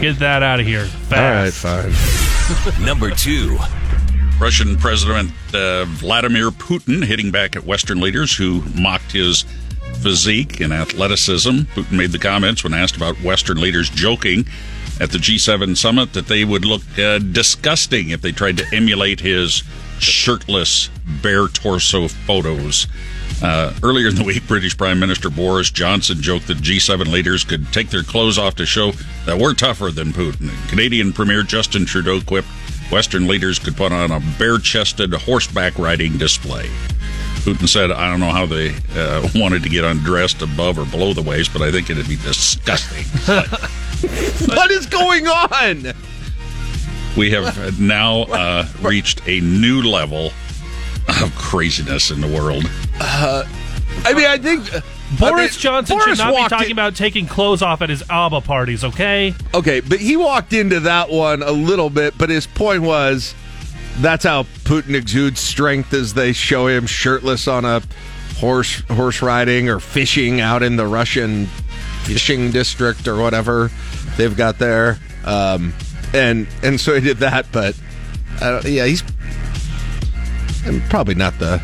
Get 0.00 0.18
that 0.18 0.42
out 0.42 0.58
of 0.58 0.66
here. 0.66 0.86
Fast. 0.86 1.64
fine. 1.64 2.84
Number 2.84 3.12
two. 3.12 3.56
Russian 4.40 4.76
President 4.76 5.30
uh, 5.54 5.84
Vladimir 5.84 6.50
Putin 6.50 7.04
hitting 7.04 7.30
back 7.30 7.54
at 7.54 7.64
Western 7.64 8.00
leaders 8.00 8.36
who 8.36 8.62
mocked 8.74 9.12
his 9.12 9.44
physique 10.02 10.58
and 10.60 10.72
athleticism. 10.72 11.60
Putin 11.76 11.92
made 11.92 12.10
the 12.10 12.18
comments 12.18 12.64
when 12.64 12.74
asked 12.74 12.96
about 12.96 13.14
Western 13.22 13.60
leaders 13.60 13.88
joking 13.88 14.44
at 15.00 15.12
the 15.12 15.18
G7 15.18 15.76
summit 15.76 16.12
that 16.12 16.26
they 16.26 16.44
would 16.44 16.64
look 16.64 16.82
uh, 16.98 17.18
disgusting 17.18 18.10
if 18.10 18.20
they 18.20 18.32
tried 18.32 18.56
to 18.56 18.66
emulate 18.74 19.20
his 19.20 19.62
shirtless, 20.00 20.90
bare 21.22 21.46
torso 21.46 22.08
photos. 22.08 22.88
Uh, 23.42 23.72
earlier 23.82 24.08
in 24.08 24.14
the 24.14 24.24
week, 24.24 24.46
British 24.46 24.76
Prime 24.76 24.98
Minister 24.98 25.28
Boris 25.28 25.70
Johnson 25.70 26.20
joked 26.20 26.46
that 26.46 26.58
G7 26.58 27.06
leaders 27.06 27.44
could 27.44 27.70
take 27.72 27.90
their 27.90 28.02
clothes 28.02 28.38
off 28.38 28.54
to 28.56 28.66
show 28.66 28.92
that 29.26 29.38
we're 29.38 29.54
tougher 29.54 29.90
than 29.90 30.08
Putin. 30.08 30.50
Canadian 30.68 31.12
Premier 31.12 31.42
Justin 31.42 31.84
Trudeau 31.84 32.20
quipped 32.20 32.48
Western 32.90 33.26
leaders 33.26 33.58
could 33.58 33.76
put 33.76 33.92
on 33.92 34.10
a 34.10 34.20
bare 34.38 34.58
chested 34.58 35.12
horseback 35.12 35.78
riding 35.78 36.16
display. 36.18 36.68
Putin 37.40 37.68
said, 37.68 37.90
I 37.90 38.10
don't 38.10 38.20
know 38.20 38.30
how 38.30 38.46
they 38.46 38.74
uh, 38.94 39.28
wanted 39.34 39.62
to 39.64 39.68
get 39.68 39.84
undressed 39.84 40.42
above 40.42 40.78
or 40.78 40.86
below 40.86 41.12
the 41.12 41.22
waist, 41.22 41.52
but 41.52 41.62
I 41.62 41.70
think 41.70 41.90
it'd 41.90 42.08
be 42.08 42.16
disgusting. 42.16 43.04
What 44.48 44.70
is 44.70 44.84
going 44.84 45.26
on? 45.26 45.94
we 47.16 47.30
have 47.30 47.80
now 47.80 48.22
uh, 48.24 48.66
reached 48.82 49.26
a 49.26 49.40
new 49.40 49.80
level 49.80 50.32
of 51.08 51.34
craziness 51.36 52.10
in 52.10 52.20
the 52.20 52.28
world. 52.28 52.64
Uh, 53.00 53.44
I 54.04 54.12
mean, 54.12 54.26
I 54.26 54.38
think 54.38 54.72
uh, 54.74 54.80
Boris 55.18 55.32
I 55.32 55.36
mean, 55.36 55.50
Johnson 55.60 55.98
Boris 55.98 56.18
should 56.18 56.24
not 56.24 56.34
be 56.34 56.48
talking 56.48 56.66
in- 56.66 56.72
about 56.72 56.96
taking 56.96 57.26
clothes 57.26 57.62
off 57.62 57.82
at 57.82 57.90
his 57.90 58.02
ABBA 58.10 58.40
parties, 58.42 58.84
okay? 58.84 59.34
Okay, 59.54 59.80
but 59.80 59.98
he 60.00 60.16
walked 60.16 60.52
into 60.52 60.80
that 60.80 61.10
one 61.10 61.42
a 61.42 61.52
little 61.52 61.90
bit, 61.90 62.16
but 62.18 62.28
his 62.28 62.46
point 62.46 62.82
was 62.82 63.34
that's 63.98 64.24
how 64.24 64.42
Putin 64.64 64.94
exudes 64.94 65.40
strength 65.40 65.92
as 65.94 66.14
they 66.14 66.32
show 66.32 66.66
him 66.66 66.86
shirtless 66.86 67.48
on 67.48 67.64
a 67.64 67.82
horse 68.38 68.80
horse 68.90 69.22
riding 69.22 69.70
or 69.70 69.80
fishing 69.80 70.40
out 70.40 70.62
in 70.62 70.76
the 70.76 70.86
Russian 70.86 71.46
fishing 72.04 72.50
district 72.50 73.08
or 73.08 73.16
whatever 73.16 73.70
they've 74.16 74.36
got 74.36 74.58
there. 74.58 74.98
Um, 75.24 75.72
and 76.12 76.46
and 76.62 76.78
so 76.80 76.94
he 76.94 77.00
did 77.00 77.18
that, 77.18 77.46
but 77.52 77.78
uh, 78.40 78.60
yeah, 78.64 78.84
he's 78.86 79.02
and 80.66 80.82
probably 80.90 81.14
not 81.14 81.38
the 81.38 81.60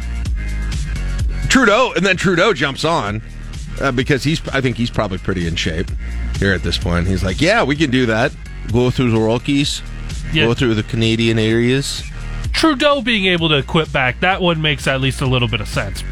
Trudeau, 1.48 1.92
and 1.94 2.05
then 2.07 2.16
Trudeau 2.16 2.55
jumps 2.55 2.84
on 2.84 3.20
uh, 3.80 3.92
because 3.92 4.24
he's. 4.24 4.46
I 4.48 4.61
think 4.61 4.76
he's 4.76 4.90
probably 4.90 5.18
pretty 5.18 5.46
in 5.46 5.55
shape 5.57 5.90
here 6.38 6.55
at 6.55 6.62
this 6.62 6.78
point. 6.78 7.07
He's 7.07 7.22
like, 7.22 7.40
yeah, 7.40 7.62
we 7.62 7.76
can 7.76 7.90
do 7.90 8.07
that. 8.07 8.32
Go 8.72 8.90
through 8.90 9.11
the 9.11 9.20
Rockies, 9.20 9.82
Yeah. 10.32 10.46
go 10.46 10.55
through 10.55 10.74
the 10.74 10.82
Canadian 10.82 11.38
areas. 11.38 12.03
Trudeau 12.53 13.03
being 13.03 13.26
able 13.26 13.48
to 13.50 13.62
quit 13.62 13.92
back, 13.92 14.20
that 14.20 14.40
one 14.40 14.62
makes 14.62 14.86
at 14.86 15.00
least 15.00 15.20
a 15.20 15.26
little 15.26 15.48
bit 15.48 15.61
of 15.61 15.68
sense. 15.68 16.03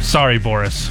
Sorry, 0.00 0.38
Boris. 0.38 0.88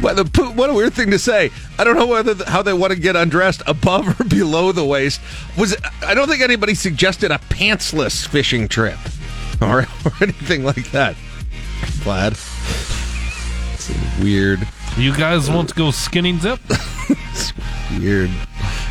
What, 0.00 0.16
the, 0.16 0.52
what 0.54 0.68
a 0.68 0.74
weird 0.74 0.92
thing 0.92 1.10
to 1.12 1.18
say. 1.18 1.50
I 1.78 1.84
don't 1.84 1.96
know 1.96 2.06
whether 2.06 2.34
how 2.44 2.60
they 2.62 2.74
want 2.74 2.92
to 2.92 2.98
get 2.98 3.16
undressed 3.16 3.62
above 3.66 4.20
or 4.20 4.24
below 4.28 4.70
the 4.70 4.84
waist. 4.84 5.20
Was 5.56 5.74
I 6.06 6.14
don't 6.14 6.28
think 6.28 6.42
anybody 6.42 6.74
suggested 6.74 7.30
a 7.30 7.38
pantsless 7.38 8.26
fishing 8.28 8.68
trip 8.68 8.98
or, 9.62 9.80
or 10.04 10.12
anything 10.20 10.64
like 10.64 10.90
that. 10.92 11.16
Glad. 12.04 12.32
It's 13.74 13.90
weird. 14.20 14.66
You 14.96 15.14
guys 15.14 15.50
want 15.50 15.68
to 15.70 15.74
go 15.74 15.90
skinny 15.90 16.32
dip? 16.38 16.60
Weird 17.98 18.30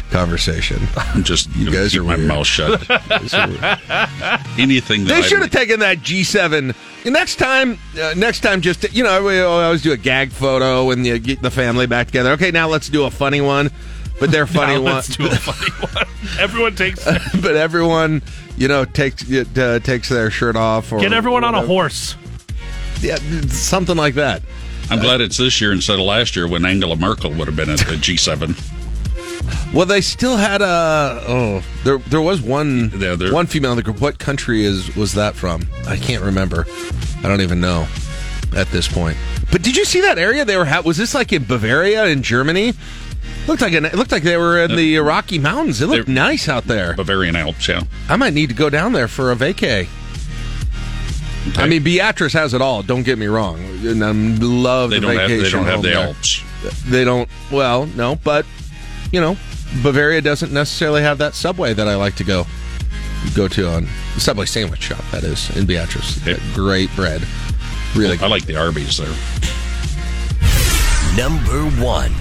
conversation. 0.09 0.79
I'm 0.95 1.23
just 1.23 1.53
You 1.55 1.65
gonna 1.65 1.77
guys 1.77 1.91
keep 1.91 2.01
are 2.01 2.03
my 2.05 2.15
weird. 2.15 2.27
mouth 2.27 2.47
shut. 2.47 2.79
Anything 4.57 5.03
that 5.03 5.09
They 5.09 5.21
should 5.21 5.39
have 5.39 5.51
taken 5.51 5.81
that 5.81 5.97
G7. 5.99 6.73
Next 7.05 7.35
time, 7.35 7.77
uh, 8.01 8.13
next 8.17 8.39
time, 8.39 8.61
just 8.61 8.91
you 8.93 9.03
know, 9.03 9.21
we 9.23 9.39
always 9.41 9.81
do 9.81 9.91
a 9.91 9.97
gag 9.97 10.31
photo 10.31 10.89
and 10.91 11.05
you 11.05 11.19
get 11.19 11.41
the 11.41 11.51
family 11.51 11.85
back 11.87 12.07
together. 12.07 12.31
Okay, 12.31 12.51
now 12.51 12.67
let's 12.67 12.89
do 12.89 13.03
a 13.05 13.11
funny 13.11 13.41
one. 13.41 13.69
But 14.19 14.31
they're 14.31 14.47
funny 14.47 14.75
Now 14.75 14.81
one. 14.81 14.93
let's 14.95 15.15
do 15.15 15.25
a 15.27 15.29
funny 15.35 15.71
one. 15.93 16.05
Everyone 16.39 16.75
takes 16.75 17.03
but 17.41 17.55
everyone, 17.55 18.21
you 18.57 18.67
know, 18.67 18.85
takes 18.85 19.29
uh, 19.31 19.79
takes 19.83 20.09
their 20.09 20.29
shirt 20.31 20.55
off. 20.55 20.91
Or 20.91 20.99
get 20.99 21.13
everyone 21.13 21.43
on 21.43 21.55
a 21.55 21.65
horse. 21.65 22.15
Yeah, 23.01 23.17
something 23.47 23.95
like 23.97 24.15
that. 24.15 24.41
I'm 24.89 24.99
glad 24.99 25.21
it's 25.21 25.37
this 25.37 25.59
year 25.61 25.71
instead 25.73 25.99
of 25.99 26.05
last 26.05 26.35
year 26.35 26.47
when 26.47 26.65
Angela 26.65 26.95
Merkel 26.95 27.31
would 27.33 27.47
have 27.47 27.55
been 27.55 27.69
at 27.69 27.79
the 27.79 27.95
G7. 27.95 28.55
Well, 29.73 29.85
they 29.85 30.01
still 30.01 30.37
had 30.37 30.61
a. 30.61 31.23
Oh, 31.27 31.63
there 31.83 31.97
there 31.99 32.21
was 32.21 32.41
one 32.41 32.91
Yeah, 32.97 33.15
one 33.31 33.45
female 33.47 33.71
in 33.71 33.77
the 33.77 33.83
group. 33.83 33.99
What 34.01 34.17
country 34.17 34.63
is 34.63 34.95
was 34.95 35.13
that 35.13 35.35
from? 35.35 35.67
I 35.85 35.97
can't 35.97 36.23
remember. 36.23 36.65
I 37.19 37.27
don't 37.27 37.41
even 37.41 37.59
know 37.61 37.85
at 38.55 38.67
this 38.67 38.87
point. 38.87 39.17
But 39.51 39.61
did 39.61 39.75
you 39.75 39.85
see 39.85 40.01
that 40.01 40.17
area 40.17 40.45
they 40.45 40.57
were? 40.57 40.65
Ha- 40.65 40.81
was 40.85 40.97
this 40.97 41.13
like 41.13 41.33
in 41.33 41.43
Bavaria 41.43 42.05
in 42.05 42.23
Germany? 42.23 42.73
Looked 43.47 43.61
like 43.61 43.73
an, 43.73 43.85
it 43.85 43.95
looked 43.95 44.11
like 44.11 44.23
they 44.23 44.35
were 44.37 44.59
in 44.63 44.71
uh, 44.71 44.75
the 44.75 44.97
Rocky 44.99 45.39
Mountains. 45.39 45.81
It 45.81 45.87
looked 45.87 46.05
They're- 46.07 46.13
nice 46.15 46.49
out 46.49 46.65
there. 46.65 46.93
Bavarian 46.95 47.35
Alps, 47.35 47.67
yeah. 47.67 47.83
I 48.09 48.15
might 48.17 48.33
need 48.33 48.49
to 48.49 48.55
go 48.55 48.69
down 48.69 48.91
there 48.93 49.07
for 49.07 49.31
a 49.31 49.35
vacay. 49.35 49.87
I 51.55 51.65
mean, 51.65 51.81
Beatrice 51.81 52.33
has 52.33 52.53
it 52.53 52.61
all. 52.61 52.83
Don't 52.83 53.03
get 53.03 53.17
me 53.17 53.27
wrong, 53.27 53.57
and 53.85 54.03
I 54.03 54.11
love 54.11 54.89
They 54.89 54.99
the 54.99 55.07
don't 55.07 55.15
have 55.15 55.29
vacation 55.29 55.43
they 55.43 55.49
don't 55.51 55.63
have 55.65 55.73
home 55.75 55.81
the 55.83 55.89
there. 55.89 56.07
Alps. 56.07 56.43
They 56.87 57.05
don't. 57.05 57.29
Well, 57.49 57.85
no, 57.85 58.15
but 58.17 58.45
you 59.13 59.21
know, 59.21 59.37
Bavaria 59.81 60.19
doesn't 60.19 60.51
necessarily 60.51 61.01
have 61.03 61.19
that 61.19 61.35
subway 61.35 61.73
that 61.73 61.87
I 61.87 61.95
like 61.95 62.15
to 62.17 62.25
go 62.25 62.45
go 63.33 63.47
to 63.47 63.69
on 63.69 63.87
the 64.15 64.19
Subway 64.19 64.45
sandwich 64.45 64.81
shop. 64.83 65.03
That 65.11 65.23
is 65.23 65.55
in 65.55 65.65
Beatrice. 65.65 66.15
That 66.25 66.41
great 66.53 66.93
bread. 66.97 67.25
Really, 67.95 68.17
I 68.19 68.27
like 68.27 68.45
the 68.45 68.57
Arby's 68.57 68.97
there. 68.97 69.07
Number 71.15 71.63
one. 71.81 72.11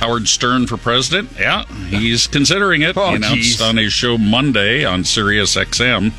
Howard 0.00 0.28
Stern 0.28 0.66
for 0.66 0.76
president? 0.76 1.30
Yeah, 1.38 1.64
he's 1.88 2.26
considering 2.26 2.82
it. 2.82 2.96
Oh, 2.96 3.10
he 3.10 3.16
announced 3.16 3.34
geez. 3.34 3.60
on 3.60 3.76
his 3.76 3.92
show 3.92 4.16
Monday 4.18 4.84
on 4.84 5.04
Sirius 5.04 5.56
XM 5.56 6.12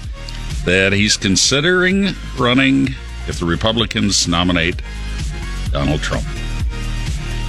that 0.65 0.93
he's 0.93 1.18
considering 1.18 2.10
running 2.38 2.89
if 3.27 3.39
the 3.39 3.45
Republicans 3.45 4.27
nominate 4.27 4.81
Donald 5.72 6.01
Trump. 6.01 6.26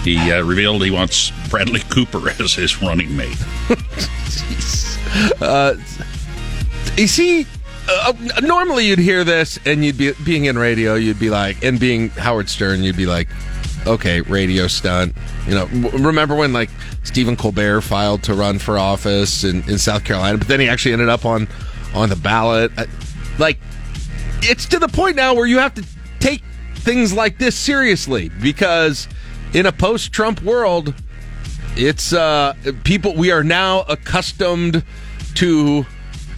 He 0.05 0.33
uh, 0.33 0.43
revealed 0.43 0.85
he 0.85 0.91
wants 0.91 1.33
Bradley 1.49 1.81
Cooper 1.81 2.31
as 2.41 2.55
his 2.55 2.81
running 2.81 3.17
mate. 3.17 3.37
uh, 5.41 5.75
is 6.97 7.17
he? 7.17 7.47
uh, 7.91 8.13
normally 8.43 8.87
you'd 8.87 8.99
hear 8.99 9.25
this 9.25 9.59
and 9.65 9.85
you'd 9.85 9.99
be 9.99 10.13
being 10.25 10.45
in 10.47 10.59
radio, 10.59 10.95
you'd 10.95 11.19
be 11.19 11.31
like, 11.31 11.63
and 11.65 11.81
being 11.81 12.11
Howard 12.11 12.49
Stern, 12.49 12.83
you'd 12.83 12.97
be 12.97 13.07
like, 13.07 13.29
okay, 13.87 14.21
radio 14.23 14.67
stunt. 14.67 15.15
You 15.47 15.55
know, 15.55 15.67
remember 15.91 16.35
when 16.35 16.53
like 16.53 16.71
Stephen 17.03 17.37
Colbert 17.37 17.81
filed 17.83 18.23
to 18.25 18.35
run 18.35 18.59
for 18.59 18.79
office 18.79 19.45
in, 19.45 19.69
in 19.69 19.79
South 19.79 20.05
Carolina, 20.05 20.39
but 20.39 20.49
then 20.49 20.61
he 20.61 20.69
actually 20.69 20.93
ended 20.93 21.09
up 21.09 21.25
on 21.25 21.49
on 21.95 22.09
the 22.09 22.17
ballot. 22.17 22.71
Uh, 22.77 22.87
Like, 23.39 23.59
it's 24.43 24.67
to 24.67 24.79
the 24.79 24.89
point 24.89 25.17
now 25.17 25.35
where 25.35 25.47
you 25.47 25.59
have 25.59 25.75
to 25.75 25.85
take 26.19 26.43
things 26.77 27.13
like 27.13 27.39
this 27.39 27.57
seriously 27.57 28.31
because 28.43 29.09
in 29.55 29.67
a 29.67 29.73
post-Trump 29.73 30.43
world, 30.43 30.95
it's 31.77 32.13
uh 32.13 32.55
people 32.85 33.15
we 33.15 33.31
are 33.31 33.45
now 33.45 33.83
accustomed 33.83 34.83
to 35.35 35.87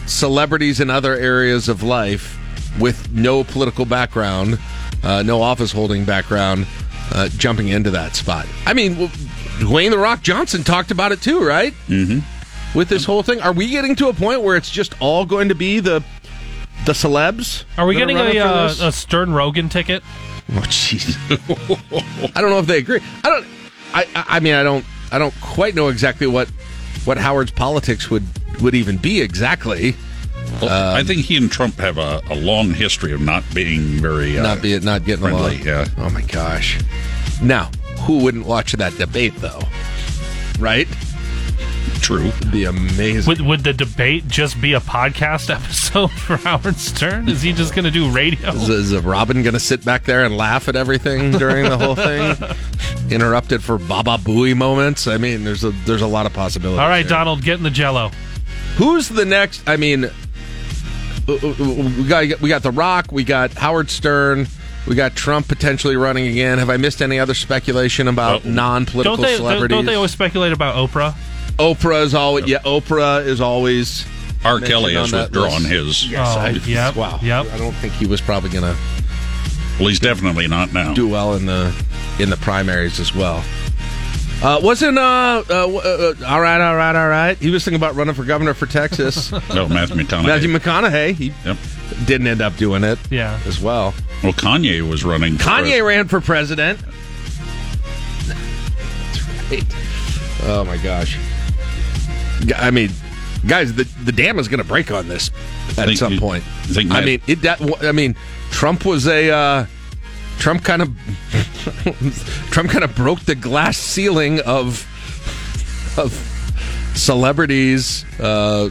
celebrities 0.06 0.80
in 0.80 0.90
other 0.90 1.14
areas 1.14 1.68
of 1.68 1.82
life 1.82 2.38
with 2.78 3.10
no 3.12 3.44
political 3.44 3.84
background, 3.84 4.58
uh, 5.02 5.22
no 5.22 5.42
office 5.42 5.72
holding 5.72 6.04
background, 6.04 6.66
uh, 7.12 7.28
jumping 7.36 7.68
into 7.68 7.90
that 7.90 8.16
spot. 8.16 8.46
I 8.66 8.74
mean, 8.74 8.92
w- 8.94 9.10
Dwayne 9.58 9.90
the 9.90 9.98
Rock 9.98 10.22
Johnson 10.22 10.64
talked 10.64 10.90
about 10.90 11.12
it 11.12 11.20
too, 11.22 11.44
right? 11.46 11.72
Mm-hmm. 11.88 12.20
With 12.76 12.88
this 12.88 13.04
whole 13.04 13.22
thing, 13.22 13.40
are 13.40 13.52
we 13.52 13.68
getting 13.68 13.94
to 13.96 14.08
a 14.08 14.14
point 14.14 14.42
where 14.42 14.56
it's 14.56 14.70
just 14.70 14.94
all 15.00 15.26
going 15.26 15.48
to 15.48 15.54
be 15.54 15.80
the 15.80 16.02
the 16.86 16.92
celebs? 16.92 17.64
Are 17.78 17.86
we 17.86 17.94
getting 17.94 18.16
running 18.16 18.38
a, 18.38 18.44
uh, 18.44 18.74
a 18.80 18.92
Stern 18.92 19.32
Rogan 19.34 19.68
ticket? 19.68 20.02
Oh, 20.50 20.60
jeez. 20.62 21.16
I 22.36 22.40
don't 22.40 22.50
know 22.50 22.58
if 22.58 22.66
they 22.66 22.78
agree. 22.78 23.00
I 23.22 23.28
don't. 23.28 23.46
I. 23.94 24.04
I 24.14 24.36
I 24.36 24.40
mean, 24.40 24.54
I 24.54 24.62
don't. 24.62 24.84
I 25.10 25.18
don't 25.18 25.34
quite 25.40 25.74
know 25.74 25.88
exactly 25.88 26.26
what 26.26 26.48
what 27.04 27.18
Howard's 27.18 27.50
politics 27.52 28.10
would 28.10 28.24
would 28.60 28.74
even 28.74 28.96
be 28.96 29.20
exactly. 29.20 29.94
Well, 30.60 30.94
I 30.94 31.02
think 31.02 31.22
he 31.22 31.36
and 31.36 31.50
Trump 31.50 31.76
have 31.78 31.98
a, 31.98 32.22
a 32.30 32.36
long 32.36 32.70
history 32.72 33.12
of 33.12 33.20
not 33.20 33.42
being 33.54 34.00
very 34.00 34.38
uh, 34.38 34.42
not 34.42 34.62
be 34.62 34.78
not 34.78 35.04
getting 35.04 35.22
friendly. 35.22 35.56
along. 35.56 35.66
Yeah. 35.66 35.88
Oh 35.98 36.10
my 36.10 36.22
gosh. 36.22 36.80
Now, 37.42 37.70
who 38.00 38.18
wouldn't 38.18 38.46
watch 38.46 38.72
that 38.72 38.96
debate 38.96 39.34
though? 39.36 39.60
Right? 40.58 40.88
True. 42.02 42.26
It'd 42.26 42.54
amazing. 42.54 43.30
Would, 43.30 43.40
would 43.42 43.64
the 43.64 43.72
debate 43.72 44.26
just 44.26 44.60
be 44.60 44.72
a 44.72 44.80
podcast 44.80 45.50
episode 45.54 46.10
for 46.10 46.36
Howard 46.36 46.76
Stern? 46.76 47.28
Is 47.28 47.42
he 47.42 47.52
just 47.52 47.74
going 47.74 47.84
to 47.84 47.92
do 47.92 48.10
radio? 48.10 48.50
Is, 48.50 48.68
is 48.68 48.96
Robin 48.96 49.42
going 49.42 49.54
to 49.54 49.60
sit 49.60 49.84
back 49.84 50.04
there 50.04 50.24
and 50.24 50.36
laugh 50.36 50.68
at 50.68 50.74
everything 50.74 51.30
during 51.30 51.68
the 51.68 51.78
whole 51.78 51.94
thing? 51.94 52.36
Interrupted 53.10 53.62
for 53.62 53.78
Baba 53.78 54.16
Booey 54.18 54.56
moments. 54.56 55.06
I 55.06 55.16
mean, 55.16 55.44
there's 55.44 55.62
a 55.62 55.70
there's 55.86 56.02
a 56.02 56.06
lot 56.06 56.26
of 56.26 56.32
possibilities. 56.32 56.80
All 56.80 56.88
right, 56.88 57.04
here. 57.04 57.08
Donald, 57.10 57.42
get 57.42 57.58
in 57.58 57.62
the 57.62 57.70
Jello. 57.70 58.10
Who's 58.76 59.08
the 59.08 59.24
next? 59.24 59.68
I 59.68 59.76
mean, 59.76 60.10
we 61.40 62.08
got 62.08 62.40
we 62.40 62.48
got 62.48 62.62
The 62.62 62.70
Rock, 62.70 63.12
we 63.12 63.24
got 63.24 63.52
Howard 63.54 63.90
Stern, 63.90 64.46
we 64.86 64.94
got 64.94 65.14
Trump 65.14 65.48
potentially 65.48 65.96
running 65.96 66.26
again. 66.28 66.58
Have 66.58 66.70
I 66.70 66.76
missed 66.76 67.02
any 67.02 67.18
other 67.18 67.34
speculation 67.34 68.08
about 68.08 68.44
oh. 68.44 68.48
non-political 68.48 69.16
Don't 69.16 69.22
they? 69.24 69.36
celebrities? 69.36 69.74
Don't 69.76 69.86
they 69.86 69.94
always 69.94 70.10
speculate 70.10 70.52
about 70.52 70.74
Oprah? 70.76 71.14
Oprah 71.58 72.02
is 72.02 72.14
always 72.14 72.46
yeah. 72.46 72.58
Oprah 72.60 73.24
is 73.24 73.40
always. 73.40 74.06
R. 74.44 74.58
Kelly 74.58 74.94
mentioned 74.94 75.20
has 75.20 75.30
withdrawn 75.30 75.62
list. 75.62 75.66
his. 76.02 76.10
Yes, 76.10 76.34
Oh, 76.36 76.40
I, 76.40 76.50
yep, 76.66 76.96
wow. 76.96 77.20
yep. 77.22 77.46
I 77.52 77.58
don't 77.58 77.74
think 77.74 77.92
he 77.92 78.06
was 78.06 78.20
probably 78.20 78.50
going 78.50 78.64
to 78.64 78.76
Well, 79.78 79.88
he's 79.88 80.00
definitely 80.00 80.48
not 80.48 80.72
now. 80.72 80.94
do 80.94 81.06
well 81.08 81.34
in 81.34 81.46
the 81.46 81.72
in 82.18 82.28
the 82.28 82.36
primaries 82.38 82.98
as 82.98 83.14
well. 83.14 83.44
Uh, 84.42 84.58
wasn't 84.60 84.98
uh, 84.98 85.44
uh, 85.48 85.52
uh, 85.52 85.54
uh, 85.78 86.14
all 86.26 86.40
right, 86.40 86.60
all 86.60 86.74
right, 86.74 86.96
all 86.96 87.08
right. 87.08 87.38
He 87.38 87.50
was 87.50 87.64
thinking 87.64 87.76
about 87.78 87.94
running 87.94 88.14
for 88.14 88.24
governor 88.24 88.54
for 88.54 88.66
Texas. 88.66 89.30
No, 89.54 89.68
Matthew 89.68 89.96
McConaughey. 89.96 90.26
Matthew 90.26 90.48
McConaughey. 90.52 91.14
He 91.14 91.32
Yep. 91.44 91.56
didn't 92.06 92.26
end 92.26 92.40
up 92.40 92.56
doing 92.56 92.82
it. 92.82 92.98
Yeah. 93.10 93.38
as 93.46 93.60
well. 93.60 93.94
Well, 94.22 94.32
Kanye 94.32 94.88
was 94.88 95.04
running. 95.04 95.36
For 95.38 95.44
Kanye 95.44 95.86
ran 95.86 96.08
for 96.08 96.20
president. 96.20 96.80
That's 98.26 99.50
right. 99.50 99.64
Oh 100.44 100.64
my 100.64 100.76
gosh. 100.78 101.16
I 102.56 102.72
mean, 102.72 102.90
guys, 103.46 103.72
the 103.74 103.84
the 104.04 104.10
dam 104.12 104.40
is 104.40 104.48
going 104.48 104.58
to 104.58 104.64
break 104.66 104.90
on 104.90 105.06
this 105.06 105.30
at 105.78 105.88
some 105.96 106.14
you- 106.14 106.20
point. 106.20 106.42
I 106.90 107.04
mean, 107.04 107.20
it. 107.28 107.42
That, 107.42 107.84
I 107.84 107.92
mean, 107.92 108.16
Trump 108.50 108.84
was 108.84 109.06
a. 109.06 109.68
Trump 110.38 110.64
kind 110.64 110.82
of. 110.82 110.88
Trump 112.50 112.70
kind 112.70 112.84
of 112.84 112.94
broke 112.96 113.20
the 113.20 113.34
glass 113.34 113.76
ceiling 113.78 114.40
of 114.40 114.86
of 115.98 116.12
celebrities 116.94 118.04
uh, 118.20 118.70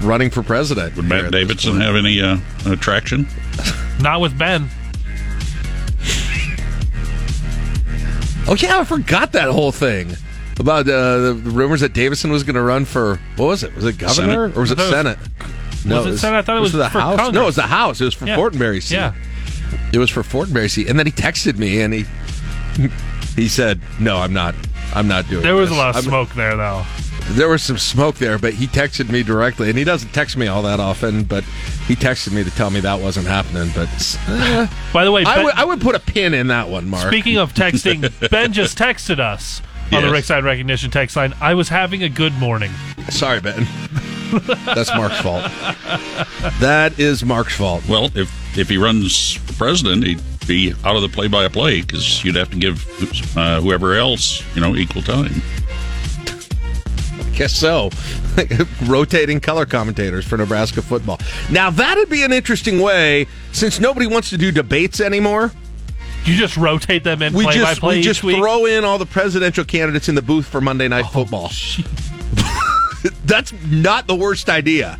running 0.00 0.30
for 0.30 0.42
president. 0.42 0.96
Would 0.96 1.06
Matt 1.06 1.30
Davison 1.32 1.80
have 1.80 1.96
any 1.96 2.20
uh, 2.20 2.38
attraction? 2.66 3.26
Not 4.00 4.20
with 4.20 4.36
Ben. 4.38 4.68
Oh 8.46 8.54
yeah, 8.58 8.78
I 8.80 8.84
forgot 8.84 9.32
that 9.32 9.48
whole 9.48 9.72
thing 9.72 10.14
about 10.58 10.86
uh, 10.86 11.18
the 11.18 11.34
rumors 11.44 11.80
that 11.80 11.94
Davison 11.94 12.30
was 12.30 12.42
going 12.44 12.56
to 12.56 12.62
run 12.62 12.84
for 12.84 13.16
what 13.36 13.46
was 13.46 13.62
it? 13.62 13.74
Was 13.74 13.86
it 13.86 13.96
governor 13.98 14.48
Senate? 14.50 14.56
or 14.56 14.60
was 14.60 14.70
it 14.70 14.78
I 14.78 14.82
thought 14.82 14.88
it 14.88 14.92
Senate? 14.92 15.18
was 16.04 16.06
it 16.06 16.18
Senate? 16.18 16.36
I 16.38 16.42
thought 16.42 16.56
it 16.58 16.60
was 16.60 16.72
the 16.72 16.90
for 16.90 17.00
House. 17.00 17.16
Congress. 17.16 17.34
No, 17.34 17.42
it 17.42 17.46
was 17.46 17.56
the 17.56 17.62
House. 17.62 18.00
It 18.02 18.04
was 18.04 18.14
for 18.14 18.26
Yeah. 18.26 18.36
Fortenberry 18.36 18.82
seat. 18.82 18.96
Yeah. 18.96 19.14
It 19.94 19.98
was 19.98 20.10
for 20.10 20.22
Fortenberry. 20.22 20.88
And 20.88 20.98
then 20.98 21.06
he 21.06 21.12
texted 21.12 21.56
me 21.58 21.80
and 21.80 21.94
he 21.94 22.04
he 23.36 23.48
said, 23.48 23.80
"No, 24.00 24.16
I'm 24.18 24.32
not. 24.32 24.54
I'm 24.94 25.08
not 25.08 25.28
doing." 25.28 25.42
There 25.42 25.54
was 25.54 25.70
a 25.70 25.74
lot 25.74 25.90
of 25.90 25.96
I'm- 25.96 26.04
smoke 26.04 26.34
there, 26.34 26.56
though. 26.56 26.84
There 27.30 27.48
was 27.48 27.62
some 27.62 27.78
smoke 27.78 28.16
there, 28.16 28.38
but 28.38 28.52
he 28.52 28.66
texted 28.66 29.08
me 29.08 29.22
directly, 29.22 29.70
and 29.70 29.78
he 29.78 29.84
doesn't 29.84 30.12
text 30.12 30.36
me 30.36 30.46
all 30.46 30.60
that 30.64 30.78
often. 30.78 31.22
But 31.24 31.42
he 31.86 31.96
texted 31.96 32.32
me 32.32 32.44
to 32.44 32.50
tell 32.50 32.68
me 32.68 32.80
that 32.80 33.00
wasn't 33.00 33.26
happening. 33.26 33.70
But 33.74 33.88
eh, 34.28 34.66
By 34.92 35.06
the 35.06 35.10
way, 35.12 35.24
I 35.24 35.36
Ben- 35.36 35.44
would 35.44 35.54
I 35.54 35.64
would 35.64 35.80
put 35.80 35.94
a 35.94 36.00
pin 36.00 36.34
in 36.34 36.48
that 36.48 36.68
one, 36.68 36.86
Mark. 36.88 37.06
Speaking 37.06 37.38
of 37.38 37.54
texting, 37.54 38.02
Ben 38.30 38.52
just 38.52 38.76
texted 38.76 39.20
us 39.20 39.62
on 39.90 40.02
the 40.02 40.08
Yes. 40.08 40.12
Rick 40.12 40.24
Side 40.24 40.44
Recognition 40.44 40.90
text 40.90 41.16
line. 41.16 41.32
I 41.40 41.54
was 41.54 41.70
having 41.70 42.02
a 42.02 42.10
good 42.10 42.34
morning. 42.34 42.70
Sorry, 43.08 43.40
Ben. 43.40 43.66
That's 44.66 44.94
Mark's 44.94 45.20
fault. 45.20 45.42
That 46.60 46.98
is 46.98 47.24
Mark's 47.24 47.56
fault. 47.56 47.86
Well, 47.88 48.10
if 48.14 48.32
if 48.56 48.68
he 48.68 48.76
runs 48.76 49.34
for 49.34 49.52
president, 49.54 50.04
he'd 50.06 50.20
be 50.46 50.72
out 50.84 50.94
of 50.96 51.02
the 51.02 51.08
play-by-play 51.08 51.80
because 51.80 52.22
you'd 52.24 52.36
have 52.36 52.50
to 52.50 52.56
give 52.56 53.36
uh, 53.36 53.60
whoever 53.60 53.94
else, 53.94 54.42
you 54.54 54.60
know, 54.60 54.76
equal 54.76 55.02
time. 55.02 55.42
Guess 57.34 57.52
so. 57.54 57.90
Rotating 58.84 59.40
color 59.40 59.66
commentators 59.66 60.24
for 60.24 60.36
Nebraska 60.36 60.82
football. 60.82 61.18
Now 61.50 61.70
that'd 61.70 62.08
be 62.08 62.22
an 62.22 62.32
interesting 62.32 62.80
way, 62.80 63.26
since 63.52 63.80
nobody 63.80 64.06
wants 64.06 64.30
to 64.30 64.38
do 64.38 64.52
debates 64.52 65.00
anymore. 65.00 65.50
You 66.24 66.36
just 66.36 66.56
rotate 66.56 67.04
them 67.04 67.20
in 67.20 67.34
We 67.34 67.44
play 67.44 67.54
by 67.60 67.60
just 67.60 67.80
play 67.80 67.94
we 67.96 67.98
each 67.98 68.04
just 68.04 68.22
week. 68.22 68.36
throw 68.36 68.64
in 68.66 68.84
all 68.84 68.96
the 68.98 69.04
presidential 69.06 69.64
candidates 69.64 70.08
in 70.08 70.14
the 70.14 70.22
booth 70.22 70.46
for 70.46 70.60
Monday 70.60 70.88
Night 70.88 71.06
Football. 71.06 71.50
That's 73.24 73.52
not 73.70 74.06
the 74.06 74.14
worst 74.14 74.48
idea. 74.48 74.98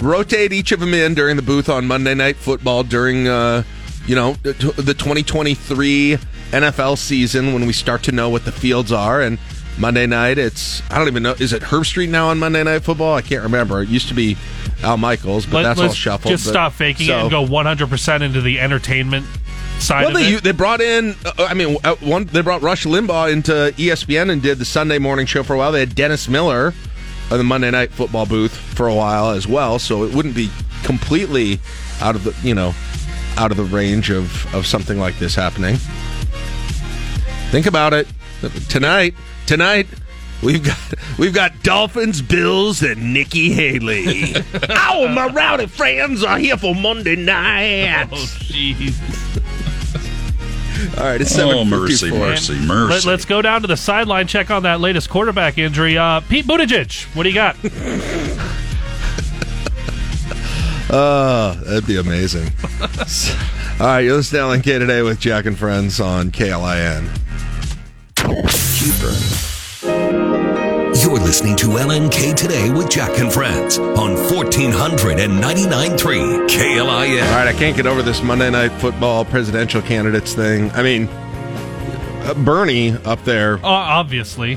Rotate 0.00 0.52
each 0.52 0.72
of 0.72 0.80
them 0.80 0.92
in 0.94 1.14
during 1.14 1.36
the 1.36 1.42
booth 1.42 1.68
on 1.68 1.86
Monday 1.86 2.14
Night 2.14 2.36
Football 2.36 2.82
during, 2.82 3.28
uh, 3.28 3.62
you 4.06 4.14
know, 4.14 4.34
the 4.42 4.52
the 4.52 4.94
2023 4.94 6.18
NFL 6.50 6.98
season 6.98 7.54
when 7.54 7.66
we 7.66 7.72
start 7.72 8.02
to 8.04 8.12
know 8.12 8.28
what 8.28 8.44
the 8.44 8.52
fields 8.52 8.92
are. 8.92 9.22
And 9.22 9.38
Monday 9.78 10.06
night, 10.06 10.38
it's 10.38 10.82
I 10.90 10.98
don't 10.98 11.08
even 11.08 11.22
know. 11.22 11.32
Is 11.32 11.52
it 11.52 11.62
Herbstreit 11.62 12.08
now 12.08 12.28
on 12.28 12.38
Monday 12.38 12.62
Night 12.62 12.82
Football? 12.82 13.14
I 13.14 13.22
can't 13.22 13.42
remember. 13.42 13.82
It 13.82 13.88
used 13.88 14.08
to 14.08 14.14
be 14.14 14.36
Al 14.82 14.96
Michaels, 14.96 15.46
but 15.46 15.56
Let, 15.56 15.62
that's 15.62 15.80
all 15.80 15.92
shuffled. 15.92 16.30
just 16.32 16.44
but- 16.46 16.50
stop 16.50 16.72
faking 16.72 17.06
so- 17.06 17.18
it 17.18 17.20
and 17.22 17.30
go 17.30 17.44
100% 17.44 18.22
into 18.22 18.40
the 18.40 18.60
entertainment 18.60 19.26
side 19.78 20.04
well, 20.04 20.14
they 20.14 20.36
they 20.36 20.52
brought 20.52 20.80
in. 20.80 21.16
Uh, 21.24 21.46
I 21.48 21.54
mean, 21.54 21.76
uh, 21.84 21.96
one 21.96 22.24
they 22.24 22.40
brought 22.40 22.62
Rush 22.62 22.84
Limbaugh 22.84 23.32
into 23.32 23.52
ESPN 23.76 24.30
and 24.30 24.40
did 24.40 24.58
the 24.58 24.64
Sunday 24.64 24.98
morning 24.98 25.26
show 25.26 25.42
for 25.42 25.54
a 25.54 25.58
while. 25.58 25.72
They 25.72 25.80
had 25.80 25.94
Dennis 25.94 26.28
Miller 26.28 26.72
on 27.30 27.38
the 27.38 27.44
Monday 27.44 27.70
Night 27.70 27.90
Football 27.90 28.26
booth 28.26 28.54
for 28.54 28.86
a 28.86 28.94
while 28.94 29.30
as 29.30 29.46
well. 29.46 29.78
So 29.78 30.04
it 30.04 30.14
wouldn't 30.14 30.34
be 30.34 30.50
completely 30.82 31.60
out 32.00 32.14
of 32.14 32.24
the 32.24 32.34
you 32.46 32.54
know 32.54 32.74
out 33.36 33.50
of 33.50 33.56
the 33.56 33.64
range 33.64 34.10
of 34.10 34.52
of 34.54 34.66
something 34.66 34.98
like 34.98 35.18
this 35.18 35.34
happening. 35.34 35.76
Think 37.50 37.66
about 37.66 37.92
it 37.92 38.08
tonight. 38.68 39.14
Tonight. 39.46 39.86
We've 40.42 40.62
got 40.62 40.94
we've 41.18 41.32
got 41.32 41.62
Dolphins, 41.62 42.20
Bills, 42.20 42.82
and 42.82 43.14
Nikki 43.14 43.52
Haley. 43.52 44.34
oh, 44.70 45.08
my 45.08 45.26
rowdy 45.28 45.66
friends 45.66 46.22
are 46.22 46.38
here 46.38 46.56
for 46.58 46.74
Monday 46.74 47.16
night. 47.16 48.08
Oh, 48.12 48.16
jeez. 48.16 48.94
All 50.98 51.04
right, 51.04 51.20
it's 51.20 51.36
Oh, 51.38 51.48
7:54. 51.48 51.68
mercy, 51.70 52.10
mercy, 52.10 52.54
mercy. 52.66 53.08
Let, 53.08 53.14
us 53.20 53.24
go 53.24 53.40
down 53.42 53.62
to 53.62 53.66
the 53.68 53.76
sideline, 53.76 54.26
check 54.26 54.50
on 54.50 54.62
that 54.64 54.80
latest 54.80 55.08
quarterback 55.10 55.58
injury. 55.58 55.96
Uh, 55.98 56.20
Pete 56.20 56.46
Buttigieg, 56.46 57.04
what 57.14 57.22
do 57.24 57.28
you 57.28 57.34
got? 57.34 57.56
Oh, 60.90 61.58
that'd 61.64 61.86
be 61.86 61.96
amazing. 61.98 62.50
All 63.80 63.86
right, 63.86 64.00
you're 64.00 64.16
listening 64.16 64.62
to 64.62 64.70
LNK 64.70 64.78
today 64.78 65.02
with 65.02 65.18
Jack 65.20 65.46
and 65.46 65.58
Friends 65.58 66.00
on 66.00 66.30
KLIN. 66.30 67.08
You're 71.02 71.18
listening 71.18 71.56
to 71.56 71.66
LNK 71.66 72.36
Today 72.36 72.70
with 72.70 72.88
Jack 72.88 73.18
and 73.18 73.32
Friends 73.32 73.78
on 73.78 74.14
1499.3 74.14 76.48
KLIN. 76.48 76.86
All 76.86 77.32
right, 77.32 77.48
I 77.48 77.52
can't 77.52 77.76
get 77.76 77.84
over 77.86 78.00
this 78.00 78.22
Monday 78.22 78.48
Night 78.48 78.70
Football 78.80 79.24
presidential 79.24 79.82
candidates 79.82 80.34
thing. 80.34 80.70
I 80.70 80.84
mean, 80.84 81.08
uh, 81.08 82.34
Bernie 82.44 82.92
up 83.04 83.22
there. 83.24 83.56
Uh, 83.56 83.66
obviously. 83.66 84.56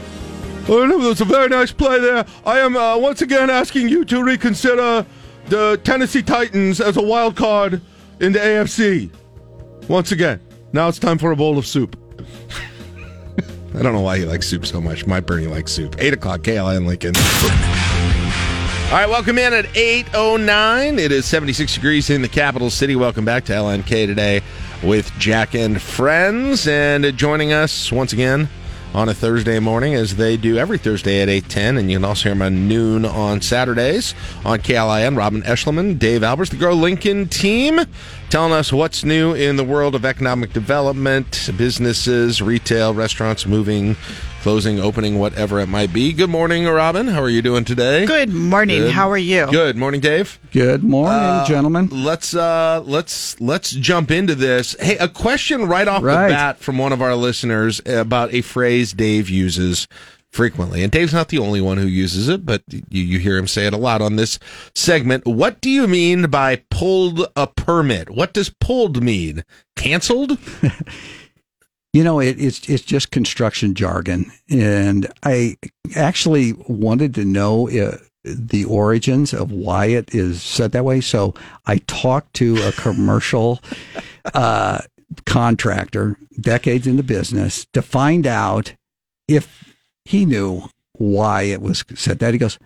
Oh, 0.69 0.85
no, 0.85 0.99
that 0.99 1.07
was 1.07 1.21
a 1.21 1.25
very 1.25 1.49
nice 1.49 1.71
play 1.71 1.99
there. 1.99 2.23
I 2.45 2.59
am 2.59 2.77
uh, 2.77 2.99
once 2.99 3.23
again 3.23 3.49
asking 3.49 3.89
you 3.89 4.05
to 4.05 4.23
reconsider 4.23 5.07
the 5.47 5.81
Tennessee 5.83 6.21
Titans 6.21 6.79
as 6.79 6.97
a 6.97 7.03
wild 7.03 7.35
card 7.35 7.81
in 8.19 8.33
the 8.33 8.39
AFC. 8.39 9.09
Once 9.89 10.11
again. 10.11 10.39
Now 10.71 10.87
it's 10.87 10.99
time 10.99 11.17
for 11.17 11.31
a 11.31 11.35
bowl 11.35 11.57
of 11.57 11.65
soup. 11.65 11.97
I 13.77 13.83
don't 13.83 13.93
know 13.93 14.01
why 14.01 14.17
he 14.17 14.25
likes 14.25 14.47
soup 14.47 14.65
so 14.65 14.81
much. 14.81 15.05
My 15.05 15.19
Bernie 15.19 15.45
likes 15.45 15.71
soup. 15.71 15.97
8 15.99 16.13
o'clock, 16.13 16.41
KLIN 16.41 16.87
Lincoln. 16.87 17.15
All 18.87 18.93
right, 18.93 19.07
welcome 19.07 19.37
in 19.37 19.53
at 19.53 19.65
8.09. 19.65 20.97
It 20.97 21.11
is 21.11 21.27
76 21.27 21.75
degrees 21.75 22.09
in 22.09 22.23
the 22.23 22.27
capital 22.27 22.71
city. 22.71 22.95
Welcome 22.95 23.23
back 23.23 23.45
to 23.45 23.53
LNK 23.53 24.07
today 24.07 24.41
with 24.81 25.11
Jack 25.19 25.53
and 25.53 25.79
Friends. 25.79 26.67
And 26.67 27.15
joining 27.15 27.53
us 27.53 27.91
once 27.91 28.13
again 28.13 28.49
on 28.95 29.09
a 29.09 29.13
Thursday 29.13 29.59
morning, 29.59 29.93
as 29.93 30.15
they 30.15 30.37
do 30.37 30.57
every 30.57 30.79
Thursday 30.79 31.21
at 31.21 31.27
8.10. 31.27 31.77
And 31.77 31.91
you 31.91 31.97
can 31.97 32.05
also 32.05 32.29
hear 32.29 32.33
them 32.33 32.41
at 32.41 32.53
noon 32.53 33.05
on 33.05 33.41
Saturdays 33.41 34.15
on 34.43 34.57
KLIN. 34.57 35.15
Robin 35.15 35.43
Eschliman, 35.43 35.99
Dave 35.99 36.21
Albers, 36.21 36.49
the 36.49 36.55
Grow 36.55 36.73
Lincoln 36.73 37.27
team, 37.27 37.79
telling 38.29 38.51
us 38.53 38.73
what's 38.73 39.03
new 39.03 39.33
in 39.33 39.55
the 39.55 39.63
world 39.63 39.95
of 39.95 40.03
economic 40.05 40.53
development, 40.53 41.49
businesses, 41.57 42.41
retail, 42.41 42.93
restaurants 42.93 43.45
moving, 43.45 43.95
closing, 44.41 44.79
opening, 44.79 45.17
whatever 45.17 45.59
it 45.59 45.67
might 45.67 45.93
be. 45.93 46.11
Good 46.13 46.29
morning, 46.29 46.65
Robin. 46.65 47.07
How 47.07 47.21
are 47.21 47.29
you 47.29 47.41
doing 47.41 47.63
today? 47.65 48.05
Good 48.05 48.29
morning. 48.29 48.81
Good. 48.83 48.91
How 48.91 49.09
are 49.11 49.17
you? 49.17 49.47
Good 49.49 49.77
morning, 49.77 50.01
Dave. 50.01 50.39
Good 50.51 50.83
morning, 50.83 51.13
Uh, 51.19 51.45
gentlemen. 51.45 51.89
Let's 51.91 52.35
uh 52.35 52.81
let's 52.85 53.39
let's 53.39 53.71
jump 53.71 54.11
into 54.11 54.35
this. 54.35 54.75
Hey, 54.79 54.97
a 54.97 55.07
question 55.07 55.65
right 55.65 55.87
off 55.87 56.03
Right. 56.03 56.27
the 56.27 56.33
bat 56.33 56.59
from 56.59 56.77
one 56.77 56.91
of 56.93 57.01
our 57.01 57.15
listeners 57.15 57.81
about 57.85 58.33
a 58.33 58.41
phrase 58.41 58.91
Dave 58.93 59.29
uses 59.29 59.87
frequently. 60.31 60.83
And 60.83 60.91
Dave's 60.91 61.13
not 61.13 61.29
the 61.29 61.39
only 61.39 61.61
one 61.61 61.77
who 61.77 61.87
uses 61.87 62.27
it, 62.29 62.45
but 62.45 62.63
you, 62.69 63.03
you 63.03 63.19
hear 63.19 63.37
him 63.37 63.47
say 63.47 63.65
it 63.65 63.73
a 63.73 63.77
lot 63.77 64.01
on 64.01 64.15
this 64.15 64.39
segment. 64.75 65.25
What 65.25 65.61
do 65.61 65.69
you 65.69 65.87
mean 65.87 66.29
by 66.29 66.63
pulled 66.69 67.27
a 67.35 67.47
permit? 67.47 68.09
What 68.09 68.33
does 68.33 68.49
pulled 68.49 69.01
mean? 69.01 69.43
Canceled? 69.75 70.37
You 71.93 72.03
know, 72.03 72.19
it, 72.19 72.39
it's 72.39 72.69
it's 72.69 72.83
just 72.83 73.09
construction 73.09 73.73
jargon, 73.73 74.31
and 74.51 75.11
I 75.23 75.57
actually 75.95 76.53
wanted 76.67 77.15
to 77.15 77.25
know 77.25 77.67
uh, 77.69 77.97
the 78.23 78.65
origins 78.65 79.33
of 79.33 79.51
why 79.51 79.87
it 79.87 80.13
is 80.13 80.43
said 80.43 80.73
that 80.73 80.85
way. 80.85 81.01
So 81.01 81.33
I 81.65 81.77
talked 81.87 82.35
to 82.35 82.57
a 82.67 82.71
commercial 82.73 83.61
uh, 84.35 84.81
contractor, 85.25 86.17
decades 86.39 86.85
in 86.85 86.97
the 86.97 87.03
business, 87.03 87.65
to 87.73 87.81
find 87.81 88.27
out 88.27 88.73
if 89.27 89.75
he 90.07 90.25
knew 90.25 90.63
why 90.93 91.43
it 91.43 91.61
was 91.61 91.83
said 91.95 92.19
that. 92.19 92.33
He 92.33 92.39
goes, 92.39 92.57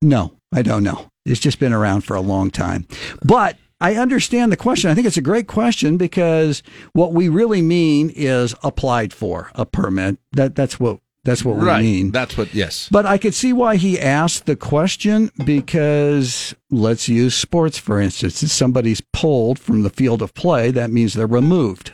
"No, 0.00 0.34
I 0.54 0.62
don't 0.62 0.84
know. 0.84 1.10
It's 1.26 1.40
just 1.40 1.58
been 1.58 1.72
around 1.72 2.02
for 2.02 2.14
a 2.14 2.20
long 2.20 2.50
time." 2.50 2.86
But 3.24 3.56
I 3.80 3.96
understand 3.96 4.52
the 4.52 4.56
question. 4.56 4.90
I 4.90 4.94
think 4.94 5.08
it's 5.08 5.16
a 5.16 5.22
great 5.22 5.48
question 5.48 5.96
because 5.96 6.62
what 6.92 7.12
we 7.12 7.28
really 7.28 7.62
mean 7.62 8.10
is 8.14 8.54
applied 8.62 9.12
for 9.12 9.50
a 9.56 9.66
permit. 9.66 10.18
That 10.30 10.54
that's 10.54 10.78
what 10.78 11.00
that's 11.24 11.44
what 11.44 11.60
right. 11.60 11.78
we 11.78 11.84
mean. 11.84 12.10
That's 12.12 12.38
what 12.38 12.54
yes. 12.54 12.88
But 12.92 13.06
I 13.06 13.18
could 13.18 13.34
see 13.34 13.52
why 13.52 13.76
he 13.76 13.98
asked 13.98 14.46
the 14.46 14.54
question 14.54 15.32
because 15.44 16.54
let's 16.70 17.08
use 17.08 17.34
sports 17.34 17.76
for 17.76 18.00
instance. 18.00 18.40
If 18.44 18.50
somebody's 18.50 19.02
pulled 19.12 19.58
from 19.58 19.82
the 19.82 19.90
field 19.90 20.22
of 20.22 20.32
play, 20.32 20.70
that 20.70 20.92
means 20.92 21.14
they're 21.14 21.26
removed 21.26 21.92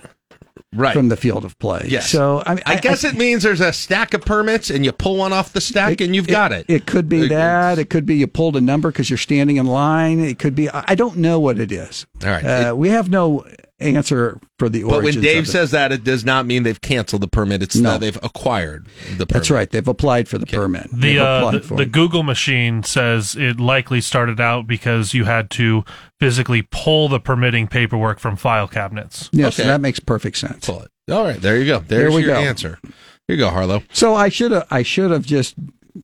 right. 0.74 0.93
from 0.93 1.09
the 1.09 1.16
field 1.16 1.45
of 1.45 1.59
play. 1.59 1.86
Yes. 1.89 2.11
So 2.11 2.43
I, 2.47 2.55
mean, 2.55 2.62
I, 2.66 2.77
guess 2.77 3.05
it 3.05 3.16
means 3.16 3.43
there's 3.43 3.61
a 3.61 3.73
stack 3.73 4.15
of 4.15 4.23
permits 4.23 4.70
and 4.70 4.85
you 4.85 4.93
pull 4.93 5.16
one 5.16 5.32
off 5.32 5.53
the 5.53 5.61
stack 5.61 6.01
and 6.01 6.15
you've 6.15 6.27
got 6.27 6.53
it. 6.53 6.66
It 6.69 6.86
could 6.86 7.09
be 7.09 7.28
that. 7.28 7.78
It 7.78 7.90
could 7.90 8.07
be 8.07 8.16
you 8.16 8.27
pulled 8.27 8.57
a 8.57 8.61
number 8.61 8.90
because 8.90 9.11
you're 9.11 9.16
standing 9.16 9.57
in 9.57 9.66
line. 9.66 10.20
It 10.20 10.39
could 10.39 10.55
be. 10.55 10.69
I 10.70 10.85
I 10.89 10.95
don't 10.95 11.19
know 11.19 11.40
what 11.40 11.59
it 11.59 11.73
is. 11.73 12.07
All 12.23 12.31
right. 12.31 12.45
Uh, 12.45 12.74
we 12.74 12.89
have 12.90 13.11
no 13.11 13.47
answer 13.81 14.41
for 14.59 14.69
the 14.69 14.83
But 14.83 15.03
when 15.05 15.21
Dave 15.21 15.45
of 15.45 15.49
it. 15.49 15.53
says 15.53 15.71
that, 15.71 15.93
it 15.93 16.03
does 16.05 16.25
not 16.25 16.47
mean 16.47 16.63
they've 16.65 16.81
canceled 16.81 17.23
the 17.23 17.29
permit. 17.29 17.63
It's 17.63 17.77
No. 17.77 17.91
that 17.93 18.01
they've 18.01 18.19
acquired 18.23 18.87
the 19.17 19.27
permit. 19.27 19.29
That's 19.29 19.51
right. 19.51 19.71
They've 19.71 19.87
applied 19.87 20.29
for 20.29 20.39
the 20.39 20.47
permit. 20.47 20.91
The 20.91 20.97
They've 20.97 21.21
uh, 21.21 21.23
applied 21.43 21.55
the, 21.55 21.61
for 21.67 21.77
the. 21.77 21.87
Google 21.87 22.23
machine 22.25 22.83
says 22.83 23.37
it 23.37 23.61
likely 23.61 24.01
started 24.01 24.41
out 24.41 24.67
because 24.67 25.15
you 25.15 25.25
had 25.25 25.51
to 25.51 25.85
physically 26.19 26.63
pull 26.63 27.09
the 27.09 27.21
permitting 27.21 27.69
paperwork 27.69 28.19
from 28.19 28.37
file 28.37 28.67
cabinets. 28.69 29.29
Yes, 29.33 29.59
Okay. 29.59 29.69
that 29.69 29.81
makes 29.81 30.01
perfect 30.01 30.37
sense. 30.39 30.67
Pull 30.67 30.83
it. 30.83 30.91
All 31.13 31.25
right, 31.25 31.41
there 31.41 31.57
you 31.57 31.65
go. 31.67 31.79
There's 31.79 32.15
we 32.15 32.23
your 32.25 32.35
go. 32.35 32.41
answer. 32.41 32.79
Here 32.83 33.37
you 33.37 33.37
go, 33.37 33.51
Harlow. 33.51 33.83
So 33.93 34.15
I 34.15 34.29
should 34.29 34.51
have. 34.53 34.67
I 34.71 34.83
should 34.83 35.11
have 35.11 35.25
just 35.25 35.55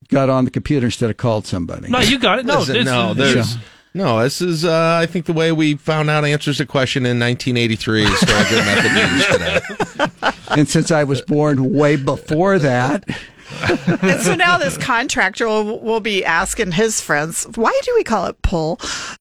got 0.09 0.29
on 0.31 0.45
the 0.45 0.51
computer 0.51 0.87
instead 0.87 1.11
of 1.11 1.17
called 1.17 1.47
somebody. 1.47 1.89
No, 1.89 2.01
you 2.01 2.19
got 2.19 2.39
it. 2.39 2.47
No, 2.47 2.61
Listen, 2.61 2.75
this 2.75 2.85
no, 2.87 3.11
is- 3.11 3.17
there's 3.17 3.57
no. 3.95 4.23
This 4.23 4.41
is, 4.41 4.65
uh, 4.65 4.99
I 5.01 5.07
think, 5.07 5.27
the 5.27 5.33
way 5.33 5.53
we 5.53 5.77
found 5.77 6.11
out 6.11 6.25
answers 6.25 6.59
to 6.59 6.67
question 6.67 7.07
in 7.07 7.19
1983 7.19 8.05
is 8.05 8.21
still 8.21 8.37
a 8.37 8.49
good 8.49 8.65
method 8.65 8.91
to 8.91 9.15
use 9.15 9.27
today. 9.27 10.43
and 10.51 10.69
since 10.69 10.91
I 10.91 11.05
was 11.05 11.23
born 11.23 11.73
way 11.73 11.97
before 11.97 12.59
that, 12.59 13.05
and 14.03 14.21
so 14.21 14.35
now 14.35 14.59
this 14.59 14.77
contractor 14.77 15.47
will, 15.47 15.81
will 15.81 16.01
be 16.01 16.25
asking 16.25 16.73
his 16.73 17.01
friends, 17.01 17.45
why 17.55 17.79
do 17.85 17.93
we 17.95 18.05
call 18.05 18.27
it 18.27 18.41
pull? 18.43 18.81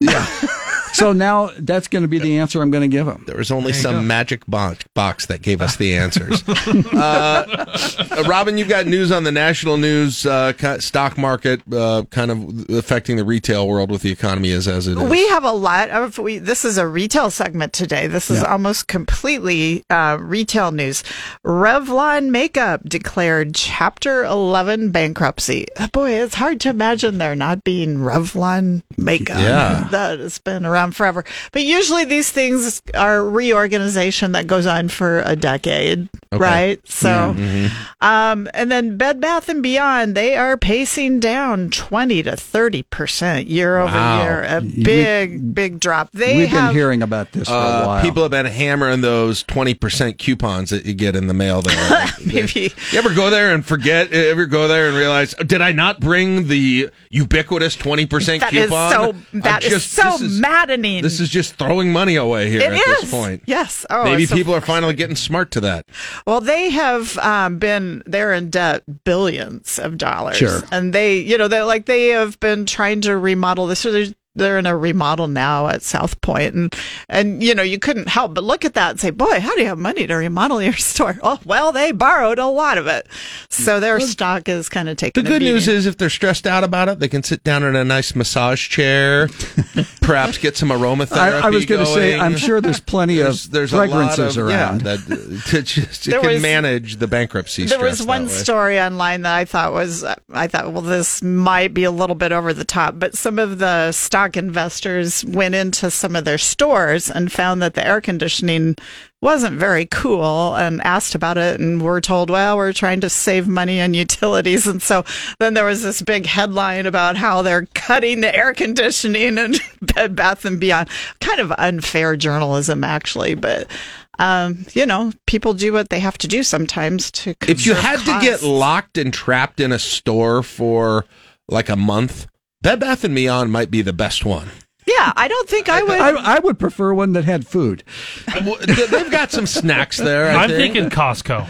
so 0.94 1.12
now 1.12 1.50
that's 1.58 1.88
going 1.88 2.02
to 2.02 2.08
be 2.08 2.18
the 2.18 2.38
answer 2.38 2.62
I'm 2.62 2.70
going 2.70 2.88
to 2.88 2.94
give 2.96 3.06
him. 3.06 3.24
There 3.26 3.36
was 3.36 3.50
only 3.50 3.72
some 3.72 4.06
magic 4.06 4.46
box, 4.46 4.84
box 4.94 5.26
that 5.26 5.42
gave 5.42 5.60
us 5.60 5.76
the 5.76 5.96
answers. 5.96 6.42
uh, 6.92 8.24
Robin, 8.26 8.56
you've 8.58 8.68
got 8.68 8.86
news 8.86 9.10
on 9.12 9.24
the 9.24 9.32
national 9.32 9.76
news 9.76 10.24
uh, 10.26 10.52
stock 10.78 11.18
market, 11.18 11.60
uh, 11.72 12.04
kind 12.10 12.30
of 12.30 12.70
affecting 12.70 13.16
the 13.16 13.24
retail 13.24 13.68
world 13.68 13.90
with 13.90 14.02
the 14.02 14.10
economy 14.10 14.50
as 14.52 14.68
as 14.68 14.86
it 14.86 14.96
is. 14.96 15.10
We 15.10 15.26
have 15.28 15.44
a 15.44 15.52
lot 15.52 15.90
of 15.90 16.18
we. 16.18 16.38
This 16.38 16.64
is 16.64 16.78
a 16.78 16.86
retail 16.86 17.30
segment 17.30 17.72
today. 17.72 18.06
This 18.06 18.30
is 18.30 18.40
Yeah. 18.42 18.52
almost 18.52 18.86
completely 18.88 19.84
uh, 19.90 20.18
retail 20.20 20.70
news. 20.72 21.02
Revlon 21.44 22.30
Makeup 22.30 22.88
declared 22.88 23.54
Chapter 23.54 24.24
11 24.24 24.90
bankruptcy. 24.90 25.66
Boy, 25.92 26.12
it's 26.12 26.34
hard 26.34 26.60
to 26.60 26.70
imagine 26.70 27.18
there 27.18 27.34
not 27.34 27.64
being 27.64 27.98
Revlon 27.98 28.82
Makeup. 28.96 29.38
Yeah. 29.38 29.88
that 29.90 30.18
has 30.18 30.38
been 30.38 30.64
around 30.66 30.83
forever. 30.92 31.24
But 31.52 31.62
usually 31.62 32.04
these 32.04 32.30
things 32.30 32.82
are 32.94 33.24
reorganization 33.24 34.32
that 34.32 34.46
goes 34.46 34.66
on 34.66 34.88
for 34.88 35.22
a 35.24 35.36
decade, 35.36 36.08
Okay. 36.32 36.42
right? 36.42 36.80
So. 36.88 37.08
Yeah. 37.08 37.44
Mhm. 37.44 37.70
Um, 38.00 38.48
and 38.54 38.70
then 38.70 38.96
Bed 38.96 39.20
Bath 39.20 39.48
and 39.48 39.62
Beyond, 39.62 40.14
they 40.14 40.36
are 40.36 40.56
pacing 40.56 41.20
down 41.20 41.70
20 41.70 42.22
to 42.24 42.32
30% 42.36 43.48
year 43.48 43.78
over 43.78 43.92
year. 43.96 44.42
A 44.48 44.60
You- 44.62 44.84
big, 44.84 45.54
big 45.54 45.80
drop. 45.80 46.10
They 46.12 46.36
we've 46.36 46.48
have 46.48 46.68
been 46.68 46.76
hearing 46.76 47.02
about 47.02 47.32
this 47.32 47.48
for 47.48 47.54
a 47.54 47.56
Uh, 47.56 47.84
while. 47.86 48.02
people 48.02 48.22
have 48.22 48.30
been 48.30 48.46
hammering 48.46 49.00
those 49.00 49.42
20% 49.44 50.18
coupons 50.18 50.70
that 50.70 50.84
you 50.84 50.92
get 50.94 51.16
in 51.16 51.26
the 51.28 51.34
mail 51.34 51.62
there. 51.62 52.06
maybe. 52.26 52.72
You 52.92 52.98
ever 52.98 53.14
go 53.14 53.30
there 53.30 53.54
and 53.54 53.64
forget? 53.64 54.12
Ever 54.12 54.46
go 54.46 54.68
there 54.68 54.88
and 54.88 54.96
realize, 54.96 55.34
did 55.46 55.62
I 55.62 55.72
not 55.72 56.00
bring 56.00 56.48
the 56.48 56.90
ubiquitous 57.10 57.76
20% 57.76 58.40
That 58.40 58.52
is 58.52 58.64
coupon? 58.66 58.92
so, 58.92 59.14
I'm 59.32 59.40
that 59.40 59.64
is 59.64 59.70
just- 59.70 59.92
so 59.92 60.10
this 60.18 60.38
maddening. 60.80 61.02
This 61.02 61.20
is 61.20 61.28
just 61.28 61.54
throwing 61.56 61.92
money 61.92 62.16
away 62.16 62.50
here 62.50 62.60
It 62.60 62.72
at 62.72 62.78
is. 62.78 63.00
this 63.02 63.10
point. 63.10 63.42
Yes. 63.46 63.84
Oh, 63.90 64.04
Maybe 64.04 64.26
so 64.26 64.34
people 64.34 64.54
are 64.54 64.60
finally 64.60 64.94
getting 64.94 65.16
smart 65.16 65.50
to 65.52 65.60
that. 65.62 65.86
Well, 66.26 66.40
they 66.40 66.70
have 66.70 67.16
um, 67.18 67.58
been 67.58 68.02
they're 68.06 68.32
in 68.32 68.50
debt 68.50 68.82
billions 69.04 69.78
of 69.78 69.98
dollars, 69.98 70.36
Sure. 70.36 70.62
and 70.72 70.92
they 70.92 71.18
you 71.18 71.38
know 71.38 71.48
they're 71.48 71.64
like 71.64 71.86
they 71.86 72.08
have 72.08 72.38
been 72.40 72.66
trying 72.66 73.00
to 73.02 73.16
remodel 73.16 73.66
this. 73.66 73.80
So 73.80 73.92
they're, 73.92 74.06
they're 74.34 74.58
in 74.58 74.66
a 74.66 74.76
remodel 74.76 75.28
now 75.28 75.68
at 75.68 75.82
South 75.82 76.20
Point, 76.20 76.54
and 76.54 76.74
and 77.08 77.42
you 77.42 77.54
know 77.54 77.62
you 77.62 77.78
couldn't 77.78 78.08
help 78.08 78.34
but 78.34 78.44
look 78.44 78.64
at 78.64 78.74
that 78.74 78.90
and 78.90 79.00
say, 79.00 79.10
boy, 79.10 79.40
how 79.40 79.54
do 79.54 79.60
you 79.60 79.66
have 79.66 79.78
money 79.78 80.06
to 80.06 80.14
remodel 80.14 80.62
your 80.62 80.72
store? 80.74 81.18
Oh, 81.22 81.38
well, 81.44 81.72
they 81.72 81.92
borrowed 81.92 82.38
a 82.38 82.46
lot 82.46 82.78
of 82.78 82.86
it, 82.86 83.06
so 83.48 83.78
mm. 83.78 83.80
their 83.80 84.00
stock 84.00 84.48
is 84.48 84.68
kind 84.68 84.88
of 84.88 84.96
taking 84.96 85.22
The 85.22 85.28
good 85.28 85.42
a 85.42 85.44
news 85.44 85.68
is 85.68 85.86
if 85.86 85.96
they're 85.96 86.10
stressed 86.10 86.46
out 86.46 86.64
about 86.64 86.88
it, 86.88 86.98
they 86.98 87.08
can 87.08 87.22
sit 87.22 87.44
down 87.44 87.62
in 87.62 87.76
a 87.76 87.84
nice 87.84 88.14
massage 88.14 88.68
chair, 88.68 89.28
perhaps 90.00 90.38
get 90.38 90.56
some 90.56 90.70
aromatherapy. 90.70 91.16
I, 91.16 91.46
I 91.46 91.50
was 91.50 91.66
going 91.66 91.84
to 91.84 91.92
say, 91.92 92.18
I'm 92.18 92.36
sure 92.36 92.60
there's 92.60 92.80
plenty 92.80 93.16
There's, 93.16 93.46
of 93.46 93.50
there's 93.52 93.72
a 93.72 93.76
lot 93.76 93.88
fragrances 93.88 94.36
of, 94.36 94.46
around. 94.46 94.82
Yeah, 94.82 94.96
that, 94.96 95.10
uh, 95.10 95.50
to 95.50 95.62
just, 95.62 96.06
it 96.06 96.10
There 96.10 96.20
can 96.20 96.32
was- 96.34 96.42
manage 96.42 96.96
the 96.96 97.06
bankruptcy 97.06 97.66
There 97.66 97.80
was 97.80 98.04
one 98.04 98.24
that 98.24 98.30
story 98.30 98.80
online 98.80 99.22
that 99.22 99.34
I 99.34 99.44
thought 99.44 99.72
was, 99.72 100.04
I 100.32 100.46
thought, 100.46 100.72
well, 100.72 100.82
this 100.82 101.22
might 101.22 101.74
be 101.74 101.84
a 101.84 101.90
little 101.90 102.16
bit 102.16 102.32
over 102.32 102.52
the 102.52 102.64
top, 102.64 102.98
but 102.98 103.16
some 103.16 103.38
of 103.38 103.58
the 103.58 103.92
stock 103.92 104.23
BlackRock 104.24 104.36
investors 104.38 105.22
went 105.26 105.54
into 105.54 105.90
some 105.90 106.16
of 106.16 106.24
their 106.24 106.38
stores 106.38 107.10
and 107.10 107.30
found 107.30 107.60
that 107.60 107.74
the 107.74 107.86
air 107.86 108.00
conditioning 108.00 108.74
wasn't 109.20 109.58
very 109.58 109.84
cool 109.84 110.54
and 110.54 110.80
asked 110.80 111.14
about 111.14 111.36
it 111.36 111.60
and 111.60 111.82
were 111.82 112.00
told, 112.00 112.30
well, 112.30 112.56
we're 112.56 112.72
trying 112.72 113.00
to 113.02 113.10
save 113.10 113.46
money 113.46 113.82
on 113.82 113.92
utilities. 113.92 114.66
And 114.66 114.82
so 114.82 115.04
then 115.40 115.52
there 115.52 115.66
was 115.66 115.82
this 115.82 116.00
big 116.00 116.24
headline 116.24 116.86
about 116.86 117.16
how 117.16 117.42
they're 117.42 117.66
cutting 117.74 118.22
the 118.22 118.34
air 118.34 118.54
conditioning 118.54 119.36
and 119.36 119.60
Bed 119.94 120.16
Bath 120.16 120.46
and 120.46 120.58
Beyond. 120.58 120.88
Kind 121.20 121.40
of 121.40 121.52
unfair 121.58 122.16
journalism, 122.16 122.82
actually, 122.82 123.34
but 123.34 123.70
um, 124.18 124.64
you 124.72 124.86
know, 124.86 125.12
people 125.26 125.52
do 125.52 125.72
what 125.74 125.90
they 125.90 126.00
have 126.00 126.16
to 126.18 126.28
do 126.28 126.42
sometimes 126.42 127.10
to. 127.10 127.34
If 127.46 127.66
you 127.66 127.74
had 127.74 127.98
to 128.00 128.20
get 128.22 128.42
locked 128.42 128.96
and 128.96 129.12
trapped 129.12 129.60
in 129.60 129.70
a 129.70 129.78
store 129.78 130.42
for 130.42 131.04
like 131.48 131.68
a 131.68 131.76
month, 131.76 132.26
Bed 132.64 132.80
Bath 132.80 133.04
and 133.04 133.14
Beyond 133.14 133.52
might 133.52 133.70
be 133.70 133.80
the 133.82 133.92
best 133.92 134.24
one. 134.24 134.48
yeah, 134.86 135.12
I 135.14 135.28
don't 135.28 135.48
think 135.48 135.68
I 135.68 135.82
would. 135.82 135.92
I, 136.00 136.36
I 136.36 136.38
would 136.40 136.58
prefer 136.58 136.92
one 136.92 137.12
that 137.12 137.24
had 137.24 137.46
food. 137.46 137.84
They've 138.26 139.10
got 139.10 139.30
some 139.30 139.46
snacks 139.46 139.98
there. 139.98 140.30
I 140.30 140.42
I'm 140.44 140.50
think. 140.50 140.74
thinking 140.74 140.90
Costco. 140.90 141.46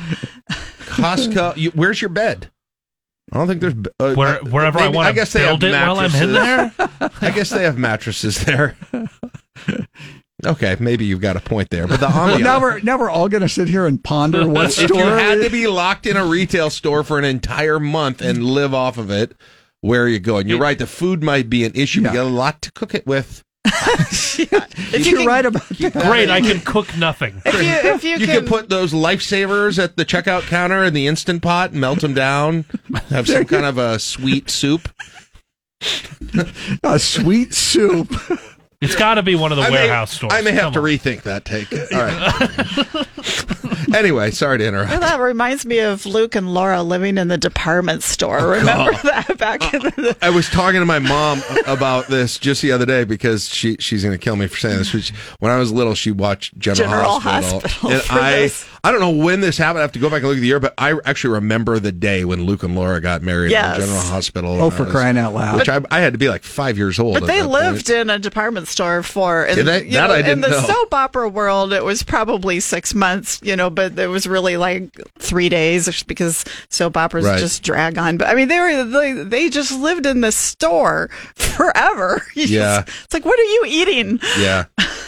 Costco. 0.80 1.56
You, 1.56 1.70
where's 1.70 2.00
your 2.02 2.10
bed? 2.10 2.50
I 3.32 3.38
don't 3.38 3.48
think 3.48 3.60
there's. 3.62 3.74
Uh, 3.98 4.14
Where- 4.14 4.38
wherever 4.40 4.78
I 4.78 4.82
maybe- 4.86 4.96
wanna 4.96 5.12
guess 5.14 5.32
they 5.32 5.40
have 5.40 5.58
build 5.58 5.72
it 5.72 5.76
while 5.76 5.98
I'm 6.00 6.14
in 6.14 6.32
mattresses. 6.32 7.10
I 7.22 7.30
guess 7.30 7.50
they 7.50 7.62
have 7.64 7.78
mattresses 7.78 8.44
there. 8.44 8.76
Okay, 10.44 10.76
maybe 10.78 11.06
you've 11.06 11.22
got 11.22 11.36
a 11.36 11.40
point 11.40 11.70
there, 11.70 11.86
but 11.86 12.00
the 12.00 12.06
Well, 12.08 12.36
ambiance. 12.36 12.42
now 12.42 12.60
we're 12.60 12.80
now 12.80 12.98
we're 12.98 13.08
all 13.08 13.28
going 13.30 13.42
to 13.44 13.48
sit 13.48 13.66
here 13.68 13.86
and 13.86 14.02
ponder 14.02 14.46
what 14.46 14.66
if 14.66 14.72
store. 14.72 14.98
you 14.98 15.04
had 15.04 15.40
to 15.42 15.48
be 15.48 15.66
locked 15.68 16.06
in 16.06 16.18
a 16.18 16.24
retail 16.26 16.68
store 16.68 17.02
for 17.02 17.18
an 17.18 17.24
entire 17.24 17.80
month 17.80 18.20
and 18.20 18.44
live 18.44 18.74
off 18.74 18.98
of 18.98 19.10
it, 19.10 19.32
where 19.84 20.02
are 20.02 20.08
you 20.08 20.18
going? 20.18 20.48
You're 20.48 20.58
right. 20.58 20.78
The 20.78 20.86
food 20.86 21.22
might 21.22 21.50
be 21.50 21.62
an 21.64 21.72
issue. 21.74 22.00
but 22.02 22.12
You 22.12 22.14
got 22.14 22.26
a 22.26 22.30
lot 22.30 22.62
to 22.62 22.72
cook 22.72 22.94
it 22.94 23.06
with. 23.06 23.42
If 24.36 25.06
You're 25.06 25.24
right 25.26 25.44
about 25.44 25.68
that. 25.68 25.92
Great, 25.92 26.30
I 26.30 26.40
can 26.40 26.60
cook 26.60 26.96
nothing. 26.96 27.42
If 27.44 27.54
you, 27.54 27.90
if 27.90 28.04
you, 28.04 28.10
You 28.16 28.26
can, 28.26 28.40
could 28.40 28.46
put 28.46 28.68
those 28.68 28.92
lifesavers 28.92 29.82
at 29.82 29.96
the 29.96 30.04
checkout 30.04 30.42
counter 30.42 30.84
in 30.84 30.94
the 30.94 31.06
instant 31.06 31.42
pot, 31.42 31.72
melt 31.72 32.00
them 32.00 32.14
down, 32.14 32.64
have 33.10 33.26
some 33.26 33.44
kind 33.44 33.64
of 33.64 33.76
a 33.78 33.98
sweet 33.98 34.50
soup. 34.50 34.88
a 36.82 36.98
sweet 36.98 37.54
soup. 37.54 38.12
It's 38.84 38.96
got 38.96 39.14
to 39.14 39.22
be 39.22 39.34
one 39.34 39.52
of 39.52 39.56
the 39.58 39.64
I 39.64 39.70
may- 39.70 39.86
warehouse 39.86 40.12
stores. 40.12 40.32
I 40.32 40.40
may 40.42 40.52
have 40.52 40.72
Come 40.72 40.72
to 40.74 40.78
on. 40.80 40.84
rethink 40.84 41.22
that 41.22 41.44
take. 41.44 41.72
All 41.72 42.02
right. 42.02 43.94
anyway, 43.94 44.30
sorry 44.30 44.58
to 44.58 44.66
interrupt. 44.66 44.90
Well, 44.90 45.00
that 45.00 45.20
reminds 45.20 45.64
me 45.66 45.78
of 45.80 46.06
Luke 46.06 46.34
and 46.34 46.52
Laura 46.52 46.82
living 46.82 47.18
in 47.18 47.28
the 47.28 47.38
department 47.38 48.02
store. 48.02 48.38
Oh, 48.40 48.50
Remember 48.50 48.92
God. 48.92 49.02
that 49.02 49.38
back 49.38 49.74
in 49.74 49.80
the 49.82 50.16
I 50.22 50.30
was 50.30 50.48
talking 50.48 50.80
to 50.80 50.86
my 50.86 50.98
mom 50.98 51.40
about 51.66 52.06
this 52.08 52.38
just 52.38 52.62
the 52.62 52.72
other 52.72 52.86
day 52.86 53.04
because 53.04 53.48
she 53.48 53.76
she's 53.78 54.02
going 54.02 54.12
to 54.16 54.22
kill 54.22 54.36
me 54.36 54.46
for 54.46 54.56
saying 54.56 54.78
this. 54.78 54.92
Which, 54.92 55.10
when 55.38 55.50
I 55.52 55.58
was 55.58 55.72
little, 55.72 55.94
she 55.94 56.10
watched 56.10 56.58
General, 56.58 56.90
General 56.90 57.20
Hospital, 57.20 57.60
Hospital 57.60 57.90
and 57.90 58.02
for 58.02 58.12
I 58.14 58.30
this. 58.36 58.66
I 58.84 58.92
don't 58.92 59.00
know 59.00 59.10
when 59.24 59.40
this 59.40 59.56
happened. 59.58 59.78
I 59.78 59.82
have 59.82 59.92
to 59.92 59.98
go 59.98 60.08
back 60.10 60.18
and 60.18 60.28
look 60.28 60.36
at 60.36 60.40
the 60.40 60.46
year, 60.46 60.60
but 60.60 60.74
I 60.78 60.94
actually 61.06 61.34
remember 61.34 61.78
the 61.78 61.90
day 61.90 62.24
when 62.24 62.44
Luke 62.44 62.62
and 62.62 62.74
Laura 62.76 63.00
got 63.00 63.22
married 63.22 63.50
Yes. 63.50 63.76
in 63.78 63.86
General 63.86 64.00
Hospital. 64.02 64.60
Oh, 64.62 64.70
for 64.70 64.84
was- 64.84 64.92
crying 64.92 65.16
out 65.18 65.32
loud. 65.34 65.58
Which 65.58 65.68
I, 65.70 65.80
I 65.90 66.00
had 66.00 66.12
to 66.12 66.18
be 66.18 66.28
like 66.28 66.42
five 66.44 66.76
years 66.76 66.98
old. 66.98 67.14
But 67.18 67.26
they 67.26 67.42
lived 67.42 67.86
point. 67.86 67.98
in 67.98 68.10
a 68.10 68.18
department 68.18 68.68
store 68.68 69.02
for 69.02 69.46
in, 69.46 69.56
Did 69.56 69.66
they? 69.66 69.84
you 69.86 69.92
That 69.92 70.08
know, 70.08 70.14
I 70.14 70.22
didn't 70.22 70.42
the 70.42 70.48
know. 70.50 70.60
soap 70.60 70.92
opera 70.92 71.28
world. 71.28 71.72
It 71.72 71.82
was 71.84 72.02
probably 72.02 72.60
six 72.60 72.94
months, 72.94 73.40
you 73.42 73.56
know, 73.56 73.70
but 73.70 73.98
it 73.98 74.08
was 74.08 74.26
really 74.26 74.56
like 74.58 74.94
three 75.18 75.48
days 75.48 76.02
because 76.04 76.44
soap 76.68 76.96
operas 76.98 77.24
Right. 77.24 77.38
just 77.38 77.62
drag 77.62 77.96
on. 77.96 78.18
But 78.18 78.28
I 78.28 78.34
mean, 78.34 78.48
they 78.48 78.60
were 78.60 78.84
they, 78.84 79.12
they 79.14 79.48
just 79.48 79.72
lived 79.72 80.04
in 80.04 80.20
the 80.20 80.30
store 80.32 81.08
forever. 81.34 82.22
You 82.34 82.44
Yeah. 82.44 82.82
just- 82.84 83.04
it's 83.06 83.14
like 83.14 83.24
what 83.24 83.38
are 83.38 83.42
you 83.42 83.64
eating? 83.66 84.18
Yeah. 84.38 84.64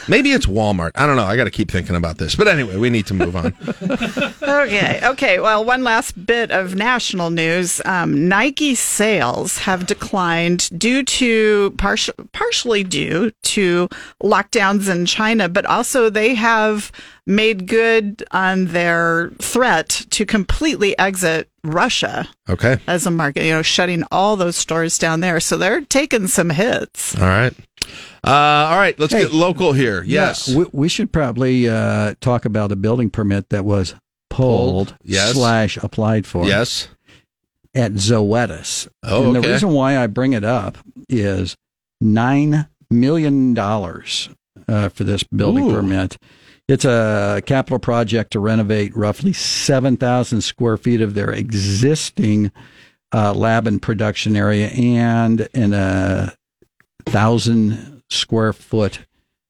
Maybe 0.08 0.30
it's 0.30 0.46
Walmart. 0.46 0.92
I 0.94 1.04
don't 1.06 1.16
know. 1.16 1.24
I 1.24 1.36
got 1.36 1.44
to 1.44 1.50
keep 1.50 1.68
thinking 1.70 1.96
about 1.96 2.16
this. 2.18 2.36
But 2.36 2.46
anyway, 2.46 2.76
we 2.76 2.90
need 2.90 3.06
to 3.06 3.14
move 3.14 3.34
on. 3.34 3.54
okay. 4.42 5.00
Okay. 5.02 5.40
Well, 5.40 5.64
one 5.64 5.82
last 5.84 6.26
bit 6.26 6.50
of 6.50 6.74
national 6.74 7.30
news. 7.30 7.80
Um, 7.84 8.28
Nike 8.28 8.74
sales 8.74 9.58
have 9.58 9.86
declined 9.86 10.68
due 10.78 11.02
to 11.04 11.70
partial, 11.78 12.14
partially 12.32 12.84
due 12.84 13.30
to 13.42 13.88
lockdowns 14.22 14.88
in 14.90 15.06
China, 15.06 15.48
but 15.48 15.66
also 15.66 16.10
they 16.10 16.34
have 16.34 16.92
made 17.26 17.66
good 17.66 18.22
on 18.30 18.66
their 18.66 19.30
threat 19.40 20.04
to 20.10 20.24
completely 20.24 20.96
exit 20.98 21.48
Russia 21.64 22.28
Okay. 22.48 22.78
as 22.86 23.04
a 23.06 23.10
market, 23.10 23.44
you 23.44 23.52
know, 23.52 23.62
shutting 23.62 24.04
all 24.12 24.36
those 24.36 24.56
stores 24.56 24.96
down 24.98 25.20
there. 25.20 25.40
So 25.40 25.56
they're 25.56 25.80
taking 25.80 26.28
some 26.28 26.50
hits. 26.50 27.16
All 27.16 27.26
right. 27.26 27.52
Uh, 28.26 28.30
all 28.70 28.76
right. 28.78 28.98
Let's 28.98 29.12
Hey. 29.12 29.22
get 29.22 29.32
local 29.32 29.72
here. 29.72 30.02
Yes. 30.02 30.48
Yeah, 30.48 30.58
we, 30.58 30.66
we 30.72 30.88
should 30.88 31.12
probably 31.12 31.68
uh, 31.68 32.14
talk 32.20 32.44
about 32.44 32.72
a 32.72 32.76
building 32.76 33.08
permit 33.10 33.50
that 33.50 33.64
was 33.64 33.94
pulled, 34.30 34.88
Pulled, 34.88 34.96
yes. 35.04 35.32
slash 35.34 35.76
applied 35.76 36.26
for. 36.26 36.44
Yes. 36.46 36.88
At 37.74 37.92
Zoetis. 37.92 38.88
Oh, 39.02 39.28
and 39.28 39.36
okay. 39.36 39.46
the 39.46 39.52
reason 39.52 39.70
why 39.70 39.98
I 39.98 40.06
bring 40.08 40.32
it 40.32 40.44
up 40.44 40.78
is 41.08 41.56
nine 42.00 42.66
million 42.90 43.54
dollars 43.54 44.28
uh, 44.66 44.88
for 44.88 45.04
this 45.04 45.22
building 45.22 45.70
Ooh. 45.70 45.74
permit. 45.74 46.16
It's 46.68 46.84
a 46.84 47.42
capital 47.46 47.78
project 47.78 48.32
to 48.32 48.40
renovate 48.40 48.96
roughly 48.96 49.32
seven 49.34 49.96
thousand 49.96 50.40
square 50.40 50.76
feet 50.78 51.00
of 51.00 51.14
their 51.14 51.30
existing 51.30 52.50
uh, 53.12 53.32
lab 53.34 53.66
and 53.66 53.80
production 53.80 54.36
area, 54.36 54.68
and 54.68 55.42
in 55.54 55.72
a 55.74 56.34
thousand 57.04 57.95
square 58.10 58.52
foot 58.52 59.00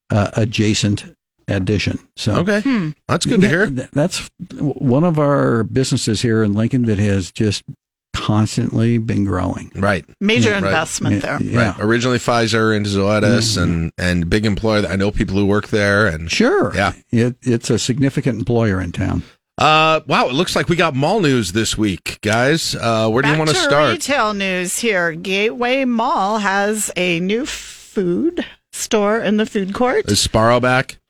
uh, 0.09 0.31
adjacent 0.33 1.15
addition. 1.47 1.99
So 2.15 2.35
Okay. 2.37 2.61
Hmm. 2.61 2.89
That's 3.07 3.25
good 3.25 3.41
to 3.41 3.47
hear. 3.47 3.67
Th- 3.69 3.89
That's 3.91 4.29
one 4.53 5.03
of 5.03 5.17
our 5.19 5.63
businesses 5.63 6.21
here 6.21 6.43
in 6.43 6.53
Lincoln 6.53 6.85
that 6.85 6.99
has 6.99 7.31
just 7.31 7.63
constantly 8.13 8.97
been 8.97 9.23
growing. 9.25 9.71
Right. 9.75 10.03
Major 10.19 10.51
Right. 10.51 10.63
investment 10.63 11.21
there. 11.21 11.41
Yeah. 11.41 11.71
Right. 11.71 11.75
Originally 11.79 12.17
Pfizer 12.17 12.75
into 12.75 12.89
Zoetis 12.89 13.61
and 13.61 13.91
and 13.97 14.29
big 14.29 14.45
employer. 14.45 14.85
I 14.87 14.95
know 14.95 15.11
people 15.11 15.35
who 15.35 15.45
work 15.45 15.67
there 15.69 16.07
and 16.07 16.29
Sure. 16.31 16.73
Yeah. 16.75 16.93
It, 17.11 17.35
it's 17.43 17.69
a 17.69 17.77
significant 17.79 18.39
employer 18.39 18.81
in 18.81 18.91
town. 18.91 19.23
Uh, 19.59 20.01
wow, 20.05 20.27
it 20.27 20.33
looks 20.33 20.55
like 20.55 20.69
we 20.69 20.75
got 20.75 20.93
mall 20.95 21.19
news 21.19 21.51
this 21.51 21.75
week, 21.75 22.19
guys. 22.21 22.75
Uh, 22.75 23.09
where 23.09 23.23
do 23.23 23.29
you 23.29 23.37
want 23.37 23.49
to 23.49 23.55
to 23.55 23.61
start? 23.61 23.91
Retail 23.91 24.35
news 24.35 24.77
here. 24.77 25.13
Gateway 25.13 25.83
Mall 25.83 26.37
has 26.37 26.91
a 26.95 27.19
new 27.21 27.43
food 27.97 28.45
store 28.71 29.19
in 29.19 29.37
the 29.37 29.45
food 29.47 29.73
court. 29.73 30.05
Is 30.11 30.19
Sparrow 30.19 30.59
back? 30.59 30.99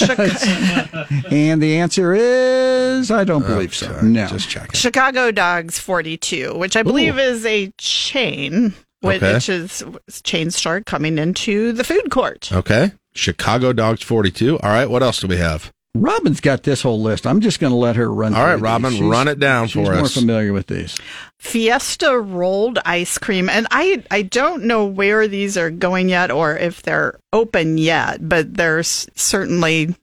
Uh, 0.00 1.04
and 1.32 1.60
the 1.60 1.78
answer 1.78 2.14
is 2.14 3.10
I 3.10 3.24
don't 3.24 3.42
oh, 3.42 3.46
believe 3.48 3.74
so. 3.74 4.00
No. 4.02 4.28
Just 4.28 4.48
checking. 4.48 4.70
Chicago 4.74 5.32
Dogs 5.32 5.80
42, 5.80 6.56
which 6.56 6.76
I 6.76 6.84
believe 6.84 7.18
is 7.18 7.44
a 7.44 7.72
chain, 7.76 8.72
which 9.00 9.20
Okay. 9.20 9.36
is 9.52 9.82
a 9.82 10.22
chain 10.22 10.52
store 10.52 10.80
coming 10.80 11.18
into 11.18 11.72
the 11.72 11.82
food 11.82 12.08
court. 12.10 12.52
Okay. 12.52 12.92
Chicago 13.14 13.72
Dogs 13.72 14.02
42. 14.04 14.60
All 14.60 14.70
right. 14.70 14.88
What 14.88 15.02
else 15.02 15.18
do 15.20 15.26
we 15.26 15.38
have? 15.38 15.72
Robin's 15.96 16.40
got 16.40 16.64
this 16.64 16.82
whole 16.82 17.00
list. 17.00 17.26
I'm 17.26 17.40
just 17.40 17.60
going 17.60 17.70
to 17.70 17.76
let 17.76 17.94
her 17.96 18.12
run. 18.12 18.34
All 18.34 18.42
right, 18.42 18.50
through 18.52 18.56
these. 18.58 18.62
Robin, 18.62 18.90
She's- 18.92 19.02
run 19.02 19.28
it 19.28 19.38
down 19.38 19.68
she's 19.68 19.86
for 19.86 19.94
more 19.94 20.04
us. 20.04 20.14
familiar 20.14 20.52
with 20.52 20.66
these. 20.66 20.96
Fiesta 21.38 22.18
rolled 22.18 22.78
ice 22.84 23.16
cream, 23.18 23.48
and 23.48 23.66
I 23.70 24.02
I 24.10 24.22
don't 24.22 24.64
know 24.64 24.84
where 24.86 25.28
these 25.28 25.56
are 25.56 25.70
going 25.70 26.08
yet 26.08 26.30
or 26.30 26.56
if 26.56 26.82
they're 26.82 27.18
open 27.32 27.78
yet, 27.78 28.28
but 28.28 28.54
they're 28.54 28.82
certainly 28.82 29.94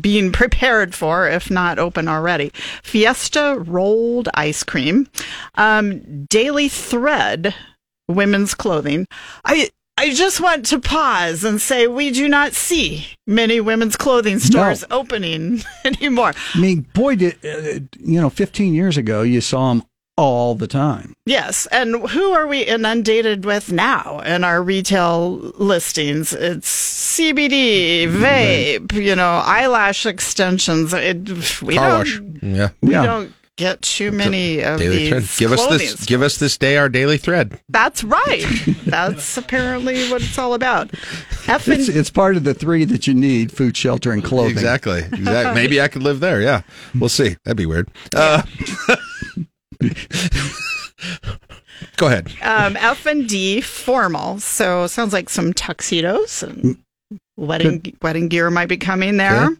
being 0.00 0.32
prepared 0.32 0.94
for, 0.94 1.28
if 1.28 1.50
not 1.50 1.78
open 1.78 2.08
already. 2.08 2.50
Fiesta 2.82 3.62
rolled 3.66 4.28
ice 4.34 4.62
cream, 4.62 5.06
um, 5.56 6.24
Daily 6.24 6.68
Thread 6.68 7.54
women's 8.08 8.54
clothing. 8.54 9.06
I. 9.44 9.70
I 10.02 10.12
just 10.12 10.40
want 10.40 10.66
to 10.66 10.80
pause 10.80 11.44
and 11.44 11.60
say 11.60 11.86
we 11.86 12.10
do 12.10 12.28
not 12.28 12.54
see 12.54 13.06
many 13.24 13.60
women's 13.60 13.96
clothing 13.96 14.40
stores 14.40 14.84
opening 14.90 15.62
anymore. 15.84 16.32
I 16.54 16.58
mean, 16.58 16.80
boy, 16.92 17.14
did 17.14 17.38
uh, 17.44 17.86
you 18.00 18.20
know? 18.20 18.28
15 18.28 18.74
years 18.74 18.96
ago, 18.96 19.22
you 19.22 19.40
saw 19.40 19.68
them 19.68 19.84
all 20.16 20.56
the 20.56 20.66
time. 20.66 21.14
Yes, 21.24 21.66
and 21.66 22.08
who 22.10 22.32
are 22.32 22.48
we 22.48 22.62
inundated 22.62 23.44
with 23.44 23.70
now 23.70 24.18
in 24.22 24.42
our 24.42 24.60
retail 24.60 25.36
listings? 25.36 26.32
It's 26.32 27.16
CBD, 27.16 28.08
vape, 28.08 28.92
you 28.94 29.14
know, 29.14 29.40
eyelash 29.44 30.04
extensions. 30.04 30.92
It, 30.92 31.62
we 31.62 31.76
Car 31.76 31.88
don't, 31.88 31.98
wash. 31.98 32.20
Yeah. 32.42 32.68
we 32.80 32.90
don't 32.90 33.32
get 33.56 33.82
too 33.82 34.10
many 34.12 34.60
of 34.62 34.78
Daily 34.78 35.08
thread. 35.08 35.22
these. 35.22 35.38
Give 35.38 35.52
us 35.52 35.60
clothing 35.60 35.78
this. 35.78 36.06
Give 36.06 36.22
us 36.22 36.38
this 36.38 36.56
day 36.58 36.76
our 36.76 36.88
daily 36.88 37.18
thread. 37.18 37.60
That's 37.68 38.02
right. 38.04 38.44
That's 38.86 39.36
apparently 39.36 40.08
what 40.10 40.22
it's 40.22 40.38
all 40.38 40.54
about. 40.54 40.90
F 41.46 41.68
It's, 41.68 41.88
and 41.88 41.96
it's 41.96 42.10
part 42.10 42.36
of 42.36 42.44
the 42.44 42.54
three 42.54 42.84
that 42.84 43.06
you 43.06 43.14
need: 43.14 43.52
food, 43.52 43.76
shelter, 43.76 44.12
and 44.12 44.22
clothing. 44.24 44.52
Exactly. 44.52 45.00
Exactly. 45.00 45.54
Maybe 45.54 45.80
I 45.80 45.88
could 45.88 46.02
live 46.02 46.20
there. 46.20 46.40
Yeah. 46.40 46.62
We'll 46.98 47.08
see. 47.08 47.36
That'd 47.44 47.56
be 47.56 47.66
weird. 47.66 47.88
Uh, 48.14 48.42
Go 51.96 52.06
ahead. 52.06 52.32
Um, 52.42 52.76
F 52.76 53.06
and 53.06 53.28
D 53.28 53.60
formal. 53.60 54.38
So 54.38 54.86
sounds 54.86 55.12
like 55.12 55.28
some 55.28 55.52
tuxedos 55.52 56.42
and 56.42 56.78
wedding 57.36 57.96
wedding 58.02 58.28
gear 58.28 58.50
might 58.50 58.68
be 58.68 58.76
coming 58.76 59.16
there. 59.16 59.46
Okay. 59.46 59.56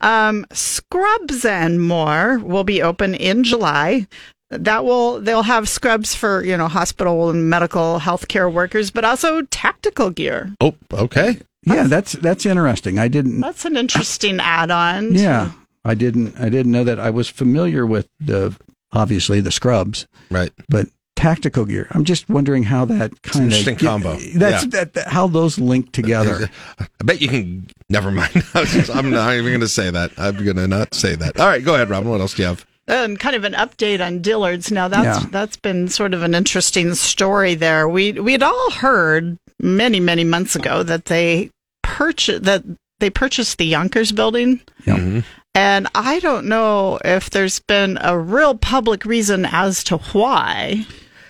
Um, 0.00 0.46
Scrubs 0.52 1.44
and 1.44 1.80
more 1.80 2.38
will 2.38 2.64
be 2.64 2.82
open 2.82 3.14
in 3.14 3.44
July. 3.44 4.06
That 4.50 4.84
will 4.84 5.20
they'll 5.20 5.42
have 5.42 5.68
scrubs 5.68 6.14
for 6.14 6.44
you 6.44 6.56
know 6.56 6.68
hospital 6.68 7.30
and 7.30 7.48
medical 7.50 7.98
healthcare 7.98 8.52
workers, 8.52 8.90
but 8.90 9.04
also 9.04 9.42
tactical 9.42 10.10
gear. 10.10 10.54
Oh, 10.60 10.74
okay. 10.92 11.40
Yeah, 11.66 11.84
that's 11.84 12.12
that's 12.12 12.46
interesting. 12.46 12.98
I 12.98 13.08
didn't. 13.08 13.40
That's 13.40 13.64
an 13.64 13.76
interesting 13.76 14.38
add-on. 14.40 15.14
Yeah, 15.14 15.52
I 15.84 15.94
didn't. 15.94 16.38
I 16.38 16.50
didn't 16.50 16.72
know 16.72 16.84
that. 16.84 17.00
I 17.00 17.10
was 17.10 17.28
familiar 17.28 17.86
with 17.86 18.08
the 18.20 18.54
obviously 18.92 19.40
the 19.40 19.50
scrubs, 19.50 20.06
right? 20.30 20.52
But 20.68 20.88
tactical 21.16 21.64
gear. 21.64 21.86
I'm 21.92 22.04
just 22.04 22.28
wondering 22.28 22.62
how 22.64 22.84
that 22.86 23.22
kind 23.22 23.46
of 23.46 23.52
interesting 23.58 23.76
combo. 23.76 24.16
That's 24.34 24.64
Yeah. 24.64 24.70
that, 24.70 24.94
that- 24.94 25.08
how 25.08 25.26
those 25.26 25.58
link 25.58 25.92
together. 25.92 26.48
I 26.78 26.86
bet 27.04 27.20
you 27.20 27.28
can. 27.28 27.66
Never 27.88 28.10
mind. 28.10 28.44
I'm 28.54 29.10
not 29.10 29.32
even 29.34 29.46
going 29.50 29.60
to 29.60 29.68
say 29.68 29.90
that. 29.90 30.12
I'm 30.18 30.42
going 30.44 30.56
to 30.56 30.66
not 30.66 30.94
say 30.94 31.14
that. 31.16 31.38
All 31.38 31.46
right, 31.46 31.64
go 31.64 31.74
ahead, 31.74 31.90
Robin. 31.90 32.10
What 32.10 32.20
else 32.20 32.34
do 32.34 32.42
you 32.42 32.48
have? 32.48 32.66
And 32.86 33.18
kind 33.18 33.34
of 33.34 33.44
an 33.44 33.54
update 33.54 34.04
on 34.06 34.20
Dillard's. 34.20 34.70
Now 34.70 34.88
that's 34.88 35.22
Yeah. 35.22 35.28
that's 35.30 35.56
been 35.56 35.88
sort 35.88 36.12
of 36.12 36.22
an 36.22 36.34
interesting 36.34 36.94
story 36.94 37.54
there. 37.54 37.88
We 37.88 38.12
we'd 38.12 38.42
all 38.42 38.70
heard 38.72 39.38
many 39.58 40.00
many 40.00 40.22
months 40.24 40.54
ago 40.54 40.82
that 40.82 41.06
they 41.06 41.50
purchased 41.82 42.42
that 42.44 42.62
they 43.00 43.08
purchased 43.08 43.56
the 43.56 43.72
Younkers 43.72 44.14
building, 44.14 44.60
Mm-hmm. 44.84 45.20
and 45.54 45.88
I 45.94 46.20
don't 46.20 46.46
know 46.46 46.98
if 47.04 47.30
there's 47.30 47.58
been 47.60 47.96
a 48.02 48.18
real 48.18 48.54
public 48.54 49.06
reason 49.06 49.46
as 49.50 49.82
to 49.84 49.96
why. 50.12 50.84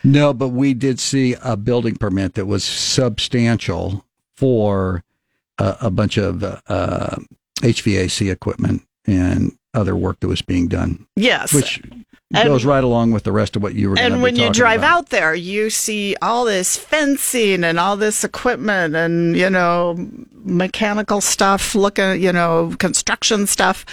No, 0.05 0.35
but 0.35 0.48
we 0.48 0.74
did 0.74 1.01
see 1.01 1.35
a 1.43 1.56
building 1.56 1.97
permit 1.97 2.35
that 2.35 2.47
was 2.47 2.62
substantial 2.62 4.05
for 4.36 5.02
a, 5.59 5.76
a 5.82 5.90
bunch 5.90 6.18
of 6.18 6.44
uh, 6.44 7.16
HVAC 7.56 8.31
equipment 8.31 8.82
and 9.06 9.56
other 9.72 9.97
work 9.97 10.20
that 10.20 10.28
was 10.28 10.43
being 10.43 10.68
done. 10.68 11.06
Yes. 11.16 11.52
which 11.52 11.81
And- 12.32 12.48
goes 12.48 12.64
right 12.64 12.85
along 12.85 13.12
with 13.12 13.24
the 13.24 13.32
rest 13.32 13.56
of 13.56 13.62
what 13.62 13.74
you 13.74 13.90
were. 13.90 13.98
And 13.98 14.22
when 14.22 14.36
you 14.36 14.51
drive 14.52 14.81
about. 14.81 14.98
out 14.98 15.09
there, 15.10 15.35
you 15.35 15.70
see 15.70 16.16
all 16.20 16.44
this 16.44 16.76
fencing 16.76 17.64
and 17.64 17.78
all 17.78 17.97
this 17.97 18.24
equipment 18.24 18.94
and, 18.94 19.36
you 19.36 19.48
know, 19.48 19.97
mechanical 20.32 21.20
stuff, 21.20 21.74
looking, 21.74 22.20
you 22.22 22.32
know, 22.32 22.74
construction 22.78 23.47
stuff. 23.47 23.86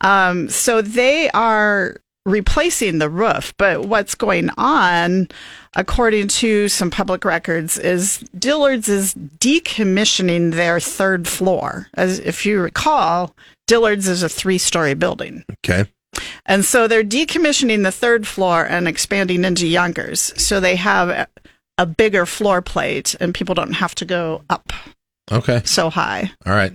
Um, 0.00 0.48
so 0.48 0.80
they 0.82 1.30
are 1.30 1.96
replacing 2.26 2.98
the 2.98 3.08
roof. 3.08 3.54
But 3.56 3.86
what's 3.86 4.14
going 4.14 4.50
on, 4.58 5.28
according 5.74 6.28
to 6.28 6.68
some 6.68 6.90
public 6.90 7.24
records, 7.24 7.78
is 7.78 8.18
Dillard's 8.38 8.88
is 8.88 9.14
decommissioning 9.14 10.52
their 10.52 10.80
third 10.80 11.26
floor. 11.26 11.86
As 11.94 12.18
if 12.18 12.44
you 12.44 12.60
recall, 12.60 13.34
Dillard's 13.66 14.08
is 14.08 14.22
a 14.22 14.28
three 14.28 14.58
story 14.58 14.94
building. 14.94 15.44
Okay. 15.64 15.88
And 16.46 16.64
so 16.64 16.88
they're 16.88 17.04
decommissioning 17.04 17.82
the 17.82 17.92
third 17.92 18.26
floor 18.26 18.64
and 18.66 18.88
expanding 18.88 19.44
into 19.44 19.64
Younkers. 19.66 20.38
So 20.38 20.60
they 20.60 20.76
have 20.76 21.08
a, 21.10 21.26
a 21.78 21.86
bigger 21.86 22.24
floor 22.26 22.62
plate 22.62 23.14
and 23.20 23.34
people 23.34 23.54
don't 23.54 23.74
have 23.74 23.94
to 23.96 24.04
go 24.04 24.42
up 24.48 24.72
Okay. 25.30 25.60
so 25.64 25.90
high. 25.90 26.30
All 26.46 26.52
right. 26.54 26.72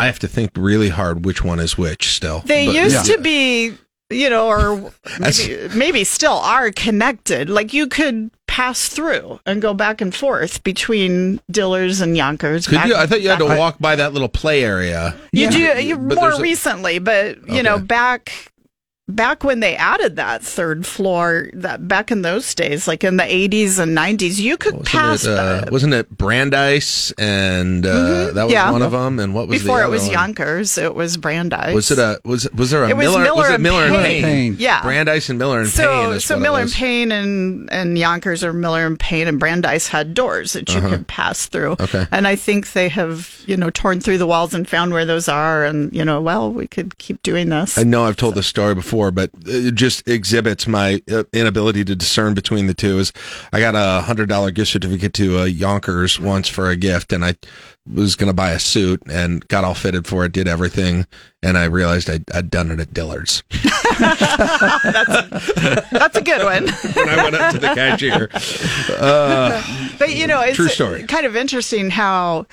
I 0.00 0.06
have 0.06 0.18
to 0.20 0.28
think 0.28 0.50
really 0.56 0.90
hard 0.90 1.24
which 1.24 1.42
one 1.42 1.58
is 1.60 1.78
which 1.78 2.08
still. 2.14 2.40
They 2.44 2.66
But- 2.66 2.74
used 2.74 3.08
Yeah. 3.08 3.16
to 3.16 3.22
be, 3.22 3.74
you 4.10 4.30
know, 4.30 4.46
or 4.48 4.92
maybe, 5.20 5.68
maybe 5.74 6.04
still 6.04 6.34
are 6.34 6.70
connected. 6.70 7.50
Like 7.50 7.72
you 7.72 7.86
could 7.86 8.30
pass 8.46 8.88
through 8.88 9.40
and 9.46 9.60
go 9.62 9.74
back 9.74 10.00
and 10.00 10.14
forth 10.14 10.62
between 10.64 11.40
Dillard's 11.50 12.00
and 12.00 12.16
Younkers. 12.16 12.66
Could 12.66 12.76
back- 12.76 12.88
you? 12.88 12.96
I 12.96 13.06
thought 13.06 13.20
you 13.22 13.28
had 13.28 13.38
to 13.38 13.44
walk 13.44 13.78
by 13.78 13.96
that 13.96 14.12
little 14.12 14.28
play 14.28 14.64
area. 14.64 15.14
You 15.32 15.50
do 15.50 15.58
you, 15.58 15.96
more 15.96 16.32
a- 16.32 16.40
recently, 16.40 16.98
but 16.98 17.46
you 17.48 17.62
know, 17.62 17.78
back 17.78 18.52
back 19.08 19.42
when 19.42 19.60
they 19.60 19.74
added 19.76 20.16
that 20.16 20.42
third 20.42 20.86
floor, 20.86 21.48
that 21.54 21.88
back 21.88 22.10
in 22.10 22.22
those 22.22 22.54
days, 22.54 22.86
like 22.86 23.02
in 23.04 23.16
the 23.16 23.24
eighties 23.24 23.78
and 23.78 23.94
nineties, 23.94 24.40
you 24.40 24.56
could 24.56 24.84
pass 24.84 25.24
Wasn't 25.26 25.34
it, 25.34 25.38
uh, 25.38 25.70
wasn't 25.72 25.94
it 25.94 26.16
Brandeis 26.16 27.12
and 27.18 27.84
uh, 27.86 27.88
Mhm, 27.88 28.34
that 28.34 28.44
was 28.44 28.52
yeah. 28.52 28.70
one 28.70 28.82
of 28.82 28.92
them? 28.92 29.18
And 29.18 29.34
what 29.34 29.48
was 29.48 29.62
before 29.62 29.78
the 29.80 29.84
it 29.86 29.90
was 29.90 30.06
one? 30.08 30.14
Younkers, 30.34 30.78
it 30.82 30.94
was 30.94 31.16
Brandeis. 31.16 31.74
Was 31.74 31.90
it 31.90 31.98
a 31.98 32.20
was 32.24 32.48
was 32.52 32.70
there 32.70 32.84
a 32.84 32.90
It 32.90 32.96
was 32.96 33.06
Miller? 33.06 33.22
Miller 33.22 33.36
was 33.36 33.50
it 33.50 33.54
and 33.54 33.62
Miller 33.62 33.84
and 33.84 33.96
Paine. 33.96 34.22
Paine? 34.22 34.56
Yeah. 34.58 34.82
Brandeis 34.82 35.28
and 35.30 35.38
Miller 35.38 35.60
and 35.60 35.68
so 35.68 35.88
Paine. 36.04 36.14
Is 36.16 36.24
so 36.24 36.38
Miller 36.38 36.60
and. 36.60 36.72
Paine 36.72 37.10
and 37.12 37.72
and 37.72 37.96
Younkers 37.96 38.42
or 38.42 38.52
Miller 38.52 38.86
and 38.86 38.98
Paine 39.00 39.26
and 39.26 39.38
Brandeis 39.40 39.88
had 39.88 40.14
doors 40.14 40.52
that 40.52 40.68
you 40.72 40.78
Uh-huh. 40.78 40.90
could 40.90 41.06
pass 41.08 41.46
through. 41.46 41.72
Okay. 41.80 42.06
And 42.12 42.26
I 42.28 42.36
think 42.36 42.72
they 42.72 42.88
have 42.90 43.42
you 43.46 43.56
know 43.56 43.70
torn 43.70 44.00
through 44.00 44.18
the 44.18 44.26
walls 44.26 44.52
and 44.54 44.68
found 44.68 44.92
where 44.92 45.04
those 45.06 45.28
are, 45.28 45.64
and 45.64 45.92
you 45.92 46.04
know, 46.04 46.20
well, 46.20 46.52
we 46.52 46.66
could 46.66 46.98
keep 46.98 47.22
doing 47.22 47.48
this. 47.48 47.78
I 47.78 47.82
know 47.84 48.04
I've 48.04 48.16
told 48.16 48.34
this 48.34 48.46
story 48.46 48.74
before, 48.74 48.97
but 49.10 49.30
it 49.46 49.74
just 49.74 50.06
exhibits 50.08 50.66
my 50.66 51.00
uh, 51.10 51.24
inability 51.32 51.84
to 51.84 51.94
discern 51.96 52.34
between 52.34 52.66
the 52.66 52.74
two. 52.74 52.98
Is 52.98 53.12
I 53.52 53.60
got 53.60 53.74
a 53.74 54.02
hundred 54.02 54.28
dollar 54.28 54.50
gift 54.50 54.70
certificate 54.72 55.12
to 55.14 55.38
uh, 55.38 55.46
Younkers 55.46 56.18
once 56.20 56.48
for 56.48 56.68
a 56.70 56.76
gift, 56.76 57.12
and 57.12 57.24
I 57.24 57.36
was 57.90 58.16
going 58.16 58.26
to 58.28 58.34
buy 58.34 58.50
a 58.50 58.58
suit 58.58 59.02
and 59.10 59.46
got 59.48 59.64
all 59.64 59.74
fitted 59.74 60.06
for 60.06 60.24
it, 60.24 60.32
did 60.32 60.46
everything, 60.48 61.06
and 61.42 61.56
I 61.56 61.64
realized 61.64 62.10
I'd, 62.10 62.24
I'd 62.34 62.50
done 62.50 62.70
it 62.70 62.80
at 62.80 62.92
Dillard's 62.92 63.42
That's 65.90 66.16
a 66.16 66.22
good 66.22 66.42
one. 66.44 66.66
when 66.94 67.08
I 67.08 67.22
went 67.22 67.34
up 67.36 67.52
to 67.54 67.58
the 67.58 67.68
cashier. 67.74 68.28
Uh, 68.98 69.62
But 69.98 70.14
you 70.14 70.26
know, 70.26 70.40
it's 70.42 70.56
True 70.56 70.68
story. 70.68 71.04
kind 71.04 71.24
of 71.26 71.34
interesting 71.36 71.90
how 71.90 72.46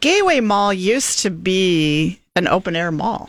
Gateway 0.00 0.40
Mall 0.40 0.72
used 0.72 1.20
to 1.20 1.30
be 1.30 2.20
an 2.36 2.46
open 2.48 2.76
air 2.76 2.90
mall. 2.92 3.28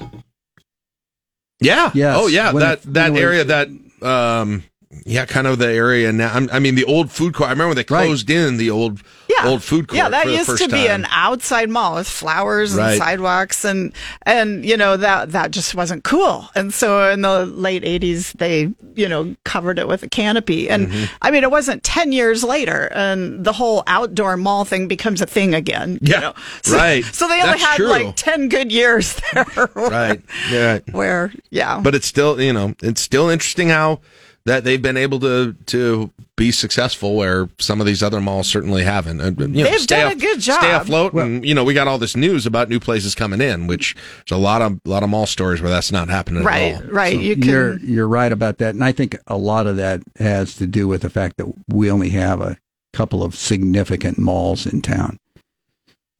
Yeah. 1.59 1.91
Yes. 1.93 2.17
Oh, 2.19 2.27
yeah. 2.27 2.51
When 2.53 2.61
that 2.61 2.79
it- 2.79 2.93
that 2.93 3.15
area 3.15 3.43
that 3.45 3.67
um 4.01 4.63
yeah, 5.05 5.25
kind 5.25 5.45
of 5.45 5.59
the 5.59 5.67
area 5.67 6.11
now. 6.11 6.33
I'm- 6.33 6.49
I 6.51 6.57
mean, 6.59 6.73
the 6.75 6.83
old 6.85 7.11
food 7.11 7.33
court. 7.35 7.47
I 7.49 7.51
remember 7.51 7.69
when 7.69 7.75
they 7.77 7.83
closed 7.83 8.27
in 8.29 8.57
the 8.57 8.71
old 8.71 9.01
Yeah. 9.29 9.47
old 9.47 9.63
food 9.63 9.87
court. 9.87 9.97
Yeah, 9.97 10.09
that 10.09 10.25
used 10.27 10.57
to 10.57 10.67
be 10.67 10.87
time. 10.87 11.01
an 11.03 11.07
outside 11.11 11.69
mall 11.69 11.95
with 11.95 12.07
flowers 12.09 12.75
and 12.75 12.97
sidewalks 12.97 13.63
and 13.63 13.93
and 14.23 14.65
you 14.65 14.75
know 14.75 14.97
that 14.97 15.31
that 15.33 15.51
just 15.51 15.75
wasn't 15.75 16.03
cool. 16.03 16.49
And 16.55 16.73
so 16.73 17.07
in 17.11 17.21
the 17.21 17.45
late 17.45 17.83
80s 17.83 18.33
they, 18.39 18.73
you 18.95 19.07
know, 19.07 19.35
covered 19.45 19.77
it 19.77 19.87
with 19.87 20.01
a 20.01 20.09
canopy. 20.09 20.67
And 20.67 20.87
Mm-hmm. 20.87 21.03
I 21.21 21.29
mean 21.29 21.43
it 21.43 21.51
wasn't 21.51 21.83
10 21.83 22.11
years 22.11 22.43
later 22.43 22.89
and 22.95 23.43
the 23.45 23.53
whole 23.53 23.83
outdoor 23.85 24.37
mall 24.37 24.65
thing 24.65 24.87
becomes 24.87 25.21
a 25.21 25.27
thing 25.27 25.53
again, 25.53 25.99
you 26.01 26.13
Yeah. 26.13 26.19
know. 26.19 26.33
So, 26.63 26.75
Right. 26.75 27.05
So 27.13 27.27
they 27.27 27.35
only 27.35 27.59
That's 27.59 27.63
had 27.63 27.75
true. 27.77 27.87
like 27.89 28.15
10 28.15 28.49
good 28.49 28.71
years 28.71 29.15
there. 29.33 29.69
right. 29.75 30.19
Yeah. 30.51 30.79
Where 30.91 31.31
yeah. 31.51 31.79
But 31.79 31.93
it's 31.93 32.07
still, 32.07 32.41
you 32.41 32.51
know, 32.53 32.73
it's 32.81 33.01
still 33.01 33.29
interesting 33.29 33.69
how 33.69 33.99
that 34.45 34.63
they've 34.63 34.81
been 34.81 34.97
able 34.97 35.19
to 35.19 35.53
to 35.67 36.11
be 36.35 36.51
successful 36.51 37.15
where 37.15 37.49
some 37.59 37.81
of 37.81 37.85
these 37.85 38.01
other 38.01 38.21
malls 38.21 38.47
certainly 38.47 38.83
haven't. 38.83 39.19
And, 39.19 39.37
you 39.39 39.47
know, 39.63 39.69
They've 39.69 39.79
stay 39.81 40.01
done 40.03 40.13
a 40.13 40.15
good 40.15 40.39
job. 40.39 40.61
Stay 40.61 40.71
afloat, 40.73 41.13
and 41.13 41.45
you 41.45 41.53
know, 41.53 41.63
we 41.65 41.73
got 41.73 41.87
all 41.87 41.97
this 41.97 42.15
news 42.15 42.45
about 42.45 42.69
new 42.69 42.79
places 42.79 43.13
coming 43.15 43.41
in, 43.41 43.67
which 43.67 43.95
there's 44.27 44.37
a 44.39 44.41
lot 44.41 44.61
of 44.61 44.79
lot 44.85 45.03
of 45.03 45.09
mall 45.09 45.25
stores 45.25 45.61
where 45.61 45.69
that's 45.69 45.91
not 45.91 46.07
happening 46.09 46.43
Right, 46.43 46.73
at 46.75 46.85
all. 46.85 46.89
right. 46.91 47.19
you 47.19 47.35
can 47.35 47.43
you're 47.49 47.77
you're 47.79 48.07
right 48.07 48.31
about 48.31 48.57
that, 48.59 48.73
and 48.75 48.83
I 48.83 48.91
think 48.93 49.17
a 49.27 49.37
lot 49.37 49.67
of 49.67 49.75
that 49.77 50.01
has 50.17 50.55
to 50.55 50.65
do 50.67 50.87
with 50.87 51.01
the 51.01 51.09
fact 51.09 51.37
that 51.37 51.47
we 51.67 51.91
only 51.91 52.09
have 52.11 52.39
a 52.41 52.57
couple 52.93 53.21
of 53.23 53.35
significant 53.35 54.17
malls 54.17 54.65
in 54.65 54.81
town, 54.81 55.17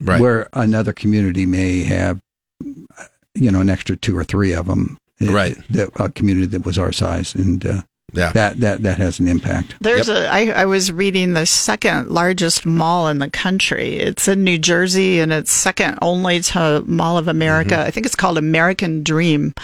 Right. 0.02 0.20
where 0.20 0.48
another 0.52 0.92
community 0.92 1.46
may 1.46 1.82
have, 1.84 2.20
you 3.34 3.50
know, 3.50 3.60
an 3.60 3.70
extra 3.70 3.96
two 3.96 4.16
or 4.16 4.24
three 4.24 4.52
of 4.52 4.66
them. 4.66 4.98
Right. 5.20 5.56
That 5.70 5.90
a 5.96 6.08
community 6.10 6.46
that 6.46 6.64
was 6.64 6.78
our 6.78 6.92
size, 6.92 7.34
and 7.34 7.64
uh, 7.66 7.82
yeah, 8.12 8.32
that 8.32 8.60
that 8.60 8.82
that 8.82 8.98
has 8.98 9.20
an 9.20 9.28
impact. 9.28 9.74
There's 9.80 10.08
a. 10.08 10.28
I, 10.28 10.46
I 10.50 10.64
was 10.66 10.92
reading 10.92 11.32
the 11.32 11.46
second 11.46 12.10
largest 12.10 12.66
mall 12.66 13.08
in 13.08 13.18
the 13.18 13.30
country. 13.30 13.96
It's 13.96 14.28
in 14.28 14.44
New 14.44 14.58
Jersey, 14.58 15.20
and 15.20 15.32
it's 15.32 15.50
second 15.50 15.98
only 16.02 16.40
to 16.40 16.82
Mall 16.86 17.18
of 17.18 17.28
America. 17.28 17.74
Mm-hmm. 17.74 17.86
I 17.86 17.90
think 17.90 18.06
it's 18.06 18.16
called 18.16 18.38
American 18.38 19.02
Dream. 19.02 19.54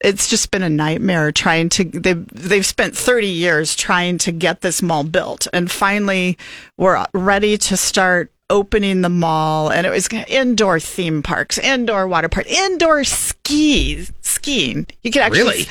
It's 0.00 0.28
just 0.28 0.50
been 0.50 0.62
a 0.62 0.68
nightmare 0.68 1.32
trying 1.32 1.68
to. 1.70 1.84
They've 1.84 2.26
they've 2.28 2.66
spent 2.66 2.96
30 2.96 3.26
years 3.26 3.74
trying 3.74 4.18
to 4.18 4.32
get 4.32 4.60
this 4.60 4.82
mall 4.82 5.04
built, 5.04 5.46
and 5.52 5.70
finally 5.70 6.38
we're 6.76 7.04
ready 7.14 7.56
to 7.58 7.76
start 7.76 8.30
opening 8.48 9.00
the 9.00 9.08
mall. 9.08 9.70
And 9.70 9.86
it 9.86 9.90
was 9.90 10.08
indoor 10.28 10.78
theme 10.80 11.22
parks, 11.22 11.58
indoor 11.58 12.06
water 12.06 12.28
park, 12.28 12.46
indoor 12.46 13.04
ski 13.04 14.06
skiing. 14.20 14.86
You 15.02 15.10
could 15.10 15.22
actually 15.22 15.40
Really? 15.42 15.66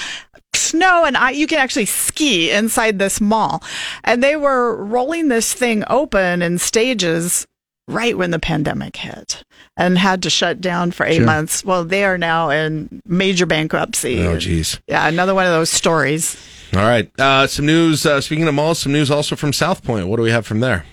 Snow 0.56 1.06
and 1.06 1.16
I, 1.16 1.32
you 1.32 1.46
can 1.48 1.60
actually 1.60 1.86
ski 1.86 2.52
inside 2.52 2.98
this 3.00 3.22
mall. 3.22 3.64
And 4.04 4.24
they 4.24 4.36
were 4.36 4.76
rolling 4.84 5.28
this 5.28 5.54
thing 5.54 5.84
open 5.88 6.42
in 6.42 6.58
stages 6.58 7.46
right 7.88 8.18
when 8.18 8.32
the 8.32 8.40
pandemic 8.40 8.96
hit 8.96 9.44
and 9.78 9.98
had 9.98 10.24
to 10.24 10.30
shut 10.30 10.60
down 10.60 10.90
for 10.92 11.06
eight 11.06 11.18
Sure. 11.18 11.26
months. 11.26 11.64
Well, 11.64 11.86
they 11.86 12.04
are 12.04 12.18
now 12.18 12.50
in 12.50 13.02
major 13.06 13.46
bankruptcy. 13.46 14.26
Oh, 14.26 14.40
geez. 14.40 14.80
Yeah, 14.88 15.08
another 15.08 15.36
one 15.36 15.46
of 15.46 15.52
those 15.52 15.70
stories. 15.70 16.36
All 16.74 16.80
right. 16.82 17.12
Uh, 17.20 17.46
some 17.46 17.68
news. 17.68 18.06
Uh, 18.06 18.22
speaking 18.22 18.48
of 18.48 18.56
malls, 18.56 18.80
some 18.80 18.92
news 18.92 19.12
also 19.12 19.36
from 19.36 19.54
South 19.54 19.84
Point. 19.84 20.08
What 20.08 20.18
do 20.18 20.24
we 20.24 20.32
have 20.32 20.48
from 20.48 20.62
there? 20.62 20.86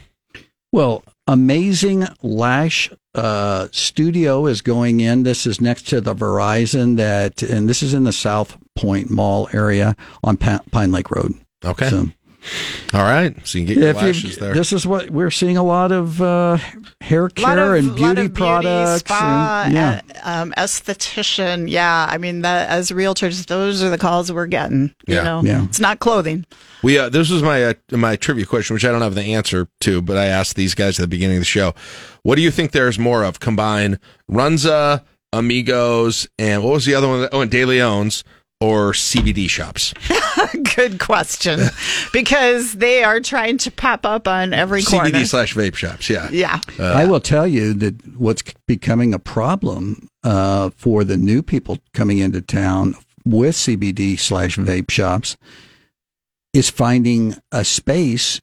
Well, 0.70 1.02
Amazing 1.26 2.06
Lash 2.22 2.90
uh, 3.14 3.68
Studio 3.70 4.46
is 4.46 4.60
going 4.60 5.00
in. 5.00 5.22
This 5.22 5.46
is 5.46 5.60
next 5.60 5.82
to 5.88 6.00
the 6.00 6.14
Verizon 6.14 6.96
that, 6.96 7.42
and 7.42 7.68
this 7.68 7.82
is 7.82 7.94
in 7.94 8.04
the 8.04 8.12
South 8.12 8.58
Point 8.74 9.10
Mall 9.10 9.48
area 9.52 9.96
on 10.24 10.36
Pa- 10.36 10.62
Pine 10.70 10.90
Lake 10.90 11.10
Road. 11.10 11.34
Okay. 11.64 11.88
So, 11.88 12.08
All 12.92 13.02
right. 13.02 13.34
So 13.46 13.58
you 13.58 13.66
can 13.66 13.74
get 13.74 13.80
your 13.80 13.90
if 13.90 13.96
you- 13.96 14.02
lashes 14.08 14.36
there. 14.38 14.52
this 14.54 14.72
is 14.72 14.86
what 14.86 15.10
we're 15.10 15.30
seeing 15.30 15.56
a 15.56 15.62
lot 15.62 15.92
of 15.92 16.20
uh, 16.20 16.58
hair 17.00 17.28
care 17.28 17.74
of, 17.74 17.78
and 17.78 17.88
lot 17.88 17.96
beauty 18.14 18.26
of 18.26 18.34
products. 18.34 19.00
spa, 19.00 19.62
and- 19.66 19.74
yeah. 19.74 20.00
uh, 20.24 20.42
um, 20.42 20.54
esthetician. 20.56 21.70
Yeah, 21.70 22.06
I 22.10 22.18
mean, 22.18 22.42
that, 22.42 22.68
as 22.68 22.90
realtors, 22.90 23.46
those 23.46 23.82
are 23.82 23.90
the 23.90 23.98
calls 23.98 24.30
we're 24.32 24.46
getting. 24.46 24.94
You 25.06 25.16
Yeah. 25.16 25.22
know, 25.22 25.42
Yeah. 25.44 25.64
it's 25.64 25.80
not 25.80 25.98
clothing. 26.00 26.44
We 26.82 26.98
uh, 26.98 27.08
this 27.08 27.30
was 27.30 27.42
my 27.42 27.64
uh, 27.64 27.74
my 27.92 28.16
trivia 28.16 28.44
question, 28.46 28.74
which 28.74 28.84
I 28.84 28.90
don't 28.90 29.02
have 29.02 29.14
the 29.14 29.22
answer 29.34 29.68
to, 29.82 30.02
but 30.02 30.16
I 30.16 30.26
asked 30.26 30.56
these 30.56 30.74
guys 30.74 30.98
at 30.98 31.02
the 31.02 31.08
beginning 31.08 31.36
of 31.36 31.42
the 31.42 31.44
show. 31.46 31.74
What 32.24 32.34
do 32.36 32.42
you 32.42 32.50
think 32.50 32.72
there's 32.72 32.98
more 32.98 33.22
of? 33.24 33.38
Combine 33.40 33.98
Runza, 34.30 35.02
Amigos, 35.32 36.28
and 36.38 36.62
what 36.64 36.72
was 36.72 36.84
the 36.84 36.94
other 36.94 37.06
one? 37.08 37.28
Oh, 37.32 37.40
and 37.40 37.50
De 37.50 37.64
Leon's 37.64 38.24
or 38.62 38.92
CBD 38.92 39.50
shops. 39.50 39.92
Good 40.76 41.00
question, 41.00 41.60
because 42.12 42.74
they 42.74 43.02
are 43.02 43.18
trying 43.18 43.58
to 43.58 43.72
pop 43.72 44.06
up 44.06 44.28
on 44.28 44.54
every 44.54 44.82
corner. 44.82 45.10
CBD 45.10 45.26
slash 45.26 45.54
vape 45.54 45.74
shops. 45.74 46.08
Yeah. 46.08 46.28
Yeah. 46.30 46.60
Uh, 46.78 46.84
I 46.92 47.06
will 47.06 47.20
tell 47.20 47.46
you 47.46 47.74
that 47.74 48.16
what's 48.16 48.44
becoming 48.68 49.12
a 49.12 49.18
problem 49.18 50.08
uh, 50.22 50.70
for 50.70 51.02
the 51.02 51.16
new 51.16 51.42
people 51.42 51.78
coming 51.92 52.18
into 52.18 52.40
town 52.40 52.94
with 53.24 53.56
CBD 53.56 54.16
slash 54.18 54.56
vape 54.56 54.90
shops 54.90 55.36
is 56.54 56.70
finding 56.70 57.34
a 57.50 57.64
space 57.64 58.40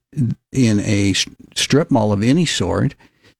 in 0.51 0.79
a 0.81 1.13
strip 1.55 1.91
mall 1.91 2.11
of 2.11 2.23
any 2.23 2.45
sort 2.45 2.95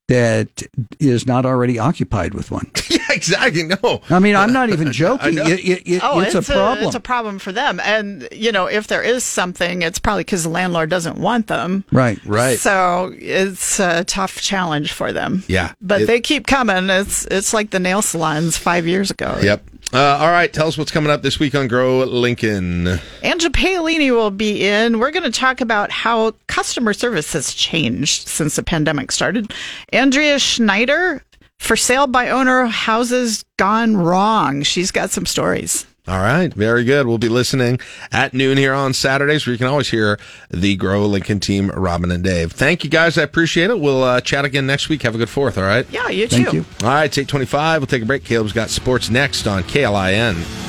that 0.09 0.63
is 0.99 1.27
not 1.27 1.45
already 1.45 1.77
occupied 1.77 2.33
with 2.33 2.49
one. 2.49 2.69
yeah, 2.89 2.97
exactly. 3.11 3.63
No. 3.63 4.01
I 4.09 4.17
mean, 4.17 4.35
I'm 4.35 4.51
not 4.51 4.69
even 4.69 4.91
joking. 4.91 5.37
It, 5.37 5.59
it, 5.59 5.87
it, 5.87 6.01
oh, 6.03 6.19
it's, 6.19 6.33
a 6.33 6.41
problem. 6.41 6.87
it's 6.87 6.95
a 6.95 6.99
problem 6.99 7.37
for 7.37 7.51
them. 7.51 7.79
And 7.83 8.27
you 8.31 8.51
know, 8.51 8.65
if 8.65 8.87
there 8.87 9.03
is 9.03 9.23
something, 9.23 9.83
it's 9.83 9.99
probably 9.99 10.23
because 10.23 10.43
the 10.43 10.49
landlord 10.49 10.89
doesn't 10.89 11.17
want 11.19 11.45
them. 11.47 11.85
right. 11.91 12.19
Right. 12.25 12.57
So 12.57 13.13
it's 13.17 13.79
a 13.79 14.03
tough 14.03 14.41
challenge 14.41 14.93
for 14.93 15.13
them. 15.13 15.43
Yeah. 15.47 15.73
But 15.79 16.01
It- 16.01 16.07
they 16.07 16.19
keep 16.21 16.47
coming. 16.47 16.89
It's 16.89 17.25
it's 17.27 17.53
like 17.53 17.69
the 17.69 17.79
nail 17.79 18.01
salons 18.01 18.57
five 18.57 18.87
years 18.87 19.11
ago. 19.11 19.37
Yep. 19.41 19.63
Uh, 19.91 20.17
all 20.19 20.29
right. 20.29 20.53
Tell 20.53 20.67
us 20.67 20.77
what's 20.77 20.91
coming 20.91 21.09
up 21.09 21.23
this 21.23 21.39
week 21.39 21.55
on 21.55 21.67
Grow 21.67 22.03
Lincoln. 22.03 22.99
Angela 23.23 23.51
Paolini 23.51 24.11
will 24.11 24.29
be 24.29 24.67
in. 24.67 24.99
We're 24.99 25.11
going 25.11 25.23
to 25.23 25.31
talk 25.31 25.61
about 25.61 25.89
how 25.89 26.33
customer 26.47 26.93
service 26.93 27.33
has 27.33 27.53
changed 27.53 28.27
since 28.27 28.55
the 28.55 28.63
pandemic 28.63 29.11
started. 29.11 29.51
Andrea 29.91 30.37
Schneider, 30.37 31.23
for 31.57 31.75
sale 31.75 32.05
by 32.05 32.29
owner 32.29 32.65
houses 32.65 33.43
gone 33.57 33.97
wrong. 33.97 34.61
She's 34.61 34.91
got 34.91 35.09
some 35.09 35.25
stories. 35.25 35.87
All 36.09 36.17
right, 36.17 36.51
very 36.51 36.83
good. 36.85 37.05
We'll 37.05 37.19
be 37.19 37.29
listening 37.29 37.79
at 38.11 38.33
noon 38.33 38.57
here 38.57 38.73
on 38.73 38.93
Saturdays, 38.93 39.45
where 39.45 39.51
you 39.53 39.59
can 39.59 39.67
always 39.67 39.89
hear 39.89 40.19
the 40.49 40.75
Grow 40.75 41.05
Lincoln 41.05 41.39
team, 41.39 41.69
Robin 41.69 42.09
and 42.09 42.23
Dave. 42.23 42.51
Thank 42.51 42.83
you 42.83 42.89
guys. 42.89 43.15
I 43.17 43.21
appreciate 43.21 43.69
it. 43.69 43.79
We'll 43.79 44.03
uh, 44.03 44.19
chat 44.19 44.43
again 44.43 44.65
next 44.65 44.89
week. 44.89 45.03
Have 45.03 45.13
a 45.13 45.19
good 45.19 45.29
fourth. 45.29 45.57
All 45.59 45.63
right. 45.63 45.85
Yeah, 45.91 46.09
you 46.09 46.27
Thank 46.27 46.49
too. 46.49 46.57
you. 46.57 46.65
All 46.81 46.89
right, 46.89 47.05
it's 47.05 47.17
eight 47.19 47.27
twenty-five. 47.27 47.79
We'll 47.81 47.87
take 47.87 48.01
a 48.01 48.07
break. 48.07 48.23
Caleb's 48.23 48.53
got 48.53 48.69
sports 48.71 49.11
next 49.11 49.45
on 49.45 49.61
KLIN. 49.63 50.68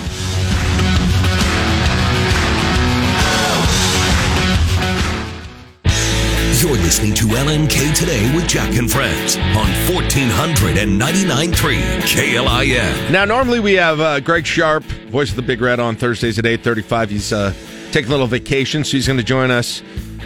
You're 6.61 6.73
listening 6.73 7.15
to 7.15 7.25
LNK 7.25 7.95
Today 7.95 8.37
with 8.37 8.47
Jack 8.47 8.77
and 8.77 8.91
Friends 8.93 9.37
on 9.39 9.67
1499.3 9.89 11.55
KLIN. 12.03 13.11
Now, 13.11 13.25
normally 13.25 13.61
we 13.61 13.73
have 13.75 13.99
uh, 13.99 14.21
Greg 14.21 14.45
Sharpe, 14.45 14.85
voice 14.85 15.31
of 15.31 15.37
the 15.37 15.43
Big 15.43 15.63
Red, 15.63 15.81
on 15.81 15.97
Thursdays 15.97 16.39
at 16.39 16.45
eight 16.45 16.63
thirty-five. 16.63 17.09
He's 17.09 17.33
uh, 17.33 17.55
taking 17.93 18.09
a 18.09 18.11
little 18.11 18.27
vacation, 18.27 18.85
so 18.85 18.91
he's 18.91 19.07
going 19.07 19.19
to 19.19 19.25
join 19.25 19.51
us 19.51 19.83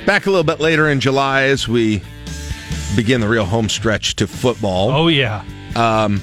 back 0.07 0.27
a 0.27 0.31
little 0.31 0.43
bit 0.43 0.59
later 0.59 0.89
in 0.89 0.99
July 0.99 1.45
as 1.45 1.69
we 1.69 2.03
begin 2.97 3.21
the 3.21 3.29
real 3.29 3.45
home 3.45 3.69
stretch 3.69 4.17
to 4.17 4.27
football. 4.27 4.91
Oh 4.91 5.07
yeah. 5.07 5.45
Um, 5.77 6.21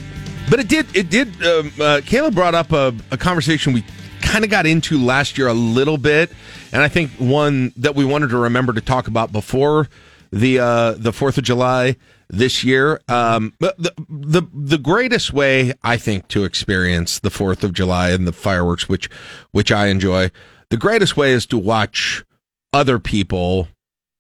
but 0.50 0.60
it 0.60 0.68
did. 0.68 0.94
It 0.94 1.10
did. 1.10 1.42
Um, 1.42 1.72
uh, 1.80 2.02
Caleb 2.06 2.36
brought 2.36 2.54
up 2.54 2.74
a, 2.74 2.94
a 3.12 3.18
conversation 3.18 3.72
we 3.72 3.86
kind 4.32 4.46
of 4.46 4.50
got 4.50 4.66
into 4.66 4.98
last 4.98 5.38
year 5.38 5.48
a 5.48 5.54
little 5.54 5.98
bit, 5.98 6.32
and 6.72 6.82
I 6.82 6.88
think 6.88 7.12
one 7.12 7.74
that 7.76 7.96
we 7.96 8.06
wanted 8.06 8.30
to 8.30 8.38
remember 8.38 8.72
to 8.74 8.82
talk 8.82 9.08
about 9.08 9.32
before 9.32 9.90
the 10.32 10.60
uh, 10.60 10.92
the 10.94 11.12
Fourth 11.12 11.38
of 11.38 11.44
July 11.44 11.98
this 12.30 12.64
year. 12.64 13.02
Um, 13.10 13.54
but 13.60 13.78
the, 13.78 13.94
the 14.10 14.42
the 14.54 14.78
greatest 14.78 15.34
way 15.34 15.74
I 15.84 15.98
think 15.98 16.30
to 16.30 16.46
experience 16.46 17.20
the 17.20 17.30
Fourth 17.30 17.64
of 17.64 17.74
July 17.74 18.12
and 18.12 18.26
the 18.26 18.32
fireworks, 18.32 18.88
which 18.88 19.10
which 19.52 19.72
I 19.72 19.88
enjoy, 19.88 20.32
the 20.70 20.78
greatest 20.78 21.18
way 21.18 21.34
is 21.34 21.46
to 21.48 21.58
watch 21.58 22.24
other 22.72 23.00
people 23.00 23.68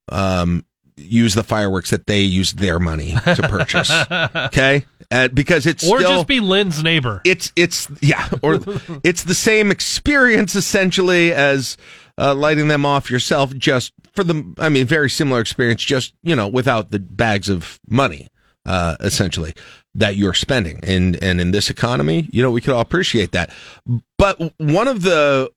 um, 0.09 0.65
use 0.97 1.35
the 1.35 1.43
fireworks 1.43 1.89
that 1.91 2.05
they 2.05 2.19
used 2.19 2.57
their 2.57 2.79
money 2.79 3.15
to 3.23 3.47
purchase. 3.47 3.89
okay, 4.35 4.85
uh, 5.11 5.27
because 5.27 5.65
it's 5.65 5.83
Or 5.88 5.99
still, 5.99 6.15
just 6.15 6.27
be 6.27 6.39
Lynn's 6.39 6.81
neighbor. 6.83 7.21
it's 7.25 7.51
it's 7.55 7.89
yeah, 8.01 8.29
or 8.41 8.55
it's 9.03 9.23
the 9.23 9.35
same 9.35 9.69
experience 9.71 10.55
essentially 10.55 11.33
as 11.33 11.77
uh, 12.17 12.33
lighting 12.33 12.67
them 12.67 12.85
off 12.85 13.11
yourself. 13.11 13.55
Just 13.55 13.93
for 14.13 14.23
the, 14.23 14.53
I 14.57 14.69
mean, 14.69 14.85
very 14.88 15.09
similar 15.09 15.41
experience. 15.41 15.83
Just 15.83 16.13
you 16.23 16.35
know, 16.35 16.47
without 16.47 16.91
the 16.91 16.99
bags 16.99 17.49
of 17.49 17.79
money, 17.88 18.29
uh, 18.65 18.95
essentially 19.01 19.53
that 19.95 20.15
you're 20.15 20.33
spending. 20.33 20.79
And 20.83 21.21
and 21.21 21.41
in 21.41 21.51
this 21.51 21.69
economy, 21.69 22.29
you 22.31 22.41
know, 22.41 22.51
we 22.51 22.61
could 22.61 22.73
all 22.73 22.81
appreciate 22.81 23.33
that. 23.33 23.49
But 24.17 24.39
one 24.57 24.88
of 24.88 25.01
the, 25.01 25.49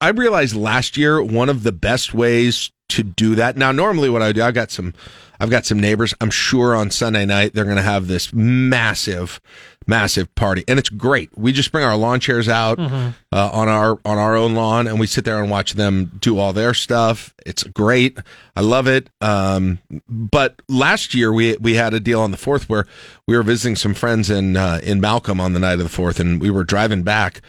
I 0.00 0.10
realized 0.10 0.54
last 0.56 0.96
year, 0.96 1.22
one 1.22 1.48
of 1.48 1.62
the 1.62 1.72
best 1.72 2.14
ways 2.14 2.70
to 2.96 3.02
do 3.02 3.34
that. 3.36 3.56
Now, 3.56 3.72
normally 3.72 4.08
what 4.10 4.22
I 4.22 4.32
do, 4.32 4.42
I've 4.42 4.54
got 4.54 4.70
some, 4.70 4.94
I've 5.40 5.50
got 5.50 5.66
some 5.66 5.78
neighbors. 5.80 6.14
I'm 6.20 6.30
sure 6.30 6.74
on 6.74 6.90
Sunday 6.90 7.24
night 7.26 7.52
they're 7.54 7.64
going 7.64 7.76
to 7.76 7.82
have 7.82 8.06
this 8.06 8.32
massive, 8.32 9.40
massive 9.86 10.32
party, 10.36 10.62
and 10.68 10.78
it's 10.78 10.88
great. 10.88 11.30
We 11.36 11.52
just 11.52 11.72
bring 11.72 11.84
our 11.84 11.96
lawn 11.96 12.20
chairs 12.20 12.48
out 12.48 12.78
Mhm. 12.78 13.14
uh, 13.32 13.50
on 13.52 13.68
our 13.68 13.98
on 14.04 14.18
our 14.18 14.36
own 14.36 14.54
lawn, 14.54 14.86
and 14.86 15.00
we 15.00 15.06
sit 15.08 15.24
there 15.24 15.40
and 15.42 15.50
watch 15.50 15.74
them 15.74 16.12
do 16.20 16.38
all 16.38 16.52
their 16.52 16.72
stuff. 16.74 17.34
It's 17.44 17.64
great. 17.64 18.16
I 18.56 18.60
love 18.60 18.86
it. 18.86 19.08
Um, 19.20 19.78
but 20.08 20.62
last 20.68 21.14
year 21.14 21.32
we 21.32 21.56
we 21.60 21.74
had 21.74 21.94
a 21.94 22.00
deal 22.00 22.20
on 22.20 22.30
the 22.30 22.36
fourth 22.36 22.68
where 22.68 22.86
we 23.26 23.36
were 23.36 23.42
visiting 23.42 23.74
some 23.76 23.94
friends 23.94 24.30
in 24.30 24.56
uh, 24.56 24.78
in 24.82 25.00
Malcolm 25.00 25.40
on 25.40 25.52
the 25.52 25.60
night 25.60 25.74
of 25.74 25.80
the 25.84 25.88
fourth, 25.88 26.20
and 26.20 26.40
we 26.40 26.50
were 26.50 26.64
driving 26.64 27.02
back 27.02 27.40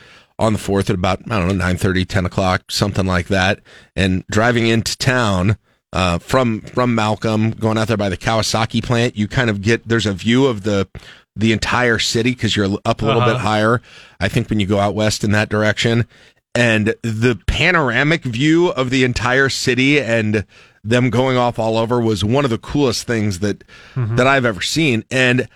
on 0.43 0.53
the 0.53 0.59
fourth 0.59 0.89
at 0.89 0.95
about 0.95 1.21
I 1.31 1.39
don't 1.39 1.47
know 1.57 1.65
9 1.73 2.05
10 2.05 2.25
o'clock, 2.25 2.69
something 2.69 3.05
like 3.05 3.27
that, 3.27 3.59
and 3.95 4.25
driving 4.27 4.67
into 4.67 4.97
town. 4.97 5.57
Uh, 5.91 6.17
from 6.17 6.61
from 6.61 6.95
Malcolm, 6.95 7.51
going 7.51 7.77
out 7.77 7.87
there 7.87 7.95
by 7.97 8.09
the 8.09 8.17
Kawasaki 8.17 8.83
plant, 8.83 9.15
you 9.15 9.27
kind 9.27 9.47
of 9.49 9.61
get 9.61 9.87
there's 9.87 10.07
a 10.07 10.13
view 10.13 10.47
of 10.47 10.63
the 10.63 10.87
the 11.35 11.51
entire 11.51 11.99
city 11.99 12.31
because 12.31 12.55
you're 12.55 12.77
up 12.85 13.01
a 13.01 13.05
little 13.05 13.21
Uh-huh. 13.21 13.33
bit 13.33 13.41
higher. 13.41 13.81
I 14.19 14.27
think 14.27 14.49
when 14.49 14.59
you 14.59 14.65
go 14.65 14.79
out 14.79 14.95
west 14.95 15.23
in 15.23 15.31
that 15.33 15.49
direction, 15.49 16.05
and 16.55 16.95
the 17.03 17.39
panoramic 17.45 18.23
view 18.23 18.69
of 18.69 18.89
the 18.89 19.03
entire 19.03 19.49
city 19.49 20.01
and 20.01 20.45
them 20.83 21.11
going 21.11 21.37
off 21.37 21.59
all 21.59 21.77
over 21.77 22.01
was 22.01 22.23
one 22.25 22.43
of 22.43 22.49
the 22.51 22.57
coolest 22.57 23.05
things 23.05 23.39
that 23.39 23.63
Mhm. 23.95 24.17
that 24.17 24.25
I've 24.25 24.45
ever 24.45 24.61
seen. 24.61 25.03
And 25.11 25.47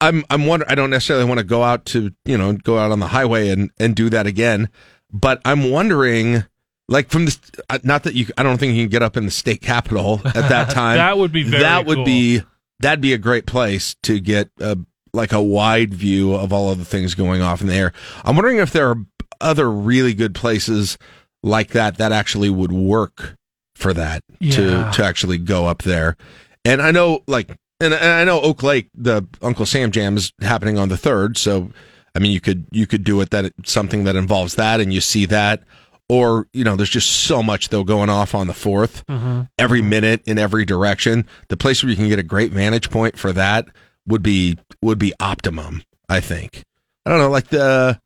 I'm 0.00 0.24
I'm 0.30 0.46
wonder 0.46 0.66
I 0.68 0.74
don't 0.74 0.90
necessarily 0.90 1.24
want 1.24 1.38
to 1.38 1.44
go 1.44 1.62
out 1.62 1.84
to 1.86 2.12
you 2.24 2.36
know 2.38 2.52
go 2.54 2.78
out 2.78 2.90
on 2.92 3.00
the 3.00 3.08
highway 3.08 3.48
and 3.48 3.70
and 3.78 3.94
do 3.96 4.10
that 4.10 4.26
again, 4.26 4.68
but 5.12 5.40
I'm 5.44 5.70
wondering. 5.70 6.44
Like 6.86 7.08
from 7.08 7.24
the, 7.24 7.38
uh, 7.70 7.78
not 7.82 8.02
that 8.02 8.12
you, 8.12 8.26
I 8.36 8.42
don't 8.42 8.58
think 8.58 8.74
you 8.76 8.82
can 8.82 8.90
get 8.90 9.02
up 9.02 9.16
in 9.16 9.24
the 9.24 9.30
state 9.30 9.62
capitol 9.62 10.20
at 10.26 10.50
that 10.50 10.68
time. 10.74 10.98
That 10.98 11.16
would 11.16 11.32
be 11.32 11.42
very 11.42 11.62
That 11.62 11.86
would 11.86 11.94
cool. 11.96 12.04
be, 12.04 12.42
that'd 12.80 13.00
be 13.00 13.14
a 13.14 13.18
great 13.18 13.46
place 13.46 13.96
to 14.02 14.20
get 14.20 14.50
a, 14.60 14.76
like 15.14 15.32
a 15.32 15.40
wide 15.40 15.94
view 15.94 16.34
of 16.34 16.52
all 16.52 16.70
of 16.70 16.76
the 16.78 16.84
things 16.84 17.14
going 17.14 17.40
off 17.40 17.62
in 17.62 17.68
the 17.68 17.74
air. 17.74 17.94
I'm 18.22 18.36
wondering 18.36 18.58
if 18.58 18.70
there 18.70 18.90
are 18.90 18.96
other 19.40 19.70
really 19.70 20.12
good 20.12 20.34
places 20.34 20.98
like 21.42 21.70
that 21.70 21.96
that 21.96 22.12
actually 22.12 22.50
would 22.50 22.70
work 22.72 23.34
for 23.74 23.94
that 23.94 24.22
Yeah. 24.38 24.52
to 24.56 24.90
to 24.98 25.04
actually 25.06 25.38
go 25.38 25.64
up 25.66 25.84
there. 25.84 26.18
And 26.66 26.82
I 26.82 26.90
know 26.90 27.22
like 27.26 27.48
and, 27.84 27.94
and 27.94 28.04
I 28.12 28.24
know 28.24 28.40
Oak 28.40 28.62
Lake 28.62 28.88
the 28.94 29.26
Uncle 29.42 29.66
Sam 29.66 29.90
Jam 29.90 30.16
is 30.16 30.32
happening 30.40 30.78
on 30.78 30.88
the 30.88 30.96
3rd, 30.96 31.36
so 31.36 31.70
I 32.14 32.18
mean 32.18 32.32
you 32.32 32.40
could 32.40 32.66
you 32.70 32.86
could 32.86 33.04
do 33.04 33.20
it 33.20 33.30
that 33.30 33.52
something 33.64 34.04
that 34.04 34.16
involves 34.16 34.54
that 34.56 34.80
and 34.80 34.92
you 34.92 35.00
see 35.00 35.26
that 35.26 35.62
or 36.08 36.46
you 36.52 36.64
know 36.64 36.76
there's 36.76 36.90
just 36.90 37.10
so 37.10 37.42
much 37.42 37.68
though 37.70 37.84
going 37.84 38.10
off 38.10 38.34
on 38.34 38.46
the 38.46 38.52
4th 38.52 39.04
Mhm. 39.06 39.48
every 39.58 39.82
minute 39.82 40.22
in 40.26 40.38
every 40.38 40.64
direction. 40.64 41.26
The 41.48 41.56
place 41.56 41.82
where 41.82 41.90
you 41.90 41.96
can 41.96 42.08
get 42.08 42.18
a 42.18 42.22
great 42.24 42.52
vantage 42.52 42.90
point 42.90 43.18
for 43.18 43.32
that 43.32 43.66
would 44.06 44.22
be 44.22 44.58
would 44.82 44.98
be 44.98 45.12
optimum. 45.20 45.82
I 46.08 46.20
think. 46.20 46.62
I 47.06 47.10
don't 47.10 47.18
know, 47.20 47.30
like 47.30 47.48
the. 47.48 47.98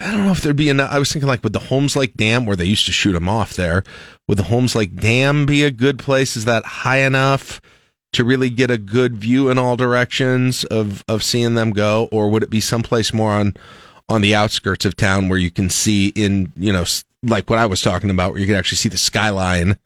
I 0.00 0.10
don't 0.10 0.24
know 0.24 0.32
if 0.32 0.40
there'd 0.40 0.56
be 0.56 0.68
enough. 0.70 0.90
I 0.90 0.98
was 0.98 1.12
thinking 1.12 1.28
like 1.28 1.44
would 1.44 1.52
the 1.52 1.58
Holmes 1.60 1.94
Lake 1.94 2.14
Dam, 2.16 2.46
where 2.46 2.56
they 2.56 2.64
used 2.64 2.86
to 2.86 2.92
shoot 2.92 3.12
them 3.12 3.28
off 3.28 3.54
there, 3.54 3.84
would 4.26 4.38
the 4.38 4.42
Holmes 4.44 4.74
Lake 4.74 4.96
Dam 4.96 5.46
be 5.46 5.62
a 5.62 5.70
good 5.70 5.98
place? 6.00 6.36
Is 6.36 6.46
that 6.46 6.64
high 6.64 6.98
enough 6.98 7.60
to 8.14 8.24
really 8.24 8.50
get 8.50 8.70
a 8.70 8.78
good 8.78 9.16
view 9.16 9.48
in 9.50 9.58
all 9.58 9.76
directions 9.76 10.64
of 10.64 11.04
of 11.08 11.22
seeing 11.22 11.54
them 11.54 11.70
go, 11.72 12.08
or 12.12 12.30
would 12.30 12.42
it 12.42 12.50
be 12.50 12.60
someplace 12.60 13.12
more 13.12 13.32
on 13.32 13.54
on 14.08 14.20
the 14.20 14.34
outskirts 14.34 14.84
of 14.84 14.96
town 14.96 15.28
where 15.28 15.38
you 15.38 15.50
can 15.50 15.70
see 15.70 16.08
in 16.08 16.52
you 16.56 16.72
know 16.72 16.84
like 17.22 17.48
what 17.48 17.58
I 17.58 17.66
was 17.66 17.80
talking 17.80 18.10
about, 18.10 18.32
where 18.32 18.40
you 18.40 18.46
can 18.46 18.54
actually 18.56 18.76
see 18.76 18.88
the 18.90 18.98
skyline 18.98 19.76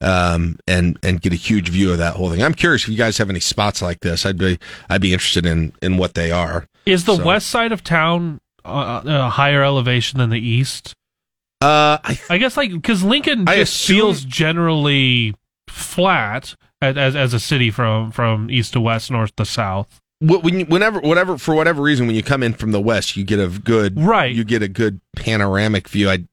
um, 0.00 0.58
and 0.66 0.98
and 1.02 1.20
get 1.20 1.32
a 1.32 1.36
huge 1.36 1.68
view 1.68 1.92
of 1.92 1.98
that 1.98 2.14
whole 2.14 2.30
thing. 2.30 2.42
I'm 2.42 2.54
curious 2.54 2.84
if 2.84 2.88
you 2.88 2.96
guys 2.96 3.18
have 3.18 3.30
any 3.30 3.40
spots 3.40 3.82
like 3.82 4.00
this. 4.00 4.24
I'd 4.24 4.38
be 4.38 4.58
I'd 4.88 5.00
be 5.00 5.12
interested 5.12 5.44
in 5.46 5.72
in 5.82 5.96
what 5.98 6.14
they 6.14 6.30
are. 6.30 6.66
Is 6.86 7.04
the 7.04 7.16
So- 7.16 7.24
west 7.24 7.48
side 7.48 7.72
of 7.72 7.84
town 7.84 8.40
uh, 8.64 9.02
a 9.04 9.28
higher 9.30 9.62
elevation 9.62 10.18
than 10.18 10.30
the 10.30 10.40
east? 10.40 10.94
Uh, 11.60 11.98
I, 12.30 12.38
guess 12.38 12.56
like 12.56 12.70
because 12.70 13.02
Lincoln 13.02 13.48
I 13.48 13.56
just 13.56 13.74
assume- 13.74 13.96
feels 13.96 14.24
generally 14.24 15.34
flat 15.68 16.54
as, 16.82 17.16
as 17.16 17.34
a 17.34 17.40
city 17.40 17.70
from 17.70 18.10
from 18.12 18.50
east 18.50 18.72
to 18.74 18.80
west, 18.80 19.10
north 19.10 19.34
to 19.36 19.44
south. 19.44 20.00
When 20.20 20.60
you, 20.60 20.66
whenever 20.66 20.98
whatever 21.00 21.38
for 21.38 21.54
whatever 21.54 21.80
reason 21.80 22.06
when 22.08 22.16
you 22.16 22.22
come 22.24 22.42
in 22.42 22.52
from 22.52 22.72
the 22.72 22.80
west 22.80 23.16
you 23.16 23.22
get 23.22 23.38
a 23.38 23.46
good 23.60 23.96
right 24.00 24.34
you 24.34 24.42
get 24.42 24.64
a 24.64 24.68
good 24.68 25.00
panoramic 25.14 25.86
view 25.88 26.10
i 26.10 26.24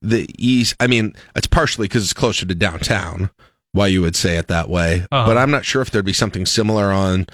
the 0.00 0.28
east 0.38 0.76
i 0.78 0.86
mean 0.86 1.12
it's 1.34 1.48
partially 1.48 1.88
because 1.88 2.04
it's 2.04 2.12
closer 2.12 2.46
to 2.46 2.54
downtown 2.54 3.28
why 3.72 3.88
you 3.88 4.00
would 4.00 4.14
say 4.14 4.36
it 4.36 4.46
that 4.46 4.68
way 4.68 5.04
Uh-huh. 5.10 5.26
but 5.26 5.36
i'm 5.36 5.50
not 5.50 5.64
sure 5.64 5.82
if 5.82 5.90
there'd 5.90 6.04
be 6.04 6.12
something 6.12 6.46
similar 6.46 6.92
on 6.92 7.26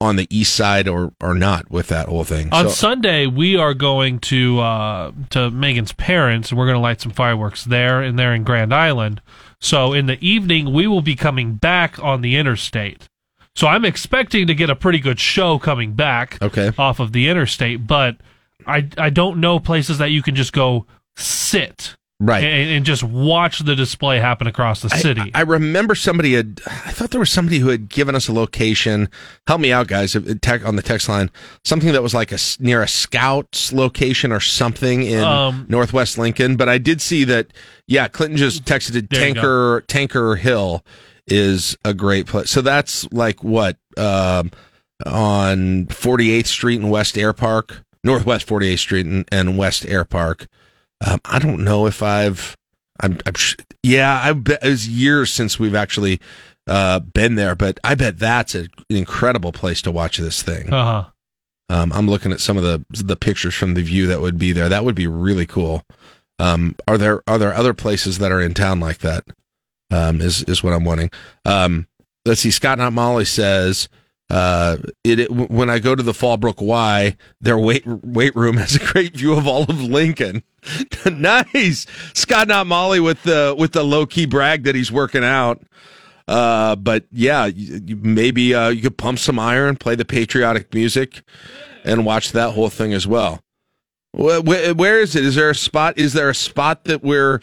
on 0.00 0.16
the 0.16 0.26
east 0.34 0.54
side 0.54 0.88
or 0.88 1.12
or 1.20 1.34
not 1.34 1.70
with 1.70 1.88
that 1.88 2.08
whole 2.08 2.24
thing 2.24 2.48
On 2.50 2.64
So- 2.70 2.74
Sunday, 2.74 3.26
we 3.26 3.54
are 3.56 3.74
going 3.74 4.20
to 4.20 4.60
uh, 4.60 5.12
to 5.30 5.50
Megan's 5.50 5.92
parents, 5.92 6.50
and 6.50 6.58
we're 6.58 6.66
going 6.66 6.76
to 6.76 6.80
light 6.80 7.00
some 7.02 7.12
fireworks 7.12 7.64
there 7.64 8.00
and 8.02 8.18
there 8.18 8.34
in 8.34 8.44
Grand 8.44 8.74
Island. 8.74 9.22
So 9.64 9.94
in 9.94 10.04
the 10.04 10.18
evening, 10.20 10.74
we 10.74 10.86
will 10.86 11.00
be 11.00 11.16
coming 11.16 11.54
back 11.54 11.98
on 11.98 12.20
the 12.20 12.36
interstate. 12.36 13.08
So 13.56 13.66
I'm 13.66 13.86
expecting 13.86 14.46
to 14.46 14.54
get 14.54 14.68
a 14.68 14.76
pretty 14.76 14.98
good 14.98 15.18
show 15.18 15.58
coming 15.58 15.94
back 15.94 16.36
okay. 16.42 16.70
off 16.76 17.00
of 17.00 17.12
the 17.12 17.28
interstate, 17.28 17.86
but 17.86 18.18
I 18.66 18.88
I 18.98 19.08
don't 19.08 19.40
know 19.40 19.58
places 19.58 19.96
that 19.98 20.10
you 20.10 20.22
can 20.22 20.34
just 20.34 20.52
go 20.52 20.86
sit 21.16 21.96
Right. 22.20 22.44
and, 22.44 22.70
and 22.70 22.86
just 22.86 23.02
watch 23.02 23.58
the 23.58 23.74
display 23.74 24.20
happen 24.20 24.46
across 24.46 24.80
the 24.82 24.88
city. 24.88 25.32
I, 25.34 25.40
I 25.40 25.42
remember 25.42 25.94
somebody 25.96 26.34
had. 26.34 26.60
I 26.66 26.92
thought 26.92 27.10
there 27.10 27.18
was 27.20 27.28
somebody 27.30 27.58
who 27.58 27.68
had 27.68 27.88
given 27.88 28.14
us 28.14 28.28
a 28.28 28.32
location. 28.32 29.08
Help 29.48 29.60
me 29.60 29.72
out, 29.72 29.88
guys. 29.88 30.16
tech- 30.40 30.64
on 30.64 30.76
the 30.76 30.82
text 30.82 31.08
line, 31.08 31.30
something 31.64 31.92
that 31.92 32.02
was 32.02 32.14
like 32.14 32.30
a 32.32 32.38
near 32.60 32.82
a 32.82 32.88
Scouts 32.88 33.72
location 33.72 34.30
or 34.32 34.40
something 34.40 35.02
in 35.02 35.24
Um, 35.24 35.66
Northwest 35.68 36.16
Lincoln. 36.16 36.56
But 36.56 36.68
I 36.68 36.78
did 36.78 37.00
see 37.00 37.24
that. 37.24 37.48
Yeah, 37.88 38.06
Clinton 38.08 38.36
just 38.38 38.64
texted. 38.64 39.08
Tanker 39.10 39.82
Tanker 39.88 40.36
Hill 40.36 40.84
is 41.26 41.76
a 41.84 41.92
great 41.94 42.26
place. 42.26 42.48
So 42.48 42.60
that's 42.60 43.10
like 43.12 43.42
what 43.42 43.76
um, 43.96 44.52
on 45.04 45.86
48th 45.86 46.46
Street 46.46 46.80
and 46.80 46.90
West 46.90 47.18
Air 47.18 47.32
Park, 47.32 47.82
Northwest 48.02 48.46
48th 48.46 48.78
Street 48.78 49.06
and, 49.06 49.28
and 49.32 49.58
West 49.58 49.84
Air 49.86 50.04
Park. 50.04 50.46
Um, 51.04 51.20
I 51.24 51.38
don't 51.38 51.64
know 51.64 51.86
if 51.86 52.02
I've, 52.02 52.56
I'm, 53.00 53.18
I'm 53.26 53.34
sh- 53.34 53.56
yeah, 53.82 54.20
I 54.22 54.32
bet 54.32 54.64
it 54.64 54.68
was 54.68 54.88
years 54.88 55.32
since 55.32 55.58
we've 55.58 55.74
actually 55.74 56.20
uh, 56.66 57.00
been 57.00 57.34
there, 57.34 57.54
but 57.54 57.78
I 57.84 57.94
bet 57.94 58.18
that's 58.18 58.54
a, 58.54 58.60
an 58.60 58.70
incredible 58.88 59.52
place 59.52 59.82
to 59.82 59.90
watch 59.90 60.18
this 60.18 60.42
thing. 60.42 60.72
Uh-huh. 60.72 61.10
Um, 61.68 61.92
I'm 61.92 62.08
looking 62.08 62.32
at 62.32 62.40
some 62.40 62.56
of 62.56 62.62
the 62.62 62.84
the 62.90 63.16
pictures 63.16 63.54
from 63.54 63.74
the 63.74 63.82
view 63.82 64.06
that 64.06 64.20
would 64.20 64.38
be 64.38 64.52
there. 64.52 64.68
That 64.68 64.84
would 64.84 64.94
be 64.94 65.06
really 65.06 65.46
cool. 65.46 65.82
Um, 66.38 66.76
are 66.86 66.98
there 66.98 67.22
are 67.26 67.38
there 67.38 67.54
other 67.54 67.72
places 67.72 68.18
that 68.18 68.32
are 68.32 68.40
in 68.40 68.54
town 68.54 68.80
like 68.80 68.98
that? 68.98 69.24
Um, 69.90 70.20
is 70.20 70.42
is 70.44 70.62
what 70.62 70.74
I'm 70.74 70.84
wanting. 70.84 71.10
Um, 71.44 71.86
let's 72.26 72.42
see. 72.42 72.50
Scott 72.50 72.78
Not 72.78 72.92
Molly 72.92 73.24
says 73.24 73.88
uh, 74.30 74.78
it, 75.02 75.20
it 75.20 75.30
when 75.30 75.70
I 75.70 75.78
go 75.78 75.94
to 75.94 76.02
the 76.02 76.12
Fallbrook 76.12 76.62
Y, 76.62 77.16
their 77.40 77.58
weight 77.58 77.86
weight 77.86 78.34
room 78.34 78.56
has 78.58 78.76
a 78.76 78.84
great 78.84 79.16
view 79.16 79.34
of 79.34 79.46
all 79.46 79.64
of 79.64 79.80
Lincoln. 79.80 80.42
nice, 81.10 81.86
Scott 82.14 82.48
Not 82.48 82.66
Molly 82.66 83.00
with 83.00 83.22
the 83.22 83.54
with 83.58 83.72
the 83.72 83.84
low 83.84 84.06
key 84.06 84.26
brag 84.26 84.64
that 84.64 84.74
he's 84.74 84.90
working 84.90 85.24
out. 85.24 85.62
Uh, 86.26 86.74
but 86.76 87.04
yeah, 87.12 87.50
maybe 87.54 88.54
uh, 88.54 88.70
you 88.70 88.82
could 88.82 88.96
pump 88.96 89.18
some 89.18 89.38
iron, 89.38 89.76
play 89.76 89.94
the 89.94 90.06
patriotic 90.06 90.72
music, 90.72 91.22
and 91.84 92.06
watch 92.06 92.32
that 92.32 92.52
whole 92.52 92.70
thing 92.70 92.94
as 92.94 93.06
well. 93.06 93.40
Wh- 94.16 94.40
wh- 94.40 94.76
where 94.76 95.00
is 95.00 95.14
it? 95.16 95.24
Is 95.24 95.34
there 95.34 95.50
a 95.50 95.54
spot? 95.54 95.98
Is 95.98 96.14
there 96.14 96.30
a 96.30 96.34
spot 96.34 96.84
that 96.84 97.02
we're, 97.02 97.40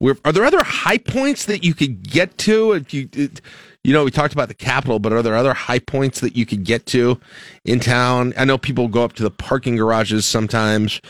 we're 0.00 0.16
are 0.24 0.32
there 0.32 0.44
other 0.44 0.62
high 0.62 0.98
points 0.98 1.44
that 1.44 1.64
you 1.64 1.74
could 1.74 2.08
get 2.08 2.38
to? 2.38 2.72
If 2.72 2.94
you, 2.94 3.08
it, 3.12 3.42
you 3.84 3.92
know, 3.92 4.02
we 4.04 4.10
talked 4.10 4.32
about 4.32 4.48
the 4.48 4.54
Capitol, 4.54 4.98
but 4.98 5.12
are 5.12 5.22
there 5.22 5.36
other 5.36 5.54
high 5.54 5.78
points 5.78 6.20
that 6.20 6.34
you 6.36 6.46
could 6.46 6.64
get 6.64 6.86
to 6.86 7.20
in 7.64 7.78
town? 7.80 8.32
I 8.36 8.44
know 8.44 8.58
people 8.58 8.88
go 8.88 9.04
up 9.04 9.12
to 9.14 9.22
the 9.22 9.30
parking 9.30 9.76
garages 9.76 10.24
sometimes 10.26 11.00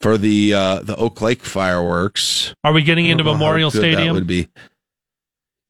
for 0.00 0.16
the 0.18 0.52
uh, 0.54 0.80
the 0.80 0.96
Oak 0.96 1.20
Lake 1.20 1.42
fireworks. 1.42 2.54
Are 2.64 2.72
we 2.72 2.82
getting 2.82 3.06
into 3.06 3.24
Memorial 3.24 3.70
good 3.70 3.82
that 3.82 3.92
Stadium? 3.94 4.14
would 4.14 4.26
be. 4.26 4.48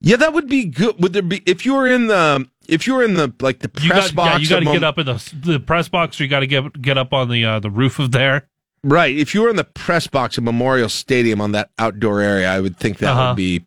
Yeah, 0.00 0.16
that 0.16 0.32
would 0.34 0.48
be 0.48 0.66
good. 0.66 0.96
Would 1.02 1.12
there 1.12 1.22
be 1.22 1.42
if 1.46 1.64
you 1.64 1.74
were 1.74 1.86
in 1.88 2.06
the 2.08 2.46
if 2.68 2.86
you 2.86 2.94
were 2.94 3.02
in 3.02 3.14
the 3.14 3.32
like 3.40 3.60
the 3.60 3.70
You 3.82 3.90
press 3.90 4.08
got, 4.08 4.14
box? 4.16 4.32
yeah, 4.34 4.38
you 4.58 4.64
got 4.64 4.72
to 4.72 4.78
get 4.78 4.84
up 4.84 4.98
in 4.98 5.06
the 5.06 5.32
the 5.42 5.60
press 5.60 5.88
box, 5.88 6.20
or 6.20 6.24
you 6.24 6.30
got 6.30 6.40
to 6.40 6.46
get 6.46 6.80
get 6.80 6.98
up 6.98 7.12
on 7.12 7.30
the 7.30 7.44
uh, 7.44 7.58
the 7.60 7.70
roof 7.70 7.98
of 7.98 8.12
there. 8.12 8.46
Right. 8.82 9.16
If 9.16 9.34
you 9.34 9.40
were 9.40 9.48
in 9.48 9.56
the 9.56 9.64
press 9.64 10.06
box 10.06 10.36
at 10.36 10.44
Memorial 10.44 10.90
Stadium 10.90 11.40
on 11.40 11.52
that 11.52 11.70
outdoor 11.78 12.20
area, 12.20 12.52
I 12.52 12.60
would 12.60 12.76
think 12.76 12.98
that 12.98 13.12
Uh-huh. 13.12 13.30
would 13.30 13.36
be 13.36 13.64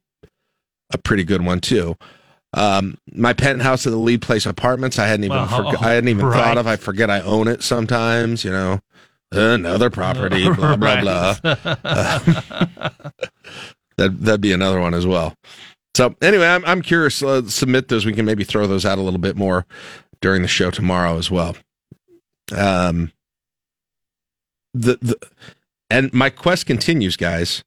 a 0.93 0.97
pretty 0.99 1.23
good 1.23 1.43
one 1.43 1.59
too. 1.59 1.95
Um, 2.53 2.97
my 3.13 3.33
penthouse 3.33 3.85
at 3.85 3.91
the 3.91 3.97
Lied 3.97 4.21
Place 4.21 4.45
Apartments, 4.45 4.97
I 4.97 5.07
hadn't 5.07 5.25
even 5.25 5.37
Oh, 5.37 5.45
forg- 5.47 5.81
I 5.83 5.93
hadn't 5.93 6.09
even 6.09 6.25
right. 6.25 6.41
thought 6.43 6.57
of. 6.57 6.65
I 6.67 6.75
forget 6.77 7.09
I 7.09 7.21
own 7.21 7.47
it 7.47 7.61
sometimes. 7.61 8.43
You 8.43 8.51
know, 8.51 8.79
another 9.31 9.89
property. 9.89 10.49
Blah 10.49 10.77
blah 10.77 11.01
blah. 11.01 11.35
Uh, 11.43 11.55
that 13.97 14.21
that'd 14.21 14.41
be 14.41 14.53
another 14.53 14.79
one 14.79 14.93
as 14.93 15.05
well. 15.05 15.33
So 15.95 16.15
anyway, 16.21 16.47
I'm 16.47 16.63
I'm 16.65 16.81
curious. 16.81 17.21
Uh, 17.21 17.43
submit 17.47 17.89
those. 17.89 18.05
We 18.05 18.13
can 18.13 18.25
maybe 18.25 18.43
throw 18.43 18.65
those 18.67 18.85
out 18.85 18.97
a 18.97 19.01
little 19.01 19.19
bit 19.19 19.35
more 19.35 19.65
during 20.21 20.41
the 20.41 20.47
show 20.47 20.71
tomorrow 20.71 21.17
as 21.17 21.29
well. 21.29 21.55
Um, 22.55 23.11
the 24.73 24.97
the 25.01 25.17
and 25.89 26.13
my 26.13 26.29
quest 26.29 26.65
continues, 26.65 27.17
guys. 27.17 27.63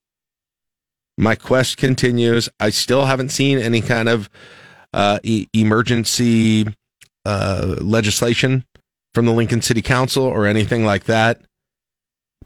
My 1.18 1.34
quest 1.34 1.76
continues. 1.76 2.48
I 2.58 2.70
still 2.70 3.04
haven't 3.06 3.28
seen 3.28 3.58
any 3.58 3.82
kind 3.82 4.08
of 4.08 4.30
e- 5.22 5.46
emergency 5.52 6.66
uh, 7.24 7.76
legislation 7.80 8.64
from 9.14 9.26
the 9.26 9.32
Lincoln 9.32 9.62
City 9.62 9.82
Council 9.82 10.24
or 10.24 10.46
anything 10.46 10.84
like 10.84 11.04
that. 11.04 11.40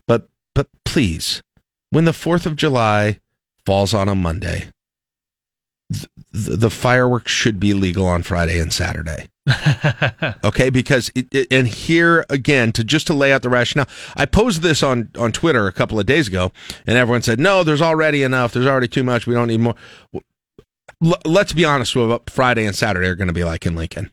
But 0.06 0.28
but 0.54 0.68
please, 0.84 1.42
when 1.90 2.04
the 2.04 2.12
Fourth 2.12 2.46
of 2.46 2.56
July 2.56 3.20
falls 3.66 3.94
on 3.94 4.08
a 4.08 4.14
Monday, 4.14 4.68
th- 5.92 6.06
the, 6.32 6.56
the 6.56 6.70
fireworks 6.70 7.32
should 7.32 7.58
be 7.60 7.72
legal 7.74 8.06
on 8.06 8.22
Friday 8.22 8.58
and 8.60 8.72
Saturday. 8.72 9.28
okay, 10.44 10.70
because 10.70 11.10
it, 11.14 11.26
it- 11.32 11.48
and 11.50 11.68
here 11.68 12.24
again 12.30 12.72
to 12.72 12.82
just 12.84 13.06
to 13.08 13.14
lay 13.14 13.32
out 13.32 13.42
the 13.42 13.50
rationale. 13.50 13.88
I 14.16 14.26
posed 14.26 14.62
this 14.62 14.82
on 14.82 15.10
on 15.18 15.32
Twitter 15.32 15.66
a 15.66 15.72
couple 15.72 15.98
of 16.00 16.06
days 16.06 16.28
ago, 16.28 16.50
and 16.86 16.96
everyone 16.96 17.22
said, 17.22 17.38
"No, 17.38 17.62
there's 17.62 17.82
already 17.82 18.22
enough. 18.22 18.52
There's 18.52 18.66
already 18.66 18.88
too 18.88 19.04
much. 19.04 19.26
We 19.26 19.34
don't 19.34 19.48
need 19.48 19.60
more." 19.60 19.74
L- 21.04 21.20
let's 21.24 21.52
be 21.52 21.64
honest 21.64 21.94
with 21.94 22.06
uh, 22.06 22.08
what 22.08 22.30
Friday 22.30 22.64
and 22.64 22.74
Saturday 22.74 23.08
are 23.08 23.14
going 23.14 23.28
to 23.28 23.34
be 23.34 23.44
like 23.44 23.66
in 23.66 23.76
Lincoln. 23.76 24.10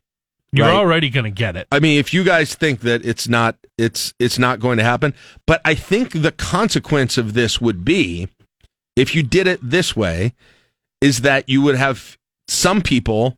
You're 0.52 0.68
right? 0.68 0.76
already 0.76 1.10
going 1.10 1.24
to 1.24 1.32
get 1.32 1.56
it. 1.56 1.68
I 1.72 1.80
mean, 1.80 1.98
if 1.98 2.14
you 2.14 2.24
guys 2.24 2.56
think 2.56 2.82
that 2.82 3.06
it's 3.06 3.28
not 3.28 3.56
it's 3.78 4.14
it's 4.20 4.38
not 4.38 4.60
going 4.60 4.78
to 4.78 4.84
happen, 4.84 5.14
but 5.48 5.62
I 5.64 5.76
think 5.76 6.22
the 6.22 6.32
consequence 6.32 7.18
of 7.18 7.34
this 7.34 7.62
would 7.62 7.86
be 7.86 8.28
if 8.96 9.16
you 9.16 9.24
did 9.24 9.48
it 9.48 9.60
this 9.62 9.96
way 9.96 10.34
is 11.00 11.22
that 11.22 11.48
you 11.48 11.62
would 11.62 11.76
have 11.76 12.18
some 12.48 12.82
people 12.82 13.38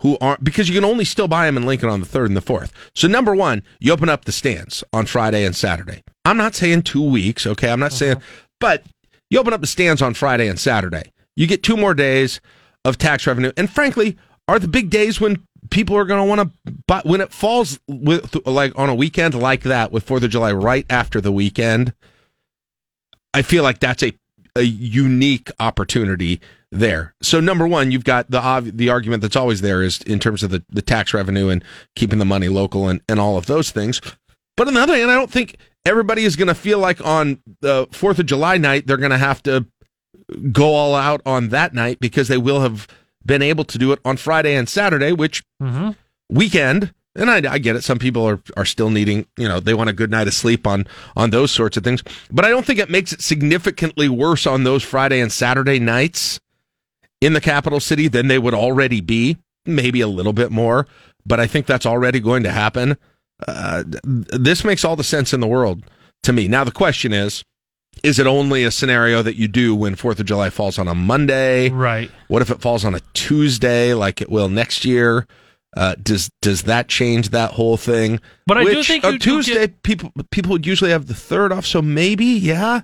who 0.00 0.16
aren't 0.20 0.42
because 0.42 0.68
you 0.68 0.74
can 0.74 0.84
only 0.84 1.04
still 1.04 1.28
buy 1.28 1.44
them 1.46 1.58
in 1.58 1.66
Lincoln 1.66 1.90
on 1.90 2.00
the 2.00 2.06
3rd 2.06 2.26
and 2.26 2.36
the 2.36 2.42
4th. 2.42 2.70
So 2.94 3.08
number 3.08 3.34
1, 3.34 3.62
you 3.78 3.92
open 3.92 4.08
up 4.08 4.24
the 4.24 4.32
stands 4.32 4.82
on 4.92 5.06
Friday 5.06 5.44
and 5.44 5.54
Saturday. 5.54 6.02
I'm 6.24 6.36
not 6.36 6.54
saying 6.54 6.82
2 6.82 7.02
weeks, 7.02 7.46
okay? 7.46 7.70
I'm 7.70 7.80
not 7.80 7.92
saying 7.92 8.16
uh-huh. 8.16 8.46
but 8.58 8.84
you 9.30 9.38
open 9.38 9.52
up 9.52 9.60
the 9.60 9.66
stands 9.66 10.02
on 10.02 10.14
Friday 10.14 10.48
and 10.48 10.58
Saturday. 10.58 11.12
You 11.36 11.46
get 11.46 11.62
two 11.62 11.76
more 11.76 11.94
days 11.94 12.40
of 12.84 12.98
tax 12.98 13.26
revenue. 13.26 13.52
And 13.56 13.70
frankly, 13.70 14.16
are 14.48 14.58
the 14.58 14.68
big 14.68 14.90
days 14.90 15.20
when 15.20 15.46
people 15.70 15.96
are 15.96 16.04
going 16.04 16.20
to 16.20 16.28
want 16.28 16.52
to 16.64 16.72
buy 16.86 17.00
when 17.04 17.20
it 17.20 17.32
falls 17.32 17.78
with 17.88 18.36
like 18.46 18.78
on 18.78 18.88
a 18.88 18.94
weekend 18.94 19.34
like 19.34 19.62
that 19.62 19.92
with 19.92 20.06
4th 20.06 20.22
of 20.22 20.30
July 20.30 20.52
right 20.52 20.86
after 20.90 21.20
the 21.20 21.32
weekend. 21.32 21.94
I 23.32 23.42
feel 23.42 23.62
like 23.62 23.80
that's 23.80 24.02
a 24.02 24.12
a 24.56 24.62
unique 24.62 25.50
opportunity 25.58 26.40
there. 26.70 27.14
So 27.22 27.40
number 27.40 27.66
one, 27.66 27.90
you've 27.90 28.04
got 28.04 28.30
the 28.30 28.72
the 28.72 28.88
argument 28.88 29.22
that's 29.22 29.36
always 29.36 29.60
there 29.60 29.82
is 29.82 30.00
in 30.02 30.18
terms 30.18 30.42
of 30.42 30.50
the, 30.50 30.62
the 30.68 30.82
tax 30.82 31.14
revenue 31.14 31.48
and 31.48 31.64
keeping 31.96 32.18
the 32.18 32.24
money 32.24 32.48
local 32.48 32.88
and, 32.88 33.00
and 33.08 33.18
all 33.18 33.36
of 33.36 33.46
those 33.46 33.70
things. 33.70 34.00
But 34.56 34.68
on 34.68 34.74
the 34.74 34.80
other 34.80 34.94
hand, 34.94 35.10
I 35.10 35.14
don't 35.14 35.30
think 35.30 35.56
everybody 35.84 36.24
is 36.24 36.36
going 36.36 36.48
to 36.48 36.54
feel 36.54 36.78
like 36.78 37.04
on 37.04 37.40
the 37.60 37.88
Fourth 37.92 38.18
of 38.18 38.26
July 38.26 38.58
night 38.58 38.86
they're 38.86 38.96
going 38.96 39.10
to 39.10 39.18
have 39.18 39.42
to 39.44 39.66
go 40.52 40.74
all 40.74 40.94
out 40.94 41.20
on 41.26 41.48
that 41.50 41.74
night 41.74 41.98
because 42.00 42.28
they 42.28 42.38
will 42.38 42.60
have 42.60 42.86
been 43.24 43.42
able 43.42 43.64
to 43.64 43.78
do 43.78 43.92
it 43.92 43.98
on 44.04 44.16
Friday 44.16 44.54
and 44.54 44.68
Saturday, 44.68 45.12
which 45.12 45.42
Mm-hmm. 45.62 45.90
weekend. 46.28 46.92
And 47.16 47.30
I, 47.30 47.36
I 47.52 47.58
get 47.58 47.76
it. 47.76 47.84
Some 47.84 48.00
people 48.00 48.26
are, 48.28 48.40
are 48.56 48.64
still 48.64 48.90
needing, 48.90 49.26
you 49.38 49.46
know, 49.48 49.60
they 49.60 49.72
want 49.72 49.88
a 49.88 49.92
good 49.92 50.10
night 50.10 50.26
of 50.26 50.34
sleep 50.34 50.66
on 50.66 50.84
on 51.16 51.30
those 51.30 51.52
sorts 51.52 51.76
of 51.76 51.84
things. 51.84 52.02
But 52.30 52.44
I 52.44 52.48
don't 52.48 52.66
think 52.66 52.80
it 52.80 52.90
makes 52.90 53.12
it 53.12 53.20
significantly 53.22 54.08
worse 54.08 54.46
on 54.48 54.64
those 54.64 54.82
Friday 54.82 55.20
and 55.20 55.30
Saturday 55.30 55.78
nights 55.78 56.40
in 57.20 57.32
the 57.32 57.40
capital 57.40 57.78
city 57.78 58.08
than 58.08 58.26
they 58.26 58.38
would 58.38 58.52
already 58.54 59.00
be. 59.00 59.36
Maybe 59.64 60.00
a 60.00 60.08
little 60.08 60.32
bit 60.34 60.50
more, 60.50 60.86
but 61.24 61.38
I 61.40 61.46
think 61.46 61.66
that's 61.66 61.86
already 61.86 62.18
going 62.20 62.42
to 62.42 62.50
happen. 62.50 62.98
Uh, 63.46 63.82
th- 63.84 64.02
this 64.32 64.62
makes 64.64 64.84
all 64.84 64.96
the 64.96 65.04
sense 65.04 65.32
in 65.32 65.40
the 65.40 65.46
world 65.46 65.84
to 66.24 66.32
me. 66.32 66.48
Now 66.48 66.64
the 66.64 66.70
question 66.72 67.12
is, 67.12 67.44
is 68.02 68.18
it 68.18 68.26
only 68.26 68.64
a 68.64 68.70
scenario 68.70 69.22
that 69.22 69.36
you 69.36 69.48
do 69.48 69.74
when 69.74 69.94
Fourth 69.94 70.20
of 70.20 70.26
July 70.26 70.50
falls 70.50 70.78
on 70.78 70.88
a 70.88 70.94
Monday? 70.94 71.70
Right. 71.70 72.10
What 72.28 72.42
if 72.42 72.50
it 72.50 72.60
falls 72.60 72.84
on 72.84 72.94
a 72.94 73.00
Tuesday, 73.12 73.94
like 73.94 74.20
it 74.20 74.30
will 74.30 74.48
next 74.48 74.84
year? 74.84 75.26
Uh, 75.76 75.96
does 76.02 76.30
does 76.40 76.62
that 76.62 76.88
change 76.88 77.30
that 77.30 77.52
whole 77.52 77.76
thing? 77.76 78.20
But 78.46 78.58
I 78.58 78.64
do 78.64 78.76
Which, 78.76 78.86
think 78.86 79.02
do 79.02 79.18
Tuesday 79.18 79.68
people 79.68 80.12
people 80.30 80.52
would 80.52 80.66
usually 80.66 80.90
have 80.90 81.06
the 81.06 81.14
third 81.14 81.52
off, 81.52 81.66
so 81.66 81.82
maybe 81.82 82.26
yeah. 82.26 82.82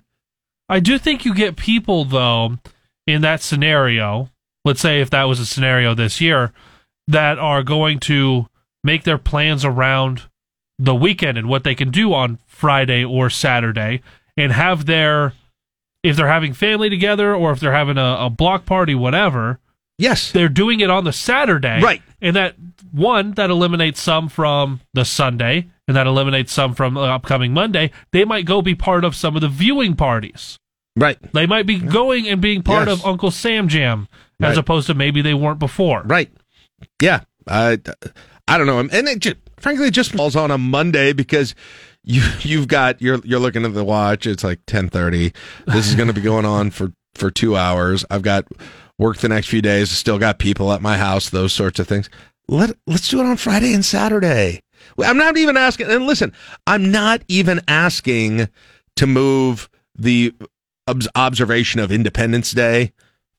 I 0.69 0.81
do 0.81 0.99
think 0.99 1.25
you 1.25 1.35
get 1.35 1.57
people 1.57 2.05
though 2.05 2.59
in 3.07 3.23
that 3.23 3.43
scenario. 3.43 4.31
Let's 4.65 4.81
say 4.81 5.01
if 5.01 5.11
that 5.11 5.25
was 5.25 5.41
a 5.41 5.47
scenario 5.47 5.95
this 5.95 6.21
year, 6.21 6.53
that 7.07 7.39
are 7.39 7.63
going 7.63 7.99
to 8.01 8.49
make 8.83 9.05
their 9.05 9.19
plans 9.19 9.65
around 9.65 10.25
the 10.79 10.95
weekend 10.95 11.37
and 11.39 11.49
what 11.49 11.65
they 11.65 11.75
can 11.75 11.91
do 11.91 12.13
on 12.13 12.39
Friday 12.47 13.05
or 13.05 13.31
Saturday, 13.31 14.03
and 14.37 14.53
have 14.53 14.87
their 14.87 15.35
if 16.03 16.17
they're 16.17 16.29
having 16.29 16.53
family 16.55 16.89
together 16.89 17.35
or 17.35 17.53
if 17.53 17.61
they're 17.61 17.73
having 17.73 17.99
a, 17.99 18.17
a 18.21 18.31
block 18.31 18.65
party, 18.67 18.95
whatever. 18.95 19.61
Yes, 19.99 20.33
they're 20.33 20.49
doing 20.49 20.81
it 20.81 20.89
on 20.89 21.05
the 21.05 21.13
Saturday, 21.13 21.81
right? 21.83 22.01
And 22.23 22.35
that 22.37 22.55
one 22.91 23.33
that 23.33 23.51
eliminates 23.51 24.01
some 24.01 24.29
from 24.31 24.81
the 24.95 25.05
Sunday, 25.05 25.67
and 25.87 25.95
that 25.97 26.07
eliminates 26.07 26.53
some 26.55 26.75
from 26.75 26.95
the 26.95 27.01
upcoming 27.03 27.53
Monday. 27.53 27.91
They 28.13 28.25
might 28.25 28.47
go 28.47 28.63
be 28.63 28.75
part 28.75 29.05
of 29.05 29.15
some 29.15 29.37
of 29.37 29.43
the 29.43 29.49
viewing 29.49 29.97
parties. 29.97 30.57
Right. 30.97 31.19
They 31.35 31.47
might 31.47 31.67
be 31.67 31.79
going 31.79 32.27
and 32.29 32.41
being 32.41 32.63
part 32.63 32.89
Yes. 32.89 32.99
of 33.01 33.07
Uncle 33.07 33.31
Sam 33.31 33.69
Jam 33.69 34.09
as 34.41 34.57
Right. 34.57 34.59
opposed 34.59 34.87
to 34.87 34.95
maybe 34.95 35.21
they 35.23 35.35
weren't 35.35 35.59
before. 35.59 36.03
Right. 36.05 36.31
Yeah. 37.01 37.21
I 37.47 37.79
I 38.49 38.59
don't 38.59 38.67
know. 38.67 38.81
And 38.81 39.07
it 39.09 39.19
just, 39.21 39.37
frankly 39.59 39.89
it 39.89 39.93
just 39.95 40.13
falls 40.13 40.35
on 40.35 40.51
a 40.51 40.59
Monday 40.59 41.13
because 41.13 41.55
you 42.05 42.23
you've 42.41 42.69
got 42.69 43.01
you're 43.01 43.21
you're 43.25 43.41
looking 43.41 43.65
at 43.65 43.75
the 43.75 43.85
watch. 43.85 44.27
It's 44.27 44.45
like 44.45 44.61
ten 44.67 44.89
thirty. 44.89 45.33
This 45.67 45.89
is 45.89 45.95
going 45.95 46.09
to 46.09 46.15
be 46.15 46.23
going 46.23 46.45
on 46.45 46.71
for 46.71 46.93
for 47.15 47.31
two 47.31 47.57
hours. 47.57 48.05
I've 48.11 48.23
got 48.23 48.47
work 48.99 49.19
the 49.19 49.29
next 49.29 49.49
few 49.49 49.63
days. 49.63 49.91
Still 49.91 50.19
got 50.19 50.39
people 50.39 50.73
at 50.73 50.83
my 50.83 50.97
house. 50.97 51.31
Those 51.31 51.53
sorts 51.53 51.79
of 51.79 51.89
things. 51.89 52.09
Let 52.49 52.77
let's 52.87 53.09
do 53.09 53.21
it 53.21 53.27
on 53.27 53.37
Friday 53.37 53.73
and 53.75 53.85
Saturday. 53.85 54.63
I'm 54.99 55.19
not 55.19 55.37
even 55.37 55.57
asking. 55.57 55.91
And 55.91 56.07
listen, 56.07 56.33
I'm 56.67 56.91
not 56.91 57.23
even 57.29 57.61
asking 57.69 58.49
to 58.97 59.07
move 59.07 59.69
the 59.97 60.35
obs- 60.87 61.09
observation 61.15 61.81
of 61.81 61.93
Independence 61.93 62.53
Day 62.53 62.93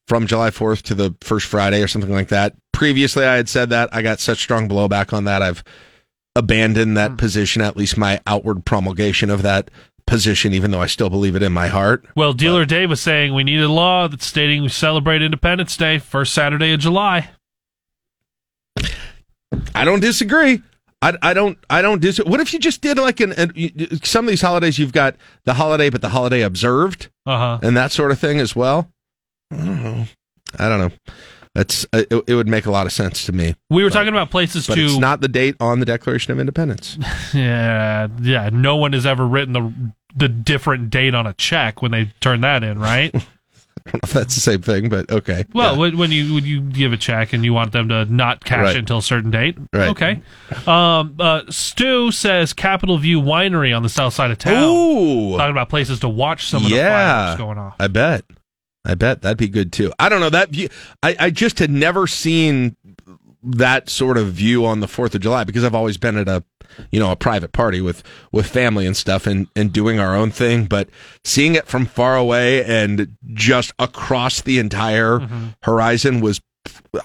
from 0.08 0.28
July 0.28 0.50
4th 0.50 0.82
to 0.84 0.96
the 0.96 1.16
first 1.22 1.48
Friday 1.48 1.82
or 1.82 1.88
something 1.88 2.12
like 2.12 2.30
that. 2.30 2.56
Previously, 2.74 3.26
I 3.26 3.36
had 3.36 3.50
said 3.50 3.70
that. 3.70 3.90
I 3.94 4.02
got 4.02 4.20
such 4.20 4.40
strong 4.40 4.68
blowback 4.68 5.14
on 5.14 5.26
that. 5.26 5.42
I've 5.42 5.64
abandoned 6.36 6.96
that 6.98 7.18
position, 7.18 7.62
at 7.62 7.76
least 7.78 7.98
my 7.98 8.22
outward 8.26 8.66
promulgation 8.66 9.30
of 9.30 9.42
that 9.42 9.70
position, 10.08 10.54
even 10.54 10.72
though 10.72 10.82
I 10.82 10.88
still 10.88 11.10
believe 11.10 11.36
it 11.36 11.44
in 11.44 11.52
my 11.54 11.68
heart. 11.68 12.06
Well, 12.16 12.34
Dealer 12.34 12.66
Dave 12.66 12.90
was 12.90 13.02
saying 13.02 13.34
we 13.34 13.44
need 13.44 13.60
a 13.62 13.70
law 13.70 14.08
that's 14.08 14.26
stating 14.26 14.62
we 14.62 14.70
celebrate 14.70 15.22
Independence 15.22 15.76
Day 15.78 16.00
first 16.00 16.34
Saturday 16.34 16.74
of 16.74 16.80
July. 16.80 17.30
I 19.76 19.86
don't 19.86 20.00
disagree. 20.00 20.62
I, 21.02 21.14
I 21.22 21.34
don't 21.34 21.58
I 21.70 21.82
don't 21.82 22.00
dis. 22.02 22.18
What 22.20 22.40
if 22.40 22.54
you 22.54 22.60
just 22.60 22.82
did 22.82 22.98
like 22.98 23.20
an, 23.20 23.32
an 23.34 24.04
some 24.04 24.26
of 24.26 24.30
these 24.30 24.42
holidays 24.42 24.78
you've 24.78 24.94
got 24.94 25.16
the 25.46 25.56
holiday 25.56 25.90
but 25.90 26.02
the 26.02 26.10
holiday 26.10 26.42
observed 26.42 27.10
Uh 27.26 27.38
huh. 27.38 27.60
and 27.64 27.76
that 27.76 27.92
sort 27.92 28.12
of 28.12 28.20
thing 28.20 28.40
as 28.40 28.56
well. 28.56 28.90
I 29.52 29.58
don't 29.58 29.84
know. 29.84 30.06
I 30.60 30.70
don't 30.70 30.80
know. 30.80 30.92
That's 31.54 31.86
uh, 31.92 32.04
it, 32.10 32.24
it 32.28 32.36
would 32.36 32.48
make 32.48 32.66
a 32.66 32.72
lot 32.72 32.86
of 32.86 32.94
sense 32.94 33.26
to 33.26 33.34
me. 33.34 33.56
We 33.70 33.84
were 33.84 33.90
talking 33.90 34.08
about 34.10 34.30
places 34.32 34.68
But 34.68 34.76
to 34.76 34.86
it's 34.86 34.98
not 34.98 35.20
the 35.22 35.28
date 35.28 35.56
on 35.60 35.80
the 35.82 35.86
Declaration 35.86 36.32
of 36.32 36.40
Independence. 36.40 36.98
Yeah, 37.34 38.08
yeah. 38.22 38.50
No 38.52 38.76
one 38.78 38.94
has 38.94 39.06
ever 39.06 39.26
written 39.28 39.54
the 39.54 39.74
the 40.16 40.28
different 40.30 40.90
date 40.90 41.14
on 41.16 41.26
a 41.28 41.34
check 41.34 41.82
when 41.82 41.92
they 41.92 42.12
turn 42.20 42.42
that 42.42 42.64
in, 42.64 42.80
right? 42.80 43.12
I 43.84 43.90
don't 43.92 43.94
know 43.96 44.00
if 44.04 44.14
that's 44.14 44.36
the 44.36 44.42
same 44.42 44.62
thing, 44.62 44.90
but 44.90 45.10
okay. 45.12 45.46
Well, 45.54 45.76
when, 45.78 45.98
when 45.98 46.12
you 46.12 46.36
when 46.36 46.46
you 46.46 46.62
give 46.62 46.94
a 46.94 46.98
check 46.98 47.34
and 47.34 47.44
you 47.44 47.54
want 47.54 47.72
them 47.72 47.90
to 47.90 48.06
not 48.06 48.44
cash 48.46 48.60
Right. 48.66 48.76
it 48.76 48.80
until 48.80 49.00
a 49.00 49.02
certain 49.02 49.32
date, 49.32 49.58
Right. 49.74 49.90
okay. 49.90 50.22
Um, 50.68 51.16
uh, 51.20 51.42
Stu 51.50 52.12
says 52.12 52.54
Capitol 52.54 52.98
View 52.98 53.20
Winery 53.22 53.76
on 53.76 53.82
the 53.82 53.90
south 53.90 54.14
side 54.14 54.30
of 54.32 54.38
town. 54.38 54.64
Ooh. 54.64 55.38
talking 55.38 55.52
about 55.52 55.70
places 55.70 56.00
to 56.02 56.10
watch 56.10 56.48
some 56.48 56.64
of 56.64 56.70
the 56.70 56.78
fireworks 56.78 57.38
going 57.40 57.58
off. 57.58 57.76
I 57.80 57.88
bet. 57.88 58.24
I 58.86 58.96
bet 58.96 59.22
that'd 59.22 59.38
be 59.38 59.48
good 59.48 59.72
too. 59.72 59.94
I 60.00 60.10
don't 60.10 60.20
know 60.22 60.30
that 60.30 60.50
view. 60.50 60.70
I, 61.04 61.16
I 61.20 61.30
just 61.30 61.60
had 61.60 61.70
never 61.70 62.08
seen 62.08 62.76
that 63.44 63.90
sort 63.90 64.18
of 64.18 64.34
view 64.34 64.66
on 64.66 64.80
the 64.80 64.88
Fourth 64.88 65.16
of 65.16 65.22
July 65.22 65.44
because 65.44 65.64
I've 65.64 65.76
always 65.76 65.98
been 65.98 66.18
at 66.18 66.28
a, 66.28 66.44
you 66.92 67.00
know, 67.00 67.12
a 67.12 67.16
private 67.16 67.52
party 67.52 67.82
with 67.82 68.04
with 68.32 68.48
family 68.48 68.86
and 68.86 68.96
stuff 68.98 69.28
and 69.28 69.48
and 69.56 69.72
doing 69.74 70.00
our 70.00 70.16
own 70.16 70.32
thing. 70.32 70.66
But 70.66 70.90
seeing 71.24 71.56
it 71.56 71.68
from 71.68 71.86
far 71.86 72.16
away 72.16 72.64
and 72.64 73.16
just 73.34 73.72
across 73.80 74.42
the 74.42 74.60
entire 74.60 75.20
Mm-hmm. 75.20 75.48
horizon 75.64 76.22
was. 76.22 76.42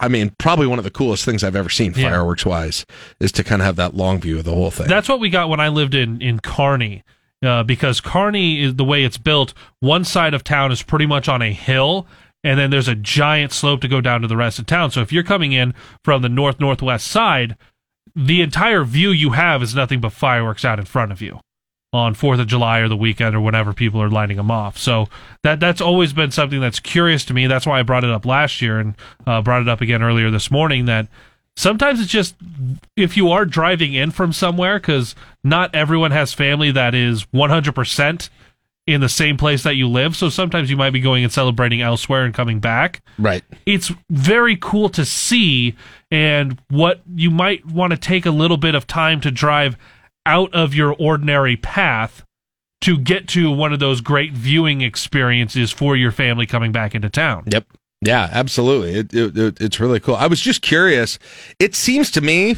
I 0.01 0.09
mean, 0.09 0.35
probably 0.39 0.67
one 0.67 0.79
of 0.79 0.85
the 0.85 0.91
coolest 0.91 1.25
things 1.25 1.43
I've 1.43 1.57
ever 1.57 1.71
seen 1.71 1.95
Yeah. 1.97 2.11
fireworks 2.11 2.45
wise 2.45 2.85
is 3.21 3.33
to 3.33 3.45
kind 3.45 3.63
of 3.63 3.67
have 3.67 3.77
that 3.77 3.95
long 3.95 4.21
view 4.21 4.39
of 4.39 4.45
the 4.45 4.53
whole 4.53 4.71
thing. 4.71 4.87
That's 4.89 5.09
what 5.09 5.19
we 5.21 5.31
got 5.31 5.49
when 5.49 5.61
I 5.61 5.69
lived 5.69 5.95
in 5.95 6.21
in 6.21 6.41
Kearney. 6.41 7.03
Uh, 7.45 7.63
because 7.63 8.01
Kearney 8.01 8.63
is 8.63 8.77
the 8.77 8.85
way 8.85 9.05
it's 9.05 9.19
built. 9.19 9.53
One 9.81 10.05
side 10.05 10.33
of 10.33 10.43
town 10.43 10.73
is 10.73 10.83
pretty 10.83 11.07
much 11.07 11.29
on 11.29 11.43
a 11.43 11.53
hill, 11.53 12.07
and 12.43 12.59
then 12.59 12.71
there's 12.71 12.89
a 12.89 12.95
giant 12.95 13.53
slope 13.53 13.83
to 13.83 13.89
go 13.89 14.01
down 14.01 14.23
to 14.23 14.29
the 14.29 14.37
rest 14.37 14.59
of 14.59 14.67
town. 14.67 14.91
So 14.91 15.03
if 15.03 15.13
you're 15.13 15.23
coming 15.23 15.53
in 15.53 15.75
from 16.03 16.23
the 16.23 16.31
north 16.31 16.61
northwest 16.61 17.07
side, 17.07 17.57
the 18.15 18.41
entire 18.41 18.85
view 18.85 19.11
you 19.11 19.33
have 19.33 19.63
is 19.63 19.75
nothing 19.75 20.01
but 20.01 20.13
fireworks 20.13 20.65
out 20.65 20.79
in 20.79 20.87
front 20.87 21.13
of 21.13 21.21
you 21.21 21.41
on 21.93 22.15
Fourth 22.15 22.41
of 22.41 22.47
July 22.47 22.79
or 22.81 22.89
the 22.89 22.97
weekend 22.97 23.35
or 23.35 23.41
whenever 23.41 23.73
people 23.73 24.03
are 24.03 24.11
lighting 24.11 24.37
them 24.37 24.51
off. 24.51 24.79
So 24.79 25.09
that 25.43 25.61
that's 25.61 25.81
always 25.81 26.13
been 26.13 26.31
something 26.31 26.61
that's 26.61 26.81
curious 26.81 27.25
to 27.27 27.35
me. 27.35 27.47
That's 27.47 27.67
why 27.67 27.81
I 27.81 27.83
brought 27.83 28.05
it 28.05 28.11
up 28.11 28.25
last 28.25 28.61
year 28.63 28.79
and 28.79 28.95
uh, 29.27 29.43
brought 29.43 29.63
it 29.63 29.69
up 29.69 29.81
again 29.81 30.03
earlier 30.03 30.31
this 30.31 30.51
morning. 30.51 30.87
That 30.87 31.09
sometimes 31.57 32.01
it's 32.01 32.11
just 32.11 32.35
if 32.97 33.17
you 33.17 33.31
are 33.31 33.45
driving 33.45 33.95
in 33.95 34.11
from 34.11 34.33
somewhere 34.33 34.79
because 34.79 35.15
not 35.43 35.75
everyone 35.75 36.11
has 36.11 36.33
family 36.33 36.71
that 36.71 36.95
is 36.95 37.25
100% 37.27 38.29
in 38.87 39.01
the 39.01 39.09
same 39.09 39.37
place 39.37 39.65
that 39.65 39.75
you 39.75 39.89
live 39.89 40.15
so 40.15 40.29
sometimes 40.29 40.71
you 40.71 40.77
might 40.77 40.91
be 40.91 41.01
going 41.01 41.25
and 41.25 41.33
celebrating 41.33 41.83
elsewhere 41.83 42.25
and 42.25 42.35
coming 42.35 42.61
back 42.61 43.03
right. 43.19 43.43
it's 43.65 43.91
very 44.11 44.57
cool 44.57 44.89
to 44.89 45.05
see 45.05 45.75
and 46.11 46.61
what 46.71 47.01
you 47.15 47.31
might 47.31 47.67
want 47.67 47.91
to 47.91 47.97
take 47.97 48.27
a 48.27 48.31
little 48.31 48.57
bit 48.57 48.75
of 48.75 48.87
time 48.87 49.21
to 49.21 49.31
drive 49.31 49.77
out 50.25 50.53
of 50.55 50.75
your 50.75 50.95
ordinary 50.99 51.57
path 51.57 52.23
to 52.83 52.99
get 52.99 53.27
to 53.29 53.51
one 53.51 53.73
of 53.73 53.81
those 53.81 54.01
great 54.01 54.33
viewing 54.33 54.83
experiences 54.83 55.73
for 55.73 55.97
your 55.97 56.13
family 56.13 56.47
coming 56.47 56.73
back 56.73 56.95
into 56.95 57.09
town. 57.09 57.45
Yep. 57.51 57.65
Yeah, 58.03 58.29
absolutely. 58.31 58.95
It, 59.01 59.15
it, 59.15 59.37
it- 59.39 59.61
it's 59.61 59.81
really 59.81 60.01
cool. 60.01 60.17
I 60.17 60.27
was 60.27 60.41
just 60.41 60.63
curious. 60.63 61.19
It 61.59 61.75
seems 61.75 62.11
to 62.13 62.21
me 62.21 62.57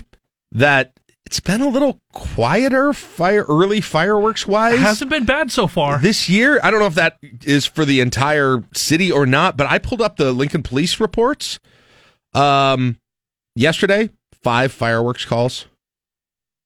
that 0.52 0.93
it's 1.27 1.40
been 1.40 1.60
a 1.60 1.69
little 1.69 2.01
quieter 2.12 2.93
fire 2.94 3.44
early 3.48 3.81
fireworks 3.82 4.47
wise. 4.47 4.74
It 4.74 4.81
Hasn't 4.81 5.10
been 5.10 5.27
bad 5.27 5.52
so 5.52 5.66
far. 5.66 5.98
This 5.98 6.28
year, 6.28 6.59
I 6.62 6.70
don't 6.70 6.81
know 6.81 6.86
if 6.86 6.94
that 6.94 7.19
is 7.44 7.66
for 7.66 7.85
the 7.85 8.01
entire 8.01 8.65
city 8.74 9.12
or 9.12 9.27
not, 9.27 9.56
but 9.56 9.66
I 9.66 9.78
pulled 9.78 10.01
up 10.01 10.16
the 10.16 10.32
Lincoln 10.32 10.62
police 10.62 10.98
reports. 11.01 11.59
Um 12.35 12.97
yesterday, 13.55 14.10
5 14.43 14.73
fireworks 14.73 15.24
calls. 15.27 15.66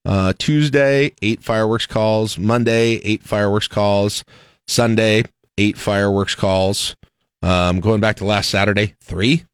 Uh 0.05 0.33
Tuesday, 0.37 1.11
8 1.21 1.41
fireworks 1.43 1.85
calls, 1.85 2.37
Monday, 2.37 2.95
8 3.03 3.23
fireworks 3.23 3.67
calls, 3.67 4.23
Sunday, 4.67 5.23
8 5.57 5.77
fireworks 5.77 6.35
calls. 6.35 6.95
Um 7.43 7.79
going 7.81 7.99
back 8.01 8.15
to 8.17 8.25
last 8.25 8.49
Saturday, 8.49 8.95
3. 9.01 9.45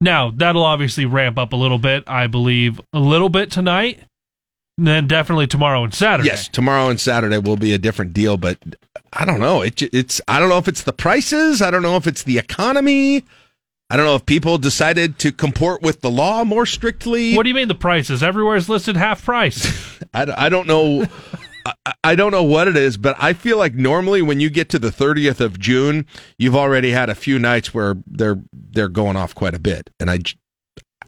Now, 0.00 0.32
that'll 0.34 0.64
obviously 0.64 1.06
ramp 1.06 1.38
up 1.38 1.52
a 1.52 1.56
little 1.56 1.78
bit, 1.78 2.02
I 2.08 2.26
believe, 2.26 2.80
a 2.92 2.98
little 2.98 3.28
bit 3.28 3.52
tonight, 3.52 4.00
and 4.76 4.84
then 4.84 5.06
definitely 5.06 5.46
tomorrow 5.46 5.84
and 5.84 5.94
Saturday. 5.94 6.28
Yes, 6.28 6.48
tomorrow 6.48 6.88
and 6.88 7.00
Saturday 7.00 7.38
will 7.38 7.56
be 7.56 7.72
a 7.72 7.78
different 7.78 8.12
deal, 8.12 8.36
but 8.36 8.58
I 9.12 9.24
don't 9.24 9.38
know. 9.38 9.62
It, 9.62 9.80
it's 9.80 10.20
I 10.26 10.40
don't 10.40 10.48
know 10.48 10.58
if 10.58 10.66
it's 10.66 10.82
the 10.82 10.92
prices. 10.92 11.62
I 11.62 11.70
don't 11.70 11.82
know 11.82 11.96
if 11.96 12.08
it's 12.08 12.24
the 12.24 12.38
economy. 12.38 13.24
I 13.90 13.96
don't 13.96 14.06
know 14.06 14.16
if 14.16 14.26
people 14.26 14.58
decided 14.58 15.18
to 15.20 15.30
comport 15.30 15.82
with 15.82 16.00
the 16.00 16.10
law 16.10 16.42
more 16.44 16.66
strictly. 16.66 17.36
What 17.36 17.44
do 17.44 17.50
you 17.50 17.54
mean 17.54 17.68
the 17.68 17.74
prices? 17.74 18.22
Everywhere 18.24 18.56
is 18.56 18.68
listed 18.68 18.96
half 18.96 19.24
price. 19.24 20.00
I 20.14 20.48
don't 20.48 20.66
know. 20.66 21.06
I, 21.64 21.92
I 22.04 22.14
don't 22.14 22.32
know 22.32 22.42
what 22.42 22.68
it 22.68 22.76
is, 22.76 22.96
but 22.96 23.16
I 23.18 23.32
feel 23.32 23.58
like 23.58 23.74
normally 23.74 24.22
when 24.22 24.40
you 24.40 24.50
get 24.50 24.68
to 24.70 24.78
the 24.78 24.90
30th 24.90 25.40
of 25.40 25.58
June, 25.58 26.06
you've 26.38 26.56
already 26.56 26.90
had 26.90 27.08
a 27.08 27.14
few 27.14 27.38
nights 27.38 27.72
where 27.72 27.96
they're 28.06 28.40
they're 28.52 28.88
going 28.88 29.16
off 29.16 29.34
quite 29.34 29.54
a 29.54 29.58
bit, 29.58 29.90
and 30.00 30.10
I, 30.10 30.18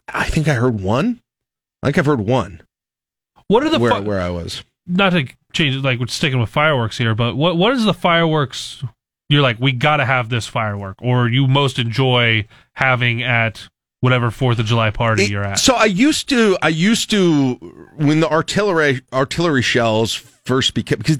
I 0.07 0.25
think 0.25 0.47
I 0.47 0.53
heard 0.53 0.81
one. 0.81 1.21
I 1.83 1.87
think 1.87 1.97
I've 1.99 2.05
heard 2.05 2.21
one. 2.21 2.61
What 3.47 3.63
are 3.63 3.69
the 3.69 3.79
where 3.79 3.91
fi- 3.91 3.99
where 3.99 4.21
I 4.21 4.29
was? 4.29 4.63
Not 4.87 5.11
to 5.11 5.27
change 5.53 5.75
it, 5.75 5.83
like 5.83 5.99
we're 5.99 6.07
sticking 6.07 6.39
with 6.39 6.49
fireworks 6.49 6.97
here, 6.97 7.15
but 7.15 7.35
what 7.35 7.57
what 7.57 7.73
is 7.73 7.85
the 7.85 7.93
fireworks? 7.93 8.83
You're 9.27 9.41
like, 9.41 9.59
we 9.59 9.71
got 9.71 9.97
to 9.97 10.05
have 10.05 10.29
this 10.29 10.45
firework, 10.45 11.01
or 11.01 11.27
you 11.27 11.47
most 11.47 11.79
enjoy 11.79 12.47
having 12.73 13.23
at 13.23 13.67
whatever 14.01 14.29
Fourth 14.29 14.59
of 14.59 14.67
July 14.67 14.91
party 14.91 15.25
you're 15.25 15.43
at. 15.43 15.57
So 15.57 15.73
I 15.73 15.85
used 15.85 16.29
to, 16.29 16.59
I 16.61 16.67
used 16.67 17.09
to, 17.09 17.55
when 17.95 18.19
the 18.19 18.29
artillery 18.29 19.01
artillery 19.11 19.63
shells 19.63 20.23
first 20.45 20.73
became 20.73 20.99
because 20.99 21.19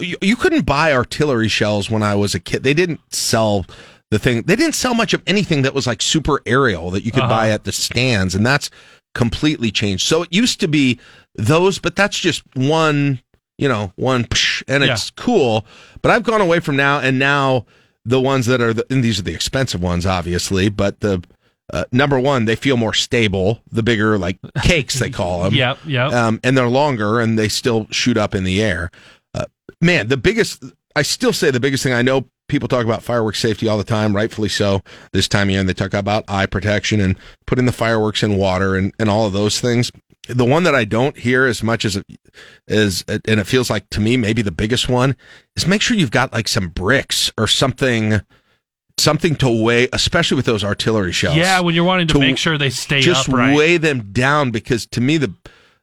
you, 0.00 0.16
you 0.20 0.36
couldn't 0.36 0.66
buy 0.66 0.92
artillery 0.92 1.48
shells 1.48 1.90
when 1.90 2.02
I 2.02 2.14
was 2.14 2.34
a 2.34 2.40
kid. 2.40 2.62
They 2.62 2.74
didn't 2.74 3.00
sell 3.12 3.66
the 4.10 4.18
thing. 4.18 4.42
They 4.42 4.56
didn't 4.56 4.74
sell 4.74 4.94
much 4.94 5.12
of 5.14 5.22
anything 5.26 5.62
that 5.62 5.74
was 5.74 5.86
like 5.86 6.02
super 6.02 6.40
aerial 6.46 6.90
that 6.90 7.04
you 7.04 7.12
could 7.12 7.24
Uh-huh. 7.24 7.28
buy 7.32 7.50
at 7.50 7.64
the 7.64 7.72
stands, 7.72 8.34
and 8.34 8.44
that's 8.46 8.70
completely 9.14 9.70
changed. 9.70 10.06
So 10.06 10.22
it 10.22 10.32
used 10.32 10.60
to 10.60 10.68
be 10.68 10.98
those, 11.34 11.78
but 11.78 11.96
that's 11.96 12.18
just 12.18 12.42
one, 12.54 13.20
you 13.58 13.68
know, 13.68 13.92
one, 13.96 14.24
psh, 14.24 14.62
and 14.68 14.84
it's 14.84 15.10
cool. 15.10 15.66
But 16.02 16.12
I've 16.12 16.22
gone 16.22 16.40
away 16.40 16.60
from 16.60 16.76
now, 16.76 17.00
and 17.00 17.18
now 17.18 17.66
the 18.04 18.20
ones 18.20 18.46
that 18.46 18.60
are, 18.60 18.72
the, 18.72 18.86
and 18.90 19.02
these 19.04 19.18
are 19.18 19.22
the 19.22 19.34
expensive 19.34 19.82
ones, 19.82 20.06
obviously, 20.06 20.68
but 20.68 21.00
the 21.00 21.22
uh, 21.72 21.84
number 21.92 22.18
one, 22.18 22.44
they 22.44 22.56
feel 22.56 22.76
more 22.76 22.94
stable. 22.94 23.60
The 23.70 23.82
bigger, 23.82 24.18
like 24.18 24.38
cakes, 24.62 24.98
they 24.98 25.10
call 25.10 25.44
them. 25.44 25.54
Yep, 25.54 25.78
yep. 25.86 26.12
Um, 26.12 26.40
and 26.42 26.56
they're 26.56 26.68
longer, 26.68 27.20
and 27.20 27.38
they 27.38 27.48
still 27.48 27.86
shoot 27.90 28.16
up 28.16 28.34
in 28.34 28.44
the 28.44 28.62
air. 28.62 28.90
Uh, 29.34 29.46
man, 29.80 30.08
the 30.08 30.16
biggest, 30.16 30.64
I 30.96 31.02
still 31.02 31.32
say 31.32 31.50
the 31.50 31.60
biggest 31.60 31.82
thing. 31.82 31.92
I 31.92 32.02
know 32.02 32.26
people 32.48 32.68
talk 32.68 32.84
about 32.84 33.02
fireworks 33.02 33.38
safety 33.38 33.68
all 33.68 33.78
the 33.78 33.84
time, 33.84 34.14
rightfully 34.14 34.48
so. 34.48 34.82
This 35.12 35.28
time 35.28 35.48
of 35.48 35.52
year, 35.52 35.60
and 35.60 35.68
they 35.68 35.74
talk 35.74 35.94
about 35.94 36.24
eye 36.28 36.46
protection 36.46 37.00
and 37.00 37.16
putting 37.46 37.66
the 37.66 37.72
fireworks 37.72 38.22
in 38.22 38.36
water 38.36 38.76
and, 38.76 38.92
and 38.98 39.08
all 39.08 39.26
of 39.26 39.32
those 39.32 39.60
things. 39.60 39.92
The 40.28 40.44
one 40.44 40.64
that 40.64 40.74
I 40.74 40.84
don't 40.84 41.16
hear 41.16 41.46
as 41.46 41.62
much 41.62 41.84
as 41.84 42.02
is, 42.68 43.04
and 43.08 43.40
it 43.40 43.46
feels 43.46 43.70
like 43.70 43.88
to 43.90 44.00
me 44.00 44.16
maybe 44.16 44.42
the 44.42 44.52
biggest 44.52 44.88
one 44.88 45.16
is 45.56 45.66
make 45.66 45.80
sure 45.80 45.96
you've 45.96 46.10
got 46.10 46.32
like 46.32 46.46
some 46.46 46.68
bricks 46.68 47.32
or 47.38 47.46
something, 47.46 48.20
something 48.98 49.36
to 49.36 49.48
weigh, 49.48 49.88
especially 49.92 50.36
with 50.36 50.46
those 50.46 50.64
artillery 50.64 51.12
shells. 51.12 51.36
Yeah, 51.36 51.60
when 51.60 51.74
you're 51.74 51.84
wanting 51.84 52.06
to, 52.08 52.14
To 52.14 52.18
make 52.20 52.38
sure 52.38 52.58
they 52.58 52.70
stay 52.70 53.00
just 53.00 53.28
upright. 53.28 53.56
weigh 53.56 53.76
them 53.76 54.12
down 54.12 54.50
because 54.50 54.86
to 54.88 55.00
me 55.00 55.16
the 55.16 55.32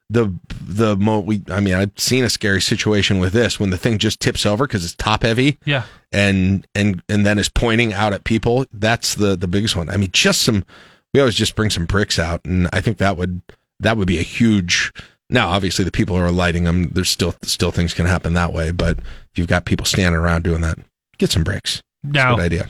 the 0.10 0.34
the 0.66 0.96
mo 0.96 1.20
we 1.20 1.44
I 1.52 1.60
mean 1.60 1.74
I've 1.74 1.92
seen 1.98 2.24
a 2.24 2.30
scary 2.30 2.62
situation 2.62 3.20
with 3.20 3.34
this 3.34 3.60
when 3.60 3.72
the 3.72 3.78
thing 3.78 3.98
just 3.98 4.22
tips 4.22 4.46
over 4.46 4.66
because 4.66 4.86
it's 4.86 4.96
top 4.96 5.24
heavy 5.24 5.58
Yeah. 5.66 5.84
and 6.14 6.66
and 6.74 7.04
and 7.10 7.26
then 7.26 7.38
is 7.38 7.50
pointing 7.50 7.92
out 7.92 8.14
at 8.14 8.24
people 8.24 8.66
that's 8.72 9.16
the 9.16 9.36
the 9.36 9.50
biggest 9.50 9.76
one 9.76 9.90
I 9.90 9.98
mean 9.98 10.10
just 10.14 10.44
some 10.44 10.64
we 11.14 11.20
always 11.20 11.36
just 11.36 11.56
bring 11.58 11.70
some 11.70 11.86
bricks 11.86 12.18
out 12.20 12.40
and 12.46 12.70
I 12.72 12.80
think 12.80 13.00
that 13.00 13.18
would 13.18 13.42
that 13.82 13.98
would 13.98 14.08
be 14.08 14.18
a 14.18 14.22
huge 14.24 14.94
now 15.30 15.50
obviously 15.50 15.84
the 15.84 15.92
people 15.92 16.16
who 16.16 16.22
are 16.24 16.32
lighting 16.32 16.64
them 16.64 16.88
there's 16.94 17.10
still 17.10 17.36
still 17.44 17.72
things 17.72 17.94
can 17.94 18.06
happen 18.06 18.32
that 18.34 18.54
way 18.54 18.72
but 18.72 19.00
if 19.00 19.06
you've 19.36 19.48
got 19.48 19.66
people 19.66 19.86
standing 19.86 20.18
around 20.22 20.44
doing 20.46 20.62
that 20.62 20.78
get 21.18 21.32
some 21.32 21.44
bricks 21.44 21.82
Now- 22.04 22.36
good 22.36 22.46
idea 22.46 22.70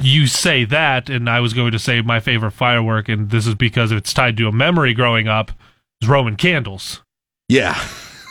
you 0.00 0.26
say 0.26 0.64
that, 0.64 1.08
and 1.08 1.30
I 1.30 1.38
was 1.38 1.54
going 1.54 1.70
to 1.72 1.78
say 1.78 2.00
my 2.02 2.18
favorite 2.18 2.50
firework, 2.50 3.08
and 3.08 3.30
this 3.30 3.46
is 3.46 3.54
because 3.54 3.92
it's 3.92 4.12
tied 4.12 4.36
to 4.38 4.48
a 4.48 4.52
memory 4.52 4.92
growing 4.92 5.28
up, 5.28 5.52
is 6.02 6.08
Roman 6.08 6.34
candles. 6.36 7.02
yeah 7.48 7.80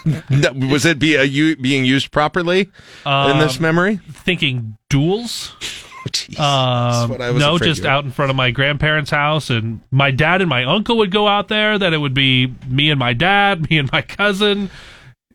was 0.53 0.85
it 0.85 0.99
be 0.99 1.15
a, 1.15 1.55
being 1.55 1.85
used 1.85 2.11
properly 2.11 2.61
in 3.05 3.37
this 3.39 3.55
Um, 3.55 3.61
memory 3.61 4.01
Thinking 4.11 4.77
duels. 4.89 5.55
That's 6.03 6.37
Um, 6.37 7.09
what 7.11 7.21
I 7.21 7.31
was 7.31 7.39
no, 7.41 7.57
just 7.57 7.85
out 7.85 8.03
in 8.03 8.11
front 8.11 8.29
of 8.29 8.35
my 8.35 8.51
grandparents' 8.51 9.11
house, 9.11 9.49
and 9.49 9.79
my 9.89 10.11
dad 10.11 10.41
and 10.41 10.49
my 10.49 10.65
uncle 10.65 10.97
would 10.97 11.11
go 11.11 11.29
out 11.29 11.47
there. 11.47 11.79
That 11.79 11.93
it 11.93 11.99
would 11.99 12.13
be 12.13 12.53
me 12.67 12.89
and 12.89 12.99
my 12.99 13.13
dad, 13.13 13.61
me 13.69 13.77
and 13.77 13.89
my 13.89 14.01
cousin. 14.01 14.69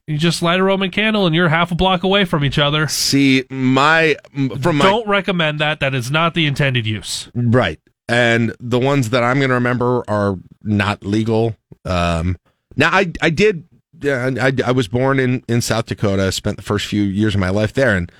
You 0.09 0.17
just 0.17 0.41
light 0.41 0.59
a 0.59 0.63
Roman 0.63 0.91
candle, 0.91 1.27
and 1.27 1.35
you're 1.35 1.51
half 1.51 1.71
a 1.71 1.75
block 1.75 2.03
away 2.03 2.25
from 2.25 2.43
each 2.43 2.59
other. 2.59 2.89
See, 2.89 3.45
my 3.51 4.17
from 4.63 4.77
my 4.77 4.87
don't 4.87 5.07
recommend 5.07 5.59
that. 5.59 5.81
That 5.81 5.95
is 5.95 6.11
not 6.11 6.33
the 6.33 6.47
intended 6.47 6.87
use. 6.87 7.31
Right. 7.35 7.79
And 8.09 8.57
the 8.59 8.79
ones 8.79 9.11
that 9.11 9.23
I'm 9.23 9.37
going 9.37 9.51
to 9.51 9.55
remember 9.55 10.05
are 10.09 10.39
not 10.63 11.05
legal. 11.05 11.57
Um, 11.85 12.39
now, 12.75 12.89
I 12.91 13.13
I 13.21 13.29
did. 13.29 13.69
Yeah, 14.01 14.31
I, 14.41 14.53
I 14.65 14.73
was 14.73 14.89
born 14.89 15.21
in, 15.21 15.45
in 15.47 15.61
South 15.61 15.85
Dakota. 15.85 16.29
I 16.29 16.31
Spent 16.31 16.57
the 16.57 16.63
first 16.63 16.87
few 16.87 17.03
years 17.03 17.35
of 17.35 17.41
my 17.41 17.51
life 17.51 17.75
there, 17.75 17.95
and 17.95 18.11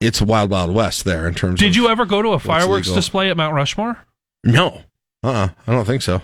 it's 0.00 0.20
a 0.20 0.24
wild, 0.24 0.50
wild 0.50 0.72
west 0.72 1.04
there 1.04 1.26
in 1.26 1.34
terms. 1.34 1.58
Did 1.58 1.70
of 1.70 1.76
you 1.76 1.88
ever 1.88 2.04
go 2.04 2.22
to 2.22 2.28
a 2.30 2.38
fireworks 2.38 2.86
legal. 2.86 2.94
display 2.94 3.30
at 3.30 3.36
Mount 3.36 3.54
Rushmore? 3.54 3.98
No. 4.44 4.82
Uh. 5.24 5.28
uh 5.28 5.48
I 5.66 5.72
don't 5.72 5.86
think 5.86 6.02
so. 6.02 6.22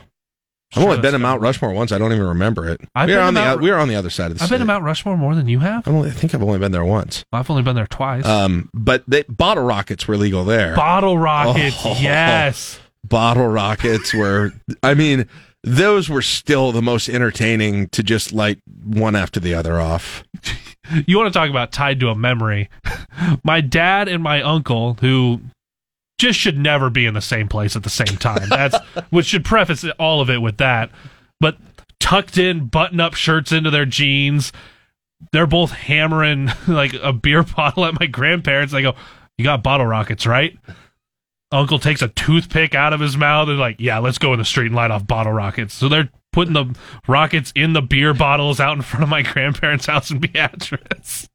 I've 0.76 0.84
only 0.84 1.00
been 1.00 1.12
to 1.12 1.18
Mount 1.18 1.40
Rushmore 1.40 1.72
once. 1.72 1.92
I 1.92 1.98
don't 1.98 2.12
even 2.12 2.26
remember 2.26 2.68
it. 2.68 2.80
I've 2.94 3.08
we 3.08 3.14
are 3.14 3.20
on 3.20 3.34
the 3.34 3.40
Mount- 3.40 3.60
we 3.62 3.70
were 3.70 3.78
on 3.78 3.88
the 3.88 3.94
other 3.96 4.10
side 4.10 4.30
of 4.30 4.38
the 4.38 4.42
I've 4.42 4.48
state. 4.48 4.56
been 4.56 4.60
to 4.60 4.66
Mount 4.66 4.84
Rushmore 4.84 5.16
more 5.16 5.34
than 5.34 5.48
you 5.48 5.60
have. 5.60 5.88
I, 5.88 5.90
only, 5.90 6.10
I 6.10 6.12
think 6.12 6.34
I've 6.34 6.42
only 6.42 6.58
been 6.58 6.72
there 6.72 6.84
once. 6.84 7.24
I've 7.32 7.48
only 7.50 7.62
been 7.62 7.74
there 7.76 7.86
twice. 7.86 8.26
Um, 8.26 8.68
but 8.74 9.02
they, 9.08 9.22
bottle 9.24 9.64
rockets 9.64 10.06
were 10.06 10.16
legal 10.16 10.44
there. 10.44 10.76
Bottle 10.76 11.16
rockets, 11.18 11.76
Oh. 11.84 11.96
yes. 12.00 12.78
bottle 13.04 13.46
rockets 13.46 14.12
were 14.12 14.52
i 14.82 14.92
mean 14.92 15.26
those 15.62 16.10
were 16.10 16.20
still 16.20 16.72
the 16.72 16.82
most 16.82 17.08
entertaining 17.08 17.86
to 17.90 18.02
just 18.02 18.32
light 18.32 18.58
one 18.84 19.14
after 19.16 19.38
the 19.40 19.54
other 19.54 19.80
off 19.80 20.24
You 21.06 21.16
want 21.16 21.32
to 21.32 21.38
talk 21.38 21.48
about 21.48 21.70
tied 21.70 22.00
to 22.00 22.08
a 22.08 22.14
memory? 22.14 22.68
My 23.44 23.60
dad 23.60 24.08
and 24.08 24.22
my 24.22 24.40
uncle, 24.42 24.94
who 24.94 25.40
just 26.18 26.38
should 26.38 26.58
never 26.58 26.90
be 26.90 27.06
in 27.06 27.14
the 27.14 27.20
same 27.20 27.48
place 27.48 27.76
at 27.76 27.84
the 27.84 27.90
same 27.90 28.18
time. 28.18 28.48
That's 28.48 28.76
which 29.10 29.26
should 29.26 29.44
preface 29.44 29.84
all 29.98 30.20
of 30.20 30.28
it 30.28 30.42
with 30.42 30.58
that. 30.58 30.90
But 31.40 31.56
tucked 32.00 32.38
in 32.38 32.66
button 32.66 33.00
up 33.00 33.14
shirts 33.14 33.52
into 33.52 33.70
their 33.70 33.86
jeans. 33.86 34.52
They're 35.32 35.46
both 35.46 35.72
hammering 35.72 36.50
like 36.68 36.94
a 36.94 37.12
beer 37.12 37.42
bottle 37.56 37.84
at 37.84 37.98
my 37.98 38.06
grandparents. 38.06 38.72
They 38.72 38.82
go, 38.82 38.94
You 39.36 39.44
got 39.44 39.62
bottle 39.62 39.86
rockets, 39.86 40.26
right? 40.26 40.56
Uncle 41.50 41.78
takes 41.78 42.02
a 42.02 42.08
toothpick 42.08 42.74
out 42.74 42.92
of 42.92 43.00
his 43.00 43.16
mouth 43.16 43.48
and 43.48 43.58
like, 43.58 43.76
yeah, 43.78 43.98
let's 43.98 44.18
go 44.18 44.34
in 44.34 44.38
the 44.38 44.44
street 44.44 44.66
and 44.66 44.74
light 44.74 44.90
off 44.90 45.06
bottle 45.06 45.32
rockets. 45.32 45.72
So 45.72 45.88
they're 45.88 46.10
putting 46.30 46.52
the 46.52 46.76
rockets 47.06 47.52
in 47.54 47.72
the 47.72 47.80
beer 47.80 48.12
bottles 48.12 48.60
out 48.60 48.76
in 48.76 48.82
front 48.82 49.02
of 49.02 49.08
my 49.08 49.22
grandparents' 49.22 49.86
house 49.86 50.10
in 50.10 50.18
Beatrice. 50.18 51.27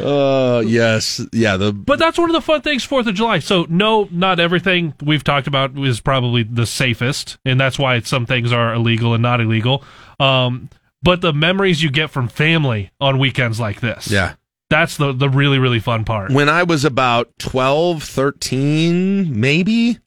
Uh 0.00 0.62
yes 0.66 1.20
yeah 1.32 1.56
the 1.56 1.72
But 1.72 1.98
that's 1.98 2.18
one 2.18 2.30
of 2.30 2.34
the 2.34 2.40
fun 2.40 2.62
things, 2.62 2.84
Fourth 2.84 3.06
of 3.06 3.14
July. 3.14 3.38
So 3.38 3.66
no, 3.68 4.08
not 4.10 4.40
everything 4.40 4.94
we've 5.02 5.24
talked 5.24 5.46
about 5.46 5.76
is 5.78 6.00
probably 6.00 6.42
the 6.42 6.66
safest, 6.66 7.38
and 7.44 7.60
that's 7.60 7.78
why 7.78 8.00
some 8.00 8.26
things 8.26 8.52
are 8.52 8.74
illegal 8.74 9.14
and 9.14 9.22
not 9.22 9.40
illegal. 9.40 9.84
Um, 10.18 10.70
but 11.02 11.20
the 11.20 11.32
memories 11.32 11.82
you 11.82 11.90
get 11.90 12.10
from 12.10 12.28
family 12.28 12.90
on 13.00 13.18
weekends 13.18 13.60
like 13.60 13.80
this, 13.80 14.10
yeah 14.10 14.34
that's 14.70 14.96
the 14.96 15.12
the 15.12 15.28
really 15.28 15.58
really 15.58 15.78
fun 15.78 16.04
part. 16.04 16.32
when 16.32 16.48
i 16.48 16.62
was 16.62 16.84
about 16.84 17.30
12 17.38 18.02
13 18.02 19.38
maybe 19.38 19.98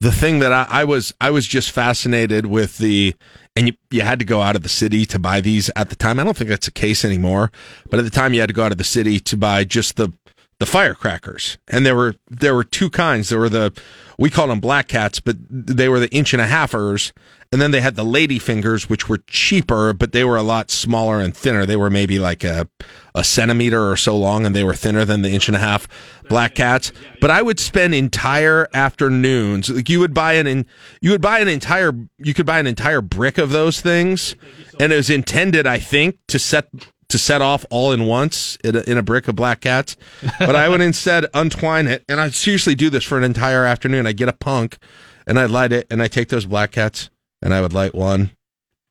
the 0.00 0.10
thing 0.12 0.38
that 0.38 0.52
I, 0.52 0.66
I 0.68 0.84
was 0.84 1.12
i 1.20 1.30
was 1.30 1.46
just 1.46 1.70
fascinated 1.70 2.46
with 2.46 2.78
the 2.78 3.14
and 3.58 3.66
you, 3.66 3.74
you 3.90 4.02
had 4.02 4.20
to 4.20 4.24
go 4.24 4.40
out 4.40 4.54
of 4.54 4.62
the 4.62 4.68
city 4.68 5.04
to 5.06 5.18
buy 5.18 5.40
these 5.40 5.68
at 5.74 5.90
the 5.90 5.96
time. 5.96 6.20
I 6.20 6.24
don't 6.24 6.36
think 6.36 6.48
that's 6.48 6.66
the 6.66 6.72
case 6.72 7.04
anymore 7.04 7.50
but 7.90 7.98
at 7.98 8.04
the 8.04 8.10
time 8.10 8.32
you 8.32 8.40
had 8.40 8.48
to 8.48 8.54
go 8.54 8.64
out 8.64 8.72
of 8.72 8.78
the 8.78 8.84
city 8.84 9.18
to 9.20 9.36
buy 9.36 9.64
just 9.64 9.96
the 9.96 10.12
the 10.58 10.66
firecrackers. 10.66 11.56
And 11.68 11.86
there 11.86 11.94
were 11.94 12.16
there 12.28 12.54
were 12.54 12.64
two 12.64 12.90
kinds. 12.90 13.28
There 13.28 13.38
were 13.38 13.48
the 13.48 13.72
we 14.18 14.30
called 14.30 14.50
them 14.50 14.60
black 14.60 14.88
cats 14.88 15.20
but 15.20 15.36
they 15.48 15.88
were 15.88 16.00
the 16.00 16.10
inch 16.10 16.32
and 16.32 16.42
a 16.42 16.46
halfers. 16.46 17.12
And 17.50 17.62
then 17.62 17.70
they 17.70 17.80
had 17.80 17.96
the 17.96 18.04
lady 18.04 18.38
fingers 18.38 18.90
which 18.90 19.08
were 19.08 19.18
cheaper 19.28 19.92
but 19.92 20.10
they 20.12 20.24
were 20.24 20.36
a 20.36 20.42
lot 20.42 20.70
smaller 20.72 21.20
and 21.20 21.36
thinner. 21.36 21.64
They 21.64 21.76
were 21.76 21.90
maybe 21.90 22.18
like 22.18 22.42
a 22.42 22.68
a 23.14 23.22
centimeter 23.22 23.88
or 23.88 23.96
so 23.96 24.16
long 24.16 24.44
and 24.44 24.54
they 24.54 24.64
were 24.64 24.74
thinner 24.74 25.04
than 25.04 25.22
the 25.22 25.30
inch 25.30 25.48
and 25.48 25.56
a 25.56 25.60
half 25.60 25.86
black 26.28 26.56
cats. 26.56 26.90
But 27.20 27.30
i 27.30 27.40
would 27.40 27.60
spend 27.60 27.94
entire 27.94 28.68
afternoons 28.74 29.70
like 29.70 29.88
you 29.88 30.00
would 30.00 30.12
buy 30.12 30.32
an 30.34 30.48
in, 30.48 30.66
you 31.00 31.12
would 31.12 31.22
buy 31.22 31.38
an 31.38 31.48
entire 31.48 31.92
you 32.18 32.34
could 32.34 32.46
buy 32.46 32.58
an 32.58 32.66
entire 32.66 33.00
brick 33.00 33.38
of 33.38 33.50
those 33.50 33.80
things. 33.80 34.34
And 34.80 34.92
it 34.92 34.96
was 34.96 35.08
intended 35.08 35.68
i 35.68 35.78
think 35.78 36.18
to 36.26 36.40
set 36.40 36.68
to 37.08 37.18
set 37.18 37.40
off 37.40 37.64
all 37.70 37.92
in 37.92 38.04
once 38.04 38.56
in 38.62 38.76
a, 38.76 38.80
in 38.80 38.98
a 38.98 39.02
brick 39.02 39.28
of 39.28 39.36
black 39.36 39.60
cats 39.60 39.96
but 40.38 40.54
i 40.54 40.68
would 40.68 40.80
instead 40.88 41.26
untwine 41.34 41.86
it 41.86 42.04
and 42.08 42.20
i'd 42.20 42.34
seriously 42.34 42.74
do 42.74 42.90
this 42.90 43.04
for 43.04 43.18
an 43.18 43.24
entire 43.24 43.64
afternoon 43.64 44.06
i 44.06 44.12
get 44.12 44.28
a 44.28 44.32
punk 44.32 44.78
and 45.26 45.38
i'd 45.38 45.50
light 45.50 45.72
it 45.72 45.86
and 45.90 46.02
i 46.02 46.08
take 46.08 46.28
those 46.28 46.46
black 46.46 46.70
cats 46.72 47.10
and 47.42 47.54
i 47.54 47.60
would 47.60 47.72
light 47.72 47.94
one 47.94 48.30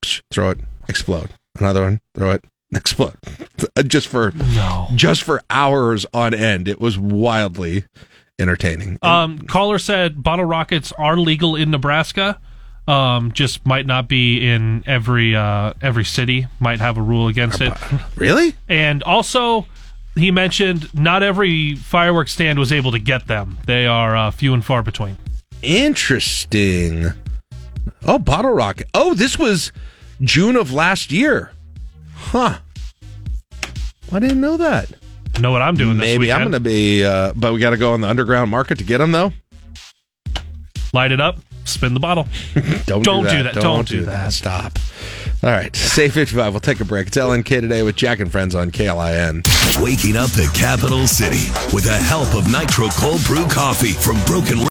psh, 0.03 0.21
throw 0.31 0.49
it 0.51 0.59
explode 0.89 1.29
another 1.59 1.81
one 1.81 2.01
throw 2.15 2.31
it 2.31 2.43
explode 2.73 3.15
just 3.87 4.07
for 4.07 4.33
just 4.95 5.23
for 5.23 5.41
hours 5.49 6.05
on 6.13 6.33
end. 6.33 6.67
It 6.67 6.81
was 6.81 6.97
wildly 6.97 7.85
entertaining. 8.39 8.99
Um, 9.01 9.39
caller 9.39 9.79
said 9.79 10.21
bottle 10.21 10.45
rockets 10.45 10.91
are 10.93 11.17
legal 11.17 11.55
in 11.55 11.71
Nebraska. 11.71 12.39
Um, 12.87 13.33
just 13.33 13.65
might 13.65 13.85
not 13.85 14.07
be 14.07 14.47
in 14.49 14.83
every 14.87 15.35
uh, 15.35 15.73
every 15.81 16.05
city. 16.05 16.47
Might 16.59 16.79
have 16.79 16.97
a 16.97 17.01
rule 17.01 17.27
against 17.27 17.61
it. 17.61 17.73
Really? 18.15 18.55
And 18.67 19.03
also, 19.03 19.67
he 20.15 20.31
mentioned 20.31 20.91
not 20.93 21.21
every 21.21 21.75
fireworks 21.75 22.31
stand 22.31 22.57
was 22.57 22.71
able 22.71 22.91
to 22.91 22.99
get 22.99 23.27
them. 23.27 23.57
They 23.67 23.85
are 23.85 24.15
uh, 24.15 24.31
few 24.31 24.53
and 24.53 24.65
far 24.65 24.81
between. 24.81 25.17
Interesting. 25.61 27.11
Oh, 28.05 28.17
bottle 28.17 28.51
rocket. 28.51 28.87
Oh, 28.93 29.13
this 29.13 29.37
was 29.37 29.71
June 30.21 30.55
of 30.55 30.71
last 30.71 31.11
year. 31.11 31.51
Huh. 32.15 32.57
I 34.11 34.19
didn't 34.19 34.41
know 34.41 34.57
that. 34.57 34.91
Know 35.39 35.51
what 35.51 35.61
I'm 35.61 35.75
doing? 35.75 35.97
Maybe 35.97 36.31
I'm 36.31 36.41
going 36.41 36.51
to 36.53 36.59
be, 36.59 37.03
uh, 37.05 37.33
but 37.35 37.53
we 37.53 37.59
got 37.59 37.71
to 37.71 37.77
go 37.77 37.93
on 37.93 38.01
the 38.01 38.07
underground 38.07 38.49
market 38.49 38.79
to 38.79 38.83
get 38.83 38.97
them, 38.97 39.11
though. 39.11 39.33
Light 40.93 41.11
it 41.11 41.21
up, 41.21 41.37
spin 41.67 41.93
the 41.93 41.99
bottle. 41.99 42.27
Don't, 42.85 43.03
Don't 43.03 43.23
do 43.23 43.29
do 43.29 43.43
that. 43.43 43.53
that. 43.55 43.61
Don't 43.63 43.87
do 43.87 44.05
that. 44.05 44.33
Stop. 44.33 44.79
All 45.43 45.51
right. 45.51 45.75
Say 45.75 46.09
55. 46.09 46.53
We'll 46.53 46.59
take 46.59 46.79
a 46.79 46.85
break. 46.85 47.07
It's 47.07 47.17
LNK 47.17 47.61
today 47.61 47.83
with 47.83 47.95
Jack 47.95 48.19
and 48.19 48.31
Friends 48.31 48.55
on 48.55 48.71
KLIN. 48.71 49.45
Waking 49.83 50.17
up 50.17 50.31
the 50.31 50.49
capital 50.55 51.05
city 51.07 51.51
with 51.73 51.83
the 51.83 51.93
help 51.93 52.33
of 52.33 52.51
Nitro 52.51 52.87
Cold 52.89 53.23
Brew 53.25 53.45
Coffee 53.47 53.91
from 53.93 54.17
Broken 54.25 54.57